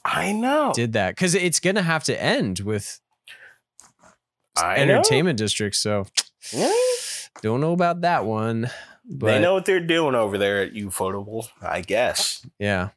I 0.04 0.32
know. 0.32 0.72
did 0.74 0.92
that 0.94 1.10
because 1.14 1.34
it's 1.34 1.60
gonna 1.60 1.82
have 1.82 2.04
to 2.04 2.22
end 2.22 2.60
with 2.60 3.00
I 4.56 4.76
know. 4.84 4.94
Entertainment 4.94 5.38
District. 5.38 5.74
So 5.76 6.06
don't 7.42 7.60
know 7.60 7.72
about 7.72 8.02
that 8.02 8.24
one, 8.24 8.70
but 9.08 9.26
they 9.26 9.40
know 9.40 9.54
what 9.54 9.64
they're 9.66 9.80
doing 9.80 10.14
over 10.14 10.38
there 10.38 10.62
at 10.62 10.72
Ufotable, 10.72 11.48
I 11.62 11.80
guess. 11.82 12.44
yeah. 12.58 12.90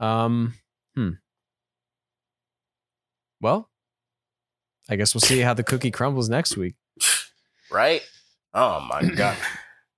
Um. 0.00 0.54
Hmm. 0.94 1.10
Well, 3.40 3.68
I 4.88 4.96
guess 4.96 5.14
we'll 5.14 5.20
see 5.20 5.40
how 5.40 5.54
the 5.54 5.62
cookie 5.64 5.90
crumbles 5.90 6.28
next 6.28 6.56
week. 6.56 6.74
Right? 7.68 8.00
Oh 8.54 8.78
my 8.80 9.02
god. 9.16 9.36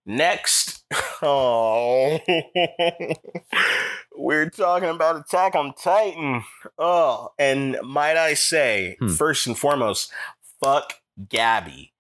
Next. 0.07 0.83
Oh. 1.21 2.19
We're 4.17 4.49
talking 4.49 4.89
about 4.89 5.17
Attack 5.21 5.55
on 5.55 5.75
Titan. 5.75 6.45
Oh, 6.79 7.29
and 7.39 7.79
might 7.85 8.17
I 8.17 8.33
say, 8.33 8.97
Hmm. 9.01 9.09
first 9.09 9.47
and 9.47 9.57
foremost, 9.59 10.11
fuck 10.63 10.95
Gabi 11.27 11.91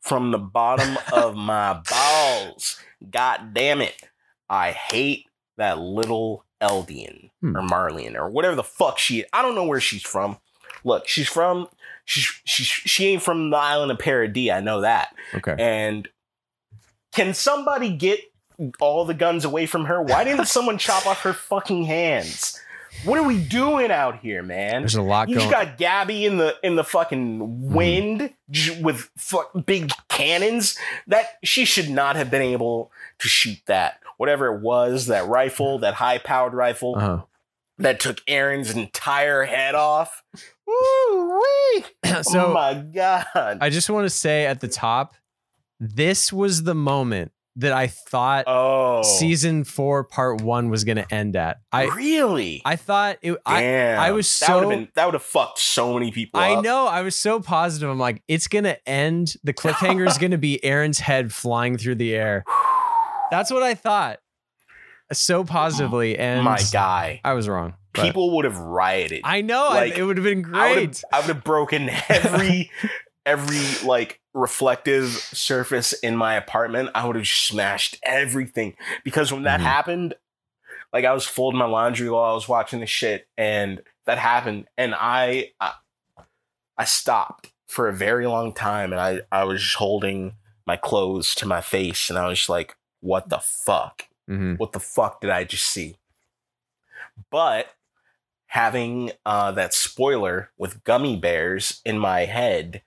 from 0.00 0.30
the 0.30 0.38
bottom 0.38 0.96
of 1.12 1.36
my 1.36 1.74
balls. 1.90 2.78
God 3.08 3.54
damn 3.54 3.80
it. 3.80 3.96
I 4.48 4.72
hate 4.72 5.26
that 5.56 5.78
little 5.78 6.44
Eldian 6.60 7.30
Hmm. 7.40 7.56
or 7.56 7.62
Marleyan 7.62 8.16
or 8.16 8.28
whatever 8.28 8.54
the 8.54 8.62
fuck 8.62 8.98
she 8.98 9.24
I 9.32 9.40
don't 9.42 9.54
know 9.54 9.64
where 9.64 9.80
she's 9.80 10.02
from. 10.02 10.38
Look, 10.84 11.08
she's 11.08 11.28
from 11.28 11.68
she's 12.04 12.24
she 12.44 12.64
she 12.64 13.06
ain't 13.08 13.22
from 13.22 13.50
the 13.50 13.56
island 13.56 13.90
of 13.92 13.98
Paradis, 13.98 14.50
I 14.50 14.60
know 14.60 14.80
that. 14.82 15.14
Okay. 15.34 15.54
And 15.58 16.08
can 17.12 17.32
somebody 17.34 17.90
get 17.96 18.20
all 18.78 19.04
the 19.04 19.14
guns 19.14 19.44
away 19.44 19.66
from 19.66 19.86
her? 19.86 20.02
Why 20.02 20.22
didn't 20.24 20.46
someone 20.46 20.76
chop 20.78 21.06
off 21.06 21.22
her 21.22 21.32
fucking 21.32 21.84
hands? 21.84 22.60
What 23.04 23.18
are 23.18 23.22
we 23.22 23.38
doing 23.42 23.90
out 23.90 24.20
here, 24.20 24.42
man? 24.42 24.82
There's 24.82 24.94
a 24.94 25.02
lot 25.02 25.28
You 25.28 25.36
going. 25.36 25.50
just 25.50 25.78
got 25.78 25.78
Gabi 25.78 26.24
in 26.24 26.36
the 26.36 26.56
in 26.62 26.76
the 26.76 26.84
fucking 26.84 27.72
wind 27.72 28.30
j- 28.50 28.80
with 28.82 29.10
fuck 29.16 29.50
big 29.64 29.90
cannons. 30.08 30.76
That 31.06 31.38
she 31.42 31.64
should 31.64 31.88
not 31.88 32.16
have 32.16 32.30
been 32.30 32.42
able 32.42 32.92
to 33.20 33.28
shoot 33.28 33.58
that. 33.66 34.00
Whatever 34.18 34.54
it 34.54 34.60
was, 34.60 35.06
that 35.06 35.26
rifle, 35.28 35.78
that 35.78 35.94
high 35.94 36.18
powered 36.18 36.52
rifle 36.52 36.94
uh 36.98 37.22
that 37.78 37.98
took 38.00 38.18
Eren's 38.26 38.70
entire 38.72 39.44
head 39.44 39.74
off. 39.74 40.22
Woo 40.66 41.40
wee! 41.40 41.84
so 42.22 42.48
oh 42.48 42.52
my 42.52 42.74
god! 42.74 43.58
I 43.62 43.70
just 43.70 43.88
want 43.88 44.04
to 44.04 44.10
say 44.10 44.44
at 44.44 44.60
the 44.60 44.68
top, 44.68 45.14
this 45.78 46.30
was 46.30 46.64
the 46.64 46.74
moment 46.74 47.32
that 47.60 47.72
I 47.72 47.86
thought 47.86 48.44
oh, 48.46 49.02
season 49.02 49.64
four, 49.64 50.04
part 50.04 50.40
one, 50.42 50.68
was 50.70 50.84
going 50.84 50.96
to 50.96 51.14
end 51.14 51.36
at. 51.36 51.60
I 51.72 51.84
really? 51.86 52.62
I 52.64 52.76
thought 52.76 53.18
it. 53.22 53.36
Damn. 53.46 54.00
I 54.00 54.10
was 54.12 54.38
that 54.40 54.54
would 54.54 54.62
so- 54.62 54.70
have 54.70 54.78
been 54.78 54.88
that 54.94 55.04
would 55.06 55.14
have 55.14 55.22
fucked 55.22 55.58
so 55.58 55.94
many 55.94 56.10
people. 56.10 56.40
I 56.40 56.54
up. 56.54 56.64
know. 56.64 56.86
I 56.86 57.02
was 57.02 57.16
so 57.16 57.40
positive. 57.40 57.88
I'm 57.88 57.98
like, 57.98 58.22
it's 58.28 58.48
gonna 58.48 58.76
end. 58.86 59.34
The 59.44 59.52
cliffhanger 59.54 60.06
is 60.08 60.18
gonna 60.18 60.38
be 60.38 60.60
Eren's 60.62 60.98
head 60.98 61.32
flying 61.32 61.78
through 61.78 61.96
the 61.96 62.14
air. 62.14 62.44
That's 63.30 63.50
what 63.50 63.62
I 63.62 63.74
thought. 63.74 64.18
So 65.12 65.44
positively, 65.44 66.18
and 66.18 66.44
my 66.44 66.60
guy. 66.72 67.20
I 67.24 67.34
was 67.34 67.48
wrong. 67.48 67.74
but- 67.92 68.02
People 68.02 68.36
would 68.36 68.44
have 68.44 68.58
rioted. 68.58 69.22
I 69.24 69.40
know. 69.42 69.68
I- 69.68 69.74
like, 69.86 69.98
it 69.98 70.04
would 70.04 70.16
have 70.16 70.24
been 70.24 70.44
I 70.54 70.74
great. 70.74 71.02
I 71.12 71.20
would 71.20 71.28
have 71.28 71.44
broken 71.44 71.90
every 72.08 72.70
every 73.26 73.86
like 73.86 74.19
reflective 74.32 75.08
surface 75.10 75.92
in 75.92 76.16
my 76.16 76.34
apartment. 76.34 76.90
I 76.94 77.06
would 77.06 77.16
have 77.16 77.26
smashed 77.26 77.98
everything 78.02 78.76
because 79.04 79.32
when 79.32 79.42
that 79.44 79.60
Mhm. 79.60 79.64
happened, 79.64 80.14
like 80.92 81.04
I 81.04 81.12
was 81.12 81.26
folding 81.26 81.58
my 81.58 81.66
laundry 81.66 82.08
while 82.10 82.30
I 82.30 82.34
was 82.34 82.48
watching 82.48 82.80
the 82.80 82.86
shit, 82.86 83.28
and 83.36 83.82
that 84.06 84.18
happened, 84.18 84.68
and 84.76 84.94
I 84.94 85.52
I, 85.60 85.74
I 86.78 86.84
stopped 86.84 87.52
for 87.66 87.88
a 87.88 87.92
very 87.92 88.26
long 88.26 88.52
time, 88.52 88.92
and 88.92 89.00
I 89.00 89.20
I 89.30 89.44
was 89.44 89.62
just 89.62 89.76
holding 89.76 90.34
my 90.66 90.76
clothes 90.76 91.34
to 91.36 91.46
my 91.46 91.60
face, 91.60 92.10
and 92.10 92.18
I 92.18 92.28
was 92.28 92.38
just 92.38 92.48
like, 92.48 92.76
"What 93.00 93.28
the 93.28 93.38
fuck." 93.38 94.06
Mhm. 94.28 94.58
what 94.58 94.70
the 94.72 94.78
fuck 94.80 95.20
did 95.20 95.30
I 95.30 95.42
just 95.42 95.66
see? 95.66 95.96
But 97.30 97.74
having 98.46 99.12
uh, 99.24 99.52
that 99.52 99.74
spoiler 99.74 100.50
with 100.56 100.84
gummy 100.84 101.16
bears 101.16 101.80
in 101.84 101.98
my 101.98 102.24
head 102.26 102.82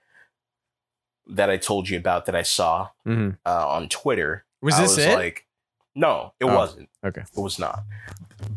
that 1.26 1.48
I 1.50 1.56
told 1.56 1.88
you 1.88 1.96
about 1.98 2.26
that 2.26 2.34
I 2.36 2.42
saw 2.42 2.90
Mhm. 3.06 3.38
uh, 3.46 3.68
on 3.68 3.88
Twitter, 3.88 4.44
Was 4.60 4.74
I 4.74 4.82
this 4.82 4.90
was 4.96 4.98
it? 5.06 5.14
like, 5.14 5.46
no, 5.94 6.34
it 6.40 6.44
Oh, 6.44 6.54
wasn't. 6.56 6.88
okay. 7.04 7.22
It 7.22 7.40
was 7.40 7.58
not. 7.58 7.82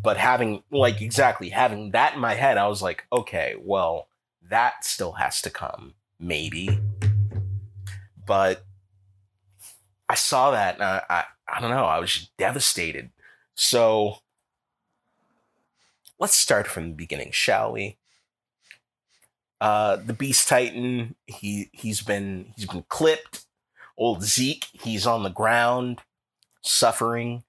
But 0.03 0.17
having, 0.17 0.63
like, 0.71 1.01
exactly, 1.01 1.49
having 1.49 1.91
that 1.91 2.15
in 2.15 2.19
my 2.19 2.33
head, 2.33 2.57
I 2.57 2.67
was 2.67 2.81
like, 2.81 3.05
okay, 3.11 3.55
well, 3.59 4.07
that 4.41 4.83
still 4.83 5.13
has 5.13 5.41
to 5.43 5.49
come, 5.49 5.93
maybe. 6.19 6.79
But 8.25 8.65
I 10.09 10.15
saw 10.15 10.51
that 10.51 10.75
and 10.75 10.83
I, 10.83 11.03
I, 11.09 11.23
I 11.47 11.59
don't 11.61 11.69
know, 11.69 11.85
I 11.85 11.99
was 11.99 12.11
just 12.13 12.35
devastated. 12.37 13.11
So 13.55 14.19
let's 16.19 16.35
start 16.35 16.67
from 16.67 16.89
the 16.89 16.95
beginning, 16.95 17.31
shall 17.31 17.71
we? 17.71 17.96
Uh, 19.59 19.97
the 19.97 20.13
Beast 20.13 20.47
Titan, 20.47 21.15
he 21.25 21.69
he's 21.73 22.01
been 22.01 22.53
he's 22.55 22.67
been 22.67 22.85
clipped. 22.89 23.45
Old 23.97 24.23
Zeke, 24.23 24.67
he's 24.73 25.07
on 25.07 25.23
the 25.23 25.29
ground, 25.29 26.01
suffering. 26.61 27.43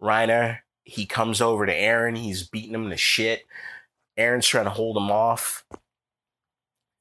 Reiner, 0.00 0.60
he 0.84 1.04
comes 1.04 1.42
over 1.42 1.66
to 1.66 1.74
Eren, 1.74 2.16
he's 2.16 2.48
beating 2.48 2.74
him 2.74 2.88
to 2.88 2.96
shit. 2.96 3.46
Eren's 4.18 4.46
trying 4.46 4.64
to 4.64 4.70
hold 4.70 4.96
him 4.96 5.10
off. 5.10 5.64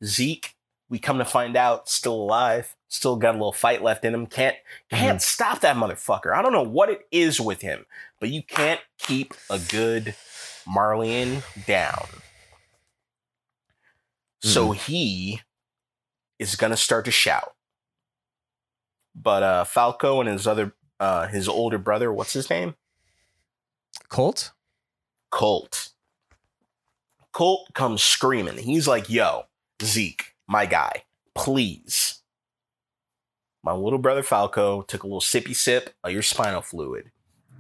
Zeke, 0.04 0.56
we 0.90 1.00
come 1.00 1.18
to 1.20 1.26
find 1.26 1.56
out, 1.56 1.88
still 1.88 2.16
alive, 2.16 2.76
still 2.88 3.16
got 3.16 3.36
a 3.36 3.38
little 3.38 3.54
fight 3.54 3.82
left 3.82 4.04
in 4.04 4.14
him. 4.14 4.26
Can't 4.26 4.58
can't 4.90 5.22
stop 5.22 5.62
that 5.62 5.78
motherfucker. 5.78 6.36
I 6.36 6.42
don't 6.42 6.54
know 6.54 6.64
what 6.64 6.90
it 6.90 7.08
is 7.12 7.40
with 7.40 7.62
him, 7.62 7.86
but 8.20 8.30
you 8.30 8.44
can't 8.44 8.82
keep 8.98 9.34
a 9.50 9.60
good 9.60 10.16
Marleyan 10.68 11.44
down. 11.66 12.08
So 14.42 14.72
he 14.72 15.42
is 16.38 16.56
gonna 16.56 16.78
start 16.78 17.06
to 17.06 17.12
shout. 17.12 17.54
But 19.16 19.44
uh 19.44 19.64
Falco 19.66 20.22
and 20.22 20.30
his 20.30 20.48
other 20.48 20.74
uh 21.00 21.28
his 21.28 21.48
older 21.48 21.78
brother, 21.78 22.12
what's 22.14 22.34
his 22.34 22.50
name? 22.50 22.76
Colt. 24.08 24.52
Colt. 25.30 25.90
Colt 27.32 27.70
comes 27.74 28.02
screaming. 28.02 28.58
He's 28.58 28.88
like, 28.88 29.10
yo, 29.10 29.44
Zeke, 29.84 30.36
my 30.48 30.66
guy, 30.66 31.04
please. 31.36 32.22
My 33.64 33.74
little 33.74 34.00
brother 34.00 34.24
Falco 34.24 34.82
took 34.84 35.04
a 35.04 35.08
little 35.08 35.20
sippy 35.22 35.56
sip 35.56 35.94
of 36.04 36.12
your 36.12 36.22
spinal 36.22 36.62
fluid. 36.62 37.12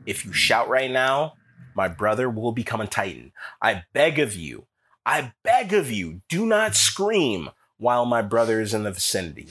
If 0.06 0.26
you 0.26 0.34
shout 0.34 0.70
right 0.70 0.90
now, 0.90 1.34
my 1.76 1.88
brother 1.88 2.30
will 2.30 2.52
become 2.52 2.82
a 2.82 2.88
Titan. 2.88 3.32
I 3.62 3.84
beg 3.94 4.18
of 4.18 4.36
you, 4.36 4.66
I 5.10 5.34
beg 5.44 5.74
of 5.74 5.90
you, 5.90 6.22
do 6.30 6.46
not 6.46 6.76
scream 6.76 7.50
while 7.80 8.06
my 8.06 8.22
brother 8.22 8.62
is 8.62 8.76
in 8.76 8.84
the 8.84 8.92
vicinity. 8.92 9.48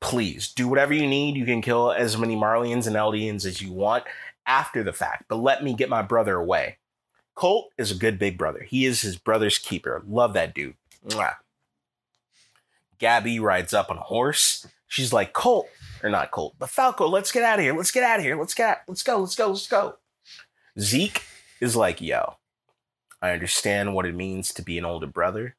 Please 0.00 0.50
do 0.50 0.68
whatever 0.68 0.94
you 0.94 1.06
need. 1.06 1.36
You 1.36 1.44
can 1.44 1.60
kill 1.60 1.92
as 1.92 2.16
many 2.16 2.34
Marleyans 2.34 2.86
and 2.86 2.96
Eldians 2.96 3.44
as 3.44 3.60
you 3.60 3.70
want 3.74 4.04
after 4.46 4.82
the 4.82 4.94
fact, 4.94 5.24
but 5.28 5.36
let 5.36 5.62
me 5.62 5.74
get 5.74 5.90
my 5.90 6.00
brother 6.00 6.36
away. 6.36 6.78
Colt 7.34 7.70
is 7.76 7.90
a 7.90 7.94
good 7.94 8.18
big 8.18 8.38
brother. 8.38 8.62
He 8.62 8.86
is 8.86 9.02
his 9.02 9.18
brother's 9.18 9.58
keeper. 9.58 10.02
Love 10.08 10.32
that 10.32 10.54
dude. 10.54 10.76
Mwah. 11.06 11.34
Gabi 12.98 13.38
rides 13.38 13.74
up 13.74 13.90
on 13.90 13.98
a 13.98 14.00
horse. 14.00 14.66
She's 14.88 15.12
like, 15.12 15.34
Colt, 15.34 15.68
or 16.02 16.08
not 16.08 16.30
Colt, 16.30 16.54
but 16.58 16.70
Falco, 16.70 17.06
let's 17.06 17.32
get 17.32 17.42
out 17.42 17.58
of 17.58 17.66
here. 17.66 17.76
Let's 17.76 17.90
get 17.90 18.02
out 18.02 18.20
of 18.20 18.24
here. 18.24 18.38
Let's 18.38 18.54
get 18.54 18.70
out. 18.70 18.78
Let's 18.88 19.02
go. 19.02 19.18
Let's 19.18 19.36
go. 19.36 19.48
Let's 19.48 19.68
go. 19.68 19.96
Zeke 20.78 21.22
is 21.60 21.76
like, 21.76 22.00
yo, 22.00 22.36
I 23.22 23.30
understand 23.32 23.94
what 23.94 24.06
it 24.06 24.14
means 24.14 24.52
to 24.54 24.62
be 24.62 24.78
an 24.78 24.84
older 24.84 25.06
brother, 25.06 25.56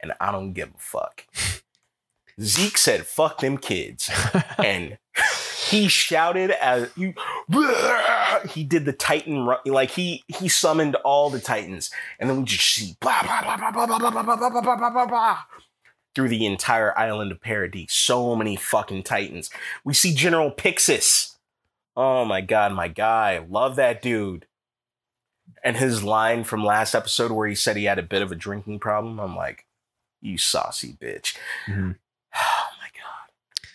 and 0.00 0.12
I 0.20 0.32
don't 0.32 0.52
give 0.52 0.70
a 0.74 0.78
fuck. 0.78 1.26
Zeke 2.40 2.78
said, 2.78 3.06
fuck 3.06 3.40
them 3.40 3.58
kids. 3.58 4.10
and 4.58 4.98
he 5.68 5.88
shouted 5.88 6.50
as 6.50 6.90
you 6.96 7.14
he 8.50 8.62
did 8.62 8.84
the 8.84 8.92
titan 8.92 9.46
run 9.46 9.58
like 9.66 9.90
he 9.90 10.22
he 10.28 10.48
summoned 10.48 10.94
all 10.96 11.30
the 11.30 11.40
titans 11.40 11.90
and 12.20 12.30
then 12.30 12.38
we 12.38 12.44
just 12.44 12.64
see 12.64 12.96
blah 13.00 13.22
blah 13.22 13.42
blah 13.42 13.56
blah 13.56 13.86
blah 13.86 13.98
blah 13.98 14.10
blah 14.10 14.22
blah 14.22 14.36
blah 14.36 14.60
blah 14.60 14.76
blah 14.76 14.90
blah 14.90 15.06
blah 15.06 15.38
through 16.14 16.28
the 16.28 16.46
entire 16.46 16.96
island 16.98 17.32
of 17.32 17.40
paradise 17.40 17.92
so 17.92 18.36
many 18.36 18.54
fucking 18.54 19.02
titans 19.02 19.50
we 19.84 19.92
see 19.92 20.14
general 20.14 20.50
pixis 20.50 21.36
oh 21.96 22.24
my 22.24 22.40
god 22.40 22.72
my 22.72 22.86
guy 22.86 23.44
love 23.48 23.76
that 23.76 24.00
dude 24.00 24.46
and 25.64 25.76
his 25.76 26.02
line 26.02 26.44
from 26.44 26.64
last 26.64 26.94
episode 26.94 27.30
where 27.32 27.48
he 27.48 27.54
said 27.54 27.76
he 27.76 27.84
had 27.84 27.98
a 27.98 28.02
bit 28.02 28.22
of 28.22 28.30
a 28.32 28.36
drinking 28.36 28.78
problem 28.78 29.18
i'm 29.18 29.34
like 29.36 29.64
you 30.20 30.36
saucy 30.38 30.96
bitch 31.00 31.36
Mhm. 31.68 31.96
oh 32.36 32.68
my 32.80 32.88
god 33.00 33.68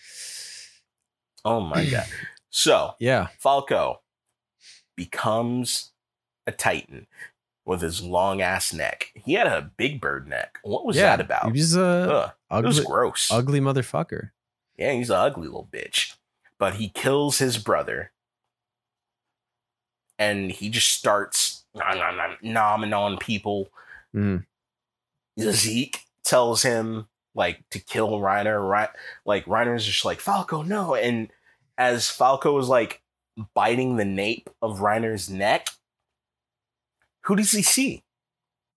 oh 1.44 1.60
my 1.60 1.84
god 1.84 2.06
so 2.50 2.94
Yeah. 2.98 3.28
Falco 3.38 4.00
becomes 4.96 5.92
a 6.46 6.52
Titan 6.52 7.06
with 7.64 7.80
his 7.80 8.02
long 8.02 8.42
ass 8.42 8.72
neck. 8.72 9.12
He 9.14 9.34
had 9.34 9.46
a 9.46 9.70
big 9.76 10.00
bird 10.00 10.28
neck. 10.28 10.58
What 10.62 10.84
was 10.84 10.96
yeah. 10.96 11.16
that 11.16 11.20
about? 11.24 11.46
He 11.46 11.52
was 11.52 11.76
a 11.76 11.80
Ugh, 12.50 12.64
it 12.64 12.66
was 12.66 12.78
ugly, 12.80 12.86
gross. 12.90 13.28
ugly 13.30 13.60
motherfucker. 13.60 14.30
Yeah, 14.76 14.92
he's 14.92 15.10
an 15.10 15.16
ugly 15.16 15.46
little 15.46 15.68
bitch. 15.72 16.14
But 16.58 16.74
he 16.74 16.88
kills 16.88 17.38
his 17.38 17.58
brother. 17.58 18.12
And 20.18 20.50
he 20.52 20.68
just 20.68 20.88
starts 20.88 21.51
nom, 21.74 21.98
nom, 21.98 22.16
nom, 22.16 22.36
nomming 22.42 22.96
on 22.96 23.18
people. 23.18 23.68
Mm. 24.14 24.44
Zeke 25.40 26.00
tells 26.24 26.62
him 26.62 27.08
like 27.34 27.62
to 27.70 27.78
kill 27.78 28.12
Reiner. 28.12 28.66
Right, 28.66 28.90
like 29.24 29.44
Reiner's 29.46 29.86
just 29.86 30.04
like 30.04 30.20
Falco, 30.20 30.62
no. 30.62 30.94
And 30.94 31.30
as 31.78 32.10
Falco 32.10 32.58
is 32.58 32.68
like 32.68 33.02
biting 33.54 33.96
the 33.96 34.04
nape 34.04 34.50
of 34.60 34.80
Reiner's 34.80 35.30
neck, 35.30 35.68
who 37.24 37.36
does 37.36 37.52
he 37.52 37.62
see? 37.62 38.04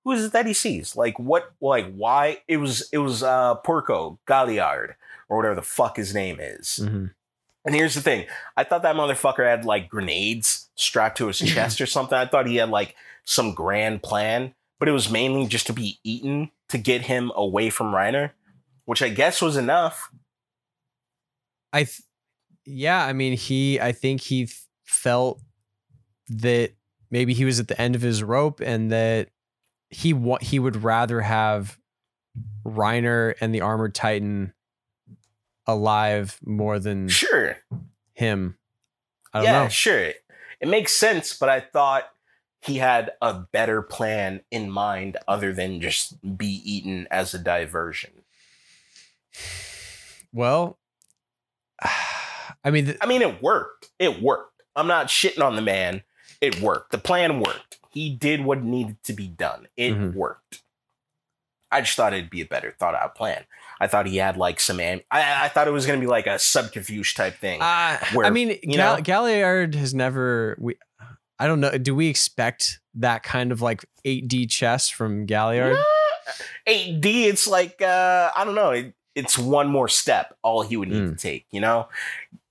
Who 0.04 0.12
is 0.12 0.24
it 0.24 0.34
that 0.34 0.46
he 0.46 0.54
sees? 0.54 0.96
Like 0.96 1.18
what? 1.20 1.52
Like 1.60 1.94
why? 1.94 2.40
It 2.48 2.58
was 2.58 2.88
it 2.92 3.00
was 3.00 3.24
uh 3.24 3.56
Porco 3.56 4.20
Galliard 4.28 4.96
or 5.28 5.38
whatever 5.38 5.56
the 5.56 5.62
fuck 5.62 5.98
his 5.98 6.14
name 6.14 6.38
is. 6.40 6.80
Mhm. 6.84 7.12
And 7.66 7.76
here's 7.76 7.96
the 7.96 8.02
thing: 8.02 8.28
I 8.56 8.64
thought 8.64 8.84
that 8.84 8.96
motherfucker 8.96 9.46
had 9.46 9.66
like 9.66 9.90
grenades 9.90 10.65
strapped 10.76 11.18
to 11.18 11.28
his 11.28 11.40
chest 11.46 11.82
or 11.82 11.86
something. 11.86 12.18
I 12.18 12.26
thought 12.26 12.48
he 12.48 12.58
had 12.58 12.70
like 12.70 12.96
some 13.24 13.54
grand 13.54 14.04
plan, 14.04 14.54
but 14.80 14.88
it 14.88 14.92
was 14.94 15.10
mainly 15.10 15.48
just 15.48 15.68
to 15.68 15.74
be 15.74 16.00
eaten 16.04 16.52
to 16.70 16.78
get 16.78 17.02
him 17.04 17.32
away 17.36 17.70
from 17.70 17.88
Reiner, 17.94 18.32
which 18.86 19.02
I 19.02 19.10
guess 19.10 19.42
was 19.42 19.58
enough. 19.58 20.10
I, 21.74 21.84
th- 21.84 22.02
yeah, 22.66 23.04
I 23.06 23.14
mean, 23.14 23.34
he, 23.38 23.80
I 23.80 23.92
think 23.92 24.22
he 24.22 24.50
felt 24.84 25.42
that 26.30 26.72
maybe 27.12 27.34
he 27.34 27.46
was 27.46 27.60
at 27.60 27.68
the 27.68 27.80
end 27.80 27.96
of 27.96 28.02
his 28.02 28.24
rope 28.24 28.60
and 28.62 28.92
that 28.92 29.30
he 29.90 30.14
wa- 30.14 30.40
he 30.42 30.58
would 30.60 30.84
rather 30.84 31.22
have 31.22 31.78
Reiner 32.66 33.36
and 33.40 33.54
the 33.54 33.62
Armored 33.62 33.94
Titan 33.94 34.54
alive 35.68 36.40
more 36.44 36.80
than 36.80 37.08
Sure, 37.10 37.58
him. 38.14 38.58
I 39.34 39.40
don't 39.40 39.46
yeah, 39.46 39.64
know. 39.64 39.70
sure, 39.70 40.12
it 40.60 40.68
makes 40.68 40.94
sense, 40.94 41.38
but 41.38 41.50
I 41.50 41.60
thought 41.60 42.10
he 42.62 42.78
had 42.78 43.12
a 43.22 43.34
better 43.34 43.82
plan 43.82 44.42
in 44.52 44.70
mind 44.72 45.18
other 45.28 45.54
than 45.54 45.82
just 45.82 46.38
be 46.38 46.62
eaten 46.66 47.08
as 47.12 47.34
a 47.34 47.40
diversion. 47.40 48.12
Well, 50.34 50.78
I 52.64 52.72
mean, 52.72 52.86
th- 52.86 52.98
I 53.02 53.06
mean, 53.06 53.22
it 53.22 53.42
worked. 53.42 53.90
It 54.00 54.22
worked. 54.22 54.62
I'm 54.76 54.88
not 54.88 55.08
shitting 55.08 55.44
on 55.44 55.56
the 55.56 55.62
man. 55.62 56.04
It 56.42 56.60
worked. 56.62 56.92
The 56.92 56.98
plan 56.98 57.40
worked. 57.40 57.80
He 57.92 58.10
did 58.10 58.44
what 58.44 58.62
needed 58.64 59.02
to 59.04 59.14
be 59.14 59.28
done. 59.28 59.68
It 59.78 59.94
Mhm. 59.94 60.14
worked. 60.14 60.62
I 61.72 61.82
just 61.82 61.96
thought 61.96 62.14
it'd 62.14 62.30
be 62.30 62.42
a 62.42 62.46
better 62.46 62.72
thought 62.78 62.96
out 62.96 63.16
plan. 63.16 63.46
I 63.82 63.88
thought 63.88 64.06
he 64.08 64.18
had 64.18 64.38
like 64.38 64.60
some. 64.60 64.80
Am- 64.80 65.02
I, 65.12 65.46
I 65.46 65.48
thought 65.50 65.68
it 65.68 65.72
was 65.72 65.86
going 65.86 66.00
to 66.00 66.04
be 66.04 66.10
like 66.10 66.28
a 66.28 66.40
subterfuge 66.40 67.14
type 67.16 67.36
thing. 67.40 67.62
Uh, 67.62 67.98
Where, 68.14 68.26
I 68.26 68.30
mean, 68.30 68.50
you 68.64 68.74
Gal- 68.76 68.98
know? 68.98 69.02
Galliard 69.02 69.76
has 69.76 69.94
never. 69.94 70.56
We, 70.60 70.76
I 71.40 71.48
don't 71.48 71.60
know. 71.60 71.78
Do 71.78 71.94
we 71.94 72.08
expect 72.08 72.80
that 72.96 73.24
kind 73.24 73.52
of 73.52 73.62
like 73.62 73.84
8D 74.06 74.50
chess 74.50 74.88
from 74.90 75.26
Galliard? 75.26 75.78
8D, 76.68 77.26
it's 77.26 77.48
like, 77.48 77.82
uh, 77.82 78.32
I 78.36 78.46
don't 78.46 78.56
know. 78.56 78.72
It, 78.72 78.94
it's 79.14 79.38
one 79.38 79.68
more 79.70 79.88
step, 79.88 80.36
all 80.42 80.62
he 80.62 80.76
would 80.78 80.90
need 80.90 81.04
Mm. 81.04 81.10
to 81.12 81.16
take, 81.16 81.46
you 81.52 81.62
know? 81.62 81.88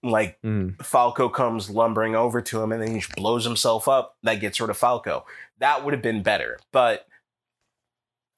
Like 0.02 0.38
Mm. 0.42 0.80
Falco 0.84 1.28
comes 1.30 1.70
lumbering 1.70 2.14
over 2.14 2.40
to 2.42 2.62
him 2.62 2.72
and 2.72 2.82
then 2.82 2.94
he 2.94 3.02
blows 3.16 3.44
himself 3.44 3.88
up. 3.88 4.16
That 4.22 4.34
gets 4.36 4.60
rid 4.60 4.70
of 4.70 4.76
Falco. 4.76 5.24
That 5.58 5.84
would 5.84 5.94
have 5.94 6.02
been 6.02 6.22
better, 6.22 6.58
but 6.72 7.06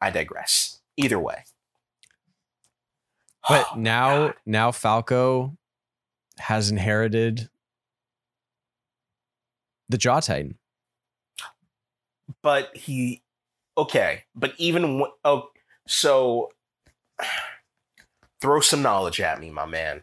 I 0.01 0.11
digress. 0.11 0.81
Either 0.97 1.19
way. 1.19 1.45
But 3.49 3.67
Oh 3.73 3.77
now, 3.77 4.27
God. 4.29 4.35
now 4.45 4.73
Falco 4.73 5.57
has 6.39 6.71
inherited 6.71 7.49
the 9.89 9.99
Jaw 9.99 10.21
Titan. 10.21 10.59
but 12.43 12.77
he, 12.77 13.23
okay, 13.79 14.25
but 14.35 14.53
even, 14.59 15.05
oh, 15.25 15.51
so 15.87 16.51
throw 18.41 18.61
some 18.61 18.83
knowledge 18.83 19.21
at 19.21 19.41
me, 19.41 19.51
my 19.51 19.67
man. 19.67 20.03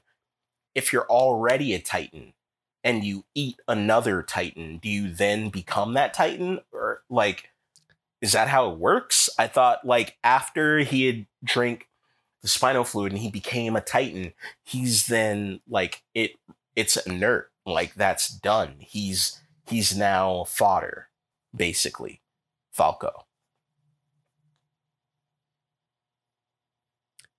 If 0.73 0.91
you're 0.93 1.07
already 1.09 1.73
a 1.73 1.79
Titan 1.79 2.33
and 2.83 3.03
you 3.03 3.25
eat 3.35 3.57
another 3.67 4.23
Titan, 4.23 4.77
do 4.77 4.89
you 4.89 5.13
then 5.13 5.49
become 5.49 5.93
that 5.93 6.13
Titan? 6.13 6.59
Or 6.71 7.03
like, 7.09 7.49
is 8.21 8.31
that 8.31 8.47
how 8.47 8.71
it 8.71 8.79
works? 8.79 9.29
I 9.37 9.47
thought 9.47 9.85
like 9.85 10.17
after 10.23 10.79
he 10.79 11.05
had 11.05 11.27
drank 11.43 11.87
the 12.43 12.49
spinal 12.49 12.83
fluid 12.83 13.13
and 13.13 13.21
he 13.21 13.31
became 13.31 13.75
a 13.75 13.81
Titan, 13.81 14.33
he's 14.63 15.07
then 15.07 15.61
like 15.67 16.03
it 16.13 16.33
it's 16.75 16.97
inert. 16.97 17.49
Like 17.65 17.95
that's 17.95 18.27
done. 18.27 18.75
He's 18.79 19.41
he's 19.67 19.97
now 19.97 20.43
fodder, 20.43 21.07
basically. 21.55 22.21
Falco. 22.73 23.25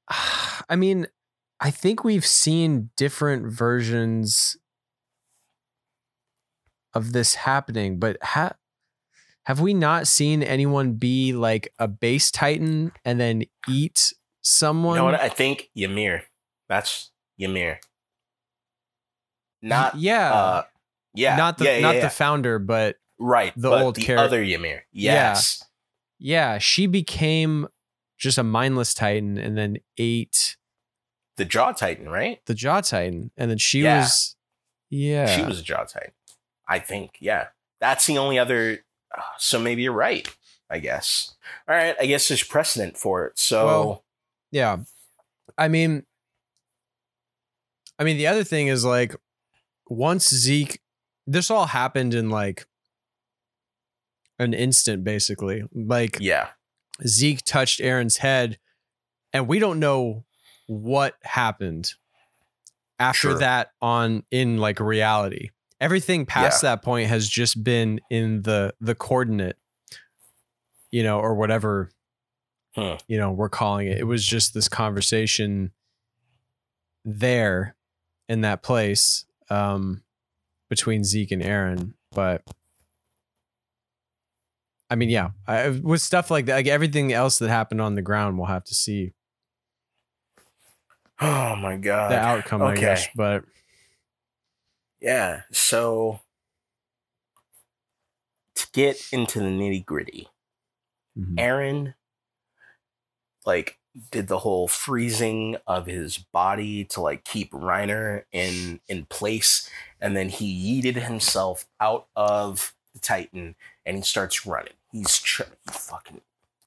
I 0.69 0.77
mean, 0.77 1.07
I 1.61 1.71
think 1.71 2.03
we've 2.03 2.27
seen 2.27 2.91
different 2.97 3.53
versions 3.53 4.57
of 6.95 7.13
this 7.13 7.35
happening, 7.35 7.99
but 7.99 8.17
ha- 8.23 8.55
have 9.45 9.61
we 9.61 9.75
not 9.75 10.07
seen 10.07 10.43
anyone 10.43 10.95
be 10.95 11.33
like 11.35 11.73
a 11.79 11.87
base 11.89 12.31
Titan 12.31 12.93
and 13.05 13.21
then 13.21 13.45
eat 13.69 14.15
someone? 14.45 14.95
You 14.95 15.01
know 15.01 15.05
what? 15.07 15.21
I 15.21 15.29
think 15.29 15.71
Ymir. 15.75 16.23
That's 16.69 17.11
Ymir. 17.39 17.81
Not 19.63 19.97
yeah, 19.97 20.33
uh 20.33 20.63
yeah. 21.15 21.37
not 21.37 21.59
the 21.59 21.65
yeah, 21.65 21.77
yeah, 21.77 21.81
not 21.81 21.95
yeah. 21.97 22.01
the 22.03 22.11
founder, 22.11 22.59
but 22.59 22.97
right. 23.19 23.53
the 23.57 23.71
but 23.71 23.83
old 23.83 23.95
the 23.97 24.03
char- 24.03 24.19
other 24.19 24.43
Ymir. 24.43 24.85
Yeah. 24.93 25.13
Yes. 25.13 25.65
yeah, 26.19 26.59
she 26.59 26.87
became 26.87 27.69
just 28.19 28.39
a 28.39 28.43
mindless 28.43 28.95
Titan 28.95 29.39
and 29.39 29.57
then 29.57 29.79
ate 29.99 30.57
The 31.37 31.45
Jaw 31.45 31.73
Titan, 31.73 32.09
right? 32.09 32.41
the 32.47 32.55
Jaw 32.55 32.81
Titan, 32.83 33.31
and 33.37 33.51
then 33.51 33.59
she 33.59 33.83
was 33.83 34.37
yeah, 34.91 35.35
She 35.35 35.43
was 35.43 35.59
a 35.59 35.63
Jaw 35.63 35.85
Titan. 35.85 36.13
I 36.69 36.79
think. 36.79 37.17
Yeah. 37.21 37.49
That's 37.81 38.07
the 38.07 38.19
only 38.19 38.39
other 38.39 38.85
uh, 39.17 39.23
so 39.39 39.59
maybe 39.59 39.83
you're 39.83 39.93
right, 39.93 40.29
I 40.71 40.79
guess. 40.79 41.35
All 41.69 41.75
right, 41.75 41.97
I 41.99 42.07
guess 42.07 42.29
there's 42.29 42.43
precedent 42.43 42.97
for 42.99 43.27
it. 43.27 43.39
So 43.39 43.67
Well, 43.67 44.05
yeah. 44.55 44.77
I 45.59 45.67
mean, 45.67 46.05
I 47.99 48.05
mean, 48.05 48.17
the 48.17 48.29
other 48.29 48.45
thing 48.45 48.69
is 48.69 48.85
like 48.85 49.15
once 49.89 50.33
Zeke, 50.33 50.81
this 51.27 51.51
all 51.51 51.67
happened 51.67 52.15
in 52.15 52.31
like 52.31 52.67
an 54.39 54.55
instant, 54.55 55.03
basically. 55.03 55.65
Like 55.75 56.19
Yeah. 56.21 56.51
Zeke 57.05 57.43
touched 57.43 57.81
Eren's 57.81 58.19
head, 58.19 58.59
and 59.33 59.49
we 59.49 59.59
don't 59.59 59.81
know 59.81 60.25
what 60.69 61.15
happened 61.23 61.93
after 63.01 63.31
Sure. 63.31 63.39
that 63.39 63.71
on 63.83 64.23
in 64.31 64.59
like 64.59 64.79
reality. 64.79 65.51
Everything 65.81 66.27
past 66.27 66.63
that 66.63 66.83
point 66.83 67.09
has 67.09 67.29
just 67.29 67.65
been 67.65 68.01
in 68.09 68.43
the 68.43 68.73
the 68.81 68.95
coordinate, 68.95 69.57
you 70.93 71.03
know, 71.03 71.19
or 71.19 71.35
whatever 71.35 71.91
Hmm. 72.77 72.95
you 73.07 73.19
know 73.19 73.31
we're 73.31 73.49
calling 73.49 73.87
it. 73.87 73.99
It 73.99 74.05
was 74.05 74.25
just 74.27 74.53
this 74.55 74.69
conversation 74.69 75.71
there 77.05 77.77
in 78.29 78.41
that 78.41 78.63
place 78.63 79.27
um 79.51 80.03
between 80.71 81.05
Zeke 81.05 81.31
and 81.33 81.43
Eren, 81.43 81.93
but 82.11 82.43
I 84.91 84.97
mean, 84.97 85.09
yeah, 85.09 85.31
I, 85.47 85.69
with 85.71 86.01
stuff 86.03 86.31
like 86.31 86.47
that, 86.47 86.55
like 86.57 86.67
everything 86.67 87.13
else 87.13 87.39
that 87.39 87.49
happened 87.49 87.81
on 87.81 87.95
the 87.95 88.03
ground, 88.03 88.39
we'll 88.39 88.47
have 88.49 88.65
to 88.65 88.75
see 88.75 89.13
Oh 91.21 91.55
my 91.57 91.77
god. 91.77 92.11
the 92.11 92.19
outcome, 92.19 92.63
I 92.63 92.73
okay. 92.73 92.81
guess. 92.81 93.09
But 93.15 93.45
Yeah. 95.01 95.43
So 95.53 96.21
to 98.57 98.67
get 98.73 99.09
into 99.13 99.39
the 99.41 99.47
nitty 99.47 99.85
gritty, 99.87 100.29
mhm. 101.19 101.37
Eren 101.39 101.95
like 103.47 103.79
did 104.11 104.27
the 104.27 104.39
whole 104.39 104.67
freezing 104.67 105.57
of 105.67 105.87
his 105.87 106.19
body 106.19 106.85
to 106.85 107.01
like 107.01 107.25
keep 107.25 107.53
Reiner 107.53 108.25
in 108.33 108.81
in 108.89 109.07
place, 109.07 109.69
and 110.01 110.17
then 110.17 110.29
he 110.29 110.83
yeeted 110.83 111.03
himself 111.03 111.67
out 111.81 112.07
of 112.17 112.75
the 112.93 113.01
Titan 113.01 113.57
and 113.85 113.97
he 113.97 114.03
starts 114.03 114.47
running. 114.47 114.75
He's 114.91 115.19
ch- 115.19 115.43
fucking 115.67 116.21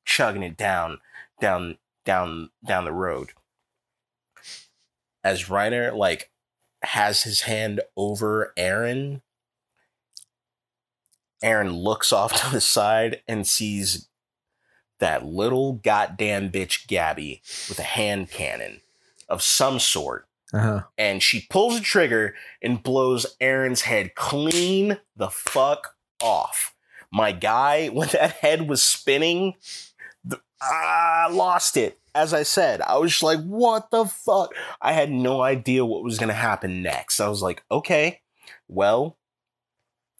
chugging 0.06 0.44
it 0.44 0.58
down, 0.58 1.00
down, 1.40 1.78
down, 2.06 2.50
down 2.66 2.86
the 2.86 2.92
road. 2.92 3.30
As 5.24 5.46
Reiner 5.46 5.96
like 5.96 6.30
has 6.84 7.24
his 7.24 7.42
hand 7.42 7.82
over 7.96 8.54
Eren, 8.58 9.22
Eren 11.44 11.84
looks 11.84 12.12
off 12.12 12.34
to 12.42 12.52
the 12.52 12.62
side 12.62 13.22
and 13.28 13.48
sees 13.48 14.07
that 15.00 15.26
little 15.26 15.74
goddamn 15.74 16.52
bitch 16.52 16.88
Gabi 16.88 17.42
with 17.70 17.80
a 17.80 17.84
hand 17.84 18.32
cannon 18.32 18.82
of 19.30 19.42
some 19.42 19.80
sort. 19.80 20.28
uh-huh. 20.54 20.84
And 20.98 21.22
she 21.22 21.46
pulls 21.50 21.78
the 21.78 21.84
trigger 21.84 22.36
and 22.62 22.82
blows 22.82 23.36
Eren's 23.42 23.82
head 23.82 24.16
clean 24.16 25.00
the 25.16 25.30
fuck 25.30 25.96
off. 26.22 26.74
My 27.12 27.32
guy, 27.32 27.88
when 27.94 28.10
that 28.10 28.32
head 28.38 28.70
was 28.70 28.82
spinning, 28.82 29.56
the, 30.24 30.40
I 30.62 31.28
lost 31.32 31.78
it. 31.78 32.00
As 32.16 32.34
I 32.34 32.42
said, 32.42 32.82
I 32.82 32.98
was 32.98 33.12
just 33.12 33.24
like, 33.24 33.44
what 33.44 33.92
the 33.92 34.06
fuck? 34.06 34.52
I 34.82 34.94
had 34.94 35.12
no 35.12 35.42
idea 35.42 35.86
what 35.86 36.04
was 36.04 36.18
going 36.18 36.30
to 36.30 36.34
happen 36.34 36.82
next. 36.82 37.20
I 37.20 37.28
was 37.28 37.44
like, 37.44 37.64
okay, 37.70 38.22
well, 38.68 39.18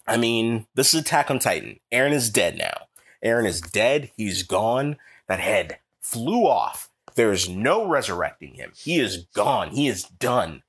I 0.06 0.18
mean, 0.18 0.68
this 0.76 0.94
is 0.94 1.02
Attack 1.02 1.32
on 1.32 1.40
Titan. 1.40 1.80
Eren 1.92 2.14
is 2.14 2.30
dead 2.30 2.58
now. 2.58 2.87
Eren 3.24 3.46
is 3.46 3.62
dead. 3.62 4.12
He's 4.16 4.44
gone. 4.44 4.98
That 5.28 5.40
head 5.40 5.80
flew 6.02 6.48
off. 6.48 6.90
There 7.16 7.32
is 7.32 7.50
no 7.50 7.88
resurrecting 7.88 8.54
him. 8.56 8.72
He 8.76 9.00
is 9.00 9.26
gone. 9.34 9.72
He 9.72 9.88
is 9.88 10.04
done. 10.04 10.64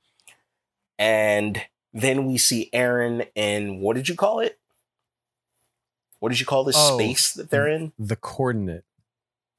And 0.99 1.63
then 1.93 2.25
we 2.27 2.39
see 2.39 2.71
Eren 2.73 3.29
in 3.35 3.81
what 3.81 3.97
did 3.97 4.09
you 4.09 4.15
call 4.15 4.41
it? 4.41 4.59
What 6.21 6.31
did 6.31 6.41
you 6.41 6.47
call 6.47 6.65
this 6.65 6.77
Oh. 6.77 6.99
space 6.99 7.33
that 7.35 7.51
they're 7.51 7.69
in? 7.69 7.93
the 7.99 8.17
coordinate. 8.17 8.85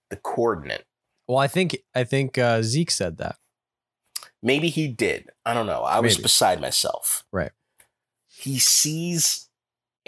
The 0.10 0.18
coordinate. 0.18 0.86
Well, 1.28 1.38
I 1.38 1.48
think 1.48 1.78
I 1.94 2.04
think 2.04 2.38
uh, 2.38 2.62
Zeke 2.64 2.92
said 2.92 3.18
that. 3.18 3.38
Maybe 4.42 4.70
he 4.70 4.88
did. 4.88 5.30
I 5.46 5.54
don't 5.54 5.68
know. 5.68 5.84
I 5.84 6.00
was 6.00 6.18
beside 6.18 6.60
myself. 6.60 7.24
Right. 7.32 7.52
He 8.28 8.58
sees 8.58 9.49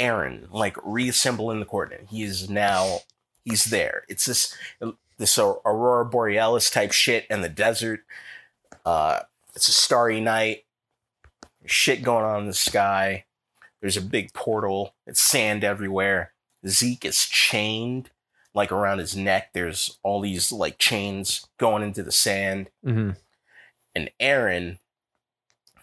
Eren 0.01 0.51
like 0.51 0.75
reassemble 0.83 1.51
in 1.51 1.59
the 1.59 1.65
coordinate. 1.65 2.07
He 2.09 2.23
is 2.23 2.49
now 2.49 2.99
he's 3.45 3.65
there. 3.65 4.03
It's 4.09 4.25
this 4.25 4.57
this 5.17 5.37
aurora 5.37 6.05
borealis 6.05 6.69
type 6.71 6.91
shit 6.91 7.27
in 7.29 7.41
the 7.41 7.49
desert. 7.49 8.01
Uh, 8.83 9.19
it's 9.55 9.67
a 9.67 9.73
starry 9.73 10.19
night. 10.19 10.65
There's 11.61 11.71
shit 11.71 12.01
going 12.01 12.25
on 12.25 12.41
in 12.41 12.47
the 12.47 12.53
sky. 12.53 13.25
There's 13.79 13.97
a 13.97 14.01
big 14.01 14.33
portal. 14.33 14.95
It's 15.05 15.21
sand 15.21 15.63
everywhere. 15.63 16.33
Zeke 16.67 17.05
is 17.05 17.19
chained 17.25 18.09
like 18.53 18.71
around 18.71 18.97
his 18.97 19.15
neck. 19.15 19.51
There's 19.53 19.99
all 20.03 20.21
these 20.21 20.51
like 20.51 20.77
chains 20.79 21.45
going 21.59 21.83
into 21.83 22.01
the 22.03 22.11
sand. 22.11 22.69
hmm 22.83 23.11
And 23.95 24.09
Eren 24.19 24.79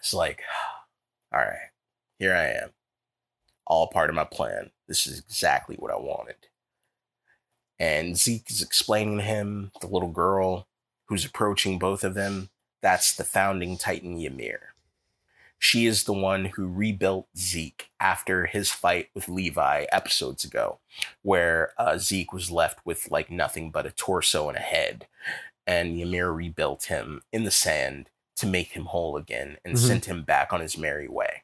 is 0.03 0.13
like, 0.13 0.41
all 1.33 1.39
right, 1.39 1.69
here 2.17 2.35
I 2.35 2.63
am. 2.63 2.69
All 3.69 3.87
part 3.87 4.09
of 4.09 4.15
my 4.17 4.25
plan. 4.25 4.71
This 4.87 5.07
is 5.07 5.19
exactly 5.19 5.77
what 5.77 5.91
I 5.93 5.97
wanted. 5.97 6.35
And 7.79 8.17
Zeke 8.17 8.49
is 8.51 8.61
explaining 8.61 9.17
to 9.19 9.23
him, 9.23 9.71
the 9.79 9.87
little 9.87 10.09
girl 10.09 10.67
who's 11.05 11.23
approaching 11.23 11.79
both 11.79 12.03
of 12.03 12.13
them, 12.13 12.49
that's 12.81 13.15
the 13.15 13.23
founding 13.23 13.77
Titan 13.77 14.19
Ymir. 14.19 14.73
She 15.61 15.85
is 15.85 16.03
the 16.03 16.13
one 16.13 16.45
who 16.45 16.67
rebuilt 16.67 17.27
Zeke 17.37 17.89
after 17.99 18.45
his 18.45 18.71
fight 18.71 19.09
with 19.13 19.27
Levi 19.27 19.85
episodes 19.91 20.43
ago, 20.43 20.79
where 21.21 21.73
uh, 21.77 21.97
Zeke 21.97 22.31
was 22.33 22.49
left 22.49 22.85
with 22.85 23.11
like 23.11 23.29
nothing 23.29 23.69
but 23.69 23.85
a 23.85 23.91
torso 23.91 24.47
and 24.49 24.57
a 24.57 24.61
head. 24.61 25.07
And 25.67 25.99
Ymir 25.99 26.31
rebuilt 26.31 26.85
him 26.85 27.21
in 27.31 27.43
the 27.43 27.51
sand 27.51 28.09
to 28.37 28.47
make 28.47 28.69
him 28.69 28.85
whole 28.85 29.17
again 29.17 29.57
and 29.65 29.75
Mhm. 29.75 29.79
sent 29.79 30.05
him 30.05 30.23
back 30.23 30.53
on 30.53 30.61
his 30.61 30.77
merry 30.77 31.09
way. 31.09 31.43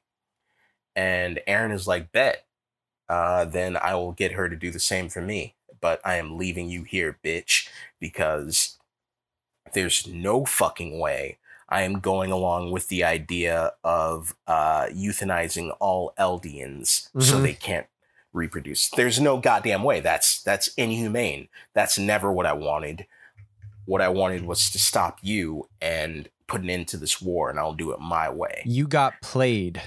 And 0.96 1.40
Eren 1.48 1.74
is 1.74 1.88
like, 1.88 2.12
Bet, 2.12 2.46
uh, 3.10 3.46
then 3.46 3.78
I 3.78 3.96
will 3.96 4.14
get 4.14 4.34
her 4.34 4.50
to 4.50 4.56
do 4.56 4.72
the 4.72 4.80
same 4.80 5.10
for 5.10 5.22
me. 5.22 5.56
But 5.82 6.00
I 6.06 6.16
am 6.16 6.38
leaving 6.38 6.70
you 6.70 6.84
here, 6.84 7.18
bitch, 7.24 7.68
because 8.00 8.78
there's 9.74 10.08
no 10.08 10.46
fucking 10.46 11.00
way 11.00 11.38
I 11.68 11.82
am 11.82 12.00
going 12.00 12.32
along 12.32 12.72
with 12.72 12.88
the 12.88 13.04
idea 13.04 13.74
of 13.84 14.36
uh, 14.48 14.86
euthanizing 14.88 15.76
all 15.80 16.14
Eldians 16.18 17.10
so 17.20 17.38
Mhm. 17.40 17.42
they 17.44 17.54
can't 17.54 17.88
reproduce. 18.34 18.90
There's 18.90 19.20
no 19.20 19.38
goddamn 19.40 19.84
way. 19.84 20.00
That's 20.00 20.42
that's 20.44 20.68
inhumane. 20.78 21.48
That's 21.74 21.98
never 21.98 22.32
what 22.32 22.46
I 22.46 22.54
wanted. 22.54 23.08
What 23.86 24.02
I 24.02 24.10
wanted 24.10 24.46
was 24.46 24.70
to 24.72 24.80
stop 24.80 25.20
you 25.22 25.68
and 25.82 26.30
put 26.48 26.62
an 26.62 26.70
end 26.70 26.88
to 26.90 26.98
this 26.98 27.22
war, 27.22 27.50
and 27.50 27.58
I'll 27.60 27.74
do 27.74 27.92
it 27.92 28.00
my 28.00 28.30
way. 28.30 28.62
You 28.66 28.88
got 28.88 29.20
played, 29.22 29.82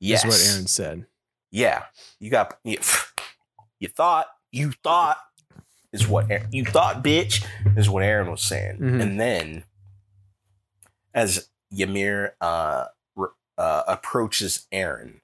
Yes, 0.00 0.24
is 0.24 0.28
what 0.30 0.36
Eren 0.62 0.68
said. 0.68 1.06
yeah, 1.50 1.84
you 2.20 2.30
got 2.30 2.58
you, 2.64 2.78
you 3.80 3.88
thought 3.88 4.26
you 4.52 4.72
thought 4.82 5.18
is 5.92 6.06
what 6.08 6.28
Eren- 6.28 6.48
you 6.52 6.64
thought, 6.64 7.02
bitch, 7.04 7.44
is 7.76 7.88
what 7.88 8.02
Eren 8.02 8.30
was 8.30 8.42
saying, 8.42 8.78
Mhm. 8.78 9.00
and 9.02 9.20
then 9.20 9.64
as 11.14 11.48
Ymir 11.76 12.34
uh, 12.40 12.86
uh, 13.56 13.82
approaches 13.86 14.66
Eren, 14.72 15.20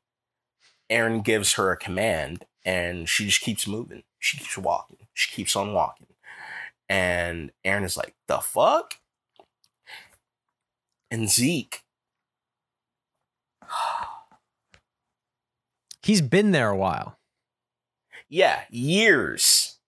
Eren 0.91 1.25
gives 1.25 1.55
her 1.55 1.73
a 1.73 1.77
command, 1.77 2.45
and 2.65 3.09
she 3.09 3.27
just 3.27 3.41
keeps 3.41 3.67
moving. 3.67 4.05
She 4.19 4.39
keeps 4.39 4.57
walking. 4.57 5.09
She 5.15 5.33
keeps 5.35 5.57
on 5.57 5.73
walking, 5.73 6.07
and 6.89 7.51
Eren 7.65 7.85
is 7.85 7.97
like, 7.97 8.15
"The 8.29 8.39
fuck." 8.39 8.95
And 11.11 11.29
Zeke, 11.29 11.83
He's 16.03 16.21
been 16.23 16.51
there 16.53 16.71
a 16.71 16.77
while. 16.77 17.19
Yeah, 18.29 18.63
years. 18.71 19.79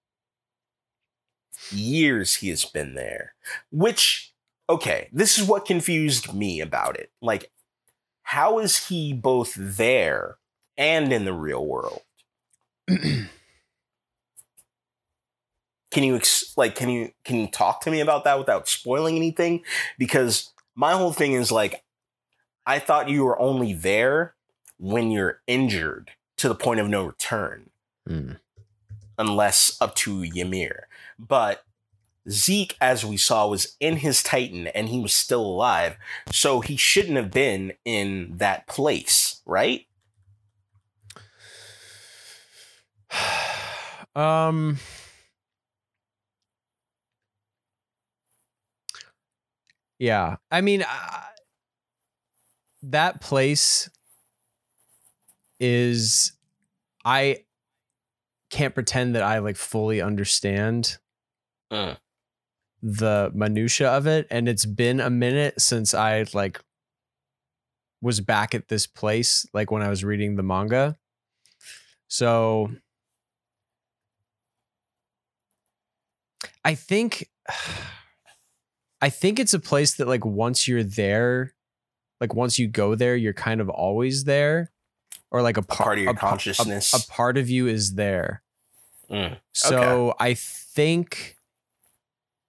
Years 1.71 2.37
he 2.37 2.49
has 2.51 2.65
been 2.65 2.95
there. 2.95 3.35
Which, 3.71 4.33
okay, 4.69 5.09
this 5.13 5.39
is 5.39 5.47
what 5.47 5.65
confused 5.65 6.35
me 6.35 6.61
about 6.61 6.97
it. 6.97 7.11
Like, 7.21 7.51
how 8.25 8.59
is 8.59 8.89
he 8.89 9.13
both 9.13 9.55
there 9.57 10.37
and 10.77 11.13
in 11.13 11.25
the 11.25 11.33
real 11.33 11.65
world? 11.65 12.03
Can 15.91 16.05
you 16.05 16.17
ex- 16.17 16.55
like 16.57 16.75
can 16.75 16.89
you 16.89 17.11
can 17.23 17.37
you 17.37 17.47
talk 17.47 17.83
to 17.83 17.91
me 17.91 18.01
about 18.01 18.25
that 18.25 18.39
without 18.39 18.67
spoiling 18.67 19.17
anything? 19.17 19.63
Because 19.99 20.51
my 20.75 20.93
whole 20.93 21.13
thing 21.13 21.35
is 21.35 21.53
like 21.53 21.85
I 22.67 22.79
thought 22.79 23.11
you 23.11 23.25
were 23.25 23.39
only 23.39 23.75
there 23.75 24.35
when 24.83 25.13
you're 25.13 25.41
injured 25.47 26.11
to 26.37 26.49
the 26.49 26.57
point 26.57 26.81
of 26.81 26.89
no 26.89 27.05
return 27.05 27.71
Mm. 28.09 28.41
unless 29.17 29.81
up 29.81 29.95
to 29.95 30.25
Ymir. 30.25 30.89
But 31.21 31.65
Zeke, 32.29 32.77
as 32.81 33.05
we 33.05 33.17
saw, 33.17 33.47
was 33.47 33.77
in 33.79 33.99
his 33.99 34.25
Titan 34.25 34.67
and 34.67 34.89
he 34.89 34.99
was 34.99 35.13
still 35.13 35.43
alive. 35.47 35.97
So 36.33 36.61
he 36.61 36.77
shouldn't 36.77 37.17
have 37.17 37.31
been 37.31 37.75
in 37.85 38.39
that 38.39 38.67
place, 38.67 39.41
right? 39.47 39.87
um 44.17 44.79
Yeah. 49.99 50.37
I 50.51 50.61
mean 50.61 50.83
uh, 50.83 51.23
that 52.83 53.21
place 53.21 53.89
is 55.63 56.33
I 57.05 57.45
can't 58.51 58.75
pretend 58.75 59.15
that 59.15 59.23
I 59.23 59.39
like 59.39 59.57
fully 59.57 60.01
understand 60.03 60.99
Mm. 61.73 61.97
the 62.83 63.31
minutia 63.33 63.89
of 63.89 64.07
it 64.07 64.27
and 64.31 64.47
it's 64.49 64.67
been 64.67 65.01
a 65.01 65.09
minute 65.09 65.59
since 65.61 65.95
I 65.95 66.27
like 66.35 66.61
was 68.03 68.21
back 68.21 68.55
at 68.55 68.69
this 68.69 68.87
place 68.87 69.47
like 69.55 69.71
when 69.71 69.81
I 69.81 69.89
was 69.89 70.05
reading 70.05 70.35
the 70.37 70.43
manga. 70.43 70.99
So 72.09 72.71
I 76.65 76.75
think 76.75 77.31
I 79.01 79.09
think 79.11 79.39
it's 79.39 79.55
a 79.55 79.59
place 79.61 79.95
that 79.95 80.09
like 80.09 80.25
once 80.25 80.69
you're 80.69 80.85
there, 80.85 81.55
like 82.21 82.35
once 82.35 82.59
you 82.59 82.69
go 82.69 82.95
there, 82.95 83.17
you're 83.17 83.33
kind 83.33 83.61
of 83.61 83.69
always 83.69 84.25
there. 84.25 84.72
Or 85.33 85.41
like 85.43 85.57
a, 85.57 85.61
A 85.61 85.65
part 85.65 85.97
of 85.99 86.05
your 86.05 86.13
a 86.13 86.15
pa- 86.15 86.27
a- 86.27 86.31
consciousness. 86.31 86.93
a 86.93 87.11
part 87.11 87.37
of 87.39 87.49
you 87.51 87.67
is 87.67 87.95
there. 87.95 88.43
Mm. 89.11 89.39
So 89.53 90.15
I 90.21 90.35
think 90.35 91.37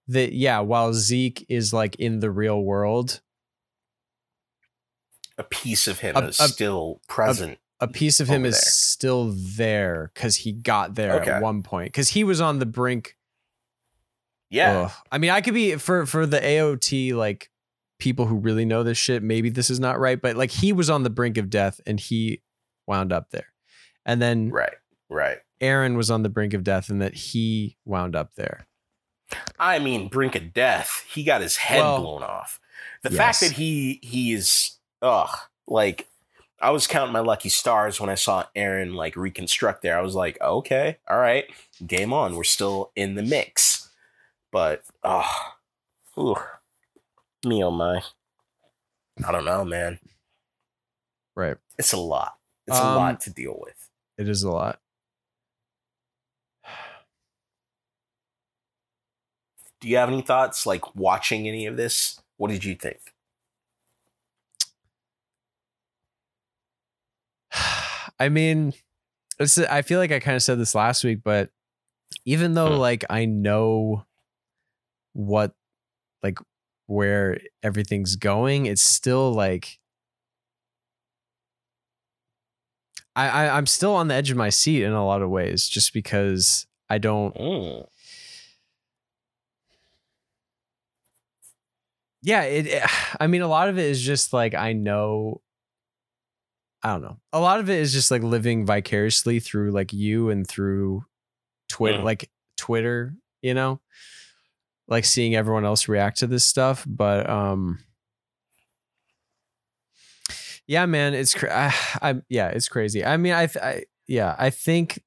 that 0.06 0.32
yeah, 0.34 0.60
while 0.60 0.92
Zeke 0.92 1.46
is 1.48 1.72
like 1.72 1.96
in 1.96 2.20
the 2.20 2.30
real 2.30 2.62
world, 2.62 3.20
A 5.38 5.42
piece 5.44 5.88
of 5.88 6.00
him 6.00 6.16
is 6.16 6.36
still 6.36 7.00
present. 7.08 7.58
a 7.80 7.88
piece 7.88 8.20
of 8.20 8.28
him 8.28 8.44
is 8.44 8.54
there. 8.54 8.60
still 8.62 9.32
there 9.34 10.10
because 10.14 10.36
he 10.36 10.52
got 10.52 10.94
there 10.94 11.14
Okay. 11.22 11.30
at 11.32 11.42
one 11.42 11.62
point. 11.62 11.88
Because 11.88 12.10
he 12.10 12.22
was 12.22 12.40
on 12.40 12.58
the 12.60 12.66
brink. 12.66 13.16
yeah. 14.50 14.82
Ugh. 14.82 14.92
I 15.10 15.18
mean, 15.18 15.30
I 15.30 15.40
could 15.40 15.54
be 15.54 15.76
for 15.76 16.06
for 16.06 16.24
the 16.26 16.38
AOT 16.38 17.14
like 17.14 17.50
people 17.98 18.26
who 18.26 18.36
really 18.36 18.64
know 18.64 18.82
this 18.84 18.98
shit. 18.98 19.22
Maybe 19.22 19.48
this 19.50 19.70
is 19.70 19.80
not 19.80 19.98
right, 19.98 20.20
but 20.20 20.36
like 20.36 20.50
he 20.52 20.72
was 20.72 20.88
on 20.90 21.02
the 21.02 21.10
brink 21.10 21.36
of 21.38 21.50
death 21.50 21.80
and 21.86 21.98
he 21.98 22.42
wound 22.86 23.12
up 23.12 23.30
there, 23.30 23.46
and 24.04 24.20
then 24.20 24.50
Right. 24.50 24.74
Right. 25.08 25.38
Eren 25.60 25.96
was 25.96 26.10
on 26.10 26.22
the 26.22 26.28
brink 26.28 26.54
of 26.54 26.64
death 26.64 26.88
and 26.88 27.00
that 27.00 27.14
he 27.14 27.76
wound 27.84 28.16
up 28.16 28.34
there. 28.34 28.66
I 29.58 29.78
mean, 29.78 30.08
brink 30.08 30.34
of 30.34 30.52
death. 30.52 31.04
He 31.08 31.24
got 31.24 31.40
his 31.40 31.56
head 31.56 31.80
Well, 31.80 32.00
blown 32.00 32.22
off. 32.22 32.60
The 33.02 33.10
yes. 33.10 33.16
fact 33.16 33.40
that 33.40 33.52
he 33.52 34.00
he 34.02 34.32
is 34.32 34.78
ugh 35.02 35.30
like 35.66 36.08
I 36.60 36.70
was 36.70 36.86
counting 36.86 37.12
my 37.12 37.20
lucky 37.20 37.48
stars 37.48 38.00
when 38.00 38.08
I 38.10 38.14
saw 38.14 38.44
Eren 38.56 38.94
like 38.94 39.16
reconstruct 39.16 39.82
there. 39.82 39.98
I 39.98 40.02
was 40.02 40.14
like, 40.14 40.40
okay, 40.40 40.98
all 41.08 41.18
right, 41.18 41.44
game 41.86 42.12
on. 42.12 42.36
We're 42.36 42.44
still 42.44 42.90
in 42.96 43.14
the 43.14 43.22
mix. 43.22 43.90
But 44.50 44.82
ah, 45.02 45.56
ooh, 46.18 46.36
me 47.44 47.62
oh 47.62 47.70
my. 47.70 48.02
I 49.26 49.32
don't 49.32 49.44
know, 49.44 49.64
man. 49.64 49.98
Right. 51.34 51.56
It's 51.78 51.92
a 51.92 51.98
lot. 51.98 52.34
It's 52.66 52.78
a 52.78 52.82
Um, 52.82 52.96
lot 52.96 53.20
to 53.22 53.30
deal 53.30 53.56
with. 53.60 53.90
It 54.18 54.28
is 54.28 54.42
a 54.42 54.50
lot. 54.50 54.80
Do 59.80 59.88
you 59.88 59.96
have 59.98 60.08
any 60.08 60.22
thoughts 60.22 60.66
like 60.66 60.96
watching 60.96 61.46
any 61.46 61.66
of 61.66 61.76
this? 61.76 62.20
What 62.36 62.50
did 62.50 62.64
you 62.64 62.74
think? 62.74 62.98
I 68.18 68.28
mean, 68.28 68.72
it's, 69.38 69.58
I 69.58 69.82
feel 69.82 69.98
like 69.98 70.12
I 70.12 70.20
kind 70.20 70.36
of 70.36 70.42
said 70.42 70.58
this 70.58 70.74
last 70.74 71.04
week, 71.04 71.20
but 71.24 71.50
even 72.24 72.54
though 72.54 72.74
Hmm. 72.74 72.80
like 72.80 73.04
I 73.10 73.24
know 73.26 74.04
what 75.12 75.54
like 76.22 76.38
where 76.86 77.40
everything's 77.62 78.16
going, 78.16 78.66
it's 78.66 78.82
still 78.82 79.32
like 79.32 79.78
I, 83.16 83.28
I 83.28 83.56
I'm 83.56 83.66
still 83.66 83.94
on 83.94 84.08
the 84.08 84.14
edge 84.14 84.30
of 84.30 84.36
my 84.36 84.48
seat 84.50 84.82
in 84.82 84.92
a 84.92 85.04
lot 85.06 85.22
of 85.22 85.30
ways, 85.30 85.68
just 85.68 85.92
because 85.92 86.66
I 86.90 86.98
don't. 86.98 87.34
Mm. 87.36 87.86
Yeah, 92.22 92.42
it, 92.42 92.66
it- 92.66 92.82
I 93.20 93.26
mean, 93.26 93.42
a 93.42 93.48
lot 93.48 93.68
of 93.68 93.78
it 93.78 93.84
is 93.86 94.00
just 94.02 94.32
like 94.32 94.54
I 94.54 94.72
know. 94.72 95.40
I 96.82 96.88
don't 96.92 97.02
know. 97.02 97.18
A 97.32 97.40
lot 97.40 97.60
of 97.60 97.70
it 97.70 97.78
is 97.78 97.92
just 97.94 98.10
like 98.10 98.22
living 98.22 98.66
vicariously 98.66 99.40
through 99.40 99.70
like 99.70 99.92
you 99.94 100.28
and 100.28 100.46
through 100.46 101.04
Twitter, 101.68 101.98
Mm. 102.00 102.04
like 102.04 102.30
Twitter, 102.58 103.14
you 103.40 103.54
know, 103.54 103.80
like 104.86 105.06
seeing 105.06 105.34
everyone 105.34 105.64
else 105.64 105.88
react 105.88 106.18
to 106.18 106.26
this 106.26 106.44
stuff. 106.44 106.84
But 106.86 107.28
um, 107.28 107.78
yeah, 110.66 110.86
man, 110.86 111.14
it's 111.14 111.34
cra- 111.34 111.54
I, 111.54 111.74
I 112.10 112.14
yeah, 112.28 112.48
it's 112.48 112.68
crazy. 112.68 113.04
I 113.04 113.16
mean, 113.16 113.32
I, 113.32 113.48
I 113.62 113.84
yeah, 114.06 114.34
I 114.38 114.50
think. 114.50 115.02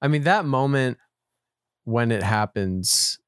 I 0.00 0.08
mean, 0.08 0.22
that 0.22 0.44
moment 0.44 0.98
when 1.84 2.10
it 2.10 2.22
happens, 2.22 3.18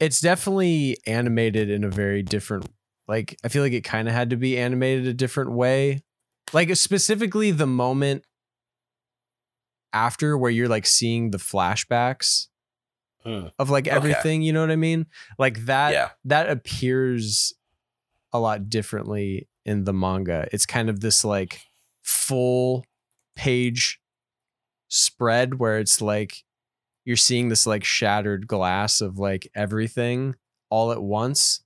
it's 0.00 0.20
definitely 0.20 0.96
animated 1.06 1.70
in 1.70 1.84
a 1.84 1.90
very 1.90 2.22
different 2.22 2.68
like 3.06 3.36
I 3.44 3.48
feel 3.48 3.62
like 3.62 3.72
it 3.72 3.84
kind 3.84 4.06
of 4.08 4.14
had 4.14 4.30
to 4.30 4.36
be 4.36 4.58
animated 4.58 5.06
a 5.06 5.14
different 5.14 5.52
way. 5.52 6.02
Like 6.52 6.74
specifically 6.76 7.50
the 7.50 7.66
moment 7.66 8.24
after 9.92 10.36
where 10.36 10.50
you're 10.50 10.68
like 10.68 10.86
seeing 10.86 11.30
the 11.30 11.38
flashbacks 11.38 12.48
Hmm. 13.24 13.48
of 13.58 13.68
like 13.68 13.88
Okay. 13.88 13.96
everything, 13.96 14.42
you 14.42 14.52
know 14.52 14.60
what 14.60 14.70
I 14.70 14.76
mean? 14.76 15.06
Like 15.38 15.64
that 15.66 15.92
Yeah. 15.92 16.10
that 16.24 16.48
appears 16.48 17.52
a 18.32 18.38
lot 18.38 18.68
differently 18.68 19.48
in 19.64 19.84
the 19.84 19.92
manga. 19.92 20.48
It's 20.52 20.66
kind 20.66 20.88
of 20.88 21.00
this 21.00 21.24
like 21.24 21.60
full 22.02 22.84
page 23.36 24.00
spread 24.88 25.58
where 25.58 25.78
it's 25.78 26.00
like 26.00 26.44
you're 27.04 27.16
seeing 27.16 27.48
this 27.48 27.66
like 27.66 27.84
shattered 27.84 28.46
glass 28.46 29.00
of 29.00 29.18
like 29.18 29.48
everything 29.54 30.34
all 30.70 30.92
at 30.92 31.02
once. 31.02 31.62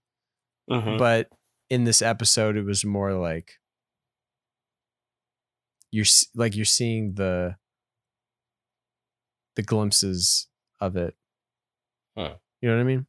Mhm. 0.71 0.99
But 0.99 1.29
in 1.71 1.85
this 1.85 2.03
episode, 2.03 2.57
it 2.57 2.65
was 2.65 2.85
more 2.85 3.15
like 3.15 3.59
you're 5.91 6.07
like 6.35 6.57
you're 6.57 6.65
seeing 6.65 7.15
the 7.15 7.57
the 9.57 9.63
glimpses 9.63 10.49
of 10.81 10.97
it. 10.97 11.15
Huh. 12.17 12.37
You 12.61 12.69
know 12.69 12.77
what 12.77 12.81
I 12.81 12.85
mean? 12.85 13.07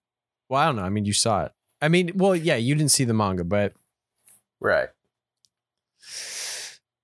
Well, 0.49 0.61
I 0.61 0.65
don't 0.65 0.75
know. 0.75 0.83
I 0.83 0.89
mean, 0.89 1.05
you 1.05 1.13
saw 1.13 1.45
it. 1.45 1.51
I 1.83 1.89
mean, 1.89 2.11
well, 2.15 2.33
yeah, 2.33 2.55
you 2.55 2.75
didn't 2.75 2.91
see 2.91 3.03
the 3.03 3.13
manga, 3.13 3.43
but 3.43 3.73
Right. 4.63 4.87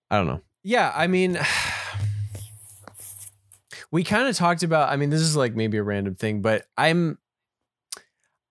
I 0.10 0.16
don't 0.16 0.28
know. 0.28 0.42
Yeah, 0.64 0.94
I 0.96 1.08
mean, 1.08 1.38
we 3.92 4.06
kind 4.06 4.30
of 4.30 4.36
talked 4.38 4.64
about. 4.64 4.90
I 4.90 4.96
mean, 4.96 5.10
this 5.10 5.20
is 5.20 5.36
like 5.36 5.56
maybe 5.56 5.78
a 5.78 5.84
random 5.84 6.16
thing, 6.16 6.42
but 6.42 6.66
I'm, 6.78 7.18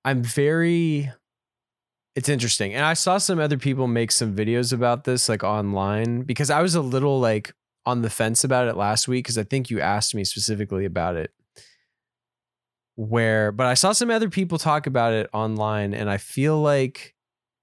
I'm 0.05 0.23
very. 0.23 1.11
It's 2.15 2.29
interesting, 2.29 2.75
and 2.75 2.85
I 2.85 2.93
saw 2.93 3.17
some 3.17 3.39
other 3.39 3.57
people 3.57 3.87
make 3.87 4.13
some 4.13 4.37
videos 4.37 4.73
about 4.73 5.05
this 5.05 5.29
like 5.29 5.43
online 5.43 6.23
because 6.23 6.51
I 6.51 6.61
was 6.61 6.75
a 6.75 6.83
little 6.83 7.19
like 7.21 7.55
on 7.87 8.03
the 8.03 8.11
fence 8.11 8.45
about 8.45 8.69
it 8.69 8.77
last 8.77 9.09
week 9.09 9.25
because 9.25 9.39
I 9.39 9.45
think 9.45 9.71
you 9.71 9.81
asked 9.81 10.15
me 10.15 10.25
specifically 10.25 10.85
about 10.85 11.17
it. 11.17 11.33
Where, 13.01 13.53
but 13.53 13.67
I 13.69 13.75
saw 13.75 13.93
some 13.93 14.11
other 14.11 14.29
people 14.29 14.59
talk 14.59 14.89
about 14.89 15.13
it 15.13 15.31
online, 15.33 15.95
and 15.95 16.11
I 16.11 16.17
feel 16.17 16.61
like, 16.61 17.15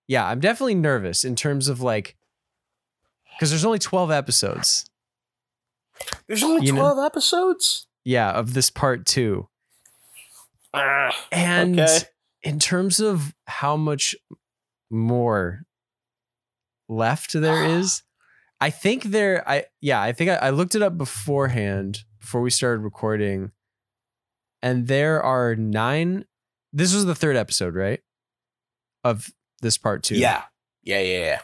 yeah, 0.08 0.26
I'm 0.26 0.40
definitely 0.40 0.76
nervous 0.76 1.26
in 1.26 1.36
terms 1.36 1.68
of 1.68 1.82
like 1.82 2.16
because 3.34 3.50
there's 3.50 3.66
only 3.66 3.80
12 3.80 4.12
episodes 4.12 4.86
There's 6.28 6.42
only 6.42 6.66
You 6.66 6.72
know- 6.72 6.94
12 6.94 7.06
episodes? 7.06 7.88
yeah 8.06 8.32
of 8.32 8.54
this 8.54 8.70
part 8.70 9.06
two 9.06 9.50
Ah, 10.74 11.12
and 11.34 11.80
Okay. 11.82 12.00
in 12.44 12.60
terms 12.60 13.02
of 13.02 13.34
how 13.48 13.76
much 13.76 14.16
more 14.90 15.64
left 16.88 17.34
there 17.34 17.66
is 17.80 18.04
i 18.62 18.70
think 18.70 19.04
there 19.04 19.44
i 19.50 19.66
yeah 19.82 20.02
i 20.02 20.14
think 20.14 20.30
I, 20.30 20.36
I 20.36 20.50
looked 20.52 20.76
it 20.76 20.82
up 20.82 20.98
beforehand 20.98 22.04
before 22.22 22.42
we 22.42 22.52
started 22.52 22.82
recording 22.84 23.52
and 24.66 24.88
there 24.88 25.22
are 25.24 25.56
nine 25.56 26.26
this 26.74 26.94
was 26.94 27.06
the 27.06 27.16
third 27.16 27.36
episode 27.38 27.76
right 27.76 28.02
of 29.06 29.30
this 29.62 29.78
part 29.78 30.04
two 30.04 30.16
yeah. 30.16 30.44
Yeah, 30.84 31.00
yeah, 31.00 31.20
yeah. 31.20 31.40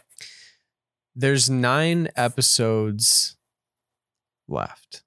there's 1.15 1.49
nine 1.49 2.09
episodes 2.15 3.37
left 4.47 5.03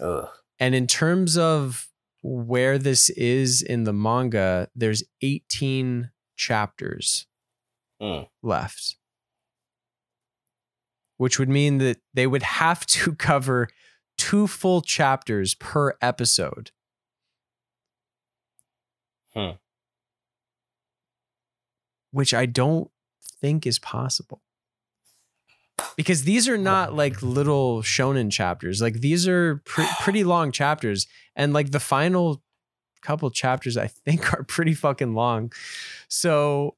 Ugh. 0.00 0.28
And 0.58 0.74
in 0.74 0.86
terms 0.86 1.36
of 1.38 1.88
where 2.22 2.76
this 2.78 3.08
is 3.10 3.62
in 3.62 3.84
the 3.84 3.92
manga, 3.94 4.68
there's 4.74 5.02
18 5.22 6.10
chapters 6.36 7.26
Mm. 8.00 8.28
left. 8.42 8.96
Which 11.18 11.38
would 11.38 11.50
mean 11.50 11.78
that 11.78 11.98
they 12.14 12.26
would 12.26 12.42
have 12.42 12.86
to 12.86 13.14
cover 13.16 13.68
two 14.16 14.46
full 14.46 14.80
chapters 14.80 15.54
per 15.54 15.94
episode. 16.00 16.70
Hmm. 19.34 19.50
Which 22.12 22.34
I 22.34 22.46
don't 22.46 22.90
think 23.40 23.66
is 23.66 23.78
possible. 23.78 24.42
Because 25.96 26.24
these 26.24 26.48
are 26.48 26.58
not 26.58 26.94
like 26.94 27.22
little 27.22 27.82
shonen 27.82 28.30
chapters. 28.30 28.82
Like 28.82 29.00
these 29.00 29.26
are 29.28 29.56
pre- 29.64 29.86
pretty 30.00 30.24
long 30.24 30.52
chapters. 30.52 31.06
And 31.36 31.52
like 31.52 31.70
the 31.70 31.80
final 31.80 32.42
couple 33.02 33.30
chapters, 33.30 33.76
I 33.76 33.86
think, 33.86 34.32
are 34.34 34.42
pretty 34.42 34.74
fucking 34.74 35.14
long. 35.14 35.52
So 36.08 36.76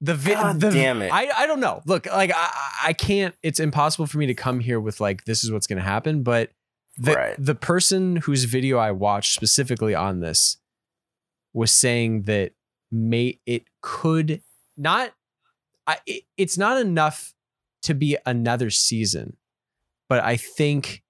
the 0.00 0.14
vi- 0.14 0.34
God 0.34 0.60
the, 0.60 0.70
damn 0.70 1.02
it. 1.02 1.12
I, 1.12 1.28
I 1.36 1.46
don't 1.46 1.60
know. 1.60 1.82
Look, 1.86 2.06
like 2.06 2.30
I, 2.34 2.50
I 2.84 2.92
can't. 2.92 3.34
It's 3.42 3.58
impossible 3.58 4.06
for 4.06 4.18
me 4.18 4.26
to 4.26 4.34
come 4.34 4.60
here 4.60 4.78
with 4.78 5.00
like 5.00 5.24
this 5.24 5.42
is 5.42 5.50
what's 5.50 5.66
going 5.66 5.78
to 5.78 5.82
happen. 5.82 6.22
But 6.22 6.50
the 6.96 7.14
Right. 7.14 7.34
the 7.38 7.54
person 7.54 8.16
whose 8.16 8.44
video 8.44 8.78
I 8.78 8.90
watched 8.92 9.32
specifically 9.34 9.94
on 9.94 10.20
this 10.20 10.58
was 11.58 11.72
saying 11.72 12.22
that 12.22 12.52
may 12.90 13.40
it 13.44 13.64
could 13.82 14.40
not. 14.76 15.12
I 15.88 15.98
it, 16.06 16.22
it's 16.36 16.56
not 16.56 16.80
enough 16.80 17.34
to 17.82 17.94
be 17.94 18.16
another 18.24 18.70
season, 18.70 19.36
but 20.08 20.22
I 20.22 20.36
think 20.36 21.02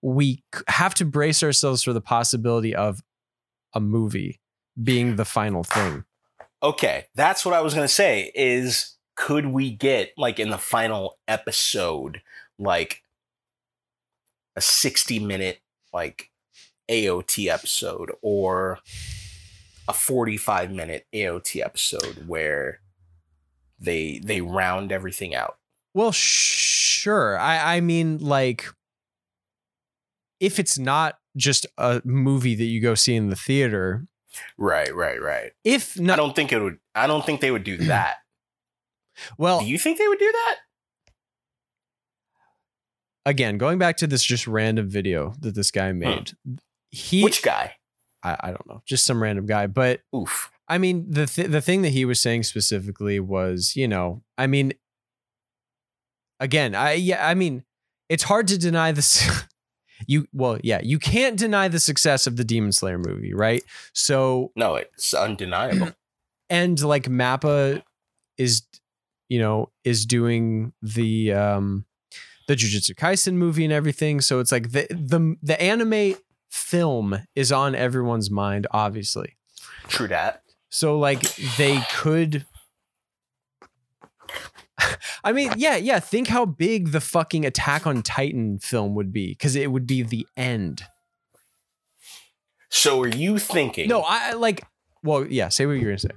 we 0.00 0.44
have 0.68 0.94
to 0.94 1.04
brace 1.04 1.42
ourselves 1.42 1.82
for 1.82 1.92
the 1.92 2.00
possibility 2.00 2.74
of 2.74 3.02
a 3.72 3.80
movie 3.80 4.40
being 4.80 5.16
the 5.16 5.24
final 5.24 5.64
thing. 5.64 6.04
Okay, 6.62 7.06
that's 7.16 7.44
what 7.44 7.54
I 7.54 7.60
was 7.60 7.74
gonna 7.74 7.88
say. 7.88 8.30
Is 8.32 8.96
could 9.16 9.46
we 9.46 9.72
get 9.72 10.12
like 10.16 10.38
in 10.38 10.50
the 10.50 10.58
final 10.58 11.18
episode, 11.26 12.22
like 12.60 13.02
a 14.54 14.60
sixty-minute 14.60 15.58
like 15.92 16.30
AOT 16.88 17.48
episode, 17.48 18.12
or 18.22 18.78
a 19.88 19.92
forty-five 19.92 20.70
minute 20.70 21.06
AOT 21.14 21.60
episode 21.64 22.26
where 22.26 22.80
they 23.78 24.20
they 24.24 24.40
round 24.40 24.92
everything 24.92 25.34
out? 25.34 25.58
Well, 25.94 26.12
sure. 26.12 27.38
I 27.38 27.76
I 27.76 27.80
mean 27.80 28.18
like 28.18 28.66
if 30.40 30.58
it's 30.58 30.78
not 30.78 31.18
just 31.36 31.66
a 31.78 32.00
movie 32.04 32.54
that 32.54 32.64
you 32.64 32.80
go 32.80 32.94
see 32.94 33.14
in 33.14 33.28
the 33.30 33.36
theater, 33.36 34.06
Right, 34.58 34.92
right, 34.94 35.20
right. 35.20 35.52
if 35.64 35.98
not 35.98 36.14
I 36.14 36.16
don't 36.22 36.34
think 36.36 36.52
it 36.52 36.60
would. 36.60 36.78
I 36.94 37.06
don't 37.06 37.24
think 37.24 37.40
they 37.40 37.50
would 37.50 37.64
do 37.64 37.76
that. 37.86 38.16
well, 39.38 39.60
do 39.60 39.66
you 39.66 39.78
think 39.78 39.98
they 39.98 40.08
would 40.08 40.18
do 40.18 40.30
that? 40.32 40.56
again, 43.26 43.56
going 43.58 43.78
back 43.78 43.96
to 43.98 44.06
this 44.06 44.22
just 44.24 44.46
random 44.46 44.88
video 44.88 45.34
that 45.40 45.54
this 45.54 45.70
guy 45.70 45.92
made. 45.92 46.32
He 46.90 47.20
Hmm. 47.20 47.24
Which 47.24 47.42
guy? 47.42 47.76
I, 48.24 48.36
I 48.40 48.46
don't 48.48 48.66
know, 48.66 48.82
just 48.86 49.04
some 49.06 49.22
random 49.22 49.46
guy, 49.46 49.66
but 49.66 50.00
Oof. 50.14 50.50
I 50.66 50.78
mean, 50.78 51.06
the 51.08 51.26
th- 51.26 51.48
the 51.48 51.60
thing 51.60 51.82
that 51.82 51.90
he 51.90 52.04
was 52.04 52.20
saying 52.20 52.44
specifically 52.44 53.20
was, 53.20 53.76
you 53.76 53.86
know, 53.86 54.22
I 54.38 54.46
mean, 54.46 54.72
again, 56.40 56.74
I 56.74 56.94
yeah, 56.94 57.26
I 57.26 57.34
mean, 57.34 57.64
it's 58.08 58.24
hard 58.24 58.48
to 58.48 58.58
deny 58.58 58.92
this. 58.92 59.28
you 60.06 60.26
well, 60.32 60.58
yeah, 60.62 60.80
you 60.82 60.98
can't 60.98 61.38
deny 61.38 61.68
the 61.68 61.80
success 61.80 62.26
of 62.26 62.36
the 62.36 62.44
Demon 62.44 62.72
Slayer 62.72 62.98
movie, 62.98 63.34
right? 63.34 63.62
So 63.92 64.52
No, 64.56 64.76
it's 64.76 65.12
undeniable. 65.12 65.90
and 66.50 66.82
like 66.82 67.04
Mappa 67.04 67.82
is, 68.38 68.62
you 69.28 69.38
know, 69.38 69.70
is 69.84 70.06
doing 70.06 70.72
the 70.80 71.32
um 71.32 71.84
the 72.46 72.54
Jujutsu 72.54 72.94
Kaisen 72.94 73.34
movie 73.34 73.64
and 73.64 73.72
everything. 73.72 74.20
So 74.20 74.40
it's 74.40 74.52
like 74.52 74.72
the 74.72 74.86
the 74.90 75.36
the 75.42 75.60
anime 75.60 76.16
film 76.54 77.18
is 77.34 77.50
on 77.50 77.74
everyone's 77.74 78.30
mind, 78.30 78.66
obviously. 78.70 79.36
True 79.88 80.08
that. 80.08 80.42
So 80.70 80.98
like 80.98 81.20
they 81.56 81.80
could 81.92 82.46
I 85.24 85.32
mean, 85.32 85.52
yeah, 85.56 85.76
yeah, 85.76 86.00
think 86.00 86.28
how 86.28 86.44
big 86.44 86.92
the 86.92 87.00
fucking 87.00 87.44
Attack 87.44 87.86
on 87.86 88.02
Titan 88.02 88.58
film 88.58 88.94
would 88.94 89.12
be 89.12 89.34
cuz 89.34 89.56
it 89.56 89.70
would 89.70 89.86
be 89.86 90.02
the 90.02 90.26
end. 90.36 90.84
So 92.70 93.00
are 93.02 93.08
you 93.08 93.38
thinking? 93.38 93.88
No, 93.88 94.02
I 94.06 94.32
like 94.32 94.64
well, 95.02 95.26
yeah, 95.26 95.48
say 95.48 95.66
what 95.66 95.72
you're 95.72 95.82
going 95.82 95.96
to 95.96 96.08
say. 96.08 96.14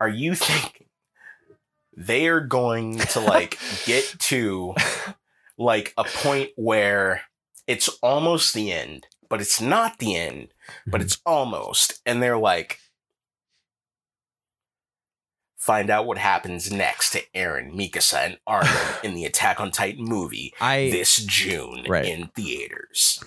Are 0.00 0.08
you 0.08 0.34
thinking 0.34 0.86
they 1.96 2.28
are 2.28 2.40
going 2.40 2.98
to 2.98 3.20
like 3.20 3.58
get 3.86 4.04
to 4.18 4.74
like 5.56 5.94
a 5.96 6.04
point 6.04 6.50
where 6.56 7.22
it's 7.68 7.88
almost 8.02 8.54
the 8.54 8.72
end, 8.72 9.06
but 9.28 9.40
it's 9.40 9.60
not 9.60 9.98
the 9.98 10.16
end, 10.16 10.48
but 10.86 10.98
mm-hmm. 10.98 11.06
it's 11.06 11.18
almost, 11.24 12.00
and 12.06 12.22
they're 12.22 12.38
like, 12.38 12.80
find 15.56 15.90
out 15.90 16.06
what 16.06 16.18
happens 16.18 16.72
next 16.72 17.10
to 17.10 17.22
Eren, 17.34 17.74
Mikasa, 17.74 18.24
and 18.24 18.38
Armin 18.46 18.72
in 19.02 19.14
the 19.14 19.24
Attack 19.24 19.60
on 19.60 19.70
Titan 19.70 20.04
movie 20.04 20.54
I 20.60 20.88
this 20.90 21.16
June 21.16 21.84
Right. 21.86 22.06
in 22.06 22.28
theaters. 22.28 23.22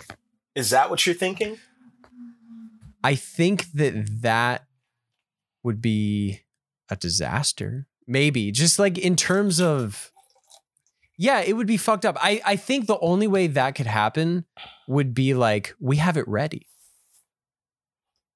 Is 0.56 0.72
that 0.72 0.90
what 0.90 1.06
you're 1.06 1.16
thinking? 1.16 1.60
I 3.04 3.16
think 3.16 3.72
that 3.74 4.22
that 4.22 4.66
would 5.64 5.82
be 5.82 6.42
a 6.90 6.96
disaster. 6.96 7.88
Maybe 8.08 8.52
just 8.52 8.80
like 8.80 8.98
in 8.98 9.16
terms 9.16 9.62
of, 9.62 10.11
yeah, 11.22 11.42
it 11.42 11.54
would 11.54 11.68
be 11.68 11.78
fucked 11.78 12.04
up. 12.04 12.18
I, 12.20 12.42
I 12.44 12.56
think 12.56 12.88
the 12.88 12.98
only 13.00 13.28
way 13.28 13.46
that 13.46 13.76
could 13.76 13.86
happen 13.86 14.46
would 14.88 15.14
be 15.14 15.36
like 15.36 15.76
we 15.80 15.98
have 15.98 16.18
it 16.18 16.28
ready. 16.28 16.66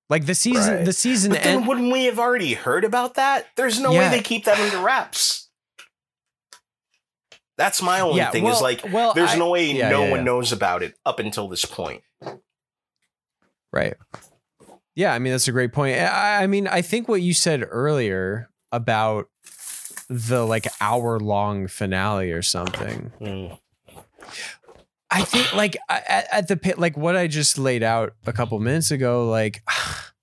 Like 0.07 0.27
the 0.27 0.35
season, 0.35 0.75
Right. 0.75 0.85
the 0.85 0.93
season 0.93 1.31
But 1.31 1.41
then 1.41 1.57
end. 1.59 1.67
wouldn't 1.67 1.91
we 1.91 2.05
have 2.05 2.19
already 2.19 2.53
heard 2.53 2.83
about 2.85 3.15
that? 3.15 3.47
There's 3.57 3.79
no 3.79 3.91
Yeah. 3.91 3.99
way 4.01 4.09
they 4.17 4.21
keep 4.21 4.45
that 4.45 4.59
under 4.59 4.77
wraps. 4.85 5.49
That's 7.57 7.81
my 7.81 8.01
only 8.01 8.17
Yeah, 8.17 8.29
thing 8.29 8.43
well, 8.43 8.55
is 8.55 8.61
like 8.61 8.81
well, 8.91 9.13
there's 9.15 9.31
I- 9.31 9.37
no 9.37 9.49
way 9.49 9.71
yeah, 9.71 9.89
no 9.89 10.03
one 10.11 10.23
knows 10.23 10.51
about 10.51 10.83
it 10.83 10.95
up 11.07 11.17
until 11.19 11.47
this 11.47 11.65
point. 11.65 12.03
Right. 13.73 13.95
Yeah, 14.93 15.11
I 15.11 15.17
mean 15.19 15.31
that's 15.31 15.47
a 15.47 15.51
great 15.51 15.73
point. 15.73 15.97
I, 15.97 16.43
I 16.43 16.47
mean, 16.47 16.67
I 16.67 16.81
think 16.83 17.07
what 17.09 17.21
you 17.23 17.33
said 17.33 17.65
earlier 17.67 18.49
about 18.71 19.25
the 20.09 20.45
like 20.45 20.67
hour 20.81 21.19
long 21.19 21.67
finale 21.67 22.31
or 22.31 22.41
something. 22.41 23.11
Mm. 23.19 23.59
I 25.11 25.23
think 25.23 25.53
like 25.53 25.77
at, 25.89 26.27
at 26.31 26.47
the 26.47 26.57
pit, 26.57 26.77
like 26.79 26.97
what 26.97 27.15
I 27.15 27.27
just 27.27 27.57
laid 27.57 27.83
out 27.83 28.13
a 28.25 28.33
couple 28.33 28.59
minutes 28.59 28.91
ago, 28.91 29.29
like 29.29 29.63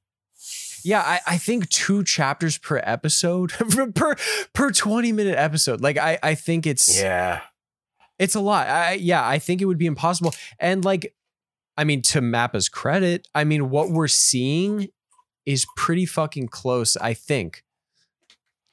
yeah, 0.85 1.01
I, 1.01 1.21
I 1.27 1.39
think 1.39 1.69
two 1.69 2.03
chapters 2.05 2.59
per 2.59 2.81
episode 2.85 3.51
per 3.95 4.17
per 4.53 4.71
20 4.71 5.13
minute 5.13 5.37
episode. 5.39 5.81
Like 5.81 5.99
I 5.99 6.19
I 6.23 6.35
think 6.35 6.67
it's 6.67 7.01
Yeah. 7.01 7.41
it's 8.19 8.35
a 8.35 8.41
lot. 8.41 8.67
I 8.69 8.95
yeah, 8.95 9.27
I 9.27 9.39
think 9.39 9.63
it 9.63 9.67
would 9.67 9.79
be 9.79 9.87
impossible. 9.87 10.35
And 10.59 10.85
like 10.85 11.15
I 11.77 11.85
mean 11.85 12.03
to 12.03 12.21
Mappa's 12.21 12.69
credit, 12.69 13.29
I 13.35 13.45
mean 13.45 13.71
what 13.71 13.91
we're 13.91 14.09
seeing 14.09 14.89
is 15.47 15.67
pretty 15.77 16.07
fucking 16.07 16.49
close, 16.49 16.97
I 16.99 17.15
think, 17.15 17.65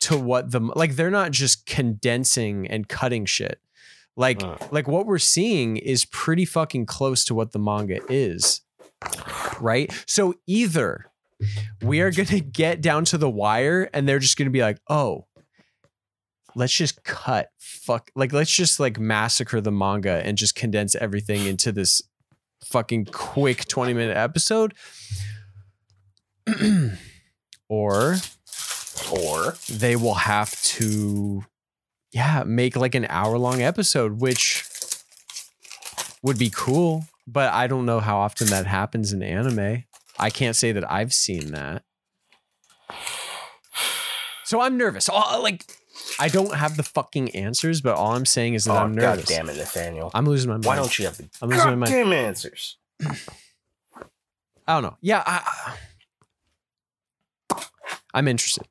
to 0.09 0.17
what 0.19 0.51
the 0.51 0.59
like 0.59 0.95
they're 0.95 1.09
not 1.11 1.31
just 1.31 1.65
condensing 1.65 2.67
and 2.67 2.87
cutting 2.87 3.25
shit. 3.25 3.59
Like 4.17 4.43
Uh. 4.43 4.57
like 4.71 4.87
what 4.87 5.05
we're 5.05 5.17
seeing 5.19 5.77
is 5.77 6.05
pretty 6.05 6.45
fucking 6.45 6.85
close 6.85 7.23
to 7.25 7.35
what 7.35 7.51
the 7.51 7.59
manga 7.59 7.99
is. 8.09 8.61
Right? 9.61 9.91
So 10.05 10.35
either 10.45 11.05
we 11.81 12.01
are 12.01 12.11
going 12.11 12.27
to 12.37 12.41
get 12.41 12.81
down 12.81 13.05
to 13.05 13.17
the 13.17 13.29
wire 13.29 13.89
and 13.93 14.07
they're 14.07 14.19
just 14.19 14.37
going 14.37 14.47
to 14.47 14.51
be 14.51 14.61
like, 14.61 14.79
"Oh, 14.89 15.25
let's 16.55 16.73
just 16.73 17.03
cut 17.03 17.49
fuck 17.59 18.11
like 18.15 18.33
let's 18.33 18.51
just 18.51 18.79
like 18.79 18.99
massacre 18.99 19.61
the 19.61 19.71
manga 19.71 20.21
and 20.25 20.37
just 20.37 20.55
condense 20.55 20.95
everything 20.95 21.45
into 21.45 21.71
this 21.71 22.01
fucking 22.65 23.05
quick 23.05 23.67
20 23.67 23.93
minute 23.93 24.17
episode." 24.17 24.73
or 27.69 28.17
Or 29.11 29.55
they 29.69 29.95
will 29.95 30.13
have 30.15 30.61
to 30.63 31.45
yeah 32.11 32.43
make 32.45 32.75
like 32.75 32.95
an 32.95 33.05
hour 33.09 33.37
long 33.37 33.61
episode 33.61 34.19
which 34.19 34.65
would 36.23 36.37
be 36.39 36.49
cool 36.53 37.05
but 37.27 37.53
i 37.53 37.67
don't 37.67 37.85
know 37.85 37.99
how 37.99 38.17
often 38.17 38.47
that 38.47 38.65
happens 38.65 39.13
in 39.13 39.21
anime 39.21 39.83
i 40.17 40.29
can't 40.31 40.55
say 40.55 40.71
that 40.71 40.89
i've 40.91 41.13
seen 41.13 41.51
that 41.51 41.83
so 44.43 44.59
i'm 44.59 44.75
nervous 44.77 45.07
all, 45.07 45.23
uh, 45.23 45.39
like 45.39 45.63
i 46.19 46.27
don't 46.27 46.55
have 46.55 46.77
the 46.77 46.83
fucking 46.83 47.29
answers 47.35 47.79
but 47.79 47.95
all 47.95 48.15
i'm 48.15 48.25
saying 48.25 48.55
is 48.55 48.65
that 48.65 48.73
oh 48.73 48.77
i'm 48.77 48.95
nervous. 48.95 49.25
god 49.25 49.35
damn 49.35 49.49
it, 49.49 49.57
Nathaniel. 49.57 50.09
i'm 50.15 50.25
losing 50.25 50.49
my 50.49 50.55
mind 50.55 50.65
Why 50.65 50.75
don't 50.77 50.97
you 50.97 51.05
have 51.05 51.17
the 51.17 51.29
I'm 51.41 51.49
losing 51.49 51.65
my 51.67 51.75
mind. 51.75 51.91
goddamn 51.91 52.13
answers? 52.13 52.77
I 54.67 54.73
don't 54.73 54.83
know. 54.83 54.97
Yeah, 55.01 55.23
I, 55.25 55.75
I'm 58.13 58.27
interested 58.27 58.67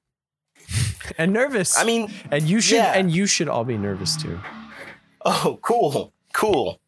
and 1.17 1.33
nervous. 1.33 1.79
I 1.79 1.85
mean, 1.85 2.13
and 2.31 2.45
you 2.49 2.61
should 2.61 2.77
yeah. 2.77 2.93
and 2.95 3.11
you 3.11 3.27
should 3.27 3.49
all 3.49 3.65
be 3.65 3.79
nervous 3.79 4.17
too. 4.17 4.39
oh, 5.25 5.59
cool, 5.63 6.13
cool. 6.33 6.81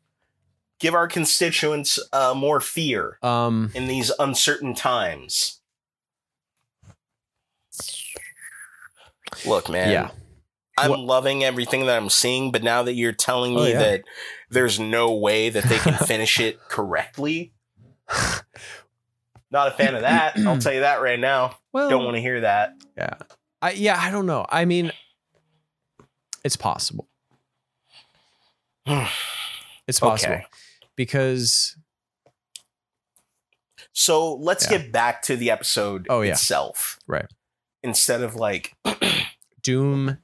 Give 0.79 0.95
our 0.95 1.09
constituents 1.09 1.99
uh, 2.13 2.33
more 2.35 2.59
fear 2.61 3.19
Um, 3.23 3.71
in 3.75 3.87
these 3.87 4.11
uncertain 4.19 4.75
times. 4.75 5.61
Look, 9.47 9.69
man. 9.69 9.91
yeah, 9.91 10.11
I'm 10.77 10.91
What- 10.91 11.01
loving 11.01 11.45
everything 11.45 11.87
that 11.87 11.97
I'm 11.97 12.11
seeing, 12.11 12.51
but 12.51 12.63
now 12.63 12.83
that 12.83 12.95
you're 12.95 13.13
telling 13.13 13.57
Oh, 13.57 13.65
me 13.65 13.71
yeah. 13.73 13.79
that 13.79 14.03
there's 14.51 14.79
no 14.81 15.13
way 15.13 15.49
that 15.51 15.65
they 15.65 15.79
can 15.79 15.95
finish 16.07 16.41
it 16.41 16.59
correctly, 16.69 17.53
not 19.51 19.69
a 19.69 19.71
fan 19.71 19.95
of 19.95 20.03
that. 20.03 20.37
I'll 20.39 20.59
tell 20.59 20.73
you 20.73 20.81
that 20.81 21.01
right 21.01 21.19
now. 21.21 21.57
well, 21.73 21.89
Don't 21.89 22.05
want 22.05 22.17
to 22.17 22.21
hear 22.21 22.41
that. 22.41 22.73
yeah, 22.97 23.15
I 23.62 23.73
yeah, 23.73 23.99
I 24.01 24.11
don't 24.11 24.27
know. 24.27 24.47
I 24.49 24.65
mean, 24.65 24.93
it's 26.45 26.57
possible. 26.57 27.09
It's 28.87 30.01
possible 30.01 30.35
Okay. 30.35 30.47
because 30.97 31.77
So 33.93 34.35
let's 34.35 34.65
Yeah. 34.70 34.78
get 34.78 34.93
back 34.93 35.23
to 35.23 35.37
the 35.37 35.51
episode 35.51 36.07
Oh, 36.09 36.23
yeah. 36.23 36.32
itself. 36.32 36.99
Right. 37.07 37.27
Instead 37.82 38.23
of 38.23 38.35
like 38.35 38.74
Doom. 39.62 40.19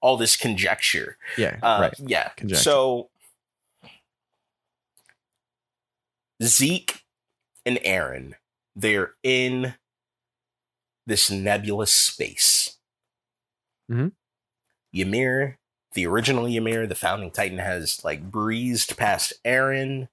all 0.00 0.16
this 0.18 0.36
conjecture. 0.36 1.16
Yeah, 1.38 1.58
Uh, 1.62 1.78
right. 1.80 1.94
Yeah. 1.98 2.28
Conjecture. 2.36 2.62
So 2.62 3.10
Zeke 6.42 7.04
and 7.64 7.78
Eren, 7.78 8.34
they're 8.76 9.14
in 9.22 9.74
this 11.06 11.30
nebulous 11.30 11.92
space. 11.92 12.78
Mhm. 13.90 14.12
Ymir, 14.92 15.58
the 15.92 16.06
original 16.06 16.46
Ymir, 16.46 16.86
the 16.86 16.94
founding 16.94 17.30
Titan, 17.30 17.58
has 17.58 18.02
like 18.04 18.30
breezed 18.30 18.96
past 18.96 19.32
Eren. 19.44 20.08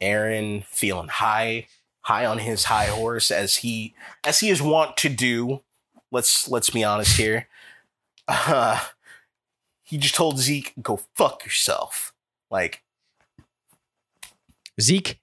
Eren 0.00 0.64
feeling 0.66 1.08
high, 1.08 1.68
high 2.02 2.26
on 2.26 2.38
his 2.38 2.64
high 2.64 2.86
horse 2.86 3.30
as 3.30 3.56
he 3.56 3.94
as 4.24 4.40
he 4.40 4.50
is 4.50 4.60
wont 4.60 4.96
to 4.98 5.08
do. 5.08 5.62
Let's 6.10 6.48
let's 6.48 6.70
be 6.70 6.84
honest 6.84 7.16
here. 7.16 7.48
Uh, 8.28 8.84
he 9.84 9.96
just 9.98 10.14
told 10.14 10.38
Zeke, 10.38 10.74
"Go 10.82 11.00
fuck 11.14 11.44
yourself." 11.44 12.12
Like, 12.50 12.82
Zeke. 14.80 15.20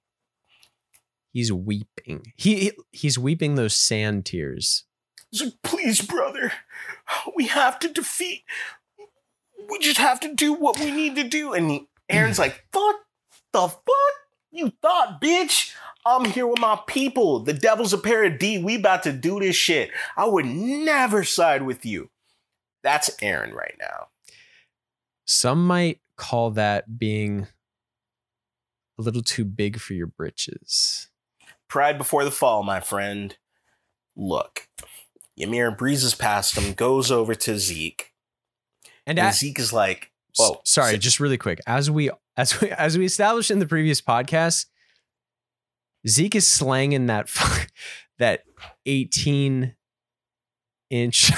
He's 1.34 1.52
weeping. 1.52 2.32
He 2.36 2.60
he- 2.60 2.72
he's 2.92 3.18
weeping 3.18 3.56
those 3.56 3.76
sand 3.76 4.24
tears. 4.24 4.84
he's 5.30 5.42
like, 5.42 5.54
"Please, 5.62 6.00
brother, 6.00 6.52
we 7.36 7.48
have 7.48 7.78
to 7.80 7.92
defeat. 7.92 8.44
We 9.68 9.78
just 9.80 9.98
have 9.98 10.20
to 10.20 10.32
do 10.32 10.52
what 10.54 10.78
we 10.78 10.90
need 10.92 11.16
to 11.16 11.24
do." 11.24 11.52
And 11.52 11.86
Eren's 12.10 12.38
like, 12.38 12.64
"Fuck 12.72 12.96
the 13.52 13.68
fuck 13.68 14.14
you 14.52 14.72
thought, 14.80 15.20
bitch." 15.20 15.74
I'm 16.06 16.26
here 16.26 16.46
with 16.46 16.60
my 16.60 16.78
people. 16.86 17.40
The 17.40 17.54
devil's 17.54 17.92
a 17.94 17.98
pair 17.98 18.24
of 18.24 18.38
D. 18.38 18.58
We 18.62 18.76
about 18.76 19.02
to 19.04 19.12
do 19.12 19.40
this 19.40 19.56
shit. 19.56 19.90
I 20.16 20.26
would 20.26 20.44
never 20.46 21.24
side 21.24 21.62
with 21.62 21.84
you. 21.84 22.10
That's 22.82 23.08
Eren 23.16 23.52
right 23.54 23.74
now. 23.80 24.08
Some 25.24 25.66
might 25.66 26.00
call 26.16 26.50
that 26.52 26.98
being 26.98 27.48
a 28.98 29.02
little 29.02 29.22
too 29.22 29.44
big 29.46 29.80
for 29.80 29.94
your 29.94 30.06
britches. 30.06 31.08
Pride 31.68 31.98
before 31.98 32.24
the 32.24 32.30
fall, 32.30 32.62
my 32.62 32.80
friend. 32.80 33.36
Look, 34.16 34.68
Ymir 35.36 35.72
breezes 35.72 36.14
past 36.14 36.56
him, 36.56 36.72
goes 36.74 37.10
over 37.10 37.34
to 37.34 37.58
Zeke, 37.58 38.12
And, 39.06 39.18
and 39.18 39.28
at, 39.28 39.34
Zeke 39.34 39.58
is 39.58 39.72
like, 39.72 40.12
"Oh, 40.38 40.60
sorry, 40.64 40.92
si- 40.92 40.98
just 40.98 41.18
really 41.20 41.38
quick. 41.38 41.60
As 41.66 41.90
we 41.90 42.10
as 42.36 42.60
we 42.60 42.70
as 42.70 42.96
we 42.96 43.04
established 43.06 43.50
in 43.50 43.58
the 43.58 43.66
previous 43.66 44.00
podcast, 44.00 44.66
Zeke 46.06 46.36
is 46.36 46.46
slanging 46.46 47.06
that 47.06 47.28
that 48.18 48.44
18 48.86 49.74
inch 50.90 51.32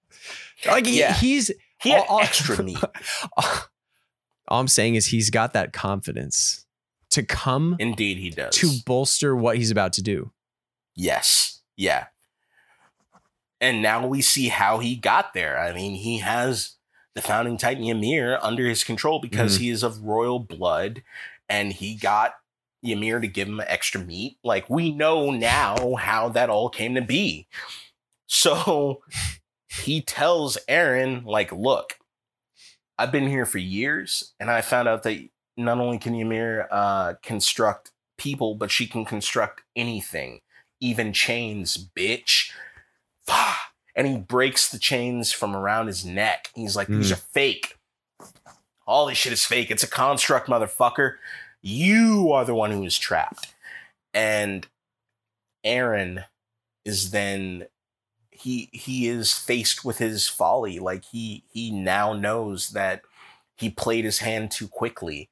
like 0.66 0.86
he- 0.86 0.98
Yeah. 0.98 1.12
he's 1.14 1.52
he 1.80 1.94
all- 1.94 2.04
all- 2.08 2.20
extra 2.20 2.62
meat." 2.64 2.78
all 3.36 4.60
I'm 4.60 4.66
saying 4.68 4.96
is 4.96 5.06
he's 5.06 5.30
got 5.30 5.52
that 5.52 5.72
confidence 5.72 6.64
to 7.10 7.22
come 7.22 7.76
Indeed, 7.78 8.18
he 8.18 8.30
does. 8.30 8.54
to 8.56 8.70
bolster 8.84 9.34
what 9.34 9.56
he's 9.56 9.70
about 9.70 9.92
to 9.94 10.02
do. 10.02 10.30
Yes. 10.94 11.60
Yeah. 11.76 12.06
And 13.60 13.82
now 13.82 14.06
we 14.06 14.22
see 14.22 14.48
how 14.48 14.78
he 14.78 14.94
got 14.96 15.34
there. 15.34 15.58
I 15.58 15.72
mean, 15.72 15.94
he 15.94 16.18
has 16.18 16.74
the 17.14 17.22
founding 17.22 17.56
Titan 17.56 17.84
Ymir 17.84 18.38
under 18.42 18.66
his 18.68 18.84
control 18.84 19.20
because 19.20 19.54
Mm-hmm. 19.54 19.62
he 19.64 19.70
is 19.70 19.82
of 19.82 20.02
royal 20.02 20.38
blood 20.38 21.02
and 21.48 21.72
he 21.72 21.94
got 21.96 22.34
Ymir 22.84 23.18
to 23.20 23.26
give 23.26 23.48
him 23.48 23.60
extra 23.66 24.00
meat. 24.00 24.38
Like, 24.44 24.70
we 24.70 24.92
know 24.92 25.30
now 25.32 25.94
how 25.96 26.28
that 26.28 26.50
all 26.50 26.68
came 26.68 26.94
to 26.94 27.00
be. 27.02 27.48
So 28.26 29.02
he 29.68 30.00
tells 30.02 30.58
Eren, 30.68 31.24
like, 31.24 31.50
look, 31.50 31.94
I've 32.96 33.10
been 33.10 33.28
here 33.28 33.46
for 33.46 33.58
years 33.58 34.34
and 34.38 34.50
I 34.50 34.60
found 34.60 34.86
out 34.86 35.02
that 35.04 35.28
not 35.58 35.78
only 35.78 35.98
can 35.98 36.14
Ymir 36.14 36.68
uh, 36.70 37.14
construct 37.22 37.90
people, 38.16 38.54
but 38.54 38.70
she 38.70 38.86
can 38.86 39.04
construct 39.04 39.62
anything 39.76 40.40
even 40.80 41.12
chains, 41.12 41.76
bitch. 41.76 42.50
And 43.96 44.06
he 44.06 44.16
breaks 44.16 44.70
the 44.70 44.78
chains 44.78 45.32
from 45.32 45.56
around 45.56 45.88
his 45.88 46.04
neck. 46.04 46.50
He's 46.54 46.76
like, 46.76 46.86
these 46.86 47.10
Mm. 47.10 47.14
are 47.14 47.16
fake. 47.16 47.76
All 48.86 49.06
this 49.06 49.18
shit 49.18 49.32
is 49.32 49.44
fake. 49.44 49.70
It's 49.72 49.82
a 49.82 49.88
construct, 49.88 50.48
motherfucker. 50.48 51.16
You 51.60 52.30
are 52.32 52.44
the 52.44 52.54
one 52.54 52.70
who 52.70 52.84
is 52.84 52.96
trapped. 52.96 53.54
And 54.14 54.68
Eren 55.64 56.26
is 56.84 57.10
then 57.10 57.66
he 58.30 58.70
he 58.72 59.08
is 59.08 59.34
faced 59.34 59.84
with 59.84 59.98
his 59.98 60.28
folly. 60.28 60.78
Like 60.78 61.04
he 61.06 61.42
he 61.52 61.72
now 61.72 62.12
knows 62.12 62.70
that 62.70 63.02
he 63.56 63.68
played 63.68 64.04
his 64.04 64.20
hand 64.20 64.52
too 64.52 64.68
quickly. 64.68 65.28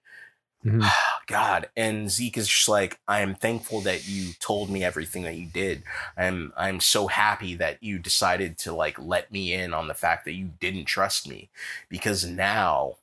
Mhm. 0.66 0.88
God. 1.28 1.70
And 1.76 2.10
Zeke 2.10 2.38
is 2.38 2.48
just 2.48 2.68
like, 2.68 3.00
I 3.08 3.20
am 3.20 3.36
thankful 3.36 3.82
that 3.82 4.08
you 4.08 4.34
told 4.40 4.70
me 4.70 4.84
everything 4.84 5.24
that 5.24 5.36
you 5.36 5.46
did. 5.46 5.84
I'm 6.18 6.52
I'm 6.56 6.80
so 6.80 7.08
happy 7.08 7.56
that 7.56 7.82
you 7.82 7.98
decided 7.98 8.58
to 8.60 8.74
like 8.74 8.98
let 8.98 9.32
me 9.32 9.54
in 9.54 9.74
on 9.74 9.88
the 9.88 9.94
fact 9.94 10.24
that 10.26 10.34
you 10.34 10.52
didn't 10.60 10.86
trust 10.86 11.28
me. 11.28 11.50
Because 11.90 12.26
now, 12.26 12.96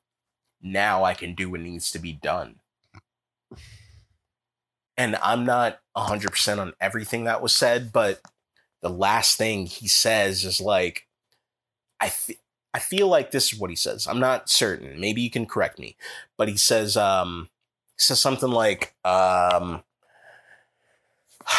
now 0.61 1.03
I 1.05 1.13
can 1.15 1.35
do 1.35 1.51
what 1.51 1.61
needs 1.61 1.91
to 1.91 1.99
be 1.99 2.13
done. 2.13 2.57
And 4.97 5.15
I'm 5.17 5.45
not 5.45 5.79
100% 5.97 6.59
on 6.59 6.73
everything 6.79 7.23
that 7.25 7.41
was 7.41 7.55
said, 7.55 7.91
but 7.91 8.21
the 8.81 8.89
last 8.89 9.37
thing 9.37 9.67
he 9.67 9.87
says 9.87 10.45
is 10.45 10.61
like, 10.61 11.07
I 12.01 12.07
I 12.73 12.79
feel 12.79 13.07
like 13.07 13.31
this 13.31 13.53
is 13.53 13.59
what 13.59 13.69
he 13.71 13.75
says. 13.75 14.07
I'm 14.07 14.19
not 14.19 14.49
certain. 14.49 14.99
Maybe 14.99 15.21
you 15.21 15.29
can 15.31 15.45
correct 15.47 15.79
me. 15.79 15.95
But 16.37 16.49
he 16.49 16.57
says, 16.57 16.97
um, 16.97 17.49
says 18.03 18.19
something 18.19 18.49
like, 18.49 18.93
um, 19.05 19.83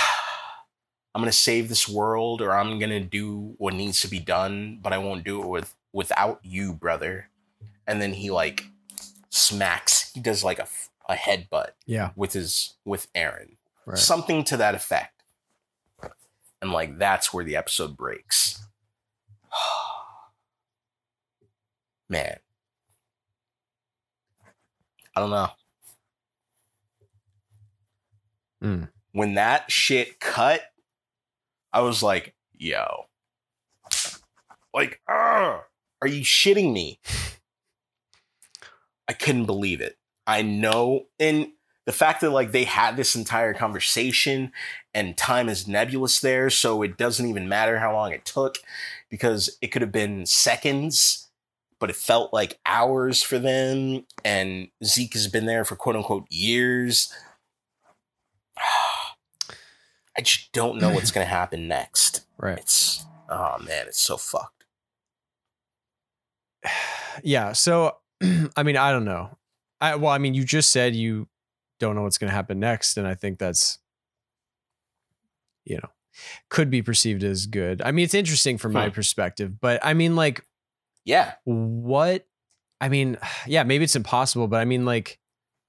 I'm 1.14 1.20
gonna 1.22 1.32
save 1.32 1.68
this 1.68 1.88
world 1.88 2.42
or 2.42 2.52
I'm 2.52 2.78
gonna 2.78 3.00
do 3.00 3.54
what 3.58 3.74
needs 3.74 4.00
to 4.00 4.08
be 4.08 4.18
done, 4.18 4.78
but 4.82 4.92
I 4.92 4.98
won't 4.98 5.24
do 5.24 5.42
it 5.42 5.46
with 5.48 5.74
without 5.92 6.40
you, 6.42 6.74
brother. 6.74 7.28
And 7.86 8.02
then 8.02 8.14
he 8.14 8.30
like 8.30 8.64
smacks, 9.30 10.10
he 10.12 10.20
does 10.20 10.42
like 10.42 10.58
a, 10.58 10.66
a 11.08 11.14
headbutt 11.14 11.70
Yeah. 11.86 12.10
with 12.16 12.32
his 12.32 12.74
with 12.84 13.12
Eren. 13.14 13.56
Right. 13.86 13.98
Something 13.98 14.42
to 14.44 14.56
that 14.56 14.74
effect. 14.74 15.22
And 16.60 16.72
like 16.72 16.98
that's 16.98 17.32
where 17.32 17.44
the 17.44 17.56
episode 17.56 17.96
breaks. 17.96 18.64
Man. 22.08 22.38
I 25.16 25.20
don't 25.20 25.30
know. 25.30 25.50
Mm. 28.64 28.88
When 29.12 29.34
that 29.34 29.70
shit 29.70 30.18
cut, 30.20 30.62
I 31.72 31.80
was 31.82 32.02
like, 32.02 32.34
yo. 32.56 33.06
Like, 34.72 35.00
"Ugh, 35.08 35.60
are 36.02 36.08
you 36.08 36.24
shitting 36.24 36.72
me? 36.72 36.98
I 39.08 39.12
couldn't 39.12 39.46
believe 39.46 39.80
it. 39.80 39.98
I 40.26 40.42
know. 40.42 41.06
And 41.20 41.48
the 41.84 41.92
fact 41.92 42.22
that 42.22 42.30
like 42.30 42.52
they 42.52 42.64
had 42.64 42.96
this 42.96 43.14
entire 43.14 43.54
conversation 43.54 44.52
and 44.94 45.16
time 45.16 45.48
is 45.48 45.68
nebulous 45.68 46.20
there, 46.20 46.48
so 46.50 46.82
it 46.82 46.96
doesn't 46.96 47.26
even 47.26 47.48
matter 47.48 47.78
how 47.78 47.92
long 47.92 48.12
it 48.12 48.24
took 48.24 48.58
because 49.10 49.56
it 49.60 49.68
could 49.68 49.82
have 49.82 49.92
been 49.92 50.26
seconds, 50.26 51.28
but 51.78 51.90
it 51.90 51.96
felt 51.96 52.32
like 52.32 52.58
hours 52.64 53.22
for 53.22 53.38
them. 53.38 54.06
And 54.24 54.68
Zeke 54.82 55.12
has 55.12 55.28
been 55.28 55.46
there 55.46 55.64
for 55.64 55.76
quote 55.76 55.96
unquote 55.96 56.26
years. 56.30 57.12
I 60.16 60.22
just 60.22 60.52
don't 60.52 60.80
know 60.80 60.90
what's 60.90 61.10
gonna 61.12 61.26
happen 61.26 61.68
next. 61.68 62.26
Right. 62.38 62.58
It's 62.58 63.04
oh 63.28 63.56
man, 63.58 63.86
it's 63.88 64.00
so 64.00 64.16
fucked. 64.16 64.64
yeah. 67.22 67.52
So, 67.52 67.96
I 68.56 68.62
mean, 68.62 68.76
I 68.76 68.90
don't 68.92 69.04
know. 69.04 69.36
I 69.80 69.96
well, 69.96 70.12
I 70.12 70.18
mean, 70.18 70.34
you 70.34 70.44
just 70.44 70.70
said 70.70 70.94
you 70.94 71.28
don't 71.80 71.94
know 71.96 72.02
what's 72.02 72.18
going 72.18 72.30
to 72.30 72.34
happen 72.34 72.60
next, 72.60 72.96
and 72.96 73.06
I 73.06 73.14
think 73.14 73.38
that's, 73.38 73.78
you 75.64 75.76
know, 75.76 75.88
could 76.48 76.70
be 76.70 76.82
perceived 76.82 77.24
as 77.24 77.46
good. 77.46 77.82
I 77.82 77.90
mean, 77.90 78.04
it's 78.04 78.14
interesting 78.14 78.58
from 78.58 78.72
my 78.72 78.88
Hmm. 78.88 78.94
perspective, 78.94 79.60
but 79.60 79.84
I 79.84 79.94
mean, 79.94 80.16
like, 80.16 80.44
Yeah. 81.04 81.34
what? 81.44 82.26
I 82.80 82.88
mean, 82.88 83.18
yeah, 83.46 83.64
maybe 83.64 83.84
it's 83.84 83.96
impossible, 83.96 84.48
but 84.48 84.60
I 84.60 84.64
mean, 84.64 84.84
like, 84.84 85.18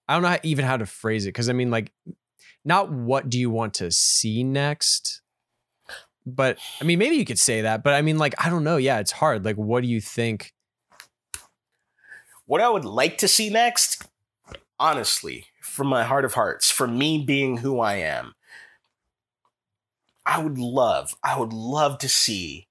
I 0.08 0.14
don't 0.14 0.22
know 0.22 0.30
how, 0.30 0.40
even 0.44 0.66
how 0.66 0.78
to 0.78 0.86
phrase 0.86 1.26
it 1.26 1.30
because 1.30 1.50
I 1.50 1.54
mean, 1.54 1.72
like, 1.72 1.92
not 2.66 2.92
what 2.92 3.30
do 3.30 3.40
you 3.40 3.50
want 3.50 3.76
to 3.76 3.92
see 3.92 4.44
next, 4.44 5.22
but 6.26 6.58
I 6.82 6.84
mean, 6.84 7.00
maybe 7.00 7.16
you 7.16 7.26
could 7.26 7.40
say 7.40 7.62
that, 7.62 7.84
but 7.84 7.94
I 7.94 8.02
mean, 8.02 8.18
like, 8.18 8.34
I 8.44 8.50
don't 8.50 8.64
know. 8.64 8.78
Yeah, 8.78 9.00
it's 9.00 9.12
hard. 9.12 9.46
Like, 9.46 9.56
what 9.56 9.84
do 9.84 9.88
you 9.88 10.02
think? 10.02 10.54
What 12.48 12.62
I 12.62 12.70
would 12.70 12.86
like 12.86 13.18
to 13.20 13.28
see 13.28 13.50
next, 13.50 14.04
honestly, 14.80 15.48
from 15.62 15.88
my 15.88 16.04
heart 16.04 16.26
of 16.26 16.34
hearts, 16.34 16.72
for 16.72 16.88
me 16.88 17.24
being 17.24 17.58
who 17.58 17.80
I 17.80 17.96
am, 17.96 18.34
I 20.26 20.40
would 20.40 20.58
love, 20.58 21.14
I 21.24 21.40
would 21.40 21.54
love 21.54 22.00
to 22.00 22.10
see 22.10 22.68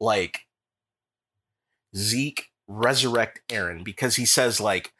like 0.00 0.46
Zeke 1.96 2.46
resurrect 2.68 3.40
Eren 3.48 3.82
because 3.82 4.14
he 4.16 4.24
says 4.24 4.60
like 4.60 4.92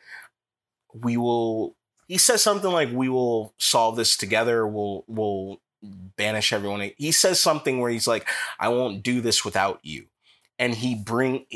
we 0.93 1.17
will 1.17 1.77
he 2.11 2.19
says 2.19 2.43
something 2.43 2.73
like 2.73 2.91
we 2.93 3.09
will 3.09 3.55
solve 3.57 3.95
this 3.95 4.17
together, 4.17 4.67
we'll 4.67 5.05
we'll 5.07 5.61
banish 5.81 6.53
everyone. 6.53 6.91
He 6.97 7.13
says 7.13 7.39
something 7.39 7.79
where 7.79 7.89
he's 7.89 8.09
like, 8.09 8.29
I 8.59 8.67
won't 8.67 9.05
do 9.05 9.21
this 9.21 9.45
without 9.45 9.79
you. 9.85 10.07
And 10.59 10.75
he 10.75 10.97
bring 10.97 11.47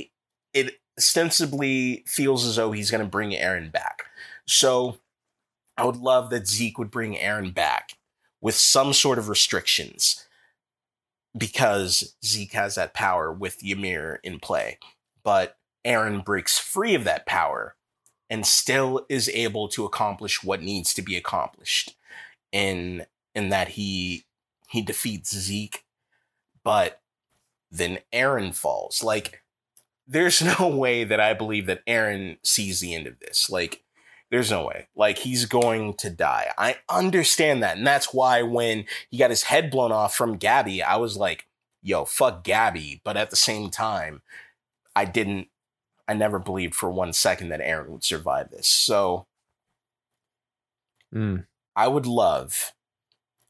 it 0.52 0.78
ostensibly 0.97 2.05
feels 2.06 2.47
as 2.47 2.55
though 2.55 2.70
he's 2.70 2.93
going 2.93 3.02
to 3.02 3.10
bring 3.10 3.32
Eren 3.32 3.72
back. 3.72 4.05
So 4.47 4.98
I 5.76 5.86
would 5.86 5.97
love 5.97 6.31
that 6.31 6.47
Zeke 6.47 6.78
would 6.78 6.93
bring 6.93 7.16
Eren 7.16 7.52
back 7.52 7.98
with 8.40 8.55
some 8.55 8.93
sort 8.93 9.18
of 9.18 9.28
restrictions 9.28 10.24
because 11.36 12.14
Zeke 12.24 12.52
has 12.52 12.76
that 12.76 12.94
power 12.94 13.32
with 13.32 13.59
Ymir 13.64 14.20
in 14.22 14.39
play. 14.39 14.78
But 15.24 15.56
Eren 15.85 16.24
breaks 16.24 16.60
free 16.60 16.94
of 16.94 17.02
that 17.02 17.26
power 17.26 17.74
and 18.30 18.46
still 18.46 19.05
is 19.09 19.28
able 19.30 19.68
to 19.68 19.84
accomplish 19.84 20.42
what 20.42 20.62
needs 20.62 20.94
to 20.94 21.02
be 21.02 21.16
accomplished 21.16 21.94
in 22.52 23.06
in 23.34 23.48
that 23.48 23.68
he 23.68 24.24
he 24.68 24.82
defeats 24.82 25.36
Zeke 25.36 25.84
but 26.62 27.01
then 27.70 27.98
Eren 28.12 28.55
falls 28.55 29.02
like 29.02 29.44
there's 30.06 30.42
no 30.59 30.68
way 30.68 31.05
that 31.05 31.20
I 31.20 31.34
believe 31.34 31.66
that 31.66 31.84
Eren 31.86 32.38
sees 32.42 32.80
the 32.80 32.94
end 32.94 33.06
of 33.06 33.18
this. 33.20 33.48
Like, 33.51 33.82
there's 34.30 34.51
no 34.51 34.66
way. 34.66 34.88
Like, 34.96 35.18
he's 35.18 35.46
going 35.46 35.94
to 35.94 36.10
die. 36.10 36.51
I 36.59 36.76
understand 36.88 37.62
that. 37.62 37.76
And 37.76 37.86
that's 37.86 38.12
why 38.12 38.42
when 38.42 38.86
he 39.10 39.18
got 39.18 39.30
his 39.30 39.44
head 39.44 39.70
blown 39.70 39.92
off 39.92 40.14
from 40.14 40.38
Gabi, 40.38 40.82
I 40.82 40.96
was 40.96 41.16
like, 41.16 41.46
yo, 41.82 42.05
fuck 42.05 42.44
Gabi. 42.44 43.01
But 43.05 43.16
at 43.16 43.30
the 43.30 43.36
same 43.36 43.70
time, 43.70 44.22
I 44.96 45.05
didn't, 45.05 45.48
I 46.06 46.14
never 46.14 46.39
believed 46.39 46.74
for 46.74 46.90
one 46.90 47.12
second 47.12 47.48
that 47.48 47.60
Eren 47.60 47.89
would 47.89 48.05
survive 48.05 48.51
this. 48.51 48.68
So 48.68 49.26
Mm, 51.14 51.47
I 51.76 51.89
would 51.89 52.06
love 52.06 52.72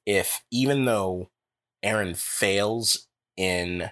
if, 0.05 0.45
even 0.51 0.85
though 0.85 1.31
Eren 1.85 2.17
fails 2.17 3.09
in 3.37 3.91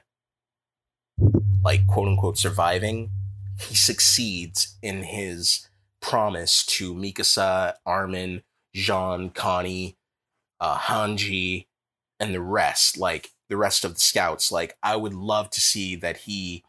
like 1.64 1.86
quote 1.86 2.08
unquote 2.08 2.38
surviving, 2.38 3.10
he 3.58 3.74
succeeds 3.74 4.76
in 4.82 5.04
his 5.04 5.68
promise 6.00 6.66
to 6.66 6.94
Mikasa, 6.94 7.74
Armin, 7.86 8.42
Jean, 8.74 9.30
Connie, 9.30 9.96
uh, 10.60 10.76
Hanji, 10.78 11.66
and 12.20 12.34
the 12.34 12.40
rest, 12.40 12.98
like 12.98 13.30
the 13.48 13.56
rest 13.56 13.84
of 13.84 13.94
the 13.94 14.00
scouts. 14.00 14.52
Like 14.52 14.76
I 14.82 14.96
would 14.96 15.14
love 15.14 15.50
to 15.50 15.60
see 15.60 15.96
that 15.96 16.18
he 16.18 16.64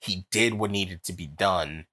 he 0.00 0.26
did 0.30 0.54
what 0.54 0.70
needed 0.70 1.02
to 1.04 1.12
be 1.12 1.26
done 1.26 1.86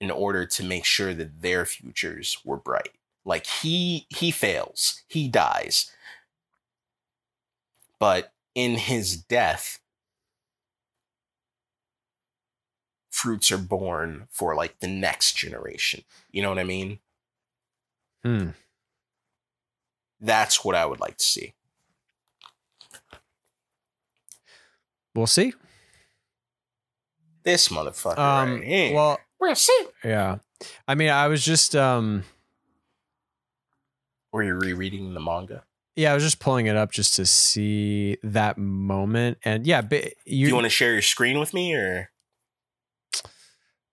in 0.00 0.10
order 0.10 0.46
to 0.46 0.64
make 0.64 0.84
sure 0.84 1.14
that 1.14 1.42
their 1.42 1.66
futures 1.66 2.38
were 2.44 2.56
bright. 2.56 2.92
Like 3.24 3.46
he 3.46 4.06
he 4.08 4.30
fails, 4.30 5.02
he 5.08 5.28
dies. 5.28 5.90
But 7.98 8.32
in 8.54 8.76
his 8.76 9.16
death, 9.16 9.78
fruits 13.10 13.52
are 13.52 13.58
born 13.58 14.26
for 14.30 14.54
like 14.54 14.80
the 14.80 14.88
next 14.88 15.36
generation. 15.36 16.02
You 16.30 16.42
know 16.42 16.48
what 16.48 16.58
I 16.58 16.64
mean? 16.64 17.00
hmm. 18.24 18.50
That's 20.20 20.64
what 20.64 20.74
I 20.74 20.86
would 20.86 21.00
like 21.00 21.16
to 21.18 21.24
see. 21.24 21.54
We'll 25.14 25.26
see. 25.26 25.52
This 27.42 27.68
motherfucker 27.68 28.18
Um, 28.18 28.54
right 28.56 28.64
here. 28.64 28.94
well, 28.94 29.18
we'll 29.40 29.54
see. 29.54 29.86
yeah. 30.04 30.38
I 30.86 30.94
mean, 30.94 31.08
I 31.10 31.28
was 31.28 31.44
just, 31.44 31.74
um, 31.74 32.24
Were 34.32 34.42
you 34.42 34.54
rereading 34.54 35.14
the 35.14 35.20
manga? 35.20 35.64
yeah, 35.96 36.12
I 36.12 36.14
was 36.14 36.22
just 36.22 36.38
pulling 36.38 36.66
it 36.66 36.76
up 36.76 36.92
just 36.92 37.14
to 37.16 37.26
see 37.26 38.16
that 38.22 38.56
moment, 38.58 39.38
and 39.44 39.66
yeah, 39.66 39.80
but 39.82 40.04
you, 40.24 40.48
you 40.48 40.54
want 40.54 40.64
to 40.64 40.70
share 40.70 40.92
your 40.92 41.02
screen 41.02 41.38
with 41.38 41.52
me 41.52 41.74
or 41.74 42.10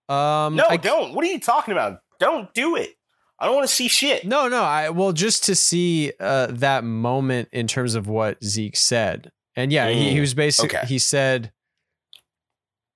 um, 0.08 0.56
No, 0.56 0.66
I- 0.68 0.76
don't. 0.76 1.14
What 1.14 1.24
are 1.24 1.28
you 1.28 1.40
talking 1.40 1.72
about? 1.72 2.00
Don't 2.18 2.52
do 2.54 2.76
it. 2.76 2.94
I 3.38 3.46
don't 3.46 3.54
want 3.54 3.68
to 3.68 3.74
see 3.74 3.88
shit. 3.88 4.24
No, 4.24 4.48
no. 4.48 4.62
I 4.62 4.90
well, 4.90 5.12
just 5.12 5.44
to 5.44 5.54
see 5.54 6.12
uh, 6.18 6.46
that 6.50 6.82
moment 6.82 7.48
in 7.52 7.66
terms 7.68 7.94
of 7.94 8.08
what 8.08 8.42
Zeke 8.42 8.76
said, 8.76 9.30
and 9.54 9.72
yeah, 9.72 9.88
he, 9.90 10.10
he 10.12 10.16
Mm, 10.16 10.20
was 10.20 10.34
basically 10.34 10.76
okay. 10.78 10.86
he 10.86 10.98
said, 10.98 11.52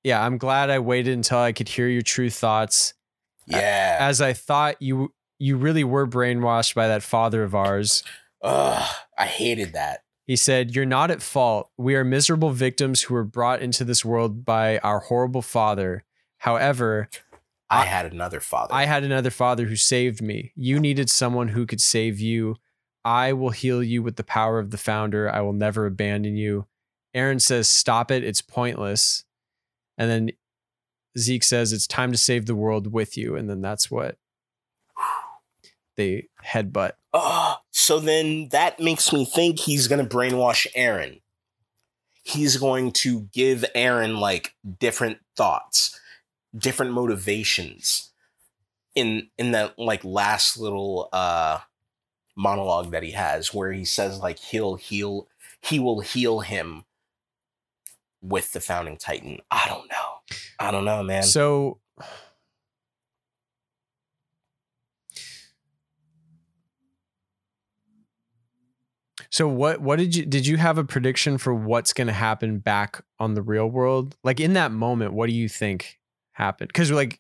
"Yeah, 0.05 0.25
I'm 0.25 0.39
glad 0.39 0.71
I 0.71 0.79
waited 0.79 1.15
until 1.15 1.39
I 1.39 1.53
could 1.53 1.69
hear 1.69 1.89
your 1.89 2.03
true 2.03 2.31
thoughts, 2.31 2.95
Yeah. 3.47 3.97
as 4.01 4.21
I 4.21 4.33
thought 4.33 4.81
you 4.81 5.15
you 5.39 5.57
really 5.57 5.83
were 5.85 6.07
brainwashed 6.07 6.75
by 6.75 6.87
that 6.89 7.03
father 7.03 7.43
of 7.43 7.55
ours." 7.55 8.03
Ugh, 8.43 8.95
I 9.19 9.27
hated 9.27 9.73
that. 9.73 10.03
He 10.27 10.37
said, 10.37 10.75
You're 10.75 10.85
not 10.87 11.11
at 11.11 11.21
fault. 11.23 11.71
We 11.77 11.95
are 11.97 12.05
miserable 12.05 12.51
victims 12.51 13.03
who 13.03 13.15
were 13.15 13.25
brought 13.25 13.61
into 13.61 13.85
this 13.85 14.05
world 14.05 14.45
by 14.45 14.79
our 14.79 15.01
horrible 15.01 15.43
father. 15.43 16.05
However, 16.39 17.09
I 17.71 17.83
I- 17.83 17.85
had 17.87 18.07
another 18.13 18.41
father. 18.41 18.73
I 18.75 18.85
had 18.85 19.03
another 19.05 19.31
father 19.31 19.67
who 19.67 19.77
saved 19.77 20.23
me. 20.23 20.53
You 20.57 20.79
needed 20.81 21.11
someone 21.11 21.49
who 21.49 21.67
could 21.67 21.81
save 21.81 22.19
you. 22.21 22.57
I 23.05 23.33
will 23.33 23.51
heal 23.51 23.83
you 23.83 24.03
with 24.03 24.15
the 24.17 24.25
power 24.25 24.59
of 24.61 24.71
the 24.71 24.79
founder. 24.79 25.29
I 25.31 25.41
will 25.41 25.53
never 25.53 25.87
abandon 25.87 26.37
you. 26.37 26.67
Eren 27.17 27.41
says, 27.41 27.69
Stop 27.69 28.11
it. 28.13 28.23
It's 28.25 28.41
pointless. 28.43 29.25
And 29.99 30.11
then 30.11 30.31
Zeke 31.19 31.45
says, 31.45 31.73
It's 31.73 31.87
time 31.87 32.13
to 32.13 32.19
save 32.19 32.47
the 32.47 32.55
world 32.55 32.93
with 32.93 33.17
you. 33.17 33.37
And 33.37 33.49
then 33.49 33.61
that's 33.61 33.91
what 33.91 34.17
they 35.97 36.29
headbutt. 36.45 36.93
Oh, 37.13 37.57
so 37.71 38.01
then 38.01 38.49
that 38.51 38.81
makes 38.81 39.13
me 39.13 39.25
think 39.25 39.61
he's 39.61 39.89
going 39.89 40.07
to 40.07 40.17
brainwash 40.17 40.67
Eren. 40.77 41.21
He's 42.23 42.57
going 42.57 42.93
to 42.93 43.29
give 43.33 43.65
Eren 43.75 44.19
like 44.19 44.55
different 44.79 45.19
thoughts, 45.37 45.99
different 46.57 46.93
motivations 46.93 48.13
in 48.95 49.29
in 49.39 49.53
that 49.53 49.79
like 49.79 50.05
last 50.05 50.59
little 50.59 51.09
uh 51.13 51.59
monologue 52.37 52.93
that 52.93 53.03
he 53.03 53.13
has 53.13 53.53
where 53.53 53.73
he 53.73 53.85
says 53.85 54.19
like 54.19 54.39
he'll 54.39 54.77
heal 54.77 55.29
he 55.61 55.79
will 55.79 56.01
heal 56.01 56.41
him 56.41 56.85
with 58.23 58.53
the 58.53 58.61
founding 58.61 58.97
titan. 58.97 59.39
I 59.51 59.67
don't 59.69 59.89
know. 59.89 60.37
I 60.59 60.71
don't 60.71 60.85
know, 60.85 61.03
man. 61.03 61.25
So 61.25 61.81
So 69.33 69.49
what 69.49 69.81
what 69.81 69.99
did 69.99 70.15
you 70.15 70.27
did 70.27 70.47
you 70.47 70.59
have 70.59 70.77
a 70.77 70.85
prediction 70.85 71.39
for 71.39 71.55
what's 71.55 71.95
going 71.95 72.07
to 72.07 72.13
happen 72.13 72.59
back 72.59 73.03
on 73.19 73.33
the 73.33 73.41
real 73.41 73.67
world? 73.67 74.15
Like 74.23 74.41
in 74.41 74.53
that 74.53 74.73
moment, 74.73 75.15
what 75.15 75.27
do 75.27 75.33
you 75.33 75.49
think 75.49 75.99
happened? 76.33 76.75
Cuz 76.75 76.91
like 76.91 77.19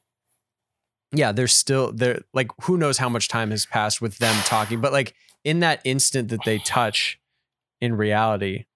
yeah, 1.12 1.32
there's 1.32 1.54
still 1.54 1.90
there 1.90 2.20
like 2.34 2.50
who 2.64 2.76
knows 2.76 2.98
how 2.98 3.08
much 3.08 3.28
time 3.28 3.50
has 3.50 3.64
passed 3.64 4.02
with 4.02 4.18
them 4.18 4.36
talking, 4.44 4.80
but 4.80 4.92
like 4.92 5.14
in 5.42 5.60
that 5.60 5.80
instant 5.84 6.28
that 6.28 6.44
they 6.44 6.58
touch 6.58 7.18
in 7.80 7.96
reality, 7.96 8.66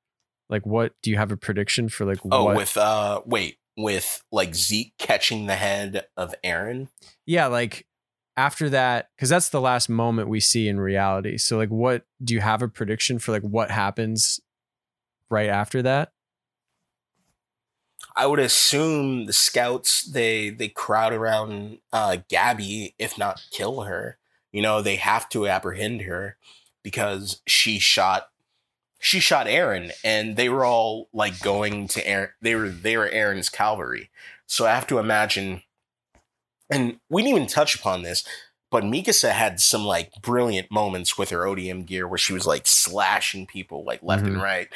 like 0.48 0.64
what 0.64 0.92
do 1.02 1.10
you 1.10 1.16
have 1.16 1.32
a 1.32 1.36
prediction 1.36 1.88
for 1.88 2.04
like 2.04 2.18
oh, 2.30 2.44
what 2.44 2.56
with 2.56 2.76
uh 2.76 3.20
wait, 3.26 3.58
with 3.76 4.22
like 4.32 4.54
Zeke 4.54 4.94
catching 4.98 5.46
the 5.46 5.56
head 5.56 6.06
of 6.16 6.34
Eren. 6.44 6.88
Yeah, 7.26 7.46
like 7.46 7.86
after 8.36 8.68
that, 8.70 9.08
because 9.16 9.28
that's 9.28 9.48
the 9.48 9.60
last 9.60 9.88
moment 9.88 10.28
we 10.28 10.40
see 10.40 10.68
in 10.68 10.78
reality. 10.78 11.38
So, 11.38 11.56
like, 11.56 11.70
what 11.70 12.04
do 12.22 12.34
you 12.34 12.40
have 12.40 12.62
a 12.62 12.68
prediction 12.68 13.18
for? 13.18 13.32
Like, 13.32 13.42
what 13.42 13.70
happens 13.70 14.40
right 15.30 15.48
after 15.48 15.82
that? 15.82 16.12
I 18.14 18.26
would 18.26 18.38
assume 18.38 19.26
the 19.26 19.32
scouts 19.32 20.02
they 20.02 20.50
they 20.50 20.68
crowd 20.68 21.12
around 21.12 21.78
uh, 21.92 22.18
Gabi, 22.30 22.94
if 22.98 23.18
not 23.18 23.42
kill 23.50 23.82
her. 23.82 24.18
You 24.52 24.62
know, 24.62 24.80
they 24.80 24.96
have 24.96 25.28
to 25.30 25.46
apprehend 25.46 26.02
her 26.02 26.38
because 26.82 27.42
she 27.46 27.78
shot 27.78 28.28
she 29.06 29.20
shot 29.20 29.46
Eren, 29.46 29.92
and 30.02 30.36
they 30.36 30.48
were 30.48 30.64
all 30.64 31.08
like 31.12 31.38
going 31.38 31.86
to 31.86 32.02
Eren. 32.02 32.30
They 32.42 32.56
were 32.56 32.68
they 32.68 32.96
were 32.96 33.08
Eren's 33.08 33.48
cavalry. 33.48 34.10
So 34.48 34.66
I 34.66 34.74
have 34.74 34.88
to 34.88 34.98
imagine, 34.98 35.62
and 36.68 36.98
we 37.08 37.22
didn't 37.22 37.36
even 37.36 37.48
touch 37.48 37.76
upon 37.76 38.02
this, 38.02 38.24
but 38.68 38.82
Mikasa 38.82 39.30
had 39.30 39.60
some 39.60 39.84
like 39.84 40.10
brilliant 40.22 40.72
moments 40.72 41.16
with 41.16 41.30
her 41.30 41.46
ODM 41.46 41.86
gear 41.86 42.08
where 42.08 42.18
she 42.18 42.32
was 42.32 42.48
like 42.48 42.66
slashing 42.66 43.46
people 43.46 43.84
like 43.84 44.02
left 44.02 44.24
Mhm. 44.24 44.26
and 44.26 44.42
right. 44.42 44.68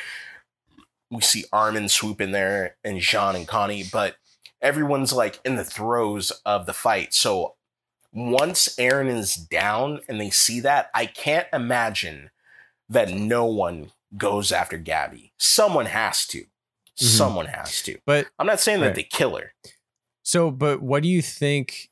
We 1.10 1.22
see 1.22 1.44
Armin 1.52 1.88
swoop 1.88 2.20
in 2.20 2.30
there 2.30 2.76
and 2.84 3.00
Jean 3.00 3.34
and 3.34 3.48
Connie, 3.48 3.82
but 3.82 4.14
everyone's 4.62 5.12
like 5.12 5.40
in 5.44 5.56
the 5.56 5.64
throes 5.64 6.30
of 6.46 6.66
the 6.66 6.72
fight. 6.72 7.12
So 7.14 7.56
once 8.12 8.68
Eren 8.76 9.08
is 9.08 9.34
down 9.34 10.02
and 10.08 10.20
they 10.20 10.30
see 10.30 10.60
that, 10.60 10.88
I 10.94 11.06
can't 11.06 11.48
imagine 11.52 12.30
that 12.88 13.10
no 13.10 13.44
one 13.44 13.90
goes 14.16 14.52
after 14.52 14.78
Gabi. 14.78 15.32
Someone 15.38 15.86
has 15.86 16.26
to. 16.28 16.44
Someone 16.96 17.46
has 17.46 17.80
to. 17.82 17.98
But 18.04 18.26
I'm 18.38 18.46
not 18.46 18.60
saying 18.60 18.80
that 18.80 18.86
Right. 18.88 18.94
they 18.96 19.02
kill 19.04 19.36
her. 19.36 19.54
so, 20.22 20.50
but 20.50 20.82
what 20.82 21.02
do 21.02 21.08
you 21.08 21.22
think? 21.22 21.88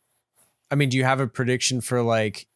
I 0.70 0.74
mean, 0.74 0.88
do 0.90 0.96
you 0.98 1.04
have 1.04 1.18
a 1.20 1.26
prediction 1.26 1.80
for 1.80 2.02
like, 2.02 2.46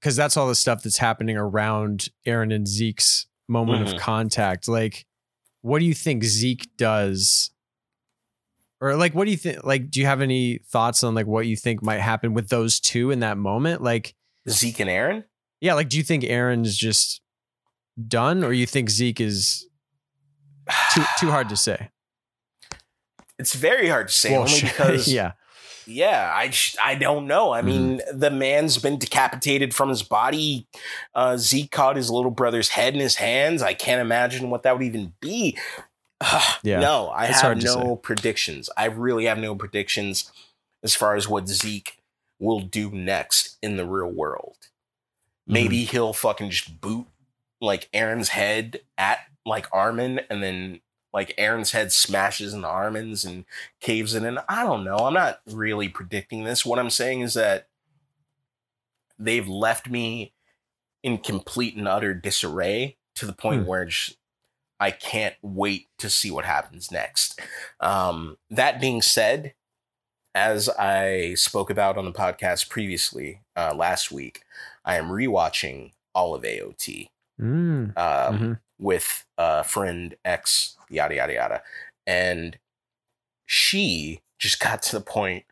because 0.00 0.16
that's 0.16 0.36
all 0.36 0.48
the 0.48 0.54
stuff 0.54 0.82
that's 0.82 0.98
happening 0.98 1.36
around 1.36 2.08
Eren 2.26 2.52
and 2.54 2.66
Zeke's 2.66 3.26
moment 3.48 3.86
Mhm. 3.88 3.94
of 3.94 4.00
contact. 4.00 4.66
Like, 4.68 5.06
what 5.62 5.78
do 5.78 5.84
you 5.84 5.94
think 5.94 6.24
Zeke 6.24 6.76
does? 6.76 7.50
Or 8.80 8.96
like, 8.96 9.14
what 9.14 9.24
do 9.26 9.30
you 9.30 9.36
think? 9.36 9.64
Like, 9.64 9.90
do 9.90 10.00
you 10.00 10.06
have 10.06 10.20
any 10.20 10.58
thoughts 10.58 11.04
on 11.04 11.14
like 11.14 11.26
what 11.26 11.46
you 11.46 11.56
think 11.56 11.82
might 11.82 12.00
happen 12.00 12.34
with 12.34 12.48
those 12.48 12.80
two 12.80 13.10
in 13.10 13.20
that 13.20 13.38
moment? 13.38 13.82
Like, 13.82 14.14
Zeke 14.48 14.80
and 14.80 14.90
Eren? 14.90 15.24
yeah, 15.60 15.74
like, 15.74 15.88
do 15.88 15.96
you 15.96 16.02
think 16.02 16.24
Eren's 16.24 16.76
just 16.76 17.20
done, 18.08 18.42
or 18.44 18.52
you 18.52 18.66
think 18.66 18.90
Zeke 18.90 19.20
is 19.20 19.66
too 20.92 21.02
too 21.18 21.30
hard 21.30 21.48
to 21.50 21.56
say? 21.56 21.90
It's 23.38 23.54
very 23.54 23.88
hard 23.88 24.08
to 24.08 24.14
say 24.14 24.32
Well, 24.32 24.42
only 24.42 24.60
because 24.62 25.08
yeah, 25.12 25.32
yeah, 25.86 26.30
I 26.34 26.52
I 26.82 26.94
don't 26.94 27.26
know. 27.26 27.52
I 27.52 27.62
mean, 27.62 27.98
Mm-hmm. 27.98 28.18
the 28.18 28.30
man's 28.30 28.78
been 28.78 28.98
decapitated 28.98 29.74
from 29.74 29.88
his 29.88 30.02
body. 30.02 30.66
Uh, 31.14 31.36
Zeke 31.36 31.70
caught 31.70 31.96
his 31.96 32.10
little 32.10 32.30
brother's 32.30 32.70
head 32.70 32.94
in 32.94 33.00
his 33.00 33.16
hands. 33.16 33.62
I 33.62 33.74
can't 33.74 34.00
imagine 34.00 34.50
what 34.50 34.62
that 34.62 34.76
would 34.76 34.86
even 34.86 35.12
be. 35.20 35.56
Yeah. 36.62 36.80
No, 36.80 37.08
I 37.08 37.26
It's 37.26 37.42
have 37.42 37.62
no 37.62 37.96
predictions. 37.96 38.70
I 38.78 38.86
really 38.86 39.26
have 39.26 39.36
no 39.36 39.54
predictions 39.54 40.32
as 40.82 40.94
far 40.94 41.16
as 41.16 41.28
what 41.28 41.48
Zeke 41.48 41.98
will 42.38 42.60
do 42.60 42.90
next 42.90 43.58
in 43.62 43.76
the 43.76 43.84
real 43.84 44.10
world. 44.10 44.56
Mm-hmm. 44.60 45.52
Maybe 45.52 45.84
he'll 45.84 46.14
fucking 46.14 46.48
just 46.48 46.80
boot 46.80 47.06
like 47.64 47.88
Eren's 47.92 48.28
head 48.30 48.80
at 48.98 49.20
like 49.46 49.66
Armin 49.72 50.20
and 50.30 50.42
then 50.42 50.80
like 51.12 51.34
Eren's 51.36 51.72
head 51.72 51.92
smashes 51.92 52.52
into 52.54 52.66
Armin's 52.66 53.24
and 53.24 53.44
caves 53.80 54.14
in. 54.14 54.24
And 54.24 54.40
I 54.48 54.64
don't 54.64 54.84
know. 54.84 54.96
I'm 54.96 55.14
not 55.14 55.40
really 55.46 55.88
predicting 55.88 56.44
this. 56.44 56.64
What 56.66 56.78
I'm 56.78 56.90
saying 56.90 57.20
is 57.20 57.34
that 57.34 57.68
they've 59.18 59.46
left 59.46 59.88
me 59.88 60.32
in 61.02 61.18
complete 61.18 61.76
and 61.76 61.86
utter 61.86 62.14
disarray 62.14 62.96
to 63.14 63.26
the 63.26 63.32
point 63.32 63.62
Hmm. 63.62 63.68
where 63.68 63.88
I 64.80 64.90
can't 64.90 65.36
wait 65.40 65.88
to 65.98 66.10
see 66.10 66.30
what 66.30 66.44
happens 66.44 66.90
next. 66.90 67.40
Um, 67.80 68.38
that 68.50 68.80
being 68.80 69.02
said, 69.02 69.54
as 70.34 70.68
I 70.68 71.34
spoke 71.34 71.70
about 71.70 71.96
on 71.96 72.04
the 72.06 72.12
podcast 72.12 72.68
previously 72.68 73.40
uh, 73.56 73.72
last 73.72 74.10
week, 74.10 74.42
I 74.84 74.96
am 74.96 75.10
rewatching 75.10 75.92
all 76.12 76.34
of 76.34 76.42
AOT 76.42 77.08
Mm, 77.40 77.96
um, 77.98 78.38
mhm. 78.38 78.58
with 78.78 79.24
a 79.36 79.64
friend 79.64 80.14
X, 80.24 80.76
yada 80.88 81.16
yada 81.16 81.32
yada, 81.32 81.62
and 82.06 82.58
she 83.46 84.20
just 84.38 84.60
got 84.60 84.82
to 84.82 84.92
the 84.96 85.04
point 85.04 85.44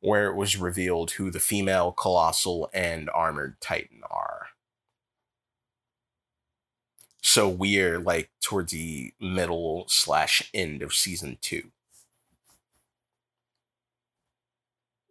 where 0.00 0.26
it 0.26 0.36
was 0.36 0.56
revealed 0.56 1.12
who 1.12 1.30
the 1.30 1.40
female 1.40 1.92
colossal 1.92 2.68
and 2.72 3.08
armored 3.10 3.60
titan 3.60 4.02
are. 4.10 4.48
So 7.22 7.48
we're 7.48 7.98
like 7.98 8.30
towards 8.40 8.72
the 8.72 9.12
middle 9.20 9.84
slash 9.88 10.50
end 10.54 10.82
of 10.82 10.94
season 10.94 11.38
two. 11.40 11.70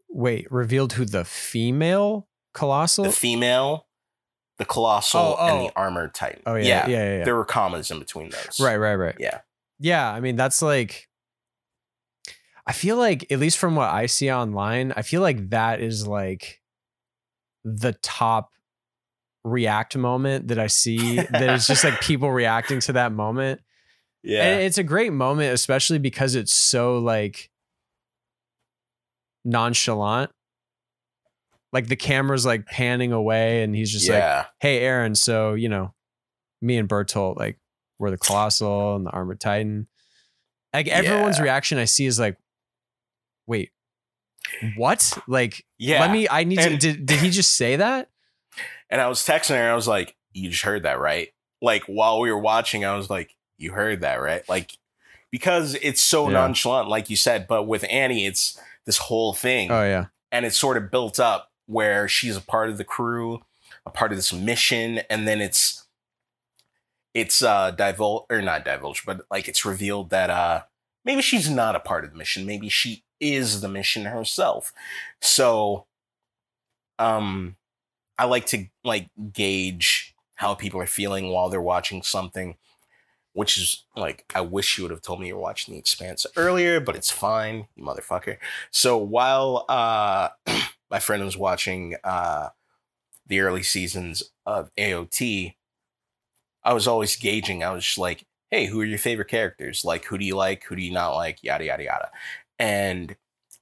Wait, 0.10 0.52
revealed 0.52 0.94
who 0.94 1.06
the 1.06 1.24
female 1.24 2.28
colossal? 2.54 3.06
The 3.06 3.12
female, 3.12 3.86
the 4.60 4.66
colossal, 4.66 5.36
Oh, 5.40 5.48
and 5.48 5.58
oh. 5.58 5.68
the 5.68 5.74
armored 5.76 6.14
titan. 6.14 6.44
oh 6.46 6.56
yeah, 6.56 6.64
yeah, 6.64 6.88
yeah, 6.88 7.18
yeah. 7.20 7.24
There 7.24 7.36
were 7.36 7.46
commas 7.46 7.90
in 7.90 7.98
between 7.98 8.30
those. 8.30 8.60
Right, 8.60 8.78
right, 8.78 8.96
right. 8.96 9.16
Yeah. 9.20 9.40
Yeah, 9.80 10.08
I 10.12 10.20
mean 10.20 10.36
that's 10.36 10.62
like 10.62 11.08
I 12.68 12.74
feel 12.74 12.98
like 12.98 13.26
at 13.32 13.40
least 13.40 13.58
from 13.58 13.76
what 13.76 13.90
I 13.90 14.06
see 14.06 14.32
online, 14.32 14.94
I 14.96 15.02
feel 15.02 15.22
like 15.22 15.50
that 15.50 15.82
is 15.82 16.06
like 16.06 16.62
the 17.64 17.94
top 18.04 18.52
react 19.44 19.96
moment 19.96 20.50
that 20.50 20.60
I 20.60 20.68
see 20.68 21.16
that 21.16 21.50
is 21.56 21.66
just 21.66 21.84
like 21.84 22.00
people 22.02 22.30
reacting 22.32 22.80
to 22.82 22.94
that 22.94 23.12
moment. 23.12 23.62
Yeah. 24.22 24.44
And 24.44 24.62
it's 24.64 24.78
a 24.78 24.84
great 24.84 25.14
moment 25.14 25.54
especially 25.54 25.98
because 25.98 26.36
it's 26.36 26.54
so 26.54 27.00
like 27.00 27.50
nonchalant. 29.46 30.32
Like 31.72 31.88
the 31.88 31.96
camera's 31.96 32.46
like 32.46 32.66
panning 32.66 33.12
away 33.12 33.64
and 33.64 33.76
he's 33.76 33.92
just 33.92 34.10
like 34.10 34.48
hey 34.60 34.82
eren 34.82 35.16
so 35.16 35.54
you 35.54 35.70
know 35.70 35.94
me 36.62 36.78
and 36.78 36.90
bertolt 36.90 37.38
like 37.38 37.60
we're 38.00 38.10
the 38.12 38.18
colossal 38.18 38.96
and 38.96 39.06
the 39.06 39.12
armored 39.12 39.40
titan 39.40 39.88
like 40.74 40.88
everyone's 40.88 41.38
Yeah. 41.38 41.44
reaction 41.44 41.78
i 41.78 41.86
see 41.86 42.06
is 42.08 42.20
like 42.20 42.38
wait 43.48 43.72
what 44.78 45.18
like 45.28 45.66
yeah. 45.78 46.02
let 46.02 46.12
me 46.12 46.28
i 46.30 46.44
need 46.44 46.60
And- 46.60 46.80
to 46.82 46.94
did, 46.94 47.06
did 47.06 47.20
he 47.20 47.30
just 47.40 47.56
say 47.56 47.76
that 47.76 48.10
And 48.90 49.00
I 49.00 49.08
was 49.08 49.20
texting 49.20 49.56
her, 49.56 49.70
I 49.72 49.76
was 49.76 49.88
like, 49.88 50.16
"You 50.34 50.50
just 50.50 50.64
heard 50.64 50.82
that, 50.84 51.00
right?" 51.00 51.30
Like 51.62 51.84
while 51.84 52.20
we 52.20 52.32
were 52.32 52.40
watching, 52.40 52.84
I 52.86 52.96
was 52.96 53.08
like, 53.08 53.36
"You 53.60 53.72
heard 53.74 54.02
that, 54.02 54.16
right?" 54.16 54.42
Like 54.50 54.72
because 55.32 55.76
it's 55.76 56.02
so 56.02 56.26
Yeah. 56.26 56.34
nonchalant, 56.34 56.90
like 56.90 57.08
you 57.12 57.16
said. 57.16 57.46
But 57.48 57.68
with 57.68 57.86
Annie, 57.88 58.26
it's 58.26 58.60
this 58.88 58.98
whole 58.98 59.34
thing, 59.36 59.70
oh 59.72 59.84
yeah 59.84 60.06
and 60.32 60.46
it's 60.46 60.58
sort 60.60 60.78
of 60.78 60.90
built 60.90 61.20
up 61.20 61.49
where 61.70 62.08
she's 62.08 62.36
a 62.36 62.42
part 62.42 62.70
of 62.70 62.80
the 62.80 62.84
crew, 62.84 63.42
a 63.86 63.92
part 63.92 64.12
of 64.12 64.18
this 64.18 64.34
mission, 64.34 65.00
and 65.10 65.28
then 65.28 65.40
it's 65.40 65.86
it's 67.14 67.42
uh 67.42 67.72
divulge 67.72 68.26
or 68.30 68.42
not 68.42 68.66
divulged, 68.66 69.06
but 69.06 69.22
like 69.32 69.48
it's 69.48 69.66
revealed 69.66 70.10
that 70.10 70.30
uh 70.30 70.64
maybe 71.06 71.22
she's 71.22 71.50
not 71.50 71.76
a 71.76 71.80
part 71.80 72.04
of 72.04 72.12
the 72.12 72.18
mission. 72.18 72.46
Maybe 72.46 72.70
she 72.70 73.04
is 73.20 73.62
the 73.62 73.68
mission 73.68 74.06
herself. 74.06 74.74
So 75.22 75.86
um 76.98 77.56
I 78.18 78.26
like 78.26 78.48
to 78.48 78.66
like 78.84 79.10
gauge 79.32 80.16
how 80.36 80.56
people 80.56 80.82
are 80.82 80.88
feeling 80.88 81.30
while 81.30 81.50
they're 81.50 81.62
watching 81.62 82.02
something, 82.02 82.58
which 83.34 83.58
is 83.58 83.86
like 83.96 84.26
I 84.36 84.42
wish 84.42 84.78
you 84.78 84.84
would 84.84 84.92
have 84.92 85.02
told 85.02 85.20
me 85.22 85.28
you 85.28 85.36
were 85.36 85.42
watching 85.42 85.74
The 85.74 85.80
Expanse 85.80 86.26
earlier, 86.36 86.80
but 86.80 86.96
it's 86.96 87.12
fine, 87.12 87.68
you 87.76 87.84
motherfucker. 87.84 88.38
So 88.72 88.98
while 88.98 89.66
uh 89.70 90.30
my 90.90 91.00
friend 91.00 91.24
was 91.24 91.38
watching 91.38 91.96
uh 92.04 92.50
the 93.28 93.40
early 93.40 93.64
seasons 93.64 94.24
of 94.46 94.72
AOT, 94.76 95.54
I 96.64 96.74
was 96.74 96.88
always 96.88 97.16
gauging. 97.16 97.64
I 97.64 97.72
was 97.72 97.86
just 97.86 97.98
like, 97.98 98.26
hey, 98.52 98.66
who 98.66 98.82
are 98.82 98.86
your 98.86 98.98
favorite 98.98 99.28
characters? 99.28 99.86
Like, 99.86 100.06
who 100.06 100.18
do 100.18 100.26
you 100.26 100.36
like? 100.36 100.64
Who 100.66 100.76
do 100.76 100.82
you 100.82 100.92
not 100.92 101.16
like? 101.16 101.44
Yada, 101.44 101.66
yada, 101.66 101.84
yada. 101.84 102.10
And 102.58 103.16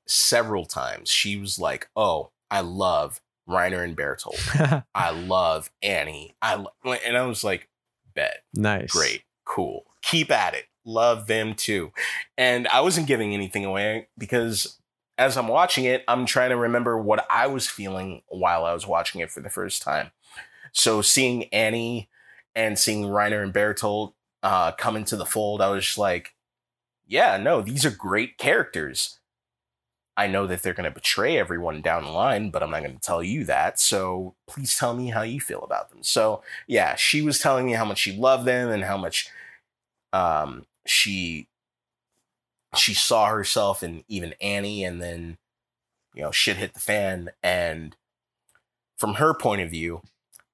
several 0.07 0.65
times 0.65 1.09
she 1.09 1.37
was 1.37 1.59
like, 1.59 1.89
oh, 1.95 2.31
I 2.49 2.61
love 2.61 3.21
Reiner 3.47 3.83
and 3.83 3.95
Bertolt. 3.95 4.83
I 4.95 5.11
love 5.11 5.69
Annie. 5.81 6.35
I 6.41 6.55
lo-. 6.55 6.93
and 7.05 7.17
I 7.17 7.25
was 7.25 7.43
like, 7.43 7.69
bet, 8.15 8.43
nice 8.53 8.91
great, 8.91 9.23
cool, 9.45 9.85
keep 10.01 10.31
at 10.31 10.53
it. 10.53 10.65
Love 10.85 11.27
them 11.27 11.53
too. 11.53 11.91
And 12.37 12.67
I 12.69 12.79
wasn't 12.79 13.07
giving 13.07 13.33
anything 13.33 13.65
away 13.65 14.07
because 14.17 14.79
as 15.17 15.35
I'm 15.37 15.47
watching 15.47 15.85
it, 15.85 16.03
I'm 16.07 16.25
trying 16.25 16.51
to 16.51 16.57
remember 16.57 16.97
what 16.97 17.25
I 17.29 17.47
was 17.47 17.67
feeling 17.67 18.21
while 18.27 18.65
I 18.65 18.73
was 18.73 18.85
watching 18.85 19.21
it 19.21 19.31
for 19.31 19.41
the 19.41 19.49
first 19.49 19.81
time. 19.81 20.11
So 20.71 21.01
seeing 21.01 21.45
Annie 21.45 22.09
and 22.55 22.77
seeing 22.77 23.05
Reiner 23.05 23.41
and 23.41 23.53
Bertolt 23.53 24.13
uh, 24.43 24.73
come 24.73 24.95
into 24.95 25.15
the 25.15 25.25
fold, 25.25 25.61
I 25.61 25.69
was 25.69 25.85
just 25.85 25.97
like, 25.97 26.35
yeah, 27.07 27.37
no, 27.37 27.61
these 27.61 27.85
are 27.85 27.91
great 27.91 28.37
characters. 28.37 29.19
I 30.15 30.27
know 30.27 30.47
that 30.47 30.63
they're 30.63 30.73
going 30.73 30.89
to 30.89 30.93
betray 30.93 31.37
everyone 31.37 31.81
down 31.81 32.03
the 32.03 32.09
line, 32.09 32.49
but 32.49 32.63
I'm 32.63 32.71
not 32.71 32.81
going 32.81 32.95
to 32.95 32.99
tell 32.99 33.21
you 33.23 33.43
that. 33.45 33.79
So 33.79 34.35
please 34.47 34.77
tell 34.77 34.95
me 34.95 35.09
how 35.09 35.21
you 35.21 35.39
feel 35.39 35.61
about 35.61 35.89
them. 35.89 36.01
So 36.01 36.41
yeah, 36.67 36.95
she 36.95 37.21
was 37.21 37.39
telling 37.39 37.65
me 37.65 37.73
how 37.73 37.85
much 37.85 37.99
she 37.99 38.17
loved 38.17 38.45
them 38.45 38.69
and 38.69 38.83
how 38.83 38.97
much 38.97 39.29
um, 40.13 40.65
she 40.85 41.47
she 42.75 42.93
saw 42.93 43.27
herself 43.27 43.81
in 43.83 44.03
even 44.07 44.33
Annie, 44.41 44.83
and 44.83 45.01
then 45.01 45.37
you 46.13 46.21
know 46.21 46.31
shit 46.31 46.57
hit 46.57 46.73
the 46.73 46.79
fan. 46.79 47.29
And 47.41 47.95
from 48.97 49.15
her 49.15 49.33
point 49.33 49.61
of 49.61 49.69
view, 49.69 50.01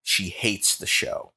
she 0.01 0.29
hates 0.29 0.75
the 0.77 0.85
show. 0.87 1.31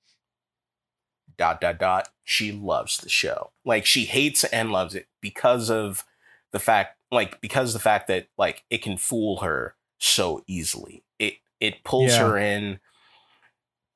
Dot 1.39 1.61
dot 1.61 1.79
dot. 1.79 2.09
She 2.25 2.51
loves 2.53 2.99
the 2.99 3.09
show. 3.09 3.53
Like 3.65 3.85
she 3.87 4.05
hates 4.07 4.45
and 4.45 4.73
loves 4.73 4.95
it 4.95 5.07
because 5.21 5.71
of 5.71 6.05
the 6.53 6.59
fact, 6.59 6.97
like 7.11 7.41
because 7.41 7.73
the 7.73 7.79
fact 7.79 8.09
that 8.09 8.29
like 8.39 8.65
it 8.71 8.83
can 8.83 8.97
fool 8.97 9.39
her 9.41 9.75
so 9.99 10.43
easily. 10.47 11.05
It 11.19 11.35
it 11.61 11.85
pulls 11.85 12.13
Yeah. 12.13 12.27
her 12.29 12.39
in 12.39 12.81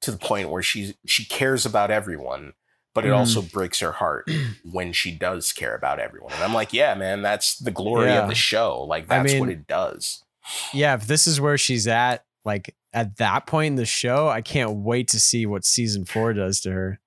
to 0.02 0.10
the 0.10 0.18
point 0.18 0.50
where 0.50 0.62
she's 0.62 0.94
she 1.06 1.24
cares 1.24 1.64
about 1.64 1.90
everyone, 1.90 2.52
but 2.94 3.04
it 3.04 3.08
Mhm. 3.10 3.16
also 3.18 3.42
breaks 3.42 3.80
her 3.80 3.92
heart 3.92 4.28
when 4.64 4.92
she 4.92 5.12
does 5.12 5.52
care 5.52 5.74
about 5.74 5.98
everyone. 6.00 6.32
And 6.32 6.42
I'm 6.42 6.54
like, 6.54 6.72
yeah, 6.72 6.94
man, 6.94 7.22
that's 7.22 7.56
the 7.58 7.70
glory 7.70 8.06
Yeah. 8.08 8.22
of 8.22 8.28
the 8.28 8.34
show. 8.34 8.82
Like 8.84 9.04
I 9.10 9.22
that's 9.22 9.38
what 9.40 9.48
it 9.48 9.66
does. 9.66 10.24
Yeah, 10.72 10.94
if 10.94 11.06
this 11.06 11.26
is 11.26 11.40
where 11.40 11.58
she's 11.58 11.86
at, 11.86 12.24
like 12.44 12.74
at 12.92 13.16
that 13.18 13.46
point 13.46 13.68
in 13.72 13.76
the 13.76 13.84
show, 13.86 14.28
I 14.28 14.40
can't 14.40 14.76
wait 14.78 15.06
to 15.08 15.20
see 15.20 15.46
what 15.46 15.64
season 15.64 16.04
four 16.04 16.32
does 16.32 16.60
to 16.62 16.72
her. 16.72 16.98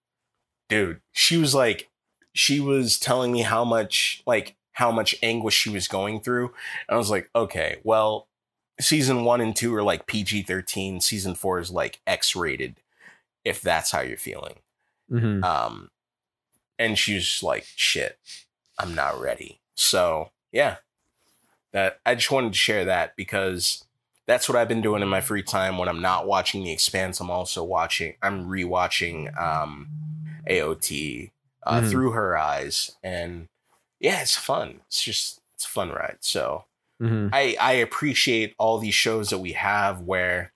dude 0.70 1.02
she 1.12 1.38
was 1.38 1.54
like 1.54 1.90
she 2.34 2.60
was 2.62 2.98
telling 2.98 3.32
me 3.34 3.42
how 3.42 3.66
much 3.66 4.24
like 4.26 4.56
how 4.72 4.92
much 4.92 5.14
anguish 5.22 5.54
she 5.54 5.70
was 5.70 5.88
going 5.90 6.20
through 6.22 6.46
and 6.88 6.96
i 6.96 6.98
was 6.98 7.10
like 7.10 7.30
okay 7.36 7.78
well 7.84 8.28
season 8.80 9.24
one 9.26 9.42
and 9.42 9.56
two 9.58 9.76
are 9.76 9.84
like 9.84 10.08
pg-13 10.08 11.04
season 11.04 11.36
four 11.36 11.60
is 11.60 11.70
like 11.70 12.00
x-rated 12.08 12.78
if 13.44 13.62
that's 13.62 13.92
how 13.92 14.00
you're 14.02 14.18
feeling 14.18 14.56
Mhm. 15.12 15.44
um 15.44 15.90
and 16.80 16.98
she 16.98 17.16
was 17.16 17.42
like 17.44 17.66
shit 17.76 18.18
i'm 18.80 18.96
not 18.96 19.20
ready 19.20 19.60
so 19.76 20.32
yeah 20.52 20.78
that 21.72 22.00
i 22.06 22.16
just 22.16 22.32
wanted 22.32 22.54
to 22.54 22.58
share 22.60 22.86
that 22.86 23.16
because 23.16 23.84
that's 24.26 24.48
what 24.48 24.58
i've 24.58 24.68
been 24.68 24.82
doing 24.82 25.02
in 25.02 25.08
my 25.08 25.22
free 25.22 25.44
time 25.44 25.78
when 25.78 25.90
i'm 25.90 26.02
not 26.02 26.26
watching 26.28 26.64
the 26.64 26.72
expanse 26.72 27.20
i'm 27.20 27.30
also 27.32 27.64
watching 27.64 28.16
i'm 28.22 28.46
rewatching 28.48 29.36
um 29.40 29.88
aot 30.50 31.32
uh, 31.66 31.82
Mhm. 31.82 31.90
through 31.92 32.12
her 32.12 32.38
eyes 32.38 32.92
and 33.04 33.48
yeah 34.00 34.22
it's 34.22 34.36
fun 34.36 34.82
it's 34.88 35.02
just 35.04 35.42
it's 35.56 35.66
a 35.66 35.70
fun 35.70 35.90
ride 35.90 36.18
so 36.22 36.66
Mhm. 37.02 37.32
I 37.34 37.58
I 37.60 37.74
appreciate 37.74 38.56
all 38.58 38.78
these 38.78 38.94
shows 38.96 39.30
that 39.32 39.40
we 39.40 39.54
have 39.54 40.02
where 40.02 40.53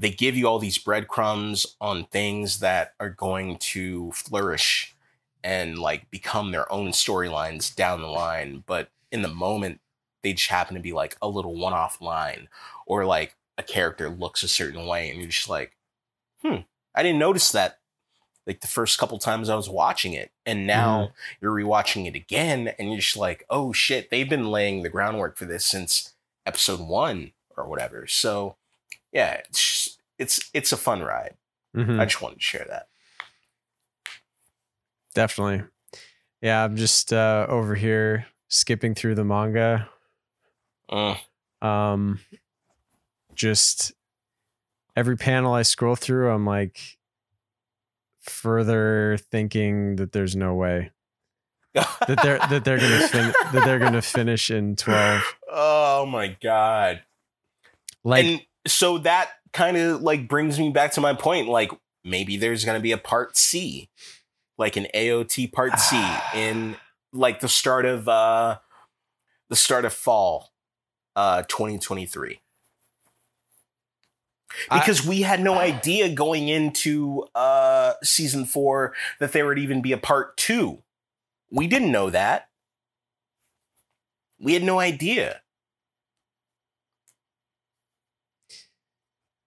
they 0.00 0.10
give 0.10 0.34
you 0.34 0.46
all 0.46 0.58
these 0.58 0.78
breadcrumbs 0.78 1.76
on 1.80 2.04
things 2.04 2.60
that 2.60 2.94
are 2.98 3.10
going 3.10 3.58
to 3.58 4.10
flourish 4.12 4.96
and 5.44 5.78
like 5.78 6.10
become 6.10 6.50
their 6.50 6.70
own 6.72 6.88
storylines 6.88 7.74
down 7.74 8.00
the 8.00 8.08
line, 8.08 8.64
but 8.66 8.88
in 9.12 9.22
the 9.22 9.28
moment 9.28 9.80
they 10.22 10.32
just 10.32 10.48
happen 10.50 10.74
to 10.74 10.80
be 10.80 10.92
like 10.92 11.16
a 11.20 11.28
little 11.28 11.54
one-off 11.54 12.00
line 12.00 12.48
or 12.86 13.04
like 13.04 13.36
a 13.58 13.62
character 13.62 14.08
looks 14.08 14.42
a 14.42 14.48
certain 14.48 14.86
way 14.86 15.10
and 15.10 15.18
you're 15.18 15.28
just 15.28 15.48
like, 15.48 15.76
"Hmm, 16.42 16.60
I 16.94 17.02
didn't 17.02 17.18
notice 17.18 17.52
that 17.52 17.80
like 18.46 18.62
the 18.62 18.66
first 18.66 18.98
couple 18.98 19.18
times 19.18 19.48
I 19.48 19.54
was 19.54 19.68
watching 19.68 20.12
it. 20.12 20.32
And 20.46 20.66
now 20.66 21.10
you're 21.40 21.54
rewatching 21.54 22.06
it 22.06 22.16
again 22.16 22.72
and 22.78 22.88
you're 22.88 22.98
just 22.98 23.16
like, 23.16 23.44
oh 23.50 23.72
shit, 23.72 24.10
they've 24.10 24.28
been 24.28 24.50
laying 24.50 24.82
the 24.82 24.88
groundwork 24.88 25.36
for 25.36 25.44
this 25.44 25.66
since 25.66 26.14
episode 26.46 26.80
one 26.80 27.32
or 27.56 27.68
whatever. 27.68 28.06
So 28.06 28.56
yeah, 29.12 29.40
it's 29.48 29.98
it's 30.18 30.50
it's 30.54 30.72
a 30.72 30.76
fun 30.76 31.02
ride. 31.02 31.34
Mhm. 31.76 32.00
I 32.00 32.04
just 32.04 32.20
wanted 32.20 32.36
to 32.36 32.40
share 32.42 32.66
that. 32.68 32.88
Definitely. 35.14 35.64
Yeah, 36.40 36.64
I'm 36.64 36.76
just 36.76 37.12
uh, 37.12 37.46
over 37.48 37.74
here 37.74 38.26
skipping 38.48 38.94
through 38.94 39.14
the 39.16 39.24
manga. 39.24 39.88
Mm, 40.90 41.18
Um, 41.62 42.20
just 43.34 43.92
every 44.96 45.16
panel 45.16 45.52
I 45.54 45.62
scroll 45.62 45.96
through, 45.96 46.30
I'm 46.30 46.46
like 46.46 46.98
further 48.22 49.18
thinking 49.30 49.96
that 49.96 50.12
there's 50.12 50.36
no 50.36 50.54
way 50.54 50.90
that 51.74 52.20
they're 52.22 52.38
that 52.38 52.64
they're 52.64 52.78
gonna 52.78 53.08
fin- 53.08 53.34
that 53.52 53.62
they're 53.64 53.78
gonna 53.78 54.02
finish 54.02 54.50
in 54.50 54.76
twelve. 54.76 55.22
oh 55.50 56.06
my 56.06 56.36
god. 56.42 57.02
Like, 58.02 58.24
and 58.24 58.40
so 58.66 58.98
that 58.98 59.30
kind 59.52 59.76
of 59.76 60.02
like 60.02 60.28
brings 60.28 60.58
me 60.58 60.70
back 60.70 60.92
to 60.92 61.00
my 61.00 61.14
point. 61.14 61.48
Like 61.48 61.70
maybe 62.04 62.36
there's 62.36 62.64
gonna 62.64 62.80
be 62.80 62.92
a 62.92 62.98
part 62.98 63.36
C, 63.36 63.88
like 64.58 64.76
an 64.76 64.86
AOT 64.94 65.52
part 65.52 65.78
C 65.78 65.96
in 66.34 66.76
like 67.12 67.40
the 67.40 67.48
start 67.48 67.86
of 67.86 68.08
uh 68.08 68.58
the 69.48 69.56
start 69.56 69.84
of 69.84 69.92
fall 69.92 70.52
uh 71.16 71.42
2023. 71.48 72.40
I- 74.70 74.78
Because 74.78 75.04
we 75.06 75.22
had 75.22 75.40
no 75.40 75.54
idea 75.58 76.08
going 76.08 76.48
into 76.48 77.26
uh 77.34 77.94
season 78.02 78.44
4 78.44 78.94
that 79.18 79.32
there 79.32 79.46
would 79.46 79.58
even 79.58 79.80
be 79.82 79.92
a 79.92 79.98
part 79.98 80.36
2. 80.36 80.82
We 81.50 81.66
didn't 81.66 81.90
know 81.92 82.10
that. 82.10 82.48
We 84.38 84.54
had 84.54 84.62
no 84.62 84.78
idea. 84.78 85.42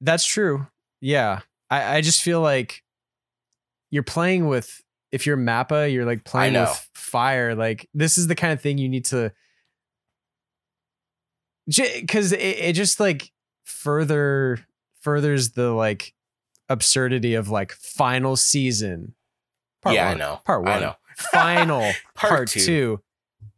That's 0.03 0.25
true. 0.25 0.67
Yeah. 1.01 1.39
I, 1.69 1.97
I 1.97 2.01
just 2.01 2.21
feel 2.21 2.41
like 2.41 2.83
you're 3.89 4.03
playing 4.03 4.47
with 4.47 4.81
if 5.11 5.25
you're 5.25 5.37
Mappa, 5.37 5.91
you're 5.91 6.05
like 6.05 6.23
playing 6.23 6.53
with 6.53 6.89
fire. 6.93 7.55
Like 7.55 7.87
this 7.93 8.17
is 8.17 8.27
the 8.27 8.35
kind 8.35 8.51
of 8.53 8.61
thing 8.61 8.77
you 8.77 8.89
need 8.89 9.05
to 9.05 9.31
because 11.67 12.31
it, 12.33 12.39
it 12.39 12.73
just 12.73 12.99
like 12.99 13.31
further 13.63 14.59
furthers 15.01 15.51
the 15.51 15.71
like 15.71 16.13
absurdity 16.69 17.35
of 17.35 17.49
like 17.49 17.71
final 17.71 18.35
season. 18.35 19.13
yeah, 19.85 20.07
one, 20.09 20.15
I 20.15 20.17
know. 20.17 20.41
Part 20.45 20.63
one. 20.63 20.71
I 20.71 20.79
know. 20.79 20.95
Final 21.31 21.91
Part 22.15 22.29
part, 22.31 22.49
two. 22.49 22.59
two. 22.59 23.01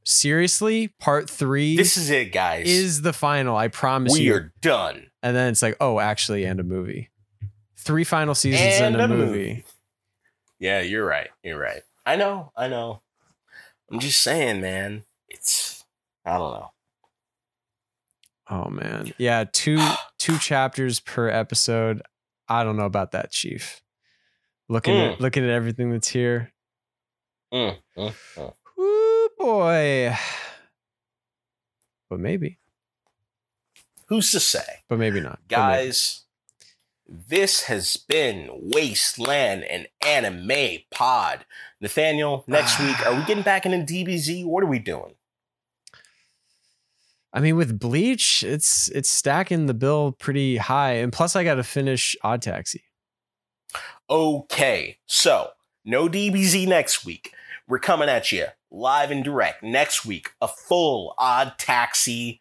Seriously, 0.03 0.89
part 0.99 1.29
three 1.29 1.77
This 1.77 1.95
is 1.95 2.09
it, 2.09 2.33
guys. 2.33 2.67
is 2.67 3.01
the 3.01 3.13
final. 3.13 3.55
I 3.55 3.69
promise 3.69 4.11
we 4.11 4.19
you. 4.19 4.31
We 4.33 4.37
are 4.37 4.53
done. 4.59 5.07
And 5.25 5.35
then 5.35 5.49
it's 5.49 5.63
like, 5.63 5.75
oh, 5.81 5.99
actually, 5.99 6.45
and 6.45 6.59
a 6.59 6.63
movie. 6.63 7.09
Three 7.77 8.03
final 8.03 8.35
seasons 8.35 8.75
And 8.79 8.95
and, 8.95 9.01
a, 9.03 9.07
movie. 9.07 9.25
movie. 9.25 9.65
Yeah, 10.59 10.81
you're 10.81 11.03
right. 11.03 11.29
You're 11.41 11.57
right. 11.59 11.81
I 12.05 12.15
know. 12.15 12.51
I 12.55 12.67
know. 12.67 13.01
I'm 13.91 13.99
just 13.99 14.21
saying, 14.21 14.61
man. 14.61 15.03
It's 15.27 15.83
I 16.25 16.37
don't 16.37 16.53
know. 16.53 16.71
Oh 18.47 18.69
man, 18.69 19.13
yeah, 19.17 19.45
two 19.51 19.79
two 20.19 20.37
chapters 20.37 20.99
per 20.99 21.27
episode. 21.27 22.03
I 22.47 22.63
don't 22.63 22.77
know 22.77 22.85
about 22.85 23.13
that, 23.13 23.31
Chief. 23.31 23.81
Looking 24.69 24.95
at 24.95 25.19
looking 25.19 25.43
at 25.43 25.49
everything 25.49 25.89
that's 25.89 26.07
here. 26.07 26.53
Mm, 27.51 27.77
mm, 27.97 28.13
mm. 28.35 28.53
Ooh 28.79 29.29
boy. 29.39 30.15
But 32.07 32.19
maybe, 32.19 32.59
Who's 34.07 34.31
to 34.31 34.39
say, 34.39 34.83
but 34.87 34.99
maybe 34.99 35.19
not, 35.19 35.39
But 35.47 35.57
maybe. 35.57 35.87
guys? 35.87 36.21
This 37.07 37.63
has 37.63 37.97
been 37.97 38.49
Wasteland 38.51 39.63
and 39.63 39.87
Anime 40.05 40.79
Pod. 40.91 41.45
Nathaniel, 41.79 42.43
next 42.47 42.79
ah. 42.79 42.85
week, 42.85 43.05
are 43.05 43.15
we 43.15 43.23
getting 43.25 43.43
back 43.43 43.65
into 43.65 43.77
DBZ? 43.93 44.45
What 44.45 44.63
are 44.63 44.67
we 44.67 44.79
doing? 44.79 45.13
I 47.31 47.41
mean, 47.41 47.57
with 47.57 47.77
Bleach, 47.79 48.43
it's 48.43 48.87
it's 48.89 49.09
stacking 49.09 49.65
the 49.65 49.73
bill 49.73 50.13
pretty 50.13 50.57
high, 50.57 50.93
and 50.93 51.11
plus, 51.11 51.35
I 51.35 51.43
got 51.43 51.55
to 51.55 51.63
finish 51.63 52.15
Odd 52.23 52.41
Taxi. 52.41 52.83
Okay, 54.09 54.99
so 55.05 55.49
no 55.83 56.07
DBZ 56.07 56.65
next 56.67 57.05
week. 57.05 57.33
We're 57.67 57.79
coming 57.79 58.07
at 58.07 58.31
you 58.31 58.45
live 58.71 59.11
and 59.11 59.23
direct 59.23 59.63
next 59.63 60.05
week. 60.05 60.31
A 60.41 60.47
full 60.47 61.13
Odd 61.17 61.55
Taxi 61.57 62.39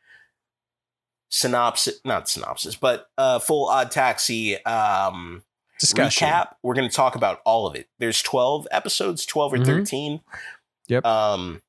synopsis, 1.34 1.98
not 2.04 2.28
synopsis, 2.28 2.76
but 2.76 3.08
uh, 3.18 3.40
full 3.40 3.68
Odd 3.68 3.90
Taxi 3.90 4.62
um, 4.64 5.42
Discussion. 5.80 6.28
recap. 6.28 6.52
We're 6.62 6.74
going 6.74 6.88
to 6.88 6.94
talk 6.94 7.16
about 7.16 7.40
all 7.44 7.66
of 7.66 7.74
it. 7.74 7.88
There's 7.98 8.22
12 8.22 8.68
episodes, 8.70 9.26
12 9.26 9.52
or 9.54 9.56
Mhm. 9.58 9.66
13. 9.66 10.20
Yep. 10.86 11.04
Um, 11.04 11.60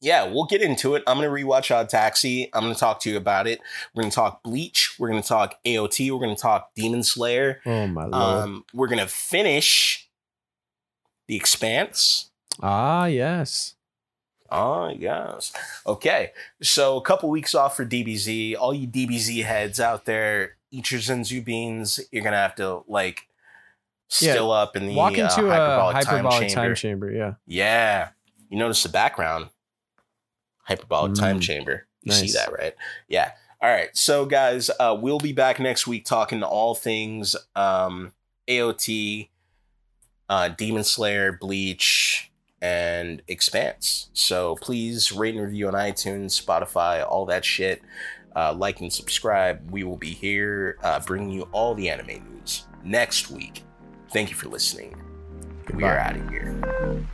yeah, 0.00 0.24
we'll 0.30 0.44
get 0.44 0.62
into 0.62 0.94
it. 0.94 1.02
I'm 1.08 1.16
going 1.18 1.28
to 1.28 1.44
rewatch 1.46 1.74
Odd 1.74 1.88
Taxi. 1.88 2.48
I'm 2.54 2.62
going 2.62 2.72
to 2.74 2.78
talk 2.78 3.00
to 3.00 3.10
you 3.10 3.16
about 3.16 3.48
it. 3.48 3.58
We're 3.94 4.02
going 4.04 4.10
to 4.12 4.14
talk 4.14 4.44
Bleach. 4.44 4.94
We're 4.96 5.08
going 5.10 5.20
to 5.22 5.28
talk 5.28 5.56
AOT. 5.66 6.12
We're 6.12 6.24
going 6.24 6.36
to 6.36 6.40
talk 6.40 6.70
Demon 6.76 7.02
Slayer. 7.02 7.60
Oh 7.66 7.88
my 7.88 8.04
lord! 8.04 8.14
Um, 8.14 8.64
we're 8.72 8.86
going 8.86 9.00
to 9.00 9.08
finish 9.08 10.08
The 11.26 11.34
Expanse. 11.34 12.30
ah, 12.62 13.06
yes. 13.06 13.74
Oh, 14.50 14.88
yes. 14.88 15.52
Okay. 15.86 16.32
So 16.62 16.96
a 16.96 17.02
couple 17.02 17.28
weeks 17.30 17.54
off 17.54 17.76
for 17.76 17.84
DBZ. 17.84 18.56
All 18.58 18.72
you 18.72 18.88
DBZ 18.88 19.44
heads 19.44 19.78
out 19.78 20.04
there, 20.06 20.56
eat 20.70 20.90
your 20.90 21.00
Senzu 21.00 21.44
beans. 21.44 22.00
You're 22.10 22.22
going 22.22 22.32
to 22.32 22.38
have 22.38 22.54
to 22.56 22.82
like 22.88 23.28
Yeah, 24.20 24.32
still 24.32 24.50
up 24.50 24.74
in 24.76 24.86
the 24.86 24.94
Walk 24.94 25.18
uh, 25.18 25.22
into 25.22 25.46
a 25.46 25.50
hyperbolic, 25.50 25.96
hyperbolic 25.96 26.40
time, 26.40 26.48
chamber. 26.48 26.74
chamber. 26.74 27.12
Yeah. 27.12 27.34
Yeah. 27.46 28.08
You 28.48 28.58
notice 28.58 28.82
the 28.82 28.88
background. 28.88 29.50
Hyperbolic 30.62 31.14
time 31.14 31.38
Mm. 31.38 31.42
chamber. 31.42 31.86
You 32.02 32.12
Nice. 32.12 32.20
see 32.20 32.32
that, 32.32 32.52
right? 32.52 32.74
Yeah. 33.08 33.32
All 33.60 33.70
right. 33.70 33.94
So 33.96 34.24
guys, 34.24 34.70
uh, 34.80 34.96
we'll 34.98 35.18
be 35.18 35.32
back 35.32 35.58
next 35.60 35.86
week 35.86 36.04
talking 36.04 36.42
all 36.42 36.74
things 36.74 37.34
um 37.56 38.12
AOT, 38.48 39.28
uh 40.28 40.48
Demon 40.48 40.84
Slayer, 40.84 41.32
Bleach, 41.32 42.27
and 42.60 43.22
Expanse. 43.28 44.10
So 44.12 44.56
please 44.60 45.12
rate 45.12 45.34
and 45.34 45.44
review 45.44 45.68
on 45.68 45.74
iTunes, 45.74 46.42
Spotify, 46.42 47.06
all 47.08 47.26
that 47.26 47.44
shit. 47.44 47.82
Uh, 48.36 48.52
like 48.52 48.80
and 48.80 48.92
subscribe. 48.92 49.70
We 49.70 49.82
will 49.82 49.96
be 49.96 50.10
here 50.10 50.78
uh, 50.82 51.00
bringing 51.00 51.30
you 51.30 51.48
all 51.50 51.74
the 51.74 51.88
anime 51.88 52.22
news 52.30 52.66
next 52.84 53.30
week. 53.30 53.64
Thank 54.12 54.30
you 54.30 54.36
for 54.36 54.48
listening. 54.48 54.94
We 55.74 55.82
are 55.82 55.98
out 55.98 56.16
of 56.16 56.28
here. 56.28 57.08